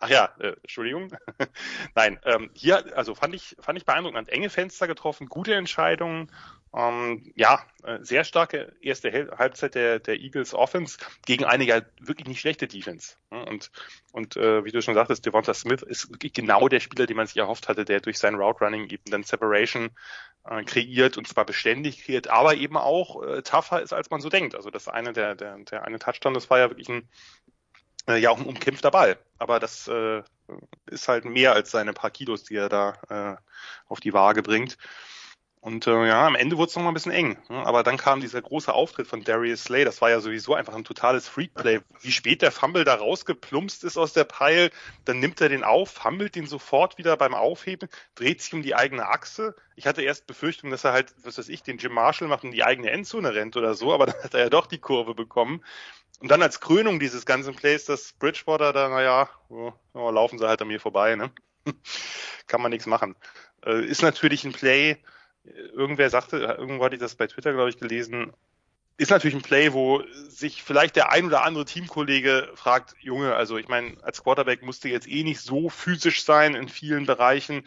Ach 0.00 0.08
ja, 0.08 0.32
äh, 0.38 0.54
Entschuldigung. 0.62 1.12
Nein, 1.94 2.20
ähm, 2.24 2.50
hier, 2.54 2.96
also 2.96 3.14
fand 3.14 3.34
ich, 3.34 3.56
fand 3.60 3.78
ich 3.78 3.84
beeindruckend. 3.84 4.28
Enge 4.28 4.50
Fenster 4.50 4.86
getroffen, 4.86 5.28
gute 5.28 5.54
Entscheidungen. 5.54 6.30
Ähm, 6.74 7.32
ja, 7.34 7.64
äh, 7.82 7.98
sehr 8.02 8.24
starke 8.24 8.76
erste 8.82 9.10
Halbzeit 9.38 9.74
der, 9.74 10.00
der 10.00 10.20
Eagles 10.20 10.52
Offense 10.52 10.98
gegen 11.24 11.44
eine 11.44 11.64
ja 11.64 11.80
wirklich 12.00 12.28
nicht 12.28 12.40
schlechte 12.40 12.68
Defense. 12.68 13.16
Und, 13.30 13.70
und 14.12 14.36
äh, 14.36 14.64
wie 14.64 14.70
du 14.70 14.82
schon 14.82 14.94
sagtest, 14.94 15.24
Devonta 15.24 15.54
Smith 15.54 15.82
ist 15.82 16.10
wirklich 16.10 16.34
genau 16.34 16.68
der 16.68 16.80
Spieler, 16.80 17.06
den 17.06 17.16
man 17.16 17.26
sich 17.26 17.38
erhofft 17.38 17.68
hatte, 17.68 17.86
der 17.86 18.00
durch 18.00 18.18
sein 18.18 18.34
Route 18.34 18.62
Running 18.62 18.88
eben 18.90 19.10
dann 19.10 19.22
Separation 19.22 19.90
äh, 20.44 20.62
kreiert 20.64 21.16
und 21.16 21.26
zwar 21.26 21.46
beständig 21.46 22.04
kreiert, 22.04 22.28
aber 22.28 22.54
eben 22.54 22.76
auch 22.76 23.22
äh, 23.22 23.42
tougher 23.42 23.80
ist, 23.80 23.94
als 23.94 24.10
man 24.10 24.20
so 24.20 24.28
denkt. 24.28 24.54
Also 24.54 24.70
das 24.70 24.88
eine 24.88 25.14
der, 25.14 25.34
der, 25.34 25.56
der 25.58 25.84
eine 25.84 25.98
Touchdown, 25.98 26.34
das 26.34 26.50
war 26.50 26.58
ja 26.58 26.68
wirklich 26.68 26.90
ein 26.90 27.08
äh, 28.06 28.18
ja 28.18 28.30
auch 28.30 28.38
ein 28.38 28.46
umkämpfter 28.46 28.90
Ball. 28.90 29.18
Aber 29.38 29.60
das 29.60 29.88
äh, 29.88 30.22
ist 30.86 31.08
halt 31.08 31.24
mehr 31.24 31.52
als 31.52 31.70
seine 31.70 31.92
paar 31.92 32.10
Kilos, 32.10 32.44
die 32.44 32.56
er 32.56 32.68
da 32.68 32.94
äh, 33.08 33.36
auf 33.88 34.00
die 34.00 34.12
Waage 34.12 34.42
bringt. 34.42 34.78
Und 35.60 35.86
äh, 35.88 36.06
ja, 36.06 36.26
am 36.26 36.36
Ende 36.36 36.56
wurde 36.56 36.70
es 36.70 36.76
noch 36.76 36.82
mal 36.82 36.90
ein 36.90 36.94
bisschen 36.94 37.12
eng. 37.12 37.36
Ne? 37.48 37.66
Aber 37.66 37.82
dann 37.82 37.96
kam 37.96 38.20
dieser 38.20 38.40
große 38.40 38.72
Auftritt 38.72 39.08
von 39.08 39.24
Darius 39.24 39.64
Slay. 39.64 39.84
Das 39.84 40.00
war 40.00 40.10
ja 40.10 40.20
sowieso 40.20 40.54
einfach 40.54 40.74
ein 40.74 40.84
totales 40.84 41.28
Freakplay. 41.28 41.80
Wie 42.00 42.12
spät 42.12 42.42
der 42.42 42.52
Fumble 42.52 42.84
da 42.84 42.94
rausgeplumpst 42.94 43.82
ist 43.82 43.98
aus 43.98 44.12
der 44.12 44.24
Pile, 44.24 44.70
dann 45.04 45.18
nimmt 45.18 45.40
er 45.40 45.48
den 45.48 45.64
auf, 45.64 45.90
fummelt 45.90 46.36
den 46.36 46.46
sofort 46.46 46.96
wieder 46.96 47.16
beim 47.16 47.34
Aufheben, 47.34 47.88
dreht 48.14 48.40
sich 48.40 48.54
um 48.54 48.62
die 48.62 48.76
eigene 48.76 49.08
Achse. 49.08 49.56
Ich 49.74 49.86
hatte 49.86 50.02
erst 50.02 50.26
Befürchtung, 50.26 50.70
dass 50.70 50.84
er 50.84 50.92
halt, 50.92 51.14
was 51.24 51.38
weiß 51.38 51.48
ich, 51.48 51.62
den 51.62 51.78
Jim 51.78 51.92
Marshall 51.92 52.28
macht 52.28 52.44
und 52.44 52.52
die 52.52 52.64
eigene 52.64 52.90
Endzone 52.90 53.34
rennt 53.34 53.56
oder 53.56 53.74
so, 53.74 53.92
aber 53.92 54.06
dann 54.06 54.22
hat 54.22 54.34
er 54.34 54.40
ja 54.40 54.50
doch 54.50 54.66
die 54.66 54.78
Kurve 54.78 55.14
bekommen. 55.14 55.64
Und 56.20 56.30
dann 56.30 56.42
als 56.42 56.60
Krönung 56.60 56.98
dieses 56.98 57.26
ganzen 57.26 57.54
Plays, 57.54 57.84
das 57.84 58.12
Bridgewater 58.12 58.72
da, 58.72 58.88
naja, 58.88 59.28
oh, 59.48 59.72
oh, 59.94 60.10
laufen 60.10 60.38
sie 60.38 60.48
halt 60.48 60.60
an 60.60 60.68
mir 60.68 60.80
vorbei, 60.80 61.14
ne? 61.14 61.30
Kann 62.46 62.60
man 62.60 62.70
nichts 62.70 62.86
machen. 62.86 63.14
Äh, 63.64 63.84
ist 63.84 64.02
natürlich 64.02 64.44
ein 64.44 64.52
Play, 64.52 64.96
irgendwer 65.44 66.10
sagte, 66.10 66.38
irgendwo 66.38 66.84
hatte 66.84 66.96
ich 66.96 67.00
das 67.00 67.14
bei 67.14 67.26
Twitter, 67.26 67.52
glaube 67.52 67.70
ich, 67.70 67.78
gelesen, 67.78 68.32
ist 68.96 69.10
natürlich 69.10 69.36
ein 69.36 69.42
Play, 69.42 69.72
wo 69.72 70.02
sich 70.28 70.64
vielleicht 70.64 70.96
der 70.96 71.12
ein 71.12 71.26
oder 71.26 71.44
andere 71.44 71.64
Teamkollege 71.64 72.50
fragt, 72.56 72.94
Junge, 72.98 73.34
also 73.34 73.56
ich 73.56 73.68
meine, 73.68 73.96
als 74.02 74.24
Quarterback 74.24 74.62
musst 74.62 74.82
du 74.82 74.88
jetzt 74.88 75.08
eh 75.08 75.22
nicht 75.22 75.40
so 75.40 75.68
physisch 75.68 76.24
sein 76.24 76.56
in 76.56 76.68
vielen 76.68 77.06
Bereichen 77.06 77.62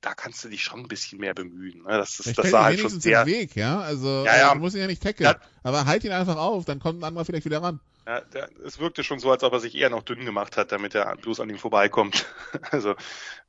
da 0.00 0.14
kannst 0.14 0.44
du 0.44 0.48
dich 0.48 0.62
schon 0.62 0.80
ein 0.80 0.88
bisschen 0.88 1.18
mehr 1.18 1.34
bemühen. 1.34 1.82
Ne? 1.82 1.88
Das, 1.88 2.20
ist, 2.20 2.38
das 2.38 2.50
sah 2.50 2.64
halt 2.64 2.78
schon 2.78 3.00
sehr... 3.00 3.26
Weg, 3.26 3.56
ja? 3.56 3.80
Also, 3.80 4.24
ja, 4.24 4.36
ja. 4.36 4.54
du 4.54 4.60
musst 4.60 4.76
ihn 4.76 4.80
ja 4.80 4.86
nicht 4.86 5.02
tackeln. 5.02 5.28
Ja. 5.28 5.40
Aber 5.62 5.86
halt 5.86 6.04
ihn 6.04 6.12
einfach 6.12 6.36
auf, 6.36 6.64
dann 6.64 6.78
kommt 6.78 7.00
ein 7.00 7.04
anderer 7.04 7.24
vielleicht 7.24 7.44
wieder 7.44 7.62
ran. 7.62 7.80
Ja, 8.06 8.20
der, 8.20 8.48
es 8.64 8.78
wirkte 8.78 9.04
schon 9.04 9.18
so, 9.18 9.30
als 9.30 9.42
ob 9.42 9.52
er 9.52 9.60
sich 9.60 9.74
eher 9.74 9.90
noch 9.90 10.02
dünn 10.02 10.24
gemacht 10.24 10.56
hat, 10.56 10.72
damit 10.72 10.94
er 10.94 11.14
bloß 11.16 11.40
an 11.40 11.50
ihm 11.50 11.58
vorbeikommt. 11.58 12.26
also, 12.70 12.94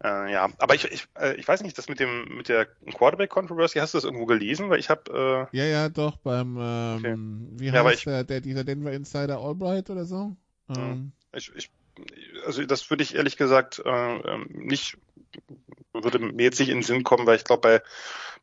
äh, 0.04 0.34
ja. 0.34 0.50
Aber 0.58 0.76
ich, 0.76 0.86
ich, 0.86 1.08
äh, 1.18 1.36
ich 1.36 1.48
weiß 1.48 1.62
nicht, 1.62 1.78
das 1.78 1.88
mit 1.88 2.00
dem 2.00 2.36
mit 2.36 2.50
der 2.50 2.66
Quarterback-Controversy, 2.66 3.80
hast 3.80 3.94
du 3.94 3.98
das 4.00 4.06
irgendwo 4.06 4.26
gelesen? 4.26 4.70
Weil 4.70 4.80
ich 4.80 4.90
habe... 4.90 5.48
Äh... 5.54 5.58
Ja, 5.58 5.66
ja, 5.66 5.90
doch, 5.90 6.18
beim, 6.18 6.58
ähm, 6.60 7.52
okay. 7.54 7.62
wie 7.62 7.72
heißt 7.72 7.94
ich, 8.00 8.04
der, 8.04 8.24
der, 8.24 8.42
dieser 8.42 8.64
Denver 8.64 8.92
Insider 8.92 9.40
Albright 9.40 9.90
oder 9.92 10.06
so? 10.06 10.36
Ähm. 10.76 11.14
Ich, 11.32 11.52
ich, 11.56 11.70
also 12.46 12.64
das 12.66 12.90
würde 12.90 13.04
ich 13.04 13.16
ehrlich 13.16 13.38
gesagt 13.38 13.82
äh, 13.86 13.90
ähm, 13.90 14.48
nicht 14.50 14.98
würde 15.94 16.20
mir 16.20 16.44
jetzt 16.44 16.60
nicht 16.60 16.70
in 16.70 16.78
den 16.78 16.84
Sinn 16.84 17.04
kommen, 17.04 17.26
weil 17.26 17.36
ich 17.36 17.44
glaube, 17.44 17.62
bei, 17.62 17.82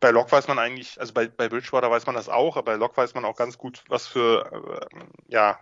bei 0.01 0.11
Locke 0.11 0.33
weiß 0.33 0.49
man 0.49 0.59
eigentlich, 0.59 1.01
also 1.01 1.13
bei, 1.13 1.27
bei 1.27 1.49
Bridgewater 1.49 1.91
weiß 1.91 2.07
man 2.07 2.15
das 2.15 2.29
auch, 2.29 2.57
aber 2.57 2.73
bei 2.73 2.77
Locke 2.77 2.97
weiß 2.97 3.15
man 3.15 3.25
auch 3.25 3.37
ganz 3.37 3.59
gut, 3.59 3.85
was 3.89 4.07
für 4.07 4.89
äh, 4.93 5.05
ja, 5.29 5.59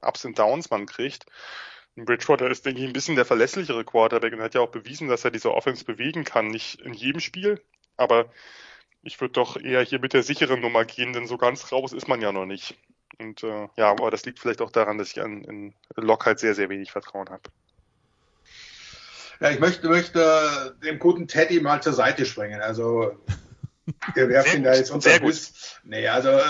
Ups 0.00 0.24
und 0.24 0.38
Downs 0.38 0.70
man 0.70 0.86
kriegt. 0.86 1.26
Bridgewater 1.96 2.50
ist, 2.50 2.66
denke 2.66 2.80
ich, 2.80 2.86
ein 2.86 2.92
bisschen 2.92 3.14
der 3.14 3.24
verlässlichere 3.24 3.84
Quarterback 3.84 4.32
und 4.32 4.42
hat 4.42 4.54
ja 4.54 4.60
auch 4.60 4.70
bewiesen, 4.70 5.08
dass 5.08 5.24
er 5.24 5.30
diese 5.30 5.54
Offense 5.54 5.84
bewegen 5.84 6.24
kann. 6.24 6.48
Nicht 6.48 6.80
in 6.80 6.92
jedem 6.92 7.20
Spiel, 7.20 7.62
aber 7.96 8.26
ich 9.02 9.20
würde 9.20 9.32
doch 9.32 9.56
eher 9.56 9.82
hier 9.82 10.00
mit 10.00 10.12
der 10.12 10.24
sicheren 10.24 10.60
Nummer 10.60 10.84
gehen, 10.84 11.12
denn 11.12 11.26
so 11.26 11.38
ganz 11.38 11.70
raus 11.70 11.92
ist 11.92 12.08
man 12.08 12.20
ja 12.20 12.32
noch 12.32 12.46
nicht. 12.46 12.76
Und 13.18 13.42
äh, 13.42 13.68
ja, 13.76 13.90
aber 13.90 14.10
das 14.10 14.24
liegt 14.24 14.38
vielleicht 14.38 14.60
auch 14.60 14.70
daran, 14.70 14.98
dass 14.98 15.10
ich 15.10 15.20
an 15.22 15.44
in 15.44 15.74
Locke 15.96 16.26
halt 16.26 16.38
sehr, 16.38 16.54
sehr 16.54 16.68
wenig 16.68 16.92
Vertrauen 16.92 17.28
habe. 17.30 17.42
Ja, 19.40 19.50
ich 19.50 19.58
möchte, 19.58 19.88
möchte 19.88 20.76
dem 20.82 20.98
guten 20.98 21.26
Teddy 21.26 21.60
mal 21.60 21.82
zur 21.82 21.92
Seite 21.92 22.24
springen. 22.24 22.60
Also, 22.60 23.18
wir 24.14 24.28
werfen 24.28 24.58
ihn 24.58 24.64
da 24.64 24.74
jetzt 24.74 24.90
unter 24.90 25.18
Bus. 25.20 25.80
Nee, 25.84 26.08
also 26.08 26.40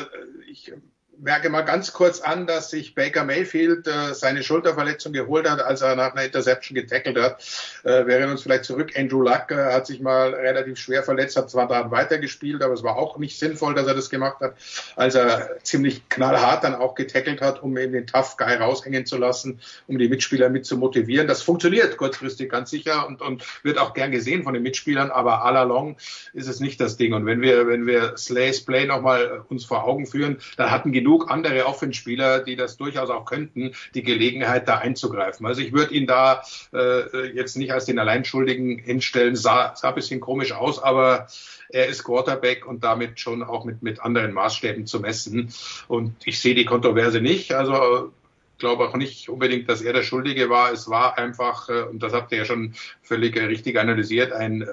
ich 0.47 0.73
merke 1.21 1.51
mal 1.51 1.63
ganz 1.63 1.93
kurz 1.93 2.21
an, 2.21 2.47
dass 2.47 2.71
sich 2.71 2.95
Baker 2.95 3.25
Mayfield 3.25 3.87
äh, 3.87 4.15
seine 4.15 4.43
Schulterverletzung 4.43 5.13
geholt 5.13 5.49
hat, 5.49 5.61
als 5.61 5.83
er 5.83 5.97
nach 5.97 6.13
einer 6.13 6.25
Interception 6.25 6.75
getackelt 6.75 7.19
hat. 7.19 7.43
Äh, 7.85 8.07
wir 8.07 8.15
erinnern 8.15 8.33
uns 8.33 8.43
vielleicht 8.43 8.65
zurück, 8.65 8.93
Andrew 8.97 9.23
Luck 9.23 9.51
äh, 9.51 9.73
hat 9.73 9.87
sich 9.87 10.01
mal 10.01 10.35
relativ 10.35 10.79
schwer 10.79 11.03
verletzt, 11.03 11.37
hat 11.37 11.51
zwar 11.51 11.69
dann 11.69 11.91
weitergespielt, 11.91 12.63
aber 12.63 12.75
es 12.75 12.83
war 12.83 12.97
auch 12.97 13.19
nicht 13.19 13.39
sinnvoll, 13.39 13.75
dass 13.75 13.87
er 13.87 13.95
das 13.95 14.11
gemacht 14.11 14.41
hat, 14.41 14.55
als 14.97 15.15
er 15.15 15.59
ziemlich 15.63 16.09
knallhart 16.09 16.65
dann 16.65 16.75
auch 16.75 16.95
getackelt 16.95 17.41
hat, 17.41 17.63
um 17.63 17.77
eben 17.77 17.93
den 17.93 18.07
Tough 18.07 18.37
Guy 18.37 18.55
raushängen 18.55 19.07
zu 19.07 19.17
lassen, 19.17 19.61
um 19.87 19.99
die 19.99 20.09
Mitspieler 20.09 20.49
mit 20.49 20.67
zu 20.67 20.77
motivieren. 20.77 21.27
Das 21.27 21.43
funktioniert 21.43 21.97
kurzfristig 21.97 22.51
ganz 22.51 22.71
sicher 22.71 23.07
und, 23.07 23.21
und 23.21 23.45
wird 23.63 23.79
auch 23.79 23.95
gern 23.95 24.11
gesehen 24.11 24.43
von 24.43 24.55
den 24.55 24.63
Mitspielern, 24.63 25.11
aber 25.11 25.45
all 25.45 25.57
along 25.57 25.97
ist 26.35 26.49
es 26.49 26.61
nicht 26.61 26.81
das 26.81 26.97
Ding. 26.97 27.15
Und 27.15 27.27
wenn 27.27 27.41
wir, 27.41 27.67
wenn 27.67 27.87
wir 27.87 28.17
Slays 28.17 28.65
Play 28.65 28.87
nochmal 28.87 29.45
uns 29.49 29.65
vor 29.65 29.85
Augen 29.85 30.07
führen, 30.07 30.39
dann 30.57 30.71
hatten 30.71 30.93
genug 30.93 31.31
andere 31.31 31.67
Offenspieler, 31.67 32.41
die 32.41 32.57
das 32.57 32.77
durchaus 32.77 33.09
auch 33.11 33.25
könnten, 33.25 33.73
die 33.95 34.03
Gelegenheit, 34.03 34.69
da 34.69 34.79
einzugreifen. 34.79 35.47
Also 35.47 35.61
ich 35.61 35.73
würde 35.73 35.95
ihn 35.95 36.07
da 36.07 36.43
äh, 36.73 37.29
jetzt 37.35 37.57
nicht 37.57 37.73
als 37.73 37.87
den 37.87 37.99
Alleinschuldigen 37.99 38.79
hinstellen, 38.79 39.37
sah, 39.37 39.75
sah 39.77 39.89
ein 39.89 39.95
bisschen 39.95 40.21
komisch 40.21 40.53
aus, 40.53 40.83
aber 40.83 41.29
er 41.71 41.87
ist 41.87 42.05
Quarterback 42.05 42.67
und 42.67 42.85
damit 42.85 43.21
schon 43.21 43.43
auch 43.43 43.65
mit, 43.65 43.83
mit 43.83 44.01
anderen 44.01 44.33
Maßstäben 44.33 44.87
zu 44.87 45.01
messen. 45.01 45.53
Und 45.89 46.15
ich 46.25 46.41
sehe 46.41 46.55
die 46.55 46.65
Kontroverse 46.65 47.21
nicht. 47.21 47.53
Also 47.53 48.13
glaube 48.59 48.89
auch 48.89 48.97
nicht 48.97 49.29
unbedingt, 49.29 49.69
dass 49.69 49.83
er 49.83 49.93
der 49.93 50.03
Schuldige 50.03 50.49
war. 50.49 50.73
Es 50.73 50.89
war 50.89 51.19
einfach, 51.19 51.69
äh, 51.69 51.83
und 51.83 52.03
das 52.03 52.13
habt 52.13 52.33
ihr 52.33 52.39
ja 52.39 52.45
schon 52.45 52.75
völlig 53.03 53.37
richtig 53.37 53.79
analysiert, 53.79 54.33
ein 54.33 54.63
äh, 54.63 54.67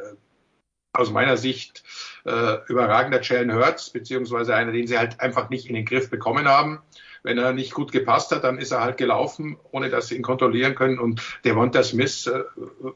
aus 0.94 1.12
meiner 1.12 1.38
Sicht 1.38 1.84
äh, 2.26 2.58
überragender 2.68 3.22
Jalen 3.22 3.54
Hurts, 3.54 3.90
beziehungsweise 3.90 4.56
einer, 4.56 4.72
den 4.72 4.88
sie 4.88 4.98
halt 4.98 5.20
einfach 5.20 5.50
nicht 5.50 5.68
in 5.68 5.76
den 5.76 5.86
Griff 5.86 6.10
bekommen 6.10 6.48
haben. 6.48 6.80
wenn 7.24 7.38
er 7.38 7.54
nicht 7.54 7.74
gut 7.74 7.92
gepasst 7.92 8.32
hat, 8.32 8.44
dann 8.44 8.58
ist 8.58 8.72
er 8.72 8.82
halt 8.82 8.98
gelaufen, 8.98 9.56
ohne 9.72 9.90
dass 9.90 10.08
sie 10.08 10.16
ihn 10.16 10.24
kontrollieren 10.24 10.74
können. 10.74 10.98
Und 10.98 11.22
Devonta 11.46 11.84
Smith, 11.84 12.26
äh, 12.26 12.44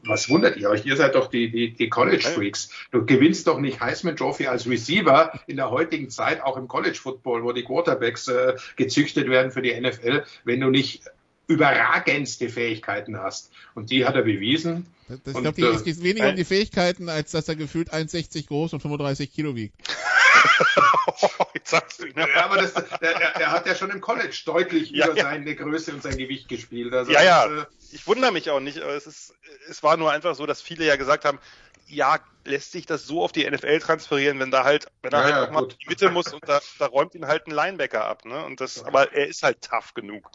was 0.04 0.28
wundert 0.28 0.56
ihr 0.56 0.68
euch? 0.68 0.84
Ihr 0.84 0.96
seid 0.96 1.14
doch 1.14 1.28
die, 1.28 1.48
die, 1.48 1.74
die 1.74 1.88
College 1.88 2.26
Freaks. 2.26 2.70
Du 2.90 3.06
gewinnst 3.06 3.46
doch 3.46 3.60
nicht 3.60 3.80
Heisman 3.80 4.16
Trophy 4.16 4.48
als 4.48 4.68
Receiver 4.68 5.32
in 5.46 5.56
der 5.56 5.70
heutigen 5.70 6.10
Zeit, 6.10 6.42
auch 6.42 6.56
im 6.56 6.66
College 6.66 6.98
Football, 7.00 7.44
wo 7.44 7.52
die 7.52 7.62
Quarterbacks 7.62 8.26
äh, 8.26 8.56
gezüchtet 8.74 9.30
werden 9.30 9.52
für 9.52 9.62
die 9.62 9.80
NFL, 9.80 10.24
wenn 10.44 10.60
du 10.60 10.70
nicht 10.70 11.04
überragendste 11.46 12.48
Fähigkeiten 12.48 13.18
hast. 13.18 13.50
Und 13.74 13.90
die 13.90 14.04
hat 14.04 14.14
er 14.14 14.22
bewiesen. 14.22 14.86
Das, 15.08 15.18
ich 15.24 15.54
glaube, 15.54 15.76
es 15.76 15.84
geht 15.84 16.02
weniger 16.02 16.26
äh, 16.26 16.30
um 16.30 16.36
die 16.36 16.44
Fähigkeiten, 16.44 17.08
als 17.08 17.30
dass 17.30 17.48
er 17.48 17.56
gefühlt 17.56 17.92
1,60 17.92 18.48
groß 18.48 18.72
und 18.72 18.80
35 18.80 19.32
Kilo 19.32 19.54
wiegt. 19.54 19.76
Jetzt 21.54 21.70
sagst 21.70 22.02
du, 22.02 22.06
ja, 22.08 22.44
aber 22.44 22.56
das, 22.56 22.72
er, 22.74 23.12
er, 23.12 23.50
hat 23.52 23.66
ja 23.66 23.74
schon 23.74 23.90
im 23.90 24.00
College 24.00 24.36
deutlich 24.44 24.90
ja, 24.90 25.06
über 25.06 25.16
ja. 25.16 25.24
seine 25.24 25.54
Größe 25.54 25.92
und 25.92 26.02
sein 26.02 26.16
Gewicht 26.16 26.48
gespielt. 26.48 26.92
Also 26.92 27.12
ja, 27.12 27.22
ja. 27.22 27.44
Ist, 27.44 27.62
äh, 27.62 27.66
ich 27.92 28.06
wundere 28.06 28.32
mich 28.32 28.50
auch 28.50 28.60
nicht. 28.60 28.78
Es, 28.78 29.06
ist, 29.06 29.34
es 29.68 29.82
war 29.82 29.96
nur 29.96 30.10
einfach 30.10 30.34
so, 30.34 30.46
dass 30.46 30.60
viele 30.60 30.84
ja 30.84 30.96
gesagt 30.96 31.24
haben, 31.24 31.38
ja, 31.86 32.18
lässt 32.44 32.72
sich 32.72 32.86
das 32.86 33.06
so 33.06 33.22
auf 33.22 33.32
die 33.32 33.48
NFL 33.48 33.78
transferieren, 33.78 34.40
wenn 34.40 34.50
da 34.50 34.64
halt, 34.64 34.86
wenn 35.02 35.12
er 35.12 35.28
ja, 35.28 35.34
halt 35.36 35.48
auch 35.48 35.52
mal 35.52 35.62
in 35.64 35.68
die 35.68 35.88
Mitte 35.88 36.10
muss 36.10 36.32
und 36.32 36.46
da, 36.48 36.60
da 36.78 36.86
räumt 36.86 37.14
ihn 37.14 37.26
halt 37.26 37.46
ein 37.46 37.52
Linebacker 37.52 38.04
ab, 38.04 38.24
ne? 38.24 38.44
Und 38.44 38.60
das, 38.60 38.82
aber 38.84 39.12
er 39.12 39.28
ist 39.28 39.42
halt 39.42 39.62
tough 39.62 39.94
genug 39.94 40.30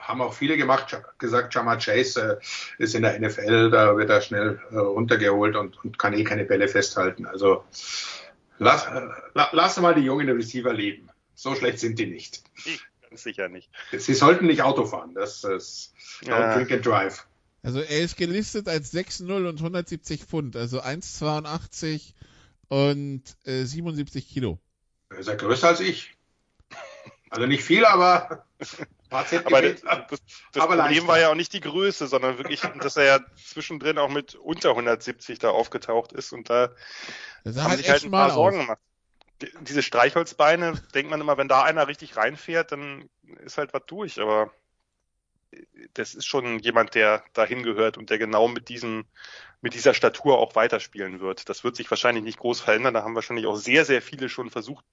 haben 0.00 0.20
auch 0.20 0.34
viele 0.34 0.56
gemacht, 0.56 0.96
gesagt, 1.18 1.54
Jama 1.54 1.76
Chase 1.76 2.40
äh, 2.40 2.82
ist 2.82 2.94
in 2.94 3.02
der 3.02 3.18
NFL, 3.18 3.70
da 3.70 3.96
wird 3.96 4.10
er 4.10 4.20
schnell 4.20 4.60
äh, 4.70 4.76
runtergeholt 4.76 5.56
und, 5.56 5.82
und 5.84 5.98
kann 5.98 6.12
eh 6.14 6.24
keine 6.24 6.44
Bälle 6.44 6.68
festhalten. 6.68 7.26
Also 7.26 7.64
lass, 8.58 8.86
äh, 8.86 9.08
lass 9.34 9.80
mal 9.80 9.94
die 9.94 10.02
jungen 10.02 10.28
Receiver 10.28 10.72
leben. 10.72 11.08
So 11.34 11.54
schlecht 11.54 11.80
sind 11.80 11.98
die 11.98 12.06
nicht. 12.06 12.42
Ganz 13.08 13.22
sicher 13.22 13.48
nicht. 13.48 13.70
Sie 13.96 14.14
sollten 14.14 14.46
nicht 14.46 14.62
Auto 14.62 14.86
fahren. 14.86 15.14
Das 15.14 15.44
ist 15.44 15.92
ja. 16.22 16.56
Drink 16.56 16.70
and 16.72 16.86
Drive. 16.86 17.26
Also 17.62 17.80
er 17.80 18.00
ist 18.00 18.16
gelistet 18.16 18.68
als 18.68 18.92
6'0 18.92 19.48
und 19.48 19.58
170 19.58 20.24
Pfund, 20.24 20.56
also 20.56 20.82
1,82 20.82 22.14
und 22.68 23.22
äh, 23.44 23.64
77 23.64 24.28
Kilo. 24.28 24.58
Ist 25.16 25.28
er 25.28 25.36
größer 25.36 25.68
als 25.68 25.80
ich. 25.80 26.16
Also 27.30 27.46
nicht 27.46 27.62
viel, 27.62 27.84
aber 27.84 28.44
aber 29.12 29.62
das, 29.62 29.80
das, 29.82 30.22
das 30.52 30.62
aber 30.62 30.76
Problem 30.76 31.06
war 31.06 31.18
ja 31.18 31.30
auch 31.30 31.34
nicht 31.34 31.52
die 31.52 31.60
Größe, 31.60 32.06
sondern 32.06 32.38
wirklich, 32.38 32.60
dass 32.80 32.96
er 32.96 33.04
ja 33.04 33.20
zwischendrin 33.36 33.98
auch 33.98 34.08
mit 34.08 34.34
unter 34.34 34.70
170 34.70 35.38
da 35.38 35.50
aufgetaucht 35.50 36.12
ist 36.12 36.32
und 36.32 36.50
da 36.50 36.70
das 37.44 37.56
haben 37.56 37.76
sich 37.76 37.90
halt 37.90 38.04
ein 38.04 38.10
paar 38.10 38.30
Sorgen 38.30 38.58
auf. 38.58 38.62
gemacht. 38.64 38.80
Diese 39.62 39.82
Streichholzbeine, 39.82 40.80
denkt 40.94 41.10
man 41.10 41.20
immer, 41.20 41.36
wenn 41.36 41.48
da 41.48 41.62
einer 41.62 41.88
richtig 41.88 42.16
reinfährt, 42.16 42.70
dann 42.70 43.08
ist 43.44 43.58
halt 43.58 43.74
was 43.74 43.82
durch, 43.86 44.20
aber 44.20 44.52
das 45.94 46.14
ist 46.14 46.26
schon 46.26 46.58
jemand, 46.60 46.94
der 46.94 47.24
dahin 47.32 47.62
gehört 47.62 47.98
und 47.98 48.10
der 48.10 48.18
genau 48.18 48.48
mit 48.48 48.68
diesem, 48.68 49.04
mit 49.60 49.74
dieser 49.74 49.94
Statur 49.94 50.38
auch 50.38 50.54
weiterspielen 50.54 51.20
wird. 51.20 51.48
Das 51.48 51.64
wird 51.64 51.76
sich 51.76 51.90
wahrscheinlich 51.90 52.24
nicht 52.24 52.38
groß 52.38 52.60
verändern. 52.60 52.94
Da 52.94 53.02
haben 53.02 53.14
wahrscheinlich 53.14 53.46
auch 53.46 53.56
sehr, 53.56 53.84
sehr 53.84 54.00
viele 54.00 54.28
schon 54.28 54.50
versucht, 54.50 54.84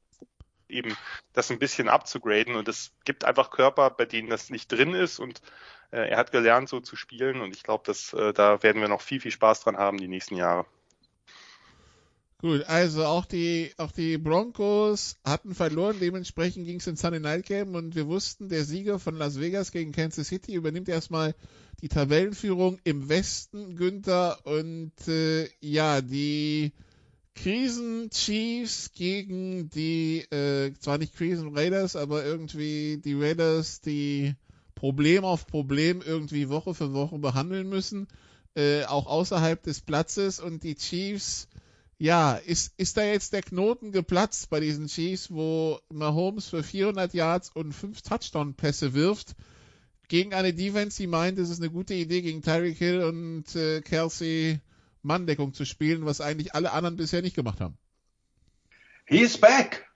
eben 0.69 0.95
das 1.33 1.51
ein 1.51 1.59
bisschen 1.59 1.89
abzugraden. 1.89 2.55
Und 2.55 2.67
es 2.67 2.91
gibt 3.05 3.25
einfach 3.25 3.51
Körper, 3.51 3.89
bei 3.89 4.05
denen 4.05 4.29
das 4.29 4.49
nicht 4.49 4.71
drin 4.71 4.93
ist. 4.93 5.19
Und 5.19 5.41
äh, 5.91 6.09
er 6.09 6.17
hat 6.17 6.31
gelernt, 6.31 6.69
so 6.69 6.79
zu 6.79 6.95
spielen. 6.95 7.41
Und 7.41 7.55
ich 7.55 7.63
glaube, 7.63 7.83
dass 7.85 8.13
äh, 8.13 8.33
da 8.33 8.63
werden 8.63 8.81
wir 8.81 8.89
noch 8.89 9.01
viel, 9.01 9.19
viel 9.19 9.31
Spaß 9.31 9.61
dran 9.61 9.77
haben 9.77 9.97
die 9.97 10.07
nächsten 10.07 10.35
Jahre. 10.35 10.65
Gut, 12.41 12.63
also 12.69 13.03
auch 13.03 13.25
die, 13.25 13.73
auch 13.75 13.91
die 13.91 14.17
Broncos 14.17 15.19
hatten 15.25 15.53
verloren, 15.53 15.97
dementsprechend 15.99 16.65
ging 16.65 16.79
es 16.79 16.87
ins 16.87 17.01
Sunday 17.01 17.19
Night 17.19 17.45
Game 17.45 17.75
und 17.75 17.95
wir 17.95 18.07
wussten, 18.07 18.47
der 18.47 18.63
Sieger 18.63 18.97
von 18.97 19.17
Las 19.17 19.41
Vegas 19.41 19.73
gegen 19.73 19.91
Kansas 19.91 20.29
City 20.29 20.53
übernimmt 20.53 20.87
erstmal 20.87 21.35
die 21.81 21.89
Tabellenführung 21.89 22.79
im 22.85 23.09
Westen, 23.09 23.75
Günther, 23.75 24.39
und 24.45 24.93
äh, 25.09 25.49
ja, 25.59 25.99
die 25.99 26.71
Krisen 27.41 28.09
Chiefs 28.09 28.91
gegen 28.93 29.69
die, 29.69 30.19
äh, 30.29 30.73
zwar 30.77 30.97
nicht 30.97 31.15
Krisen 31.15 31.55
Raiders, 31.57 31.95
aber 31.95 32.25
irgendwie 32.25 32.97
die 32.97 33.13
Raiders, 33.13 33.79
die 33.79 34.35
Problem 34.75 35.23
auf 35.23 35.47
Problem 35.47 36.01
irgendwie 36.05 36.49
Woche 36.49 36.73
für 36.73 36.93
Woche 36.93 37.17
behandeln 37.17 37.69
müssen, 37.69 38.07
äh, 38.55 38.83
auch 38.83 39.07
außerhalb 39.07 39.63
des 39.63 39.79
Platzes. 39.79 40.41
Und 40.41 40.63
die 40.63 40.75
Chiefs, 40.75 41.47
ja, 41.97 42.33
ist, 42.33 42.73
ist 42.75 42.97
da 42.97 43.03
jetzt 43.03 43.31
der 43.31 43.41
Knoten 43.41 43.93
geplatzt 43.93 44.49
bei 44.49 44.59
diesen 44.59 44.87
Chiefs, 44.87 45.31
wo 45.31 45.79
Mahomes 45.89 46.49
für 46.49 46.61
400 46.61 47.13
Yards 47.13 47.51
und 47.53 47.71
5 47.71 48.01
Touchdown-Pässe 48.01 48.93
wirft, 48.93 49.35
gegen 50.09 50.33
eine 50.33 50.53
Defense, 50.53 50.97
die 50.97 51.07
meint, 51.07 51.39
es 51.39 51.49
ist 51.49 51.61
eine 51.61 51.71
gute 51.71 51.93
Idee 51.93 52.21
gegen 52.21 52.41
Tyreek 52.41 52.77
Hill 52.77 53.01
und 53.01 53.55
äh, 53.55 53.79
Kelsey 53.79 54.59
Manndeckung 55.09 55.53
zu 55.53 55.65
spielen, 55.65 56.05
was 56.05 56.21
eigentlich 56.21 56.55
alle 56.55 56.71
anderen 56.71 56.95
bisher 56.95 57.21
nicht 57.21 57.35
gemacht 57.35 57.59
haben. 57.59 57.77
He's 59.05 59.37
back. 59.37 59.89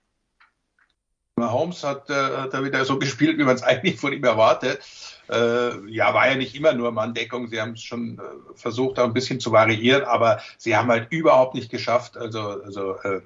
Mahomes 1.35 1.83
hat, 1.83 2.09
äh, 2.09 2.13
hat 2.13 2.53
da 2.53 2.63
wieder 2.63 2.83
so 2.83 2.99
gespielt, 2.99 3.37
wie 3.37 3.43
man 3.43 3.55
es 3.55 3.63
eigentlich 3.63 3.99
von 3.99 4.11
ihm 4.11 4.23
erwartet. 4.23 4.81
Äh, 5.29 5.89
ja, 5.89 6.13
war 6.13 6.29
ja 6.29 6.35
nicht 6.35 6.55
immer 6.55 6.73
nur 6.73 6.91
Manndeckung. 6.91 7.47
Sie 7.47 7.59
haben 7.59 7.73
es 7.73 7.81
schon 7.81 8.19
äh, 8.19 8.21
versucht, 8.55 8.97
da 8.97 9.05
ein 9.05 9.13
bisschen 9.13 9.39
zu 9.39 9.51
variieren, 9.51 10.03
aber 10.03 10.41
sie 10.57 10.75
haben 10.75 10.89
halt 10.89 11.07
überhaupt 11.11 11.55
nicht 11.55 11.71
geschafft, 11.71 12.17
also, 12.17 12.41
also 12.41 12.97
äh, 12.99 13.21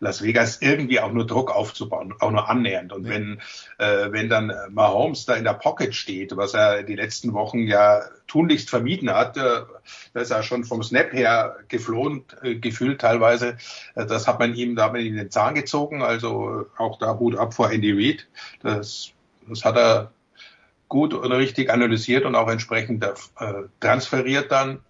Las 0.00 0.22
Vegas 0.22 0.60
irgendwie 0.60 1.00
auch 1.00 1.12
nur 1.12 1.26
Druck 1.26 1.50
aufzubauen, 1.54 2.14
auch 2.18 2.30
nur 2.30 2.48
annähernd. 2.48 2.92
Und 2.92 3.08
wenn, 3.08 3.40
äh, 3.78 4.10
wenn 4.10 4.28
dann 4.28 4.52
Mahomes 4.70 5.26
da 5.26 5.34
in 5.34 5.44
der 5.44 5.54
Pocket 5.54 5.94
steht, 5.94 6.36
was 6.36 6.54
er 6.54 6.82
die 6.82 6.96
letzten 6.96 7.32
Wochen 7.34 7.66
ja 7.66 8.02
tunlichst 8.26 8.68
vermieden 8.68 9.10
hat, 9.10 9.36
äh, 9.36 9.62
da 10.12 10.20
ist 10.20 10.30
er 10.30 10.42
schon 10.42 10.64
vom 10.64 10.82
Snap 10.82 11.12
her 11.12 11.56
geflohen, 11.68 12.24
äh, 12.42 12.56
gefühlt 12.56 13.00
teilweise. 13.00 13.56
Äh, 13.94 14.06
das 14.06 14.26
hat 14.26 14.38
man 14.38 14.54
ihm, 14.54 14.76
da 14.76 14.84
hat 14.84 14.92
man 14.92 15.02
ihn 15.02 15.12
in 15.12 15.16
den 15.18 15.30
Zahn 15.30 15.54
gezogen. 15.54 16.02
Also 16.02 16.66
auch 16.76 16.98
da 16.98 17.18
Hut 17.18 17.36
ab 17.36 17.54
vor 17.54 17.70
Andy 17.70 17.92
Reid. 17.92 18.26
Das, 18.62 19.12
das 19.48 19.64
hat 19.64 19.76
er 19.76 20.12
gut 20.88 21.14
und 21.14 21.32
richtig 21.32 21.70
analysiert 21.70 22.24
und 22.24 22.34
auch 22.34 22.48
entsprechend 22.48 23.04
äh, 23.04 23.12
transferiert 23.80 24.50
dann. 24.50 24.80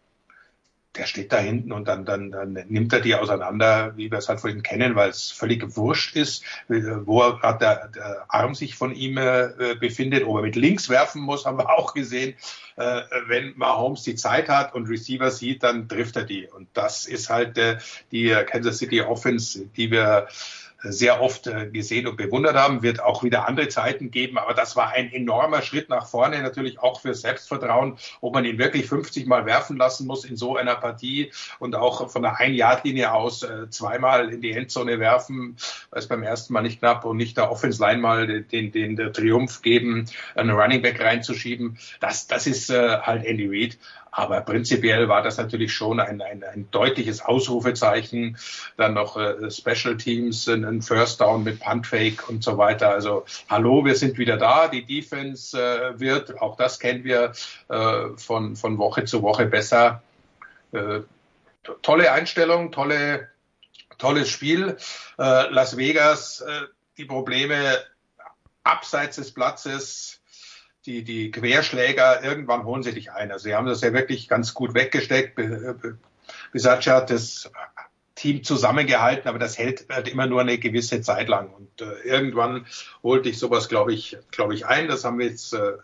Der 0.97 1.07
steht 1.07 1.33
da 1.33 1.39
hinten 1.39 1.71
und 1.71 1.87
dann, 1.87 2.05
dann, 2.05 2.33
dann 2.33 2.55
nimmt 2.69 2.93
er 2.93 3.01
die 3.01 3.15
auseinander, 3.15 3.97
wie 3.97 4.11
wir 4.11 4.19
es 4.19 4.29
halt 4.29 4.43
ihm 4.45 4.63
kennen, 4.63 4.97
weil 4.97 5.11
es 5.11 5.31
völlig 5.31 5.77
wurscht 5.77 6.17
ist, 6.17 6.43
wo 6.67 7.19
gerade 7.19 7.59
der, 7.59 7.89
der 7.89 8.25
Arm 8.29 8.55
sich 8.55 8.75
von 8.75 8.93
ihm 8.95 9.17
äh, 9.19 9.77
befindet, 9.79 10.25
ob 10.25 10.37
er 10.37 10.43
mit 10.43 10.57
links 10.57 10.89
werfen 10.89 11.23
muss, 11.23 11.45
haben 11.45 11.59
wir 11.59 11.71
auch 11.79 11.95
gesehen. 11.95 12.35
Äh, 12.77 13.03
wenn 13.27 13.53
Mahomes 13.57 14.03
die 14.03 14.15
Zeit 14.15 14.49
hat 14.49 14.75
und 14.75 14.89
Receiver 14.89 15.31
sieht, 15.31 15.63
dann 15.63 15.89
trifft 15.89 16.17
er 16.17 16.25
die. 16.25 16.49
Und 16.49 16.69
das 16.73 17.07
ist 17.07 17.29
halt 17.29 17.59
äh, 17.59 17.79
die 18.11 18.31
Kansas 18.47 18.79
City 18.79 19.03
Offense, 19.03 19.67
die 19.77 19.91
wir 19.91 20.27
sehr 20.81 21.21
oft 21.21 21.47
äh, 21.47 21.69
gesehen 21.71 22.07
und 22.07 22.17
bewundert 22.17 22.55
haben, 22.55 22.83
wird 22.83 23.03
auch 23.03 23.25
wieder 23.25 23.49
andere 23.49 23.69
Zeiten 23.69 24.11
geben. 24.11 24.39
Aber 24.39 24.55
das 24.55 24.77
war 24.77 24.93
ein 24.93 25.13
enormer 25.13 25.63
Schritt 25.63 25.89
nach 25.89 26.07
vorne, 26.07 26.41
natürlich 26.41 26.79
auch 26.79 27.01
für 27.01 27.15
Selbstvertrauen, 27.15 27.99
ob 28.21 28.35
man 28.35 28.45
ihn 28.45 28.59
wirklich 28.59 28.87
50 28.87 29.27
Mal 29.27 29.45
werfen 29.45 29.77
lassen 29.77 30.07
muss 30.07 30.25
in 30.25 30.37
so 30.37 30.57
einer 30.57 30.77
Partie 30.77 31.33
und 31.59 31.75
auch 31.75 32.09
von 32.11 32.23
der 32.23 32.39
Ein-Yard-Linie 32.39 33.13
aus 33.13 33.43
äh, 33.43 33.69
zweimal 33.71 34.33
in 34.33 34.41
die 34.41 34.53
Endzone 34.53 35.01
werfen, 35.01 35.57
weil 35.91 35.99
es 35.99 36.07
beim 36.07 36.23
ersten 36.23 36.53
Mal 36.53 36.63
nicht 36.63 36.79
knapp 36.79 37.05
und 37.05 37.17
nicht 37.17 37.37
der 37.37 37.51
Offense-Line 37.51 38.01
mal 38.01 38.27
den, 38.27 38.47
den, 38.49 38.73
den 38.73 38.97
der 38.97 39.13
Triumph 39.13 39.63
geben, 39.63 40.05
einen 40.37 40.51
Running 40.51 40.83
Back 40.83 41.01
reinzuschieben. 41.01 41.77
Das, 42.01 42.29
das 42.29 42.47
ist 42.47 42.71
äh, 42.71 42.99
halt 42.99 43.25
Andy 43.25 43.49
Reid. 43.49 43.79
Aber 44.11 44.41
prinzipiell 44.41 45.09
war 45.09 45.23
das 45.23 45.37
natürlich 45.37 45.73
schon 45.73 46.01
ein, 46.01 46.21
ein, 46.23 46.43
ein 46.43 46.69
deutliches 46.71 47.21
Ausrufezeichen. 47.21 48.39
Dann 48.77 48.95
noch 48.95 49.17
äh, 49.17 49.51
Special 49.51 49.97
Teams, 49.97 50.49
ein 50.49 50.83
First 50.83 51.21
Down 51.21 51.45
mit 51.45 51.61
Punt 51.61 51.87
Fake 51.87 52.29
und 52.29 52.43
so 52.43 52.59
weiter. 52.59 52.91
Also 52.91 53.25
hallo, 53.49 53.85
wir 53.85 53.95
sind 53.95 54.19
wieder 54.19 54.37
da. 54.37 54.69
Die 54.69 54.85
Defense 54.85 55.59
äh, 55.61 56.01
wird, 56.01 56.41
auch 56.41 56.57
das 56.57 56.79
kennen 56.79 57.05
wir 57.05 57.33
äh, 57.69 58.17
von, 58.17 58.57
von 58.57 58.79
Woche 58.79 59.05
zu 59.05 59.23
Woche 59.23 59.47
besser. 59.47 60.03
Äh, 60.73 61.01
tolle 61.83 62.13
Einstellung, 62.13 62.73
tolle, 62.73 63.29
tolles 63.99 64.29
Spiel. 64.29 64.77
Äh, 65.19 65.51
Las 65.51 65.77
Vegas, 65.77 66.41
äh, 66.41 66.63
die 66.97 67.05
Probleme 67.05 67.79
abseits 68.65 69.17
des 69.17 69.33
Platzes 69.33 70.18
die, 70.87 71.05
die 71.05 71.31
Querschläger, 71.31 72.23
irgendwann 72.23 72.65
holen 72.65 72.83
sie 72.83 72.93
dich 72.93 73.13
ein. 73.13 73.31
Also 73.31 73.45
sie 73.45 73.55
haben 73.55 73.67
das 73.67 73.81
ja 73.81 73.93
wirklich 73.93 74.29
ganz 74.29 74.55
gut 74.55 74.75
weggesteckt. 74.75 75.39
Bisaccia 76.53 76.97
hat 76.97 77.11
das 77.11 77.51
Team 78.15 78.43
zusammengehalten, 78.43 79.29
aber 79.29 79.39
das 79.39 79.59
hält 79.59 79.87
halt 79.91 80.09
immer 80.09 80.27
nur 80.27 80.41
eine 80.41 80.59
gewisse 80.59 81.01
Zeit 81.03 81.29
lang. 81.29 81.51
Und 81.51 81.83
äh, 81.83 82.01
irgendwann 82.05 82.67
holt 83.03 83.27
dich 83.27 83.39
sowas, 83.39 83.69
glaube 83.69 83.93
ich, 83.93 84.17
glaube 84.31 84.55
ich, 84.55 84.67
ein. 84.67 84.89
Das 84.89 85.05
haben 85.05 85.19
wir 85.19 85.27
jetzt 85.27 85.55
äh, 85.55 85.75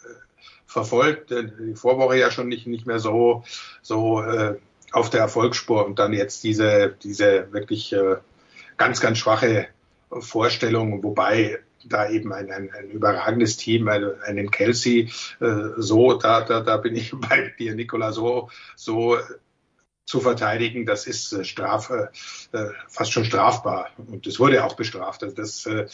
verfolgt. 0.67 1.31
Die 1.31 1.75
Vorwoche 1.75 2.19
ja 2.19 2.31
schon 2.31 2.49
nicht, 2.49 2.67
nicht 2.67 2.87
mehr 2.87 2.99
so, 2.99 3.45
so 3.83 4.23
äh, 4.23 4.57
auf 4.91 5.11
der 5.11 5.21
Erfolgsspur 5.21 5.87
und 5.87 5.99
dann 5.99 6.13
jetzt 6.13 6.45
diese, 6.45 6.97
diese 7.03 7.53
wirklich 7.53 7.93
äh, 7.93 8.17
ganz, 8.77 9.01
ganz 9.01 9.19
schwache 9.19 9.69
Vorstellung, 10.11 11.03
wobei 11.03 11.61
da 11.87 12.09
eben 12.09 12.33
ein, 12.33 12.51
ein, 12.51 12.71
ein 12.73 12.91
überragendes 12.91 13.57
Team, 13.57 13.89
einen, 13.89 14.51
Kelsey, 14.51 15.11
äh, 15.41 15.69
so, 15.77 16.15
da, 16.15 16.43
da, 16.43 16.61
da 16.61 16.77
bin 16.77 16.97
ich 16.97 17.13
bei 17.15 17.53
dir, 17.59 17.75
Nicola, 17.75 18.13
so, 18.13 18.51
so 18.77 19.19
zu 20.07 20.21
verteidigen, 20.21 20.85
das 20.87 21.07
ist 21.07 21.33
äh, 21.33 21.45
Straf, 21.45 21.91
äh, 21.91 22.09
äh 22.57 22.71
fast 22.89 23.13
schon 23.13 23.25
strafbar. 23.25 23.91
Und 23.97 24.27
es 24.27 24.39
wurde 24.39 24.65
auch 24.65 24.77
bestraft. 24.77 25.23
Also 25.23 25.35
das 25.35 25.67
äh, 25.67 25.87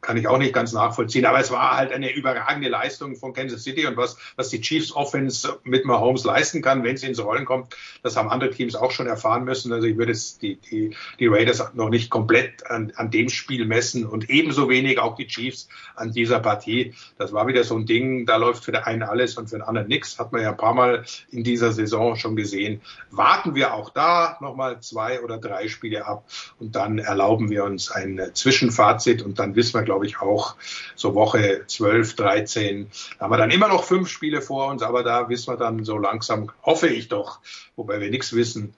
kann 0.00 0.16
ich 0.16 0.28
auch 0.28 0.38
nicht 0.38 0.52
ganz 0.52 0.72
nachvollziehen. 0.72 1.26
Aber 1.26 1.40
es 1.40 1.50
war 1.50 1.76
halt 1.76 1.92
eine 1.92 2.14
überragende 2.14 2.68
Leistung 2.68 3.16
von 3.16 3.32
Kansas 3.32 3.64
City 3.64 3.86
und 3.86 3.96
was, 3.96 4.16
was 4.36 4.48
die 4.48 4.60
Chiefs 4.60 4.92
Offense 4.92 5.58
mit 5.64 5.84
Mahomes 5.84 6.24
leisten 6.24 6.62
kann, 6.62 6.84
wenn 6.84 6.96
sie 6.96 7.06
ins 7.06 7.22
Rollen 7.22 7.44
kommt, 7.44 7.74
das 8.02 8.16
haben 8.16 8.28
andere 8.28 8.50
Teams 8.50 8.76
auch 8.76 8.90
schon 8.90 9.06
erfahren 9.06 9.44
müssen. 9.44 9.72
Also 9.72 9.86
ich 9.86 9.96
würde 9.96 10.12
es 10.12 10.38
die, 10.38 10.56
die, 10.56 10.94
die 11.18 11.26
Raiders 11.26 11.74
noch 11.74 11.88
nicht 11.88 12.10
komplett 12.10 12.66
an, 12.70 12.92
an 12.96 13.10
dem 13.10 13.28
Spiel 13.28 13.64
messen 13.66 14.06
und 14.06 14.30
ebenso 14.30 14.68
wenig 14.68 14.98
auch 14.98 15.16
die 15.16 15.26
Chiefs 15.26 15.68
an 15.96 16.12
dieser 16.12 16.38
Partie. 16.40 16.94
Das 17.18 17.32
war 17.32 17.46
wieder 17.48 17.64
so 17.64 17.76
ein 17.76 17.86
Ding, 17.86 18.24
da 18.24 18.36
läuft 18.36 18.64
für 18.64 18.72
den 18.72 18.82
einen 18.82 19.02
alles 19.02 19.36
und 19.36 19.50
für 19.50 19.56
den 19.56 19.62
anderen 19.62 19.88
nichts. 19.88 20.18
Hat 20.18 20.32
man 20.32 20.42
ja 20.42 20.50
ein 20.50 20.56
paar 20.56 20.74
Mal 20.74 21.04
in 21.30 21.42
dieser 21.42 21.72
Saison 21.72 22.14
schon 22.14 22.36
gesehen. 22.36 22.80
Warten 23.10 23.54
wir 23.54 23.74
auch 23.74 23.90
da 23.90 24.38
nochmal 24.40 24.80
zwei 24.80 25.20
oder 25.22 25.38
drei 25.38 25.68
Spiele 25.68 26.06
ab 26.06 26.24
und 26.58 26.76
dann 26.76 26.98
erlauben 26.98 27.50
wir 27.50 27.64
uns 27.64 27.90
ein 27.90 28.20
Zwischenfazit 28.32 29.22
und 29.22 29.38
dann 29.38 29.56
wissen 29.56 29.74
wir, 29.74 29.87
glaube 29.88 30.04
ich, 30.06 30.20
auch 30.20 30.56
so 30.94 31.14
Woche 31.14 31.64
12, 31.66 32.14
13. 32.14 32.90
Da 33.18 33.24
haben 33.24 33.32
wir 33.32 33.38
dann 33.38 33.50
immer 33.50 33.68
noch 33.68 33.84
fünf 33.84 34.10
Spiele 34.10 34.42
vor 34.42 34.68
uns, 34.70 34.82
aber 34.82 35.02
da 35.02 35.30
wissen 35.30 35.50
wir 35.50 35.56
dann 35.56 35.82
so 35.84 35.96
langsam, 35.96 36.52
hoffe 36.62 36.88
ich 36.88 37.08
doch, 37.08 37.40
wobei 37.74 37.98
wir 38.00 38.10
nichts 38.10 38.34
wissen, 38.34 38.74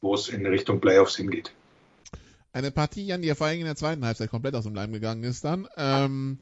wo 0.00 0.14
es 0.14 0.28
in 0.28 0.44
Richtung 0.44 0.80
Playoffs 0.80 1.14
hingeht. 1.14 1.52
Eine 2.52 2.72
Partie, 2.72 3.06
Jan, 3.06 3.22
die 3.22 3.28
ja 3.28 3.36
vor 3.36 3.46
allem 3.46 3.60
in 3.60 3.66
der 3.66 3.76
zweiten 3.76 4.04
Halbzeit 4.04 4.30
komplett 4.30 4.56
aus 4.56 4.64
dem 4.64 4.74
Leim 4.74 4.92
gegangen 4.92 5.22
ist 5.22 5.44
dann. 5.44 5.68
Ähm, 5.76 6.38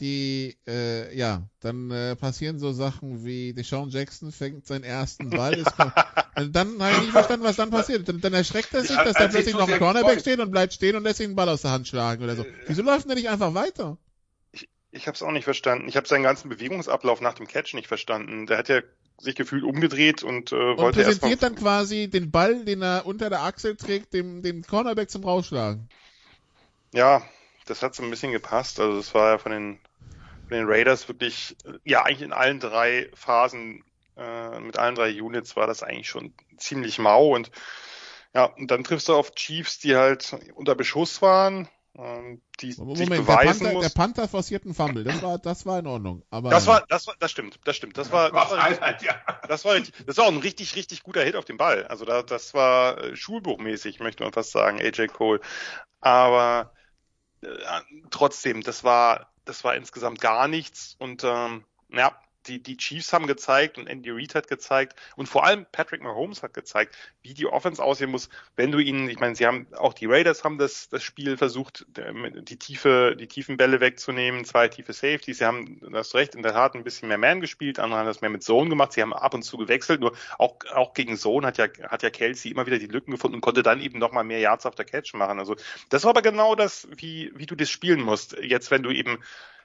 die, 0.00 0.56
äh, 0.66 1.16
ja, 1.16 1.42
dann 1.60 1.90
äh, 1.90 2.16
passieren 2.16 2.58
so 2.58 2.72
Sachen 2.72 3.24
wie 3.24 3.52
Deshaun 3.52 3.90
Jackson 3.90 4.32
fängt 4.32 4.66
seinen 4.66 4.84
ersten 4.84 5.30
Ball. 5.30 5.54
Ist, 5.54 5.72
also 6.34 6.50
dann 6.52 6.82
habe 6.82 6.92
ich 6.92 7.00
nicht 7.02 7.12
verstanden, 7.12 7.44
was 7.44 7.56
dann 7.56 7.70
passiert. 7.70 8.08
Dann, 8.08 8.20
dann 8.20 8.34
erschreckt 8.34 8.74
er 8.74 8.82
sich, 8.82 8.96
dass 8.96 9.14
da 9.14 9.28
plötzlich 9.28 9.54
noch 9.54 9.68
ein 9.68 9.78
Cornerback 9.78 10.20
steht 10.20 10.40
und 10.40 10.50
bleibt 10.50 10.72
stehen 10.72 10.96
und 10.96 11.04
lässt 11.04 11.20
ihn 11.20 11.30
den 11.30 11.36
Ball 11.36 11.48
aus 11.48 11.62
der 11.62 11.70
Hand 11.70 11.86
schlagen 11.86 12.24
oder 12.24 12.34
so. 12.34 12.44
Wieso 12.66 12.82
läuft 12.82 13.08
er 13.08 13.14
nicht 13.14 13.28
einfach 13.28 13.54
weiter? 13.54 13.96
Ich, 14.52 14.68
ich 14.90 15.06
habe 15.06 15.14
es 15.14 15.22
auch 15.22 15.30
nicht 15.30 15.44
verstanden. 15.44 15.88
Ich 15.88 15.96
habe 15.96 16.08
seinen 16.08 16.24
ganzen 16.24 16.48
Bewegungsablauf 16.48 17.20
nach 17.20 17.34
dem 17.34 17.46
Catch 17.46 17.74
nicht 17.74 17.88
verstanden. 17.88 18.46
Der 18.46 18.58
hat 18.58 18.68
ja 18.68 18.80
sich 19.18 19.36
gefühlt 19.36 19.62
umgedreht 19.62 20.24
und 20.24 20.50
äh, 20.52 20.56
wollte 20.56 20.84
und 20.84 20.94
präsentiert 20.94 21.42
dann 21.42 21.54
quasi 21.54 22.08
den 22.08 22.32
Ball, 22.32 22.64
den 22.64 22.82
er 22.82 23.06
unter 23.06 23.30
der 23.30 23.42
Achsel 23.42 23.76
trägt, 23.76 24.12
dem, 24.12 24.42
dem 24.42 24.62
Cornerback 24.62 25.08
zum 25.08 25.22
Rausschlagen. 25.22 25.88
Ja, 26.92 27.22
das 27.64 27.82
hat 27.82 27.94
so 27.94 28.02
ein 28.02 28.10
bisschen 28.10 28.32
gepasst. 28.32 28.80
Also 28.80 28.98
es 28.98 29.14
war 29.14 29.32
ja 29.32 29.38
von 29.38 29.52
den, 29.52 29.78
von 30.48 30.56
den 30.56 30.66
Raiders 30.66 31.08
wirklich, 31.08 31.56
ja 31.84 32.04
eigentlich 32.04 32.22
in 32.22 32.32
allen 32.32 32.60
drei 32.60 33.10
Phasen, 33.14 33.84
äh, 34.16 34.60
mit 34.60 34.78
allen 34.78 34.94
drei 34.94 35.20
Units 35.20 35.56
war 35.56 35.66
das 35.66 35.82
eigentlich 35.82 36.08
schon 36.08 36.34
ziemlich 36.56 36.98
mau 36.98 37.34
und 37.34 37.50
ja, 38.34 38.46
und 38.46 38.70
dann 38.70 38.82
triffst 38.82 39.08
du 39.08 39.14
auf 39.14 39.32
Chiefs, 39.36 39.78
die 39.78 39.94
halt 39.94 40.36
unter 40.54 40.74
Beschuss 40.74 41.22
waren, 41.22 41.68
ähm, 41.96 42.42
die 42.60 42.74
Moment, 42.76 42.98
sich 42.98 43.08
beweisen 43.08 43.26
der 43.26 43.44
Panther, 43.44 43.72
muss. 43.72 43.84
der 43.84 43.90
Panther 43.90 44.28
forciert 44.28 44.64
einen 44.64 44.74
Fumble, 44.74 45.04
das 45.04 45.22
war, 45.22 45.38
das 45.38 45.64
war 45.64 45.78
in 45.78 45.86
Ordnung. 45.86 46.24
Aber 46.30 46.50
das 46.50 46.66
war, 46.66 46.84
das 46.88 47.06
war, 47.06 47.14
das 47.20 47.30
stimmt, 47.30 47.60
das 47.64 47.76
stimmt, 47.76 47.96
das 47.96 48.10
war, 48.10 48.32
das 48.32 48.50
war, 48.50 48.68
richtig, 48.68 49.10
das 49.48 49.64
war, 49.64 49.80
das 50.04 50.16
war 50.16 50.24
auch 50.24 50.32
ein 50.32 50.38
richtig, 50.38 50.74
richtig 50.74 51.04
guter 51.04 51.22
Hit 51.22 51.36
auf 51.36 51.44
den 51.44 51.56
Ball. 51.56 51.86
Also 51.86 52.04
da, 52.04 52.22
das 52.22 52.52
war 52.52 52.98
äh, 52.98 53.16
schulbuchmäßig, 53.16 54.00
möchte 54.00 54.24
man 54.24 54.32
fast 54.32 54.50
sagen, 54.50 54.80
AJ 54.80 55.08
Cole. 55.08 55.40
Aber 56.00 56.72
äh, 56.72 56.83
trotzdem, 58.10 58.62
das 58.62 58.84
war, 58.84 59.32
das 59.44 59.64
war 59.64 59.74
insgesamt 59.74 60.20
gar 60.20 60.48
nichts 60.48 60.96
und 60.98 61.24
ähm, 61.24 61.64
ja, 61.90 62.18
die, 62.46 62.62
die 62.62 62.76
Chiefs 62.76 63.12
haben 63.12 63.26
gezeigt 63.26 63.78
und 63.78 63.86
Andy 63.86 64.10
Reid 64.10 64.34
hat 64.34 64.48
gezeigt 64.48 64.94
und 65.16 65.28
vor 65.28 65.44
allem 65.44 65.66
Patrick 65.70 66.02
Mahomes 66.02 66.42
hat 66.42 66.54
gezeigt, 66.54 66.96
wie 67.22 67.34
die 67.34 67.46
Offense 67.46 67.82
aussehen 67.82 68.10
muss, 68.10 68.28
wenn 68.56 68.72
du 68.72 68.78
ihnen, 68.78 69.08
ich 69.08 69.18
meine, 69.18 69.34
sie 69.34 69.46
haben, 69.46 69.66
auch 69.74 69.94
die 69.94 70.06
Raiders 70.06 70.44
haben 70.44 70.58
das, 70.58 70.88
das 70.88 71.02
Spiel 71.02 71.36
versucht, 71.36 71.86
die 71.96 72.58
tiefe, 72.58 73.16
die 73.18 73.26
tiefen 73.26 73.56
Bälle 73.56 73.80
wegzunehmen, 73.80 74.44
zwei 74.44 74.68
tiefe 74.68 74.92
Safeties, 74.92 75.38
sie 75.38 75.44
haben, 75.44 75.80
das 75.92 76.14
recht, 76.14 76.34
in 76.34 76.42
der 76.42 76.52
Tat 76.52 76.74
ein 76.74 76.84
bisschen 76.84 77.08
mehr 77.08 77.18
Man 77.18 77.40
gespielt, 77.40 77.78
andere 77.78 78.00
haben 78.00 78.06
das 78.06 78.20
mehr 78.20 78.30
mit 78.30 78.42
Zone 78.42 78.68
gemacht, 78.68 78.92
sie 78.92 79.02
haben 79.02 79.12
ab 79.12 79.34
und 79.34 79.42
zu 79.42 79.56
gewechselt, 79.56 80.00
nur 80.00 80.16
auch, 80.38 80.56
auch 80.72 80.94
gegen 80.94 81.16
Zone 81.16 81.46
hat 81.46 81.58
ja, 81.58 81.66
hat 81.88 82.02
ja 82.02 82.10
Kelsey 82.10 82.50
immer 82.50 82.66
wieder 82.66 82.78
die 82.78 82.86
Lücken 82.86 83.12
gefunden 83.12 83.36
und 83.36 83.40
konnte 83.40 83.62
dann 83.62 83.80
eben 83.80 83.98
nochmal 83.98 84.24
mehr 84.24 84.40
Yards 84.40 84.66
auf 84.66 84.74
der 84.74 84.84
Catch 84.84 85.14
machen, 85.14 85.38
also 85.38 85.56
das 85.88 86.04
war 86.04 86.10
aber 86.10 86.22
genau 86.22 86.54
das, 86.54 86.88
wie, 86.96 87.32
wie 87.34 87.46
du 87.46 87.54
das 87.54 87.70
spielen 87.70 88.02
musst, 88.02 88.36
jetzt 88.40 88.70
wenn 88.70 88.82
du 88.82 88.90
eben 88.90 89.18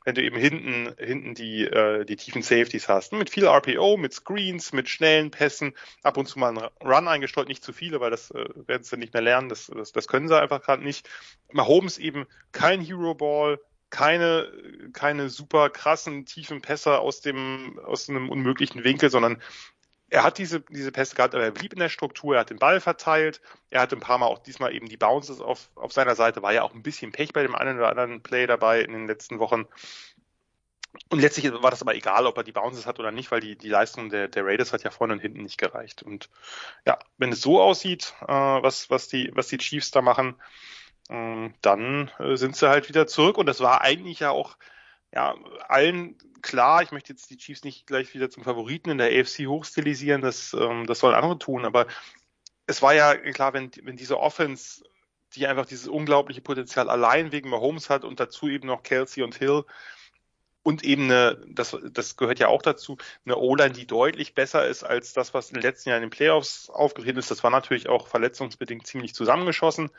wenn 0.05 0.15
du 0.15 0.23
eben 0.23 0.37
hinten, 0.37 0.93
hinten 0.97 1.35
die, 1.35 1.63
äh, 1.63 2.05
die 2.05 2.15
tiefen 2.15 2.41
Safeties 2.41 2.87
hast. 2.87 3.13
Mit 3.13 3.29
viel 3.29 3.45
RPO, 3.45 3.97
mit 3.97 4.13
Screens, 4.13 4.73
mit 4.73 4.89
schnellen 4.89 5.31
Pässen, 5.31 5.73
ab 6.03 6.17
und 6.17 6.27
zu 6.27 6.39
mal 6.39 6.49
einen 6.49 6.69
Run 6.83 7.07
eingestreut, 7.07 7.47
nicht 7.47 7.63
zu 7.63 7.73
viele, 7.73 7.99
weil 7.99 8.11
das 8.11 8.31
äh, 8.31 8.45
werden 8.67 8.83
sie 8.83 8.97
nicht 8.97 9.13
mehr 9.13 9.21
lernen, 9.21 9.49
das, 9.49 9.71
das, 9.73 9.91
das 9.91 10.07
können 10.07 10.27
sie 10.27 10.39
einfach 10.39 10.61
gerade 10.61 10.83
nicht. 10.83 11.09
Mahomes 11.51 11.97
eben 11.97 12.25
kein 12.51 12.81
Hero 12.81 13.15
Ball, 13.15 13.59
keine, 13.89 14.51
keine 14.93 15.29
super 15.29 15.69
krassen 15.69 16.25
tiefen 16.25 16.61
Pässe 16.61 16.99
aus 16.99 17.21
dem, 17.21 17.79
aus 17.83 18.09
einem 18.09 18.29
unmöglichen 18.29 18.83
Winkel, 18.83 19.09
sondern 19.09 19.41
er 20.09 20.23
hat 20.23 20.37
diese, 20.37 20.61
diese 20.61 20.91
Pässe 20.91 21.15
gehabt, 21.15 21.35
aber 21.35 21.43
er 21.43 21.51
blieb 21.51 21.73
in 21.73 21.79
der 21.79 21.89
Struktur, 21.89 22.35
er 22.35 22.41
hat 22.41 22.49
den 22.49 22.59
Ball 22.59 22.79
verteilt, 22.81 23.41
er 23.69 23.81
hat 23.81 23.93
ein 23.93 23.99
paar 23.99 24.17
Mal 24.17 24.27
auch 24.27 24.39
diesmal 24.39 24.73
eben 24.73 24.87
die 24.87 24.97
Bounces 24.97 25.41
auf, 25.41 25.69
auf 25.75 25.93
seiner 25.93 26.15
Seite, 26.15 26.41
war 26.41 26.53
ja 26.53 26.63
auch 26.63 26.73
ein 26.73 26.83
bisschen 26.83 27.11
Pech 27.11 27.33
bei 27.33 27.43
dem 27.43 27.55
einen 27.55 27.77
oder 27.77 27.89
anderen 27.89 28.21
Play 28.21 28.47
dabei 28.47 28.81
in 28.81 28.91
den 28.91 29.07
letzten 29.07 29.39
Wochen. 29.39 29.67
Und 31.09 31.19
letztlich 31.19 31.51
war 31.51 31.69
das 31.69 31.83
aber 31.83 31.93
egal, 31.93 32.25
ob 32.25 32.37
er 32.37 32.43
die 32.43 32.51
Bounces 32.51 32.87
hat 32.87 32.99
oder 32.99 33.11
nicht, 33.11 33.29
weil 33.31 33.41
die, 33.41 33.55
die 33.55 33.69
Leistung 33.69 34.09
der, 34.09 34.27
der 34.27 34.45
Raiders 34.45 34.73
hat 34.73 34.83
ja 34.83 34.89
vorne 34.89 35.13
und 35.13 35.19
hinten 35.19 35.43
nicht 35.43 35.59
gereicht. 35.59 36.01
Und 36.01 36.29
ja, 36.85 36.97
wenn 37.17 37.31
es 37.31 37.41
so 37.41 37.61
aussieht, 37.61 38.15
äh, 38.23 38.27
was, 38.27 38.89
was, 38.89 39.07
die, 39.07 39.29
was 39.35 39.47
die 39.47 39.59
Chiefs 39.59 39.91
da 39.91 40.01
machen, 40.01 40.35
äh, 41.09 41.49
dann 41.61 42.11
äh, 42.17 42.35
sind 42.35 42.55
sie 42.55 42.69
halt 42.69 42.89
wieder 42.89 43.05
zurück. 43.05 43.37
Und 43.37 43.45
das 43.45 43.59
war 43.59 43.81
eigentlich 43.81 44.19
ja 44.19 44.31
auch 44.31 44.57
ja, 45.13 45.35
allen 45.67 46.17
klar, 46.41 46.81
ich 46.83 46.91
möchte 46.91 47.13
jetzt 47.13 47.29
die 47.29 47.37
Chiefs 47.37 47.63
nicht 47.63 47.87
gleich 47.87 48.13
wieder 48.13 48.29
zum 48.29 48.43
Favoriten 48.43 48.89
in 48.89 48.97
der 48.97 49.07
AFC 49.07 49.47
hochstilisieren, 49.47 50.21
das, 50.21 50.53
ähm, 50.53 50.85
das 50.85 50.99
sollen 50.99 51.15
andere 51.15 51.39
tun, 51.39 51.65
aber 51.65 51.87
es 52.67 52.81
war 52.81 52.93
ja 52.93 53.15
klar, 53.15 53.53
wenn, 53.53 53.71
wenn 53.83 53.97
diese 53.97 54.19
Offense, 54.19 54.83
die 55.33 55.47
einfach 55.47 55.65
dieses 55.65 55.87
unglaubliche 55.87 56.41
Potenzial 56.41 56.89
allein 56.89 57.31
wegen 57.31 57.49
Mahomes 57.49 57.89
hat 57.89 58.03
und 58.03 58.19
dazu 58.19 58.47
eben 58.47 58.67
noch 58.67 58.83
Kelsey 58.83 59.23
und 59.23 59.35
Hill 59.35 59.63
und 60.61 60.83
eben 60.83 61.05
eine, 61.05 61.41
das, 61.47 61.75
das 61.91 62.15
gehört 62.15 62.39
ja 62.39 62.47
auch 62.47 62.61
dazu, 62.61 62.97
eine 63.25 63.37
O-Line, 63.37 63.71
die 63.71 63.87
deutlich 63.87 64.35
besser 64.35 64.67
ist 64.67 64.83
als 64.83 65.13
das, 65.13 65.33
was 65.33 65.49
in 65.49 65.55
den 65.55 65.63
letzten 65.63 65.89
Jahren 65.89 66.03
in 66.03 66.09
den 66.09 66.15
Playoffs 66.15 66.69
aufgetreten 66.69 67.17
ist. 67.17 67.31
Das 67.31 67.43
war 67.43 67.49
natürlich 67.49 67.89
auch 67.89 68.07
verletzungsbedingt 68.07 68.85
ziemlich 68.85 69.15
zusammengeschossen. 69.15 69.89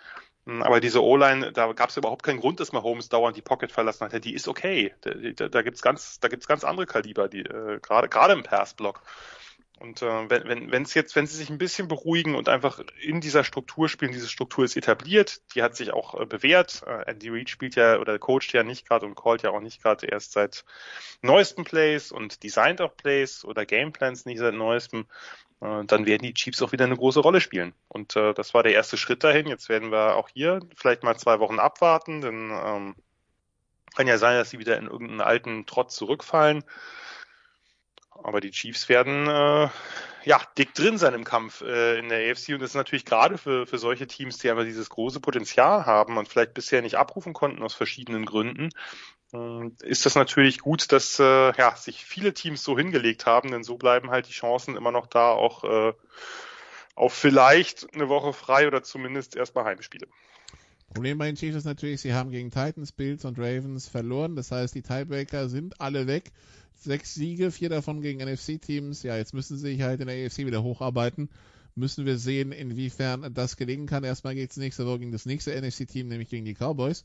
Hm, 0.46 0.62
aber 0.62 0.80
diese 0.80 1.02
O-Line, 1.02 1.52
da 1.52 1.72
gab 1.72 1.90
es 1.90 1.96
überhaupt 1.96 2.22
keinen 2.22 2.40
Grund, 2.40 2.60
dass 2.60 2.72
Mahomes 2.72 3.08
dauernd 3.08 3.36
die 3.36 3.42
Pocket 3.42 3.70
verlassen 3.70 4.04
hat. 4.04 4.24
Die 4.24 4.34
ist 4.34 4.48
okay. 4.48 4.94
Da, 5.02 5.12
da, 5.14 5.48
da 5.48 5.62
gibt's 5.62 5.82
ganz, 5.82 6.20
da 6.20 6.28
gibt's 6.28 6.48
ganz 6.48 6.64
andere 6.64 6.86
Kaliber, 6.86 7.28
die 7.28 7.40
äh, 7.40 7.78
gerade 7.80 8.32
im 8.32 8.42
Passblock. 8.42 9.02
Und 9.80 10.02
äh, 10.02 10.28
wenn 10.28 10.44
wenn 10.44 10.72
wenn 10.72 10.82
es 10.82 10.92
jetzt, 10.92 11.16
wenn 11.16 11.26
sie 11.26 11.38
sich 11.38 11.48
ein 11.48 11.56
bisschen 11.56 11.88
beruhigen 11.88 12.34
und 12.34 12.50
einfach 12.50 12.82
in 13.00 13.22
dieser 13.22 13.44
Struktur 13.44 13.88
spielen, 13.88 14.12
diese 14.12 14.28
Struktur 14.28 14.62
ist 14.66 14.76
etabliert, 14.76 15.40
die 15.54 15.62
hat 15.62 15.74
sich 15.74 15.92
auch 15.94 16.20
äh, 16.20 16.26
bewährt. 16.26 16.82
Äh, 16.86 17.10
Andy 17.10 17.30
Reid 17.30 17.48
spielt 17.48 17.76
ja 17.76 17.98
oder 17.98 18.18
coacht 18.18 18.52
ja 18.52 18.62
nicht 18.62 18.86
gerade 18.86 19.06
und 19.06 19.14
callt 19.14 19.42
ja 19.42 19.50
auch 19.50 19.60
nicht 19.60 19.82
gerade 19.82 20.06
erst 20.06 20.32
seit 20.32 20.66
neuesten 21.22 21.64
Plays 21.64 22.12
und 22.12 22.42
designt 22.42 22.82
auch 22.82 22.94
Plays 22.94 23.42
oder 23.42 23.64
Gameplans 23.64 24.26
nicht 24.26 24.38
seit 24.38 24.52
neuestem. 24.52 25.06
Äh, 25.60 25.84
dann 25.84 26.06
werden 26.06 26.22
die 26.22 26.34
Chiefs 26.34 26.62
auch 26.62 26.72
wieder 26.72 26.84
eine 26.84 26.96
große 26.96 27.20
Rolle 27.20 27.40
spielen. 27.40 27.74
Und 27.88 28.16
äh, 28.16 28.34
das 28.34 28.54
war 28.54 28.62
der 28.62 28.74
erste 28.74 28.96
Schritt 28.96 29.24
dahin. 29.24 29.46
Jetzt 29.46 29.68
werden 29.68 29.90
wir 29.90 30.16
auch 30.16 30.28
hier 30.28 30.60
vielleicht 30.74 31.02
mal 31.02 31.16
zwei 31.16 31.38
Wochen 31.40 31.58
abwarten, 31.58 32.20
denn 32.20 32.50
ähm, 32.50 32.94
kann 33.94 34.06
ja 34.06 34.18
sein, 34.18 34.36
dass 34.36 34.50
sie 34.50 34.58
wieder 34.58 34.78
in 34.78 34.86
irgendeinen 34.86 35.20
alten 35.20 35.66
Trotz 35.66 35.96
zurückfallen. 35.96 36.64
Aber 38.10 38.40
die 38.40 38.50
Chiefs 38.50 38.88
werden 38.88 39.26
äh, 39.28 39.68
ja 40.24 40.40
dick 40.58 40.74
drin 40.74 40.98
sein 40.98 41.14
im 41.14 41.24
Kampf 41.24 41.62
äh, 41.62 41.98
in 41.98 42.08
der 42.08 42.30
AFC 42.30 42.50
und 42.50 42.60
das 42.60 42.70
ist 42.70 42.76
natürlich 42.76 43.06
gerade 43.06 43.38
für, 43.38 43.66
für 43.66 43.78
solche 43.78 44.06
Teams, 44.06 44.38
die 44.38 44.50
einfach 44.50 44.64
dieses 44.64 44.90
große 44.90 45.20
Potenzial 45.20 45.86
haben 45.86 46.18
und 46.18 46.28
vielleicht 46.28 46.52
bisher 46.54 46.82
nicht 46.82 46.96
abrufen 46.96 47.32
konnten 47.32 47.62
aus 47.62 47.74
verschiedenen 47.74 48.26
Gründen, 48.26 48.70
ist 49.82 50.06
das 50.06 50.14
natürlich 50.16 50.58
gut, 50.58 50.90
dass 50.92 51.18
äh, 51.20 51.56
ja, 51.56 51.76
sich 51.76 52.04
viele 52.04 52.34
Teams 52.34 52.62
so 52.62 52.76
hingelegt 52.76 53.26
haben, 53.26 53.50
denn 53.50 53.62
so 53.62 53.76
bleiben 53.76 54.10
halt 54.10 54.28
die 54.28 54.32
Chancen 54.32 54.76
immer 54.76 54.90
noch 54.90 55.06
da, 55.06 55.30
auch 55.30 55.64
äh, 55.64 55.92
auf 56.96 57.12
vielleicht 57.12 57.94
eine 57.94 58.08
Woche 58.08 58.32
frei 58.32 58.66
oder 58.66 58.82
zumindest 58.82 59.36
erstmal 59.36 59.64
Heimspiele. 59.64 60.08
Problem 60.92 61.18
bei 61.18 61.26
den 61.26 61.36
Chiefs 61.36 61.56
ist 61.56 61.64
natürlich, 61.64 62.00
sie 62.00 62.14
haben 62.14 62.32
gegen 62.32 62.50
Titans, 62.50 62.90
Bills 62.90 63.24
und 63.24 63.38
Ravens 63.38 63.86
verloren. 63.86 64.34
Das 64.34 64.50
heißt, 64.50 64.74
die 64.74 64.82
Tiebreaker 64.82 65.48
sind 65.48 65.80
alle 65.80 66.08
weg. 66.08 66.32
Sechs 66.74 67.14
Siege, 67.14 67.52
vier 67.52 67.68
davon 67.68 68.00
gegen 68.02 68.20
NFC-Teams. 68.20 69.04
Ja, 69.04 69.16
jetzt 69.16 69.32
müssen 69.32 69.56
sie 69.56 69.70
sich 69.70 69.82
halt 69.82 70.00
in 70.00 70.08
der 70.08 70.26
AFC 70.26 70.38
wieder 70.38 70.64
hocharbeiten. 70.64 71.30
Müssen 71.76 72.06
wir 72.06 72.18
sehen, 72.18 72.50
inwiefern 72.50 73.32
das 73.32 73.56
gelingen 73.56 73.86
kann. 73.86 74.02
Erstmal 74.02 74.34
geht 74.34 74.50
es 74.50 74.56
nächste 74.56 74.84
Woche 74.84 74.98
gegen 74.98 75.12
das 75.12 75.26
nächste 75.26 75.54
NFC-Team, 75.54 76.08
nämlich 76.08 76.28
gegen 76.28 76.44
die 76.44 76.54
Cowboys. 76.54 77.04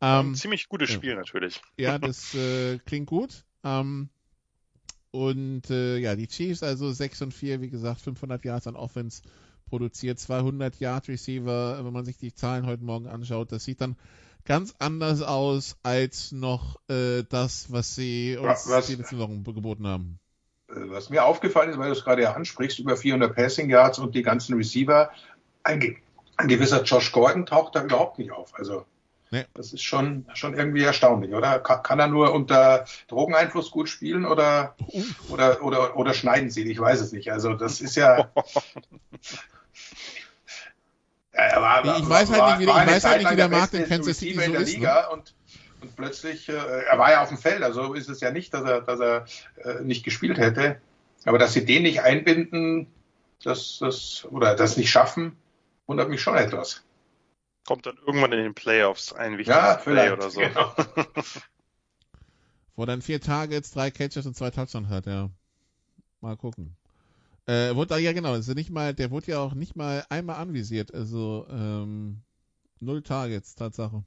Ähm, 0.00 0.32
Ein 0.32 0.34
ziemlich 0.34 0.68
gutes 0.68 0.90
Spiel 0.90 1.10
ja. 1.10 1.16
natürlich. 1.16 1.62
Ja, 1.78 1.98
das 2.00 2.34
äh, 2.34 2.78
klingt 2.78 3.06
gut. 3.06 3.44
Ähm, 3.62 4.08
und 5.10 5.70
äh, 5.70 5.98
ja, 5.98 6.16
die 6.16 6.26
Chiefs 6.26 6.62
also 6.62 6.90
6 6.90 7.22
und 7.22 7.34
4, 7.34 7.60
wie 7.60 7.70
gesagt, 7.70 8.00
500 8.00 8.44
Yards 8.44 8.66
an 8.66 8.76
Offense 8.76 9.22
produziert, 9.68 10.18
200 10.18 10.78
Yard 10.80 11.08
Receiver, 11.08 11.84
wenn 11.84 11.92
man 11.92 12.04
sich 12.04 12.16
die 12.16 12.34
Zahlen 12.34 12.66
heute 12.66 12.84
Morgen 12.84 13.06
anschaut, 13.06 13.52
das 13.52 13.64
sieht 13.64 13.80
dann 13.80 13.96
ganz 14.44 14.74
anders 14.78 15.22
aus 15.22 15.76
als 15.82 16.32
noch 16.32 16.80
äh, 16.88 17.22
das, 17.28 17.72
was 17.72 17.94
sie 17.94 18.36
uns 18.36 18.68
was, 18.68 18.86
die 18.88 18.96
letzten 18.96 19.18
Wochen 19.18 19.42
geboten 19.44 19.86
haben. 19.86 20.18
Äh, 20.68 20.90
was 20.90 21.10
mir 21.10 21.24
aufgefallen 21.24 21.70
ist, 21.70 21.78
weil 21.78 21.86
du 21.86 21.96
es 21.96 22.04
gerade 22.04 22.22
ja 22.22 22.34
ansprichst, 22.34 22.78
über 22.78 22.96
400 22.96 23.34
Passing 23.34 23.70
Yards 23.70 23.98
und 23.98 24.14
die 24.14 24.22
ganzen 24.22 24.54
Receiver, 24.54 25.10
ein, 25.62 25.96
ein 26.36 26.48
gewisser 26.48 26.82
Josh 26.82 27.12
Gordon 27.12 27.46
taucht 27.46 27.74
da 27.74 27.84
überhaupt 27.84 28.18
nicht 28.18 28.32
auf. 28.32 28.54
Also 28.54 28.84
Nee. 29.34 29.44
Das 29.54 29.72
ist 29.72 29.82
schon, 29.82 30.26
schon 30.34 30.54
irgendwie 30.54 30.84
erstaunlich, 30.84 31.34
oder? 31.34 31.58
Kann, 31.58 31.82
kann, 31.82 31.98
er 31.98 32.06
nur 32.06 32.32
unter 32.32 32.84
Drogeneinfluss 33.08 33.72
gut 33.72 33.88
spielen 33.88 34.24
oder, 34.26 34.76
oder, 35.28 35.60
oder, 35.60 35.96
oder 35.96 36.14
schneiden 36.14 36.50
sie? 36.50 36.62
Ich 36.70 36.78
weiß 36.78 37.00
es 37.00 37.10
nicht. 37.10 37.32
Also 37.32 37.54
das 37.54 37.80
ist 37.80 37.96
ja. 37.96 38.16
ja 41.34 41.60
war, 41.60 41.98
ich 41.98 42.08
weiß 42.08 42.30
halt 42.30 42.60
nicht, 42.60 42.68
wie, 42.68 42.70
ich 42.70 42.86
weiß 42.86 43.04
halt 43.04 43.22
nicht, 43.22 43.32
wie 43.32 43.36
der 43.36 43.48
Markt 43.48 43.74
in 43.74 43.88
Kansas 43.88 44.18
City 44.18 44.34
so 44.34 44.40
in 44.40 44.52
der 44.52 44.60
ist. 44.60 44.72
Liga 44.72 45.00
ne? 45.00 45.08
und, 45.14 45.34
und 45.80 45.96
plötzlich, 45.96 46.48
äh, 46.48 46.52
er 46.52 46.96
war 46.96 47.10
ja 47.10 47.20
auf 47.20 47.30
dem 47.30 47.38
Feld, 47.38 47.64
also 47.64 47.94
ist 47.94 48.08
es 48.08 48.20
ja 48.20 48.30
nicht, 48.30 48.54
dass 48.54 48.62
er, 48.62 48.82
dass 48.82 49.00
er 49.00 49.24
äh, 49.64 49.82
nicht 49.82 50.04
gespielt 50.04 50.38
hätte. 50.38 50.80
Aber 51.24 51.38
dass 51.38 51.54
sie 51.54 51.64
den 51.64 51.82
nicht 51.82 52.02
einbinden, 52.02 52.86
das, 53.42 53.78
das, 53.80 54.28
oder 54.30 54.54
das 54.54 54.76
nicht 54.76 54.90
schaffen, 54.90 55.36
wundert 55.88 56.08
mich 56.08 56.22
schon 56.22 56.36
etwas 56.36 56.84
kommt 57.66 57.86
dann 57.86 57.96
irgendwann 58.06 58.32
in 58.32 58.38
den 58.38 58.54
Playoffs 58.54 59.12
ein 59.12 59.38
wichtiges 59.38 59.56
ja, 59.56 59.76
Play 59.76 60.10
oder 60.10 60.30
so. 60.30 60.40
Genau. 60.40 60.74
Wo 62.76 62.84
dann 62.84 63.02
vier 63.02 63.20
Targets, 63.20 63.70
drei 63.70 63.90
Catches 63.90 64.26
und 64.26 64.36
zwei 64.36 64.50
Touchdowns 64.50 64.88
hat, 64.88 65.06
ja. 65.06 65.30
Mal 66.20 66.36
gucken. 66.36 66.76
Äh, 67.46 67.74
wurde, 67.74 67.98
ja 67.98 68.12
genau, 68.12 68.32
also 68.32 68.52
nicht 68.54 68.70
mal, 68.70 68.94
der 68.94 69.10
wurde 69.10 69.32
ja 69.32 69.38
auch 69.38 69.54
nicht 69.54 69.76
mal 69.76 70.04
einmal 70.08 70.36
anvisiert, 70.36 70.94
also 70.94 71.46
ähm, 71.50 72.22
null 72.80 73.02
Targets, 73.02 73.54
Tatsache. 73.54 74.02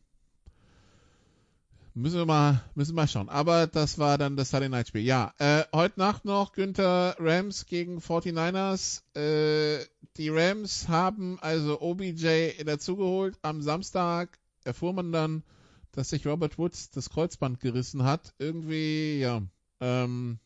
Müssen 1.98 2.20
wir 2.20 2.28
mal, 2.28 2.64
müssen 2.76 2.92
wir 2.92 3.02
mal 3.02 3.08
schauen. 3.08 3.28
Aber 3.28 3.66
das 3.66 3.98
war 3.98 4.20
dann 4.20 4.38
das 4.38 4.52
Saturday 4.52 4.70
Night 4.70 4.88
Spiel. 4.88 5.02
Ja, 5.02 5.34
äh, 5.40 5.64
heute 5.74 6.00
Nacht 6.00 6.26
noch 6.26 6.54
Günther 6.54 7.16
Rams 7.18 7.66
gegen 7.66 7.98
49ers. 7.98 9.02
Äh, 9.18 9.84
die 10.16 10.30
Rams 10.30 10.90
haben 10.90 11.40
also 11.40 11.82
OBJ 11.82 12.64
dazugeholt. 12.64 13.40
Am 13.42 13.64
Samstag 13.64 14.38
erfuhr 14.64 14.94
man 14.94 15.12
dann, 15.12 15.42
dass 15.92 16.10
sich 16.10 16.28
Robert 16.28 16.60
Woods 16.60 16.92
das 16.92 17.10
Kreuzband 17.10 17.62
gerissen 17.62 18.04
hat. 18.04 18.36
Irgendwie, 18.38 19.18
ja. 19.20 19.42
Ähm, 19.80 20.38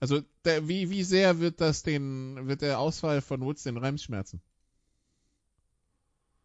also 0.00 0.20
der, 0.44 0.66
wie, 0.66 0.90
wie 0.90 1.04
sehr 1.04 1.38
wird 1.38 1.60
das 1.60 1.84
den, 1.84 2.48
wird 2.48 2.60
der 2.60 2.80
Ausfall 2.80 3.20
von 3.20 3.42
Woods 3.42 3.62
den 3.62 3.76
Rams 3.76 4.02
schmerzen? 4.02 4.42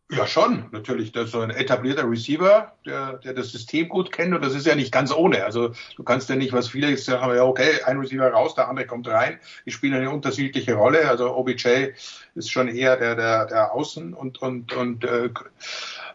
Ja, 0.09 0.25
schon, 0.25 0.63
natürlich. 0.71 1.11
Das 1.11 1.25
ist 1.25 1.31
so 1.31 1.41
ein 1.41 1.49
etablierter 1.49 2.09
Receiver, 2.09 2.71
der, 2.85 3.17
der 3.17 3.33
das 3.33 3.51
System 3.51 3.89
gut 3.89 4.09
kennt 4.13 4.33
und 4.33 4.41
das 4.41 4.55
ist 4.55 4.65
ja 4.65 4.73
nicht 4.73 4.93
ganz 4.93 5.11
ohne. 5.11 5.43
Also 5.43 5.73
du 5.97 6.03
kannst 6.03 6.29
ja 6.29 6.37
nicht, 6.37 6.53
was 6.53 6.69
viele 6.69 6.95
sagen, 6.95 7.35
ja 7.35 7.43
okay, 7.43 7.81
ein 7.85 7.97
Receiver 7.97 8.29
raus, 8.31 8.55
der 8.55 8.69
andere 8.69 8.87
kommt 8.87 9.09
rein. 9.09 9.37
Die 9.65 9.71
spielen 9.71 9.95
eine 9.95 10.09
unterschiedliche 10.09 10.75
Rolle. 10.75 11.09
Also 11.09 11.35
OBJ 11.35 11.89
ist 12.35 12.49
schon 12.49 12.69
eher 12.69 12.95
der, 12.95 13.15
der, 13.15 13.47
der 13.47 13.73
Außen 13.73 14.13
und, 14.13 14.41
und, 14.41 14.71
und 14.71 15.03
äh, 15.03 15.29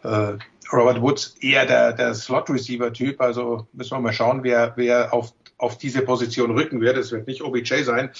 äh, 0.04 0.38
Robert 0.72 1.02
Woods 1.02 1.36
eher 1.40 1.66
der, 1.66 1.92
der 1.92 2.14
Slot-Receiver-Typ. 2.14 3.20
Also 3.20 3.66
müssen 3.74 3.94
wir 3.94 4.00
mal 4.00 4.14
schauen, 4.14 4.42
wer, 4.42 4.72
wer 4.76 5.12
auf 5.12 5.34
auf 5.62 5.78
diese 5.78 6.02
Position 6.02 6.50
rücken 6.50 6.80
wird. 6.80 6.96
Es 6.96 7.12
wird 7.12 7.28
nicht 7.28 7.42
OBJ 7.42 7.84
sein, 7.84 8.10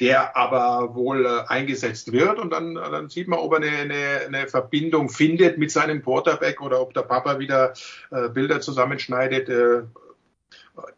der 0.00 0.36
aber 0.36 0.94
wohl 0.94 1.26
äh, 1.26 1.48
eingesetzt 1.48 2.12
wird. 2.12 2.38
Und 2.38 2.50
dann, 2.50 2.76
dann 2.76 3.08
sieht 3.08 3.26
man, 3.26 3.40
ob 3.40 3.52
er 3.52 3.58
eine, 3.58 3.70
eine, 3.70 4.20
eine 4.26 4.48
Verbindung 4.48 5.08
findet 5.08 5.58
mit 5.58 5.72
seinem 5.72 6.02
Quarterback 6.02 6.60
oder 6.60 6.80
ob 6.80 6.94
der 6.94 7.02
Papa 7.02 7.40
wieder 7.40 7.74
äh, 8.10 8.28
Bilder 8.28 8.60
zusammenschneidet, 8.60 9.48
äh, 9.48 9.82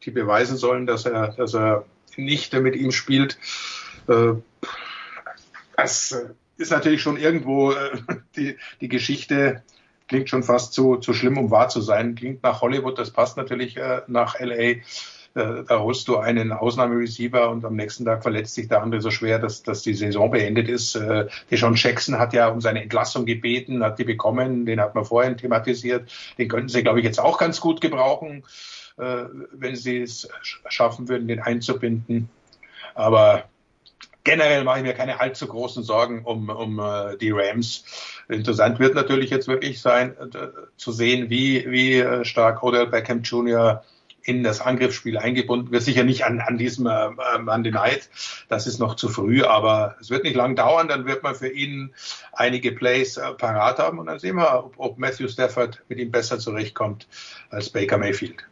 die 0.03 0.11
beweisen 0.11 0.59
sollen, 0.59 0.87
dass 0.87 1.07
er, 1.07 1.29
dass 1.29 1.55
er 1.55 1.87
nicht 2.17 2.53
mit 2.53 2.77
ihm 2.77 2.93
spielt. 2.93 3.39
Äh, 4.07 4.35
das 5.77 6.13
äh, 6.13 6.29
ist 6.59 6.71
natürlich 6.71 7.01
schon 7.01 7.17
irgendwo 7.17 7.73
äh, 7.73 7.97
die, 8.37 8.57
die 8.83 8.89
Geschichte 8.89 9.63
klingt 10.07 10.29
schon 10.29 10.43
fast 10.43 10.75
zu, 10.75 10.97
zu 10.97 11.15
schlimm, 11.15 11.39
um 11.39 11.51
wahr 11.51 11.71
zu 11.71 11.81
sein. 11.81 12.15
Klingt 12.15 12.43
nach 12.43 12.61
Hollywood, 12.61 12.99
das 12.99 13.11
passt 13.11 13.39
natürlich 13.39 13.79
äh, 13.79 14.03
nach 14.07 14.39
LA. 14.39 14.83
Äh, 15.35 15.65
da 15.67 15.81
holst 15.81 16.07
du 16.07 16.17
einen 16.17 16.53
Ausnahmereceiver 16.53 17.51
und 17.51 17.65
am 17.65 17.75
nächsten 17.75 18.05
Tag 18.05 18.23
verletzt 18.23 18.55
sich 18.55 18.69
der 18.69 18.83
andere 18.83 19.01
so 19.01 19.11
schwer, 19.11 19.41
dass, 19.41 19.63
dass 19.63 19.83
die 19.83 19.95
Saison 19.95 20.31
beendet 20.31 20.69
ist. 20.69 20.95
Äh, 20.95 21.27
Deshaun 21.51 21.75
Jackson 21.75 22.19
hat 22.19 22.33
ja 22.33 22.49
um 22.49 22.61
seine 22.61 22.83
Entlassung 22.83 23.27
gebeten, 23.27 23.83
hat 23.83 23.99
die 23.99 24.05
bekommen, 24.05 24.65
den 24.65 24.81
hat 24.81 24.95
man 24.95 25.05
vorhin 25.05 25.37
thematisiert. 25.37 26.11
Den 26.39 26.49
könnten 26.49 26.69
sie, 26.69 26.83
glaube 26.83 27.01
ich, 27.01 27.05
jetzt 27.05 27.19
auch 27.19 27.39
ganz 27.39 27.61
gut 27.61 27.81
gebrauchen, 27.81 28.45
äh, 28.97 29.25
wenn 29.53 29.75
sie 29.75 30.03
es 30.03 30.29
schaffen 30.69 31.09
würden, 31.09 31.27
den 31.27 31.41
einzubinden. 31.41 32.29
Aber 32.95 33.45
generell 34.23 34.63
mache 34.63 34.79
ich 34.79 34.85
mir 34.85 34.95
keine 34.95 35.21
allzu 35.21 35.49
großen 35.49 35.83
Sorgen 35.83 36.25
um, 36.25 36.49
um 36.49 36.79
uh, 36.79 37.17
die 37.21 37.33
Rams. 37.33 37.85
Interessant 38.29 38.79
wird 38.79 38.95
natürlich 38.95 39.31
jetzt 39.31 39.49
wirklich 39.49 39.83
sein, 39.83 40.15
zu 40.77 40.93
sehen, 40.93 41.29
wie, 41.29 41.71
wie 41.71 42.25
stark 42.25 42.63
Odell 42.63 42.87
Beckham 42.87 43.23
Jr 43.23 43.83
in 44.25 44.43
das 44.43 44.61
Angriffsspiel 44.61 45.19
eingebunden 45.19 45.71
wird. 45.71 45.83
Sicher 45.83 46.03
nicht 46.03 46.25
an, 46.25 46.41
an 46.41 46.59
diesem 46.59 46.87
äh, 46.87 47.11
Monday 47.39 47.71
Night, 47.71 48.09
das 48.49 48.67
ist 48.67 48.79
noch 48.79 48.97
zu 48.97 49.09
früh, 49.09 49.43
aber 49.43 49.97
es 50.01 50.11
wird 50.11 50.25
nicht 50.25 50.35
lang 50.35 50.57
dauern, 50.57 50.89
dann 50.89 51.07
wird 51.07 51.23
man 51.23 51.35
für 51.35 51.49
ihn 51.49 51.95
einige 52.33 52.73
Plays 52.73 53.19
äh, 53.19 53.33
parat 53.35 53.79
haben 53.79 53.99
und 53.99 54.07
dann 54.07 54.19
sehen 54.19 54.37
wir, 54.37 54.65
ob, 54.65 54.75
ob 54.79 54.99
Matthew 54.99 55.29
Stafford 55.29 55.83
mit 55.89 55.99
ihm 55.99 56.11
besser 56.11 56.39
zurechtkommt 56.39 57.07
als 57.51 57.71
Baker 57.71 57.99
Mayfield. 57.99 58.47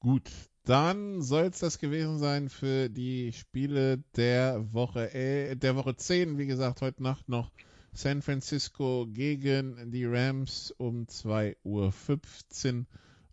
Gut, 0.00 0.30
dann 0.64 1.20
soll 1.20 1.44
es 1.44 1.58
das 1.58 1.78
gewesen 1.78 2.18
sein 2.18 2.48
für 2.48 2.88
die 2.88 3.32
Spiele 3.32 3.98
der 4.16 4.72
Woche, 4.72 5.14
äh, 5.14 5.56
der 5.56 5.76
Woche 5.76 5.94
10. 5.94 6.38
Wie 6.38 6.46
gesagt, 6.46 6.80
heute 6.80 7.02
Nacht 7.02 7.28
noch 7.28 7.50
San 7.92 8.22
Francisco 8.22 9.06
gegen 9.06 9.90
die 9.92 10.06
Rams 10.06 10.74
um 10.78 11.04
2.15 11.04 11.54
Uhr. 11.64 12.86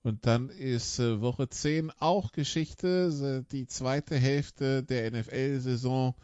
Und 0.03 0.25
dann 0.25 0.49
ist 0.49 0.99
äh, 0.99 1.21
Woche 1.21 1.47
10 1.47 1.91
auch 1.99 2.31
Geschichte, 2.31 3.45
die 3.51 3.67
zweite 3.67 4.15
Hälfte 4.15 4.83
der 4.83 5.11
NFL-Saison, 5.11 6.15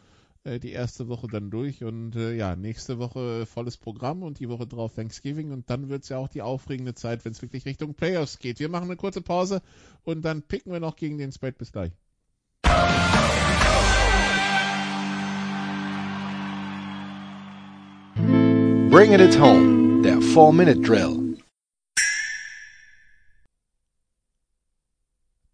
äh, 0.42 0.58
die 0.58 0.72
erste 0.72 1.08
Woche 1.08 1.28
dann 1.28 1.50
durch 1.50 1.84
und 1.84 2.16
äh, 2.16 2.34
ja, 2.34 2.56
nächste 2.56 2.98
Woche 2.98 3.46
volles 3.46 3.76
Programm 3.76 4.24
und 4.24 4.40
die 4.40 4.48
Woche 4.48 4.66
drauf 4.66 4.94
Thanksgiving 4.94 5.52
und 5.52 5.70
dann 5.70 5.88
wird 5.88 6.02
es 6.02 6.08
ja 6.08 6.18
auch 6.18 6.28
die 6.28 6.42
aufregende 6.42 6.94
Zeit, 6.94 7.24
wenn 7.24 7.32
es 7.32 7.42
wirklich 7.42 7.66
Richtung 7.66 7.94
Playoffs 7.94 8.40
geht. 8.40 8.58
Wir 8.58 8.68
machen 8.68 8.86
eine 8.86 8.96
kurze 8.96 9.22
Pause 9.22 9.62
und 10.02 10.22
dann 10.24 10.42
picken 10.42 10.72
wir 10.72 10.80
noch 10.80 10.96
gegen 10.96 11.18
den 11.18 11.30
Spread. 11.30 11.56
Bis 11.58 11.70
gleich. 11.70 11.92
Bringing 18.90 19.20
it 19.20 19.38
home, 19.38 20.02
der 20.02 20.18
4-Minute-Drill. 20.18 21.27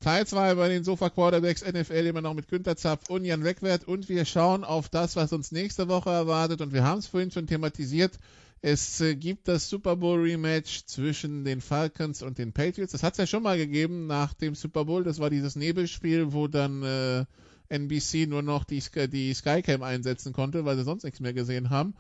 Teil 0.05 0.27
2 0.27 0.57
bei 0.57 0.69
den 0.69 0.85
Sofa 0.85 1.09
Quarterbacks 1.09 1.65
NFL 1.65 2.05
immer 2.05 2.21
noch 2.21 2.35
mit 2.35 2.49
Günter 2.49 2.77
Zapf 2.77 3.09
und 3.09 3.25
Jan 3.25 3.43
Wegwert 3.43 3.89
und 3.89 4.11
wir 4.11 4.27
schauen 4.27 4.63
auf 4.63 4.91
das, 4.91 5.17
was 5.17 5.33
uns 5.33 5.51
nächste 5.51 5.89
Woche 5.89 6.11
erwartet 6.11 6.61
und 6.61 6.75
wir 6.75 6.85
haben 6.85 6.99
es 6.99 7.07
vorhin 7.07 7.31
schon 7.31 7.47
thematisiert. 7.47 8.19
Es 8.61 9.01
äh, 9.01 9.15
gibt 9.15 9.49
das 9.49 9.71
Super 9.71 9.97
Bowl 9.97 10.21
Rematch 10.21 10.85
zwischen 10.85 11.47
den 11.47 11.63
Falcons 11.63 12.21
und 12.21 12.37
den 12.37 12.53
Patriots. 12.53 12.93
Das 12.93 13.03
hat 13.03 13.15
es 13.15 13.19
ja 13.19 13.27
schon 13.27 13.43
mal 13.43 13.57
gegeben 13.57 14.07
nach 14.07 14.35
dem 14.35 14.55
Super 14.55 14.85
Bowl. 14.85 15.05
Das 15.05 15.21
war 15.21 15.31
dieses 15.31 15.57
Nebelspiel, 15.57 16.35
wo 16.35 16.49
dann 16.49 16.83
äh, 16.83 17.25
NBC 17.71 18.27
nur 18.29 18.43
noch 18.43 18.65
die, 18.65 18.83
die 19.09 19.33
Skycam 19.33 19.83
einsetzen 19.83 20.35
konnte, 20.35 20.67
weil 20.67 20.77
sie 20.77 20.85
sonst 20.85 21.05
nichts 21.05 21.21
mehr 21.21 21.33
gesehen 21.33 21.71
haben. 21.71 21.95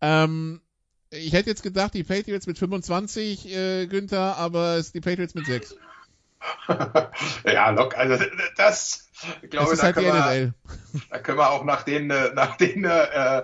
Ähm, 0.00 0.60
ich 1.10 1.32
hätte 1.32 1.50
jetzt 1.50 1.64
gedacht, 1.64 1.94
die 1.94 2.04
Patriots 2.04 2.46
mit 2.46 2.58
25, 2.58 3.52
äh, 3.52 3.86
Günther, 3.88 4.36
aber 4.36 4.76
es 4.76 4.92
die 4.92 5.00
Patriots 5.00 5.34
mit 5.34 5.46
6. 5.46 5.74
ja, 7.44 7.70
lock, 7.70 7.96
also 7.96 8.24
das, 8.56 9.10
ich 9.42 9.50
glaube, 9.50 9.76
da, 9.76 9.82
halt 9.82 9.94
können 9.94 10.06
wir, 10.06 10.54
da 11.10 11.18
können 11.18 11.38
wir 11.38 11.50
auch 11.50 11.64
nach 11.64 11.82
den, 11.82 12.10
äh, 12.10 12.32
nach 12.34 12.56
den 12.56 12.84
äh, 12.84 13.42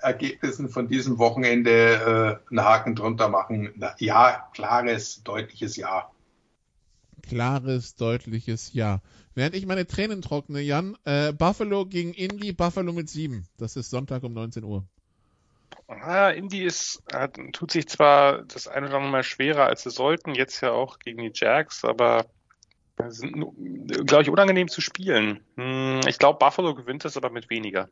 Ergebnissen 0.00 0.68
von 0.68 0.88
diesem 0.88 1.18
Wochenende 1.18 2.40
äh, 2.48 2.50
einen 2.50 2.64
Haken 2.64 2.94
drunter 2.94 3.28
machen. 3.28 3.72
Na, 3.76 3.94
ja, 3.98 4.48
klares, 4.54 5.22
deutliches 5.24 5.76
Ja. 5.76 6.10
Klares, 7.28 7.96
deutliches 7.96 8.72
Ja. 8.72 9.00
Während 9.34 9.54
ich 9.54 9.66
meine 9.66 9.86
Tränen 9.86 10.22
trockne, 10.22 10.60
Jan, 10.60 10.96
äh, 11.04 11.32
Buffalo 11.32 11.86
gegen 11.86 12.12
Indy, 12.14 12.52
Buffalo 12.52 12.92
mit 12.92 13.08
7. 13.08 13.46
Das 13.56 13.76
ist 13.76 13.90
Sonntag 13.90 14.22
um 14.24 14.32
19 14.32 14.64
Uhr. 14.64 14.84
Ah, 15.86 16.30
Indy 16.30 16.64
ist, 16.64 17.02
hat, 17.12 17.38
tut 17.52 17.70
sich 17.70 17.88
zwar 17.88 18.42
das 18.42 18.68
eine 18.68 18.86
oder 18.86 18.96
andere 18.96 19.12
Mal 19.12 19.22
schwerer, 19.22 19.66
als 19.66 19.82
sie 19.82 19.90
sollten, 19.90 20.34
jetzt 20.34 20.60
ja 20.60 20.72
auch 20.72 20.98
gegen 20.98 21.22
die 21.22 21.32
Jacks, 21.32 21.84
aber 21.84 22.26
sind, 23.08 23.32
glaube 24.06 24.22
ich, 24.22 24.30
unangenehm 24.30 24.68
zu 24.68 24.80
spielen. 24.80 25.40
Hm, 25.56 26.00
ich 26.06 26.18
glaube, 26.18 26.38
Buffalo 26.38 26.74
gewinnt 26.74 27.04
das 27.04 27.16
aber 27.16 27.30
mit 27.30 27.50
weniger. 27.50 27.88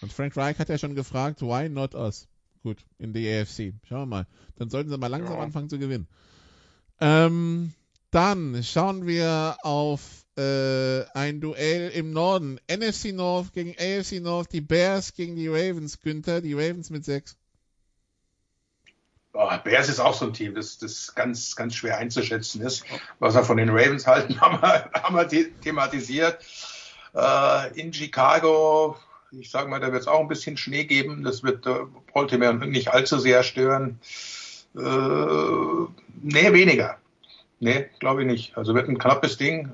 Und 0.00 0.12
Frank 0.12 0.36
Reich 0.36 0.58
hat 0.58 0.68
ja 0.68 0.78
schon 0.78 0.94
gefragt, 0.94 1.42
why 1.42 1.68
not 1.68 1.94
us? 1.94 2.28
Gut, 2.62 2.78
in 2.98 3.12
die 3.12 3.28
AFC. 3.28 3.74
Schauen 3.86 4.00
wir 4.00 4.06
mal. 4.06 4.26
Dann 4.56 4.70
sollten 4.70 4.90
sie 4.90 4.98
mal 4.98 5.08
langsam 5.08 5.36
ja. 5.36 5.42
anfangen 5.42 5.68
zu 5.68 5.78
gewinnen. 5.78 6.08
Ähm, 7.00 7.72
dann 8.10 8.62
schauen 8.62 9.06
wir 9.06 9.56
auf 9.62 10.24
äh, 10.36 11.04
ein 11.14 11.40
Duell 11.40 11.90
im 11.90 12.12
Norden. 12.12 12.58
NFC 12.70 13.12
North 13.12 13.52
gegen 13.52 13.74
AFC 13.78 14.20
North, 14.20 14.52
die 14.52 14.60
Bears 14.60 15.14
gegen 15.14 15.36
die 15.36 15.48
Ravens. 15.48 16.00
Günther, 16.00 16.40
die 16.40 16.54
Ravens 16.54 16.90
mit 16.90 17.04
sechs. 17.04 17.36
Oh, 19.36 19.50
Bears 19.64 19.88
ist 19.88 19.98
auch 19.98 20.14
so 20.14 20.26
ein 20.26 20.32
Team, 20.32 20.54
das, 20.54 20.78
das 20.78 21.12
ganz, 21.14 21.56
ganz 21.56 21.74
schwer 21.74 21.98
einzuschätzen 21.98 22.62
ist. 22.62 22.84
Was 23.18 23.34
wir 23.34 23.42
von 23.42 23.56
den 23.56 23.70
Ravens 23.70 24.06
halten, 24.06 24.40
haben 24.40 24.62
wir, 24.62 24.90
haben 24.94 25.16
wir 25.16 25.60
thematisiert. 25.60 26.38
Äh, 27.14 27.80
in 27.80 27.92
Chicago, 27.92 28.96
ich 29.32 29.50
sage 29.50 29.68
mal, 29.68 29.80
da 29.80 29.92
wird 29.92 30.02
es 30.02 30.08
auch 30.08 30.20
ein 30.20 30.28
bisschen 30.28 30.56
Schnee 30.56 30.84
geben. 30.84 31.24
Das 31.24 31.42
wird 31.42 31.66
äh, 31.66 31.80
Baltimore 32.12 32.54
nicht 32.54 32.92
allzu 32.92 33.18
sehr 33.18 33.42
stören. 33.42 33.98
Äh, 34.76 34.80
nee, 36.22 36.52
weniger. 36.52 36.98
Nee, 37.58 37.86
glaube 37.98 38.22
ich 38.22 38.26
nicht. 38.28 38.56
Also 38.56 38.74
wird 38.74 38.88
ein 38.88 38.98
knappes 38.98 39.36
Ding. 39.36 39.72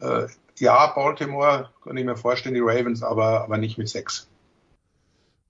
Äh, 0.00 0.28
ja, 0.58 0.86
Baltimore, 0.86 1.70
kann 1.82 1.96
ich 1.96 2.04
mir 2.04 2.16
vorstellen, 2.16 2.54
die 2.54 2.62
Ravens, 2.62 3.02
aber, 3.02 3.42
aber 3.42 3.58
nicht 3.58 3.76
mit 3.76 3.88
sechs. 3.88 4.28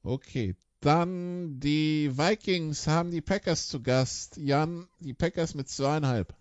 Okay, 0.02 0.54
dann 0.84 1.60
die 1.60 2.10
Vikings 2.16 2.86
haben 2.86 3.10
die 3.10 3.20
Packers 3.20 3.68
zu 3.68 3.82
Gast. 3.82 4.36
Jan, 4.36 4.88
die 5.00 5.14
Packers 5.14 5.54
mit 5.54 5.68
zweieinhalb. 5.68 6.34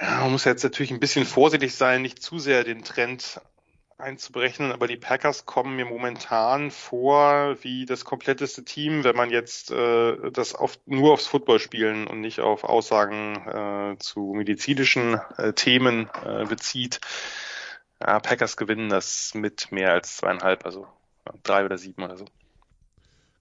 Ja, 0.00 0.20
man 0.20 0.32
muss 0.32 0.44
jetzt 0.44 0.64
natürlich 0.64 0.90
ein 0.90 1.00
bisschen 1.00 1.26
vorsichtig 1.26 1.74
sein, 1.74 2.02
nicht 2.02 2.22
zu 2.22 2.38
sehr 2.38 2.64
den 2.64 2.82
Trend 2.82 3.40
einzuberechnen, 3.98 4.72
aber 4.72 4.88
die 4.88 4.96
Packers 4.96 5.46
kommen 5.46 5.76
mir 5.76 5.84
momentan 5.84 6.70
vor 6.70 7.56
wie 7.62 7.86
das 7.86 8.04
kompletteste 8.04 8.64
Team, 8.64 9.04
wenn 9.04 9.16
man 9.16 9.30
jetzt 9.30 9.70
äh, 9.70 10.30
das 10.32 10.54
auf, 10.54 10.78
nur 10.86 11.12
aufs 11.12 11.26
Football 11.26 11.60
spielen 11.60 12.06
und 12.06 12.20
nicht 12.20 12.40
auf 12.40 12.64
Aussagen 12.64 13.36
äh, 13.46 13.98
zu 13.98 14.32
medizinischen 14.34 15.20
äh, 15.36 15.52
Themen 15.52 16.10
äh, 16.24 16.44
bezieht. 16.46 17.00
Ja, 18.00 18.18
Packers 18.18 18.56
gewinnen 18.56 18.88
das 18.88 19.34
mit 19.34 19.70
mehr 19.70 19.92
als 19.92 20.16
zweieinhalb, 20.16 20.66
also 20.66 20.88
drei 21.42 21.64
oder 21.64 21.78
sieben 21.78 22.02
oder 22.02 22.16
so. 22.16 22.24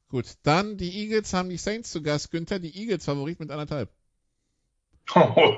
Gut, 0.10 0.26
dann 0.44 0.78
die 0.78 1.04
Eagles 1.04 1.34
haben 1.34 1.50
die 1.50 1.58
Saints 1.58 1.92
zu 1.92 2.02
Gast. 2.02 2.32
Günther, 2.32 2.60
die 2.60 2.76
Eagles 2.78 3.06
Favorit 3.06 3.40
mit 3.40 3.52
anderthalb. 3.52 3.90
Oh, 5.16 5.58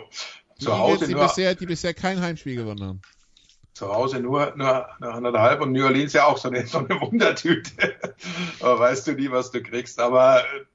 die 0.60 0.66
zu 0.66 0.78
Hause 0.78 1.06
Eagles, 1.06 1.08
die 1.08 1.16
bisher, 1.16 1.56
die 1.56 1.66
bisher 1.66 1.94
kein 1.94 2.22
Heimspiel 2.22 2.56
gewonnen 2.56 2.84
haben. 2.84 3.02
Zu 3.74 3.92
Hause 3.92 4.20
nur, 4.20 4.54
nur, 4.56 4.88
nur 5.00 5.14
anderthalb 5.14 5.62
und 5.62 5.72
New 5.72 5.84
Orleans 5.84 6.14
ja 6.14 6.26
auch 6.26 6.38
so 6.38 6.50
eine, 6.50 6.66
so 6.68 6.80
eine 6.80 7.02
Wundertüte. 7.02 7.96
Aber 8.60 8.80
weißt 8.80 9.08
du 9.08 9.14
nie, 9.14 9.32
was 9.32 9.52
du 9.52 9.62
kriegst. 9.62 10.00
Aber 10.00 10.42
äh, 10.42 10.66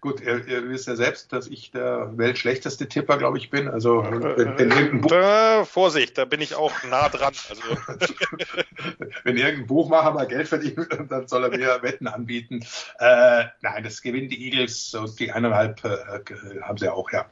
Gut, 0.00 0.22
ihr, 0.22 0.46
ihr 0.46 0.68
wisst 0.70 0.88
ja 0.88 0.96
selbst, 0.96 1.30
dass 1.30 1.46
ich 1.46 1.72
der 1.72 2.16
weltschlechteste 2.16 2.88
Tipper, 2.88 3.18
glaube 3.18 3.36
ich, 3.36 3.50
bin. 3.50 3.68
Also 3.68 4.02
wenn, 4.02 4.22
wenn 4.22 4.70
irgendein 4.70 5.00
Buch 5.02 5.12
äh, 5.12 5.64
Vorsicht, 5.66 6.16
da 6.16 6.24
bin 6.24 6.40
ich 6.40 6.54
auch 6.54 6.72
nah 6.84 7.10
dran. 7.10 7.34
Also. 7.50 7.62
wenn 9.24 9.36
irgendein 9.36 9.66
Buchmacher 9.66 10.12
mal 10.12 10.26
Geld 10.26 10.48
verdient, 10.48 10.88
dann 11.10 11.28
soll 11.28 11.44
er 11.44 11.50
mir 11.50 11.82
Wetten 11.82 12.06
anbieten. 12.06 12.64
Äh, 12.98 13.44
nein, 13.60 13.84
das 13.84 14.00
gewinnen 14.00 14.30
die 14.30 14.42
Eagles 14.46 14.94
und 14.94 15.20
die 15.20 15.32
eineinhalb 15.32 15.84
äh, 15.84 16.60
haben 16.62 16.78
sie 16.78 16.90
auch, 16.90 17.10
ja. 17.12 17.26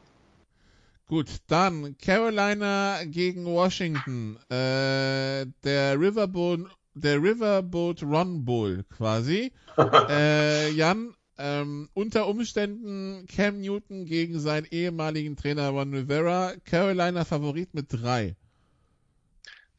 Gut, 1.07 1.29
dann 1.47 1.97
Carolina 1.97 2.99
gegen 3.07 3.47
Washington. 3.47 4.37
Äh, 4.51 5.47
der 5.65 5.99
Riverboat, 5.99 6.67
der 6.93 7.23
Riverboat 7.23 8.03
Run 8.03 8.45
Bowl 8.45 8.85
quasi. 8.95 9.53
äh, 10.11 10.71
Jan, 10.73 11.15
ähm, 11.39 11.89
unter 11.95 12.27
Umständen 12.27 13.27
Cam 13.27 13.61
Newton 13.61 14.07
gegen 14.07 14.41
seinen 14.41 14.67
ehemaligen 14.67 15.37
Trainer 15.37 15.71
Ron 15.71 15.95
Rivera. 15.95 16.53
Carolina 16.65 17.25
Favorit 17.25 17.75
mit 17.75 17.87
drei. 17.93 18.35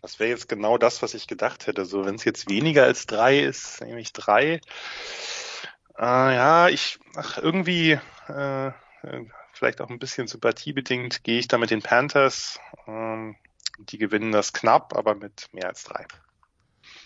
Das 0.01 0.19
wäre 0.19 0.29
jetzt 0.29 0.47
genau 0.47 0.77
das, 0.77 1.01
was 1.01 1.13
ich 1.13 1.27
gedacht 1.27 1.67
hätte. 1.67 1.85
So, 1.85 2.05
wenn 2.05 2.15
es 2.15 2.23
jetzt 2.23 2.49
weniger 2.49 2.83
als 2.83 3.05
drei 3.05 3.39
ist, 3.39 3.81
nämlich 3.81 4.13
drei. 4.13 4.61
Äh, 5.97 6.01
ja, 6.01 6.69
ich, 6.69 6.99
ach, 7.15 7.37
irgendwie, 7.37 7.99
äh, 8.27 8.71
vielleicht 9.51 9.81
auch 9.81 9.89
ein 9.89 9.99
bisschen 9.99 10.27
sympathiebedingt, 10.27 11.23
gehe 11.23 11.39
ich 11.39 11.49
da 11.49 11.57
mit 11.57 11.71
den 11.71 11.81
Panthers. 11.81 12.59
Ähm, 12.87 13.35
die 13.79 13.97
gewinnen 13.97 14.31
das 14.31 14.53
knapp, 14.53 14.95
aber 14.97 15.15
mit 15.15 15.49
mehr 15.51 15.67
als 15.67 15.83
drei. 15.83 16.05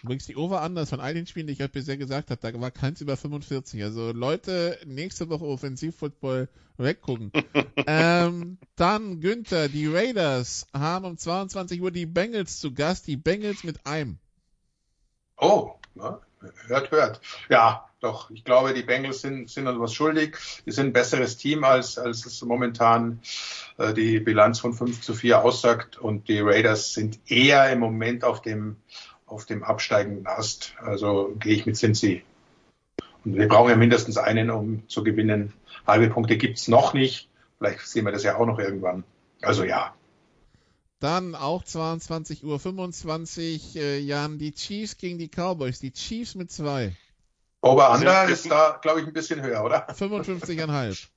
Übrigens 0.04 0.26
die 0.26 0.36
Over-Unders 0.36 0.90
von 0.90 1.00
all 1.00 1.14
den 1.14 1.26
Spielen, 1.26 1.48
die 1.48 1.54
ich 1.54 1.62
heute 1.62 1.70
bisher 1.70 1.96
gesagt 1.96 2.30
habe, 2.30 2.42
da 2.42 2.60
war 2.60 2.72
keins 2.72 3.00
über 3.00 3.16
45. 3.16 3.82
Also 3.84 4.12
Leute, 4.12 4.78
nächste 4.86 5.30
Woche 5.30 5.46
Offensivfootball 5.46 6.50
weggucken. 6.78 7.32
ähm, 7.88 8.58
dann 8.76 9.22
Günther, 9.22 9.70
die 9.70 9.88
Raiders 9.88 10.68
haben 10.74 11.06
um 11.06 11.18
22 11.18 11.82
Uhr 11.82 11.92
die 11.92 12.06
Bengals 12.06 12.60
zu 12.60 12.74
Gast, 12.74 13.08
die 13.08 13.16
Bengals 13.16 13.64
mit 13.64 13.86
einem. 13.86 14.18
Oh, 15.38 15.76
na, 15.96 16.20
hört, 16.68 16.92
hört. 16.92 17.22
Ja, 17.48 17.86
doch, 18.02 18.30
ich 18.30 18.44
glaube, 18.44 18.74
die 18.74 18.84
Bengals 18.84 19.22
sind, 19.22 19.50
sind 19.50 19.68
uns 19.68 19.80
was 19.80 19.94
schuldig. 19.94 20.38
Die 20.66 20.72
sind 20.72 20.88
ein 20.88 20.94
besseres 20.94 21.38
Team, 21.38 21.64
als, 21.64 21.98
als 21.98 22.26
es 22.26 22.42
momentan 22.42 23.22
äh, 23.78 23.94
die 23.94 24.20
Bilanz 24.20 24.60
von 24.60 24.74
5 24.74 25.00
zu 25.00 25.14
4 25.14 25.42
aussagt. 25.42 25.98
Und 25.98 26.28
die 26.28 26.42
Raiders 26.42 26.94
sind 26.94 27.20
eher 27.28 27.72
im 27.72 27.80
Moment 27.80 28.26
auf 28.26 28.42
dem, 28.42 28.76
auf 29.34 29.46
dem 29.46 29.64
absteigenden 29.64 30.28
Ast. 30.28 30.76
Also 30.80 31.36
gehe 31.40 31.56
ich 31.56 31.66
mit 31.66 31.76
Cincy. 31.76 32.24
Und 33.26 33.36
wir 33.36 33.48
brauchen 33.48 33.70
ja 33.70 33.76
mindestens 33.76 34.18
einen, 34.18 34.50
um 34.50 34.88
zu 34.88 35.04
gewinnen. 35.04 35.54
Halbe 35.88 36.10
Punkte 36.10 36.38
gibt's 36.38 36.68
noch 36.68 36.94
nicht. 36.94 37.30
Vielleicht 37.58 37.88
sehen 37.88 38.06
wir 38.06 38.12
das 38.12 38.24
ja 38.24 38.38
auch 38.38 38.46
noch 38.46 38.60
irgendwann. 38.60 39.04
Also 39.42 39.64
ja. 39.64 39.96
Dann 41.00 41.36
auch 41.36 41.64
22.25 41.64 43.76
Uhr, 43.76 43.82
äh, 43.82 44.00
Jan, 44.00 44.38
die 44.38 44.54
Chiefs 44.54 44.98
gegen 44.98 45.18
die 45.18 45.30
Cowboys. 45.30 45.80
Die 45.80 45.92
Chiefs 45.92 46.36
mit 46.36 46.52
zwei. 46.52 46.96
Over-Under 47.62 48.30
ist 48.30 48.50
da, 48.50 48.80
glaube 48.82 49.02
ich, 49.02 49.08
ein 49.08 49.14
bisschen 49.14 49.42
höher, 49.42 49.64
oder? 49.64 49.88
55,5. 49.90 51.08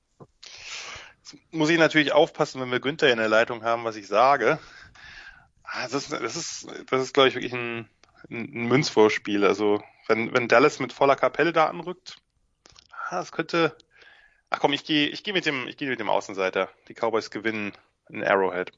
Muss 1.51 1.69
ich 1.69 1.77
natürlich 1.77 2.13
aufpassen, 2.13 2.61
wenn 2.61 2.71
wir 2.71 2.79
Günther 2.79 3.11
in 3.11 3.17
der 3.17 3.27
Leitung 3.27 3.63
haben, 3.63 3.83
was 3.83 3.97
ich 3.97 4.07
sage. 4.07 4.59
Ah, 5.63 5.83
das 5.83 5.93
ist, 5.93 6.13
das 6.13 6.35
ist, 6.37 6.67
das 6.89 7.01
ist 7.01 7.13
glaube 7.13 7.29
ich, 7.29 7.35
wirklich 7.35 7.53
ein, 7.53 7.89
ein 8.29 8.67
Münzvorspiel. 8.67 9.45
Also 9.45 9.81
wenn, 10.07 10.33
wenn 10.33 10.47
Dallas 10.47 10.79
mit 10.79 10.93
voller 10.93 11.15
Kapelle 11.15 11.53
da 11.53 11.67
anrückt, 11.67 12.17
ah, 12.91 13.17
das 13.17 13.31
könnte. 13.31 13.75
Ach 14.49 14.59
komm, 14.59 14.73
ich 14.73 14.85
gehe 14.85 15.07
ich 15.07 15.23
geh 15.23 15.33
mit 15.33 15.45
dem 15.45 15.67
gehe 15.75 15.89
mit 15.89 15.99
dem 15.99 16.09
Außenseiter. 16.09 16.69
Die 16.87 16.93
Cowboys 16.93 17.31
gewinnen 17.31 17.73
in 18.09 18.23
Arrowhead. 18.23 18.71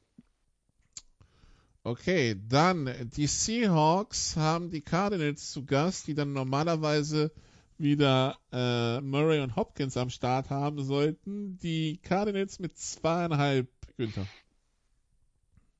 Okay, 1.83 2.35
dann 2.47 3.09
die 3.15 3.27
Seahawks 3.27 4.35
haben 4.35 4.69
die 4.69 4.81
Cardinals 4.81 5.51
zu 5.51 5.65
Gast, 5.65 6.07
die 6.07 6.13
dann 6.13 6.33
normalerweise 6.33 7.31
wieder 7.77 8.37
äh, 8.51 8.99
Murray 8.99 9.39
und 9.39 9.55
Hopkins 9.55 9.95
am 9.95 10.09
Start 10.09 10.49
haben 10.49 10.83
sollten. 10.83 11.57
Die 11.59 11.97
Cardinals 12.03 12.59
mit 12.59 12.77
zweieinhalb, 12.77 13.69
Günther. 13.95 14.27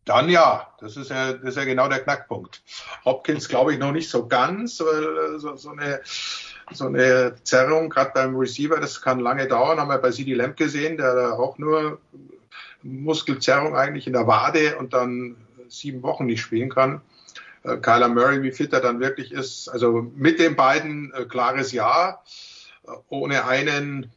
Dann 0.09 0.27
ja, 0.27 0.67
das 0.79 0.97
ist 0.97 1.11
ja, 1.11 1.33
das 1.33 1.49
ist 1.49 1.57
ja 1.57 1.65
genau 1.65 1.87
der 1.87 1.99
Knackpunkt. 1.99 2.63
Hopkins 3.05 3.47
glaube 3.47 3.73
ich 3.73 3.79
noch 3.79 3.91
nicht 3.91 4.09
so 4.09 4.27
ganz, 4.27 4.79
weil 4.79 5.35
äh, 5.35 5.39
so, 5.39 5.55
so 5.55 5.69
eine 5.69 6.01
so 6.71 6.87
eine 6.87 7.35
Zerrung, 7.43 7.89
gerade 7.89 8.11
beim 8.15 8.35
Receiver, 8.35 8.79
das 8.79 9.01
kann 9.03 9.19
lange 9.19 9.47
dauern, 9.47 9.79
haben 9.79 9.89
wir 9.89 9.99
bei 9.99 10.09
CD 10.09 10.33
Lamb 10.33 10.57
gesehen, 10.57 10.97
der 10.97 11.13
da 11.13 11.31
auch 11.33 11.59
nur 11.59 11.99
Muskelzerrung 12.81 13.75
eigentlich 13.75 14.07
in 14.07 14.13
der 14.13 14.25
Wade 14.25 14.77
und 14.77 14.93
dann 14.93 15.35
sieben 15.67 16.01
Wochen 16.01 16.25
nicht 16.25 16.41
spielen 16.41 16.69
kann. 16.69 17.01
Äh, 17.61 17.77
Kyler 17.77 18.07
Murray, 18.07 18.41
wie 18.41 18.51
fit 18.51 18.73
er 18.73 18.81
dann 18.81 18.99
wirklich 18.99 19.31
ist. 19.31 19.69
Also 19.69 20.11
mit 20.15 20.39
den 20.39 20.55
beiden 20.55 21.13
äh, 21.13 21.25
klares 21.25 21.71
Ja, 21.71 22.23
ohne 23.09 23.45
einen 23.45 24.11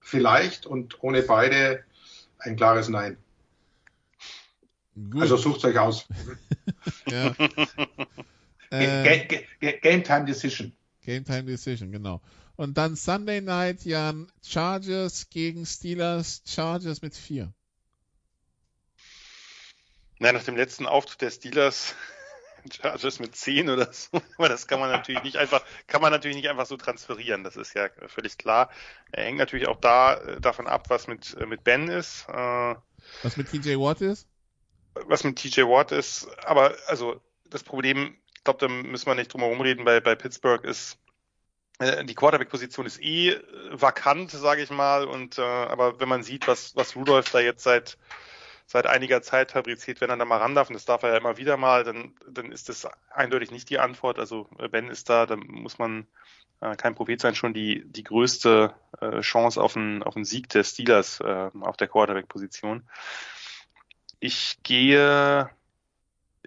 vielleicht 0.00 0.66
und 0.66 1.00
ohne 1.00 1.22
beide 1.22 1.84
ein 2.40 2.56
klares 2.56 2.88
Nein. 2.88 3.16
Gut. 5.08 5.22
Also 5.22 5.36
sucht 5.36 5.64
euch 5.64 5.78
aus. 5.78 6.06
ja. 7.08 7.34
äh, 8.70 9.26
Game 9.80 10.04
Time 10.04 10.24
Decision. 10.26 10.72
Game 11.04 11.24
Time 11.24 11.44
Decision, 11.44 11.90
genau. 11.90 12.20
Und 12.56 12.76
dann 12.76 12.96
Sunday 12.96 13.40
Night, 13.40 13.84
Jan, 13.84 14.30
Chargers 14.42 15.30
gegen 15.30 15.64
Steelers, 15.64 16.42
Chargers 16.46 17.00
mit 17.00 17.14
vier. 17.14 17.52
Na, 20.18 20.32
nach 20.32 20.44
dem 20.44 20.56
letzten 20.56 20.86
Auftritt 20.86 21.22
der 21.22 21.30
Steelers 21.30 21.94
Chargers 22.70 23.18
mit 23.18 23.34
10 23.34 23.70
oder 23.70 23.90
so. 23.92 24.20
Aber 24.36 24.50
das 24.50 24.66
kann 24.66 24.80
man 24.80 24.90
natürlich 24.90 25.22
nicht 25.22 25.36
einfach, 25.36 25.64
kann 25.86 26.02
man 26.02 26.12
natürlich 26.12 26.36
nicht 26.36 26.48
einfach 26.48 26.66
so 26.66 26.76
transferieren. 26.76 27.44
Das 27.44 27.56
ist 27.56 27.74
ja 27.74 27.88
völlig 28.06 28.36
klar. 28.36 28.68
Er 29.12 29.24
hängt 29.24 29.38
natürlich 29.38 29.66
auch 29.66 29.80
da 29.80 30.14
äh, 30.14 30.40
davon 30.40 30.66
ab, 30.66 30.90
was 30.90 31.06
mit, 31.06 31.34
äh, 31.40 31.46
mit 31.46 31.64
Ben 31.64 31.88
ist. 31.88 32.26
Äh, 32.28 32.74
was 33.22 33.38
mit 33.38 33.50
TJ 33.50 33.76
Watt 33.76 34.02
ist? 34.02 34.28
Was 34.94 35.24
mit 35.24 35.36
TJ 35.36 35.62
Watt 35.62 35.92
ist. 35.92 36.28
Aber 36.44 36.74
also 36.86 37.20
das 37.48 37.62
Problem, 37.62 38.16
ich 38.34 38.44
glaube, 38.44 38.58
da 38.60 38.68
müssen 38.68 39.06
wir 39.06 39.14
nicht 39.14 39.32
drum 39.32 39.42
herum 39.42 39.60
reden, 39.60 39.84
bei, 39.84 40.00
bei 40.00 40.14
Pittsburgh 40.14 40.64
ist, 40.64 40.98
die 42.04 42.14
Quarterback-Position 42.14 42.84
ist 42.84 43.00
eh 43.00 43.38
vakant, 43.70 44.30
sage 44.30 44.62
ich 44.62 44.70
mal. 44.70 45.06
Und 45.06 45.38
äh, 45.38 45.42
aber 45.42 45.98
wenn 45.98 46.10
man 46.10 46.22
sieht, 46.22 46.46
was 46.46 46.76
was 46.76 46.94
Rudolph 46.94 47.30
da 47.30 47.40
jetzt 47.40 47.62
seit 47.62 47.96
seit 48.70 48.86
einiger 48.86 49.20
Zeit 49.20 49.50
fabriziert, 49.50 50.00
wenn 50.00 50.10
er 50.10 50.16
da 50.16 50.24
mal 50.24 50.38
ran 50.38 50.54
darf, 50.54 50.68
und 50.68 50.74
das 50.74 50.84
darf 50.84 51.02
er 51.02 51.10
ja 51.10 51.16
immer 51.16 51.38
wieder 51.38 51.56
mal, 51.56 51.82
dann, 51.82 52.14
dann 52.28 52.52
ist 52.52 52.68
das 52.68 52.86
eindeutig 53.10 53.50
nicht 53.50 53.68
die 53.68 53.80
Antwort. 53.80 54.20
Also 54.20 54.48
äh, 54.60 54.68
Ben 54.68 54.88
ist 54.88 55.08
da, 55.08 55.26
da 55.26 55.34
muss 55.36 55.78
man 55.78 56.06
äh, 56.60 56.76
kein 56.76 56.94
Prophet 56.94 57.20
sein, 57.20 57.34
schon 57.34 57.52
die, 57.52 57.82
die 57.84 58.04
größte 58.04 58.72
äh, 59.00 59.20
Chance 59.22 59.60
auf 59.60 59.76
einen, 59.76 60.04
auf 60.04 60.14
einen 60.14 60.24
Sieg 60.24 60.48
des 60.50 60.70
Steelers 60.70 61.18
äh, 61.18 61.50
auf 61.60 61.76
der 61.78 61.88
Quarterback-Position. 61.88 62.84
Ich 64.20 64.58
gehe 64.62 65.50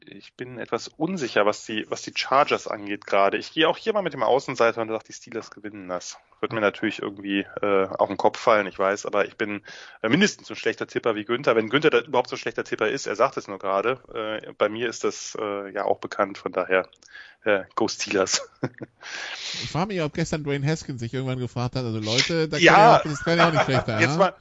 ich 0.08 0.34
bin 0.34 0.58
etwas 0.60 0.88
unsicher, 0.88 1.46
was 1.46 1.66
die, 1.66 1.86
was 1.90 2.02
die 2.02 2.14
Chargers 2.16 2.68
angeht 2.68 3.06
gerade. 3.06 3.38
Ich 3.38 3.52
gehe 3.54 3.68
auch 3.68 3.78
hier 3.78 3.94
mal 3.94 4.02
mit 4.02 4.14
dem 4.14 4.24
Außenseiter 4.24 4.82
und 4.82 4.90
sage, 4.90 5.04
die 5.08 5.14
Steelers 5.14 5.52
gewinnen 5.52 5.88
das. 5.88 6.18
Wird 6.40 6.54
mir 6.54 6.62
natürlich 6.62 7.02
irgendwie 7.02 7.46
äh, 7.62 7.88
auf 7.88 8.10
den 8.10 8.18
Kopf 8.18 8.40
fallen, 8.40 8.68
ich 8.68 8.78
weiß, 8.78 9.06
aber 9.06 9.26
ich 9.26 9.38
bin 9.38 9.62
äh, 10.02 10.10
mindestens 10.10 10.48
so 10.48 10.54
ein 10.54 10.58
schlechter 10.58 10.88
Tipper 10.88 11.16
wie 11.16 11.26
Günther. 11.26 11.56
Wenn 11.56 11.70
Günther 11.70 11.90
da 11.90 12.02
überhaupt 12.02 12.30
so 12.30 12.36
ein 12.36 12.40
schlechter 12.40 12.64
Tipper 12.64 12.90
ist, 12.90 13.08
er 13.08 13.16
sagt 13.16 13.38
es 13.38 13.48
nur 13.48 13.60
gerade. 13.60 14.02
Äh, 14.14 14.54
bei 14.54 14.70
mir 14.70 14.90
ist 14.90 15.04
das 15.04 15.38
äh, 15.40 15.72
ja 15.72 15.86
auch 15.86 16.00
bekannt, 16.00 16.38
von 16.38 16.52
daher 16.52 16.90
äh, 17.46 17.64
Go 17.76 17.88
Steelers. 17.88 18.50
ich 19.64 19.72
frage 19.72 19.88
mich, 19.88 20.02
ob 20.02 20.14
gestern 20.14 20.44
Dwayne 20.44 20.68
Haskins 20.68 21.00
sich 21.00 21.14
irgendwann 21.14 21.40
gefragt 21.40 21.76
hat, 21.76 21.86
also 21.86 22.00
Leute, 22.00 22.50
da 22.50 22.58
ja, 22.58 22.74
kann 22.74 22.82
ja, 22.82 23.02
das 23.04 23.24
kann 23.24 23.38
ja 23.38 23.48
auch 23.48 23.54
nicht 23.54 23.64
schlechter. 23.64 24.00
Jetzt 24.00 24.12
ja? 24.12 24.18
mal, 24.18 24.36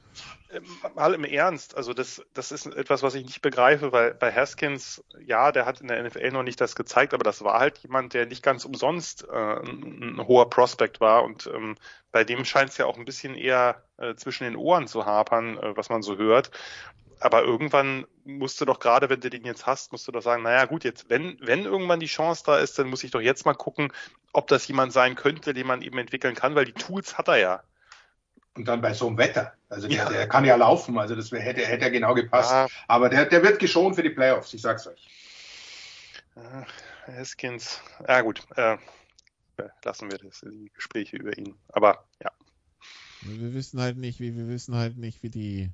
mal 0.95 1.15
im 1.15 1.25
Ernst, 1.25 1.77
also 1.77 1.95
das, 1.95 2.23
das 2.35 2.53
ist 2.53 2.67
etwas, 2.67 3.03
was 3.03 3.15
ich 3.15 3.25
nicht 3.25 3.43
begreife, 3.43 3.93
weil 3.93 4.15
bei 4.15 4.33
Haskins, 4.33 5.03
ja, 5.25 5.53
der 5.53 5.67
hat 5.67 5.81
in 5.81 5.89
der 5.89 6.03
NFL 6.03 6.31
noch 6.31 6.43
nicht 6.43 6.61
das 6.61 6.75
gezeigt, 6.75 7.15
aber 7.15 7.25
das 7.25 7.43
war 7.43 7.59
halt 7.59 7.79
jemand, 7.79 8.15
der 8.15 8.27
nicht 8.27 8.43
ganz 8.43 8.65
umsonst 8.65 9.27
äh, 9.29 9.35
ein, 9.35 10.17
ein 10.19 10.27
hoher 10.27 10.51
Prospect 10.51 11.01
war 11.01 11.25
und 11.25 11.47
ähm, 11.47 11.77
bei 12.11 12.25
dem 12.25 12.45
scheint 12.45 12.71
es 12.71 12.79
ja 12.79 12.87
auch 12.87 12.99
ein 12.99 13.05
bisschen 13.05 13.35
eher 13.35 13.83
äh, 13.97 14.15
zwischen 14.15 14.45
den 14.45 14.57
Ohren 14.57 14.87
zu 14.87 15.07
hapern, 15.07 15.59
äh, 15.59 15.77
was 15.77 15.89
man 15.89 16.03
so 16.03 16.17
hört. 16.17 16.51
Aber 17.21 17.45
irgendwann 17.45 18.05
musst 18.25 18.61
du 18.61 18.65
doch 18.65 18.81
gerade, 18.81 19.09
wenn 19.09 19.21
du 19.21 19.31
den 19.31 19.45
jetzt 19.45 19.65
hast, 19.65 19.93
musst 19.93 20.09
du 20.09 20.13
doch 20.13 20.23
sagen, 20.23 20.43
naja 20.43 20.65
gut, 20.65 20.83
jetzt, 20.83 21.09
wenn, 21.09 21.39
wenn 21.41 21.65
irgendwann 21.65 22.01
die 22.01 22.07
Chance 22.07 22.43
da 22.45 22.59
ist, 22.59 22.79
dann 22.79 22.89
muss 22.89 23.05
ich 23.05 23.13
doch 23.13 23.21
jetzt 23.21 23.47
mal 23.47 23.55
gucken, 23.55 23.93
ob 24.33 24.49
das 24.49 24.67
jemand 24.67 24.93
sein 24.93 25.15
könnte, 25.15 25.55
den 25.55 25.67
man 25.67 25.83
eben 25.83 25.99
entwickeln 25.99 26.35
kann, 26.35 26.57
weil 26.57 26.65
die 26.65 26.73
Tools 26.73 27.17
hat 27.17 27.29
er 27.29 27.37
ja. 27.37 27.63
Und 28.55 28.69
dann 28.69 28.81
bei 28.83 28.93
so 28.93 29.07
einem 29.07 29.17
Wetter. 29.17 29.55
Also 29.69 29.89
der, 29.89 29.97
ja. 29.97 30.09
der 30.11 30.29
kann 30.29 30.45
ja 30.45 30.57
laufen, 30.57 30.99
also 30.99 31.15
das 31.15 31.33
hätte, 31.33 31.65
hätte 31.65 31.91
genau 31.91 32.15
gepasst. 32.15 32.51
Ja. 32.51 32.67
Aber 32.87 33.09
der, 33.09 33.25
der 33.27 33.43
wird 33.43 33.59
geschont 33.59 33.97
für 33.97 34.03
die 34.03 34.11
Playoffs, 34.11 34.53
ich 34.53 34.61
sag's 34.61 34.87
euch. 34.87 35.09
Haskins. 37.07 37.81
Ja 38.07 38.21
gut, 38.21 38.43
äh, 38.57 38.77
lassen 39.85 40.11
wir 40.11 40.19
das, 40.19 40.41
die 40.41 40.71
Gespräche 40.75 41.17
über 41.17 41.37
ihn. 41.37 41.55
Aber 41.69 42.05
ja. 42.23 42.31
Wir 43.23 43.55
wissen 43.55 43.81
halt 43.81 43.97
nicht, 43.97 44.21
wie 44.21 44.37
wir 44.37 44.49
wissen 44.49 44.75
halt 44.75 44.97
nicht, 44.97 45.23
wie 45.23 45.31
die, 45.31 45.71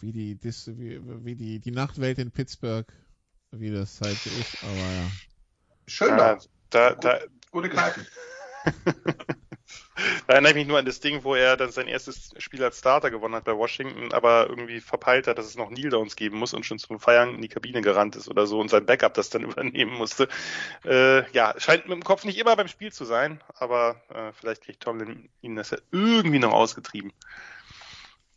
wie 0.00 0.12
die, 0.12 0.38
wie, 0.42 1.24
wie 1.24 1.34
die, 1.34 1.60
die 1.60 1.70
Nachtwelt 1.70 2.18
in 2.18 2.30
Pittsburgh, 2.30 2.86
wie 3.52 3.70
das 3.70 4.00
halt 4.00 4.26
ist. 4.26 4.62
Aber 4.62 4.74
ja. 4.74 5.10
Schön 5.86 6.18
ja, 6.18 6.38
da. 6.70 6.94
da, 6.94 7.18
Gute 7.50 7.68
Kneipen. 7.68 8.06
Da 10.26 10.34
erinnere 10.34 10.52
ich 10.52 10.56
mich 10.56 10.66
nur 10.66 10.78
an 10.78 10.86
das 10.86 11.00
Ding, 11.00 11.22
wo 11.22 11.34
er 11.34 11.56
dann 11.56 11.70
sein 11.70 11.86
erstes 11.86 12.30
Spiel 12.38 12.64
als 12.64 12.78
Starter 12.78 13.10
gewonnen 13.10 13.34
hat 13.34 13.44
bei 13.44 13.56
Washington, 13.56 14.12
aber 14.12 14.48
irgendwie 14.48 14.80
verpeilt 14.80 15.26
hat, 15.26 15.36
dass 15.36 15.46
es 15.46 15.56
noch 15.56 15.70
Neil 15.70 15.90
Downs 15.90 16.16
geben 16.16 16.38
muss 16.38 16.54
und 16.54 16.64
schon 16.64 16.78
zum 16.78 16.98
Feiern 16.98 17.34
in 17.34 17.42
die 17.42 17.48
Kabine 17.48 17.82
gerannt 17.82 18.16
ist 18.16 18.28
oder 18.28 18.46
so 18.46 18.58
und 18.58 18.70
sein 18.70 18.86
Backup 18.86 19.14
das 19.14 19.30
dann 19.30 19.42
übernehmen 19.50 19.94
musste. 19.94 20.28
Äh, 20.84 21.30
ja, 21.32 21.54
scheint 21.58 21.88
mit 21.88 21.94
dem 21.94 22.04
Kopf 22.04 22.24
nicht 22.24 22.38
immer 22.38 22.56
beim 22.56 22.68
Spiel 22.68 22.92
zu 22.92 23.04
sein, 23.04 23.40
aber 23.54 24.00
äh, 24.08 24.32
vielleicht 24.32 24.62
kriegt 24.62 24.82
Tomlin 24.82 25.28
ihn 25.42 25.56
das 25.56 25.70
ja 25.70 25.78
irgendwie 25.90 26.38
noch 26.38 26.52
ausgetrieben. 26.52 27.12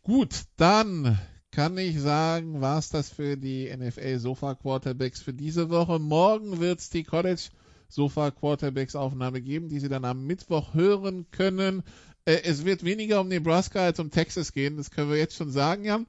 Gut, 0.02 0.34
dann 0.56 1.18
kann 1.50 1.78
ich 1.78 1.98
sagen, 2.00 2.60
war 2.60 2.78
es 2.78 2.90
das 2.90 3.08
für 3.08 3.36
die 3.36 3.74
NFL 3.74 4.18
Sofa 4.18 4.54
Quarterbacks 4.54 5.22
für 5.22 5.32
diese 5.32 5.70
Woche. 5.70 5.98
Morgen 5.98 6.60
wird 6.60 6.80
es 6.80 6.90
die 6.90 7.02
College 7.02 7.48
Sofa 7.88 8.30
Quarterbacks 8.30 8.96
Aufnahme 8.96 9.40
geben, 9.40 9.68
die 9.68 9.80
Sie 9.80 9.88
dann 9.88 10.04
am 10.04 10.26
Mittwoch 10.26 10.74
hören 10.74 11.26
können. 11.30 11.82
Äh, 12.24 12.42
es 12.44 12.64
wird 12.64 12.84
weniger 12.84 13.20
um 13.20 13.28
Nebraska 13.28 13.80
als 13.80 14.00
um 14.00 14.10
Texas 14.10 14.52
gehen, 14.52 14.76
das 14.76 14.90
können 14.90 15.10
wir 15.10 15.16
jetzt 15.16 15.36
schon 15.36 15.50
sagen, 15.50 15.84
Jan. 15.84 16.06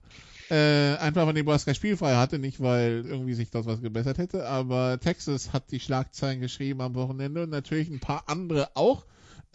Äh, 0.50 0.96
einfach 0.98 1.26
weil 1.26 1.34
Nebraska 1.34 1.74
spielfrei 1.74 2.16
hatte, 2.16 2.40
nicht 2.40 2.62
weil 2.62 3.04
irgendwie 3.06 3.34
sich 3.34 3.52
dort 3.52 3.66
was 3.66 3.82
gebessert 3.82 4.18
hätte, 4.18 4.48
aber 4.48 4.98
Texas 5.00 5.52
hat 5.52 5.72
die 5.72 5.80
Schlagzeilen 5.82 6.40
geschrieben 6.40 6.82
am 6.82 6.96
Wochenende 6.96 7.44
und 7.44 7.50
natürlich 7.50 7.90
ein 7.90 8.00
paar 8.00 8.24
andere 8.28 8.70
auch. 8.76 9.06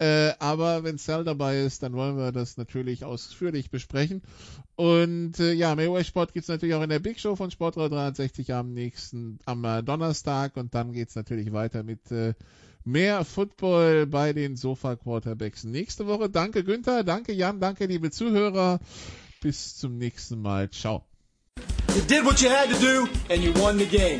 Äh, 0.03 0.33
aber 0.39 0.83
wenn 0.83 0.97
Cell 0.97 1.23
dabei 1.23 1.61
ist, 1.61 1.81
dann 1.81 1.93
wollen 1.93 2.17
wir 2.17 2.33
das 2.33 2.57
natürlich 2.57 3.05
ausführlich 3.05 3.69
besprechen. 3.69 4.21
Und 4.75 5.39
äh, 5.39 5.53
ja, 5.53 5.75
Mayway 5.75 6.03
Sport 6.03 6.33
gibt's 6.33 6.49
natürlich 6.49 6.75
auch 6.75 6.83
in 6.83 6.89
der 6.89 6.99
Big 6.99 7.21
Show 7.21 7.37
von 7.37 7.51
Sportrad 7.51 7.93
63 7.93 8.53
am 8.53 8.73
nächsten, 8.73 9.39
am 9.45 9.63
äh, 9.63 9.81
Donnerstag. 9.81 10.57
Und 10.57 10.75
dann 10.75 10.91
geht's 10.91 11.15
natürlich 11.15 11.53
weiter 11.53 11.83
mit 11.83 12.11
äh, 12.11 12.33
mehr 12.83 13.23
Football 13.23 14.05
bei 14.05 14.33
den 14.33 14.57
Sofa 14.57 14.97
Quarterbacks 14.97 15.63
nächste 15.63 16.05
Woche. 16.05 16.29
Danke 16.29 16.65
Günther, 16.65 17.05
danke 17.05 17.31
Jan, 17.31 17.61
danke 17.61 17.85
liebe 17.85 18.11
Zuhörer. 18.11 18.81
Bis 19.39 19.77
zum 19.77 19.97
nächsten 19.97 20.41
Mal. 20.41 20.69
Ciao. 20.69 21.05
You 21.95 22.01
did 22.01 22.25
what 22.25 22.41
you 22.41 22.49
had 22.49 22.69
to 22.69 22.77
do 22.77 23.07
and 23.29 23.41
you 23.41 23.53
won 23.53 23.77
the 23.77 23.85
game. 23.85 24.19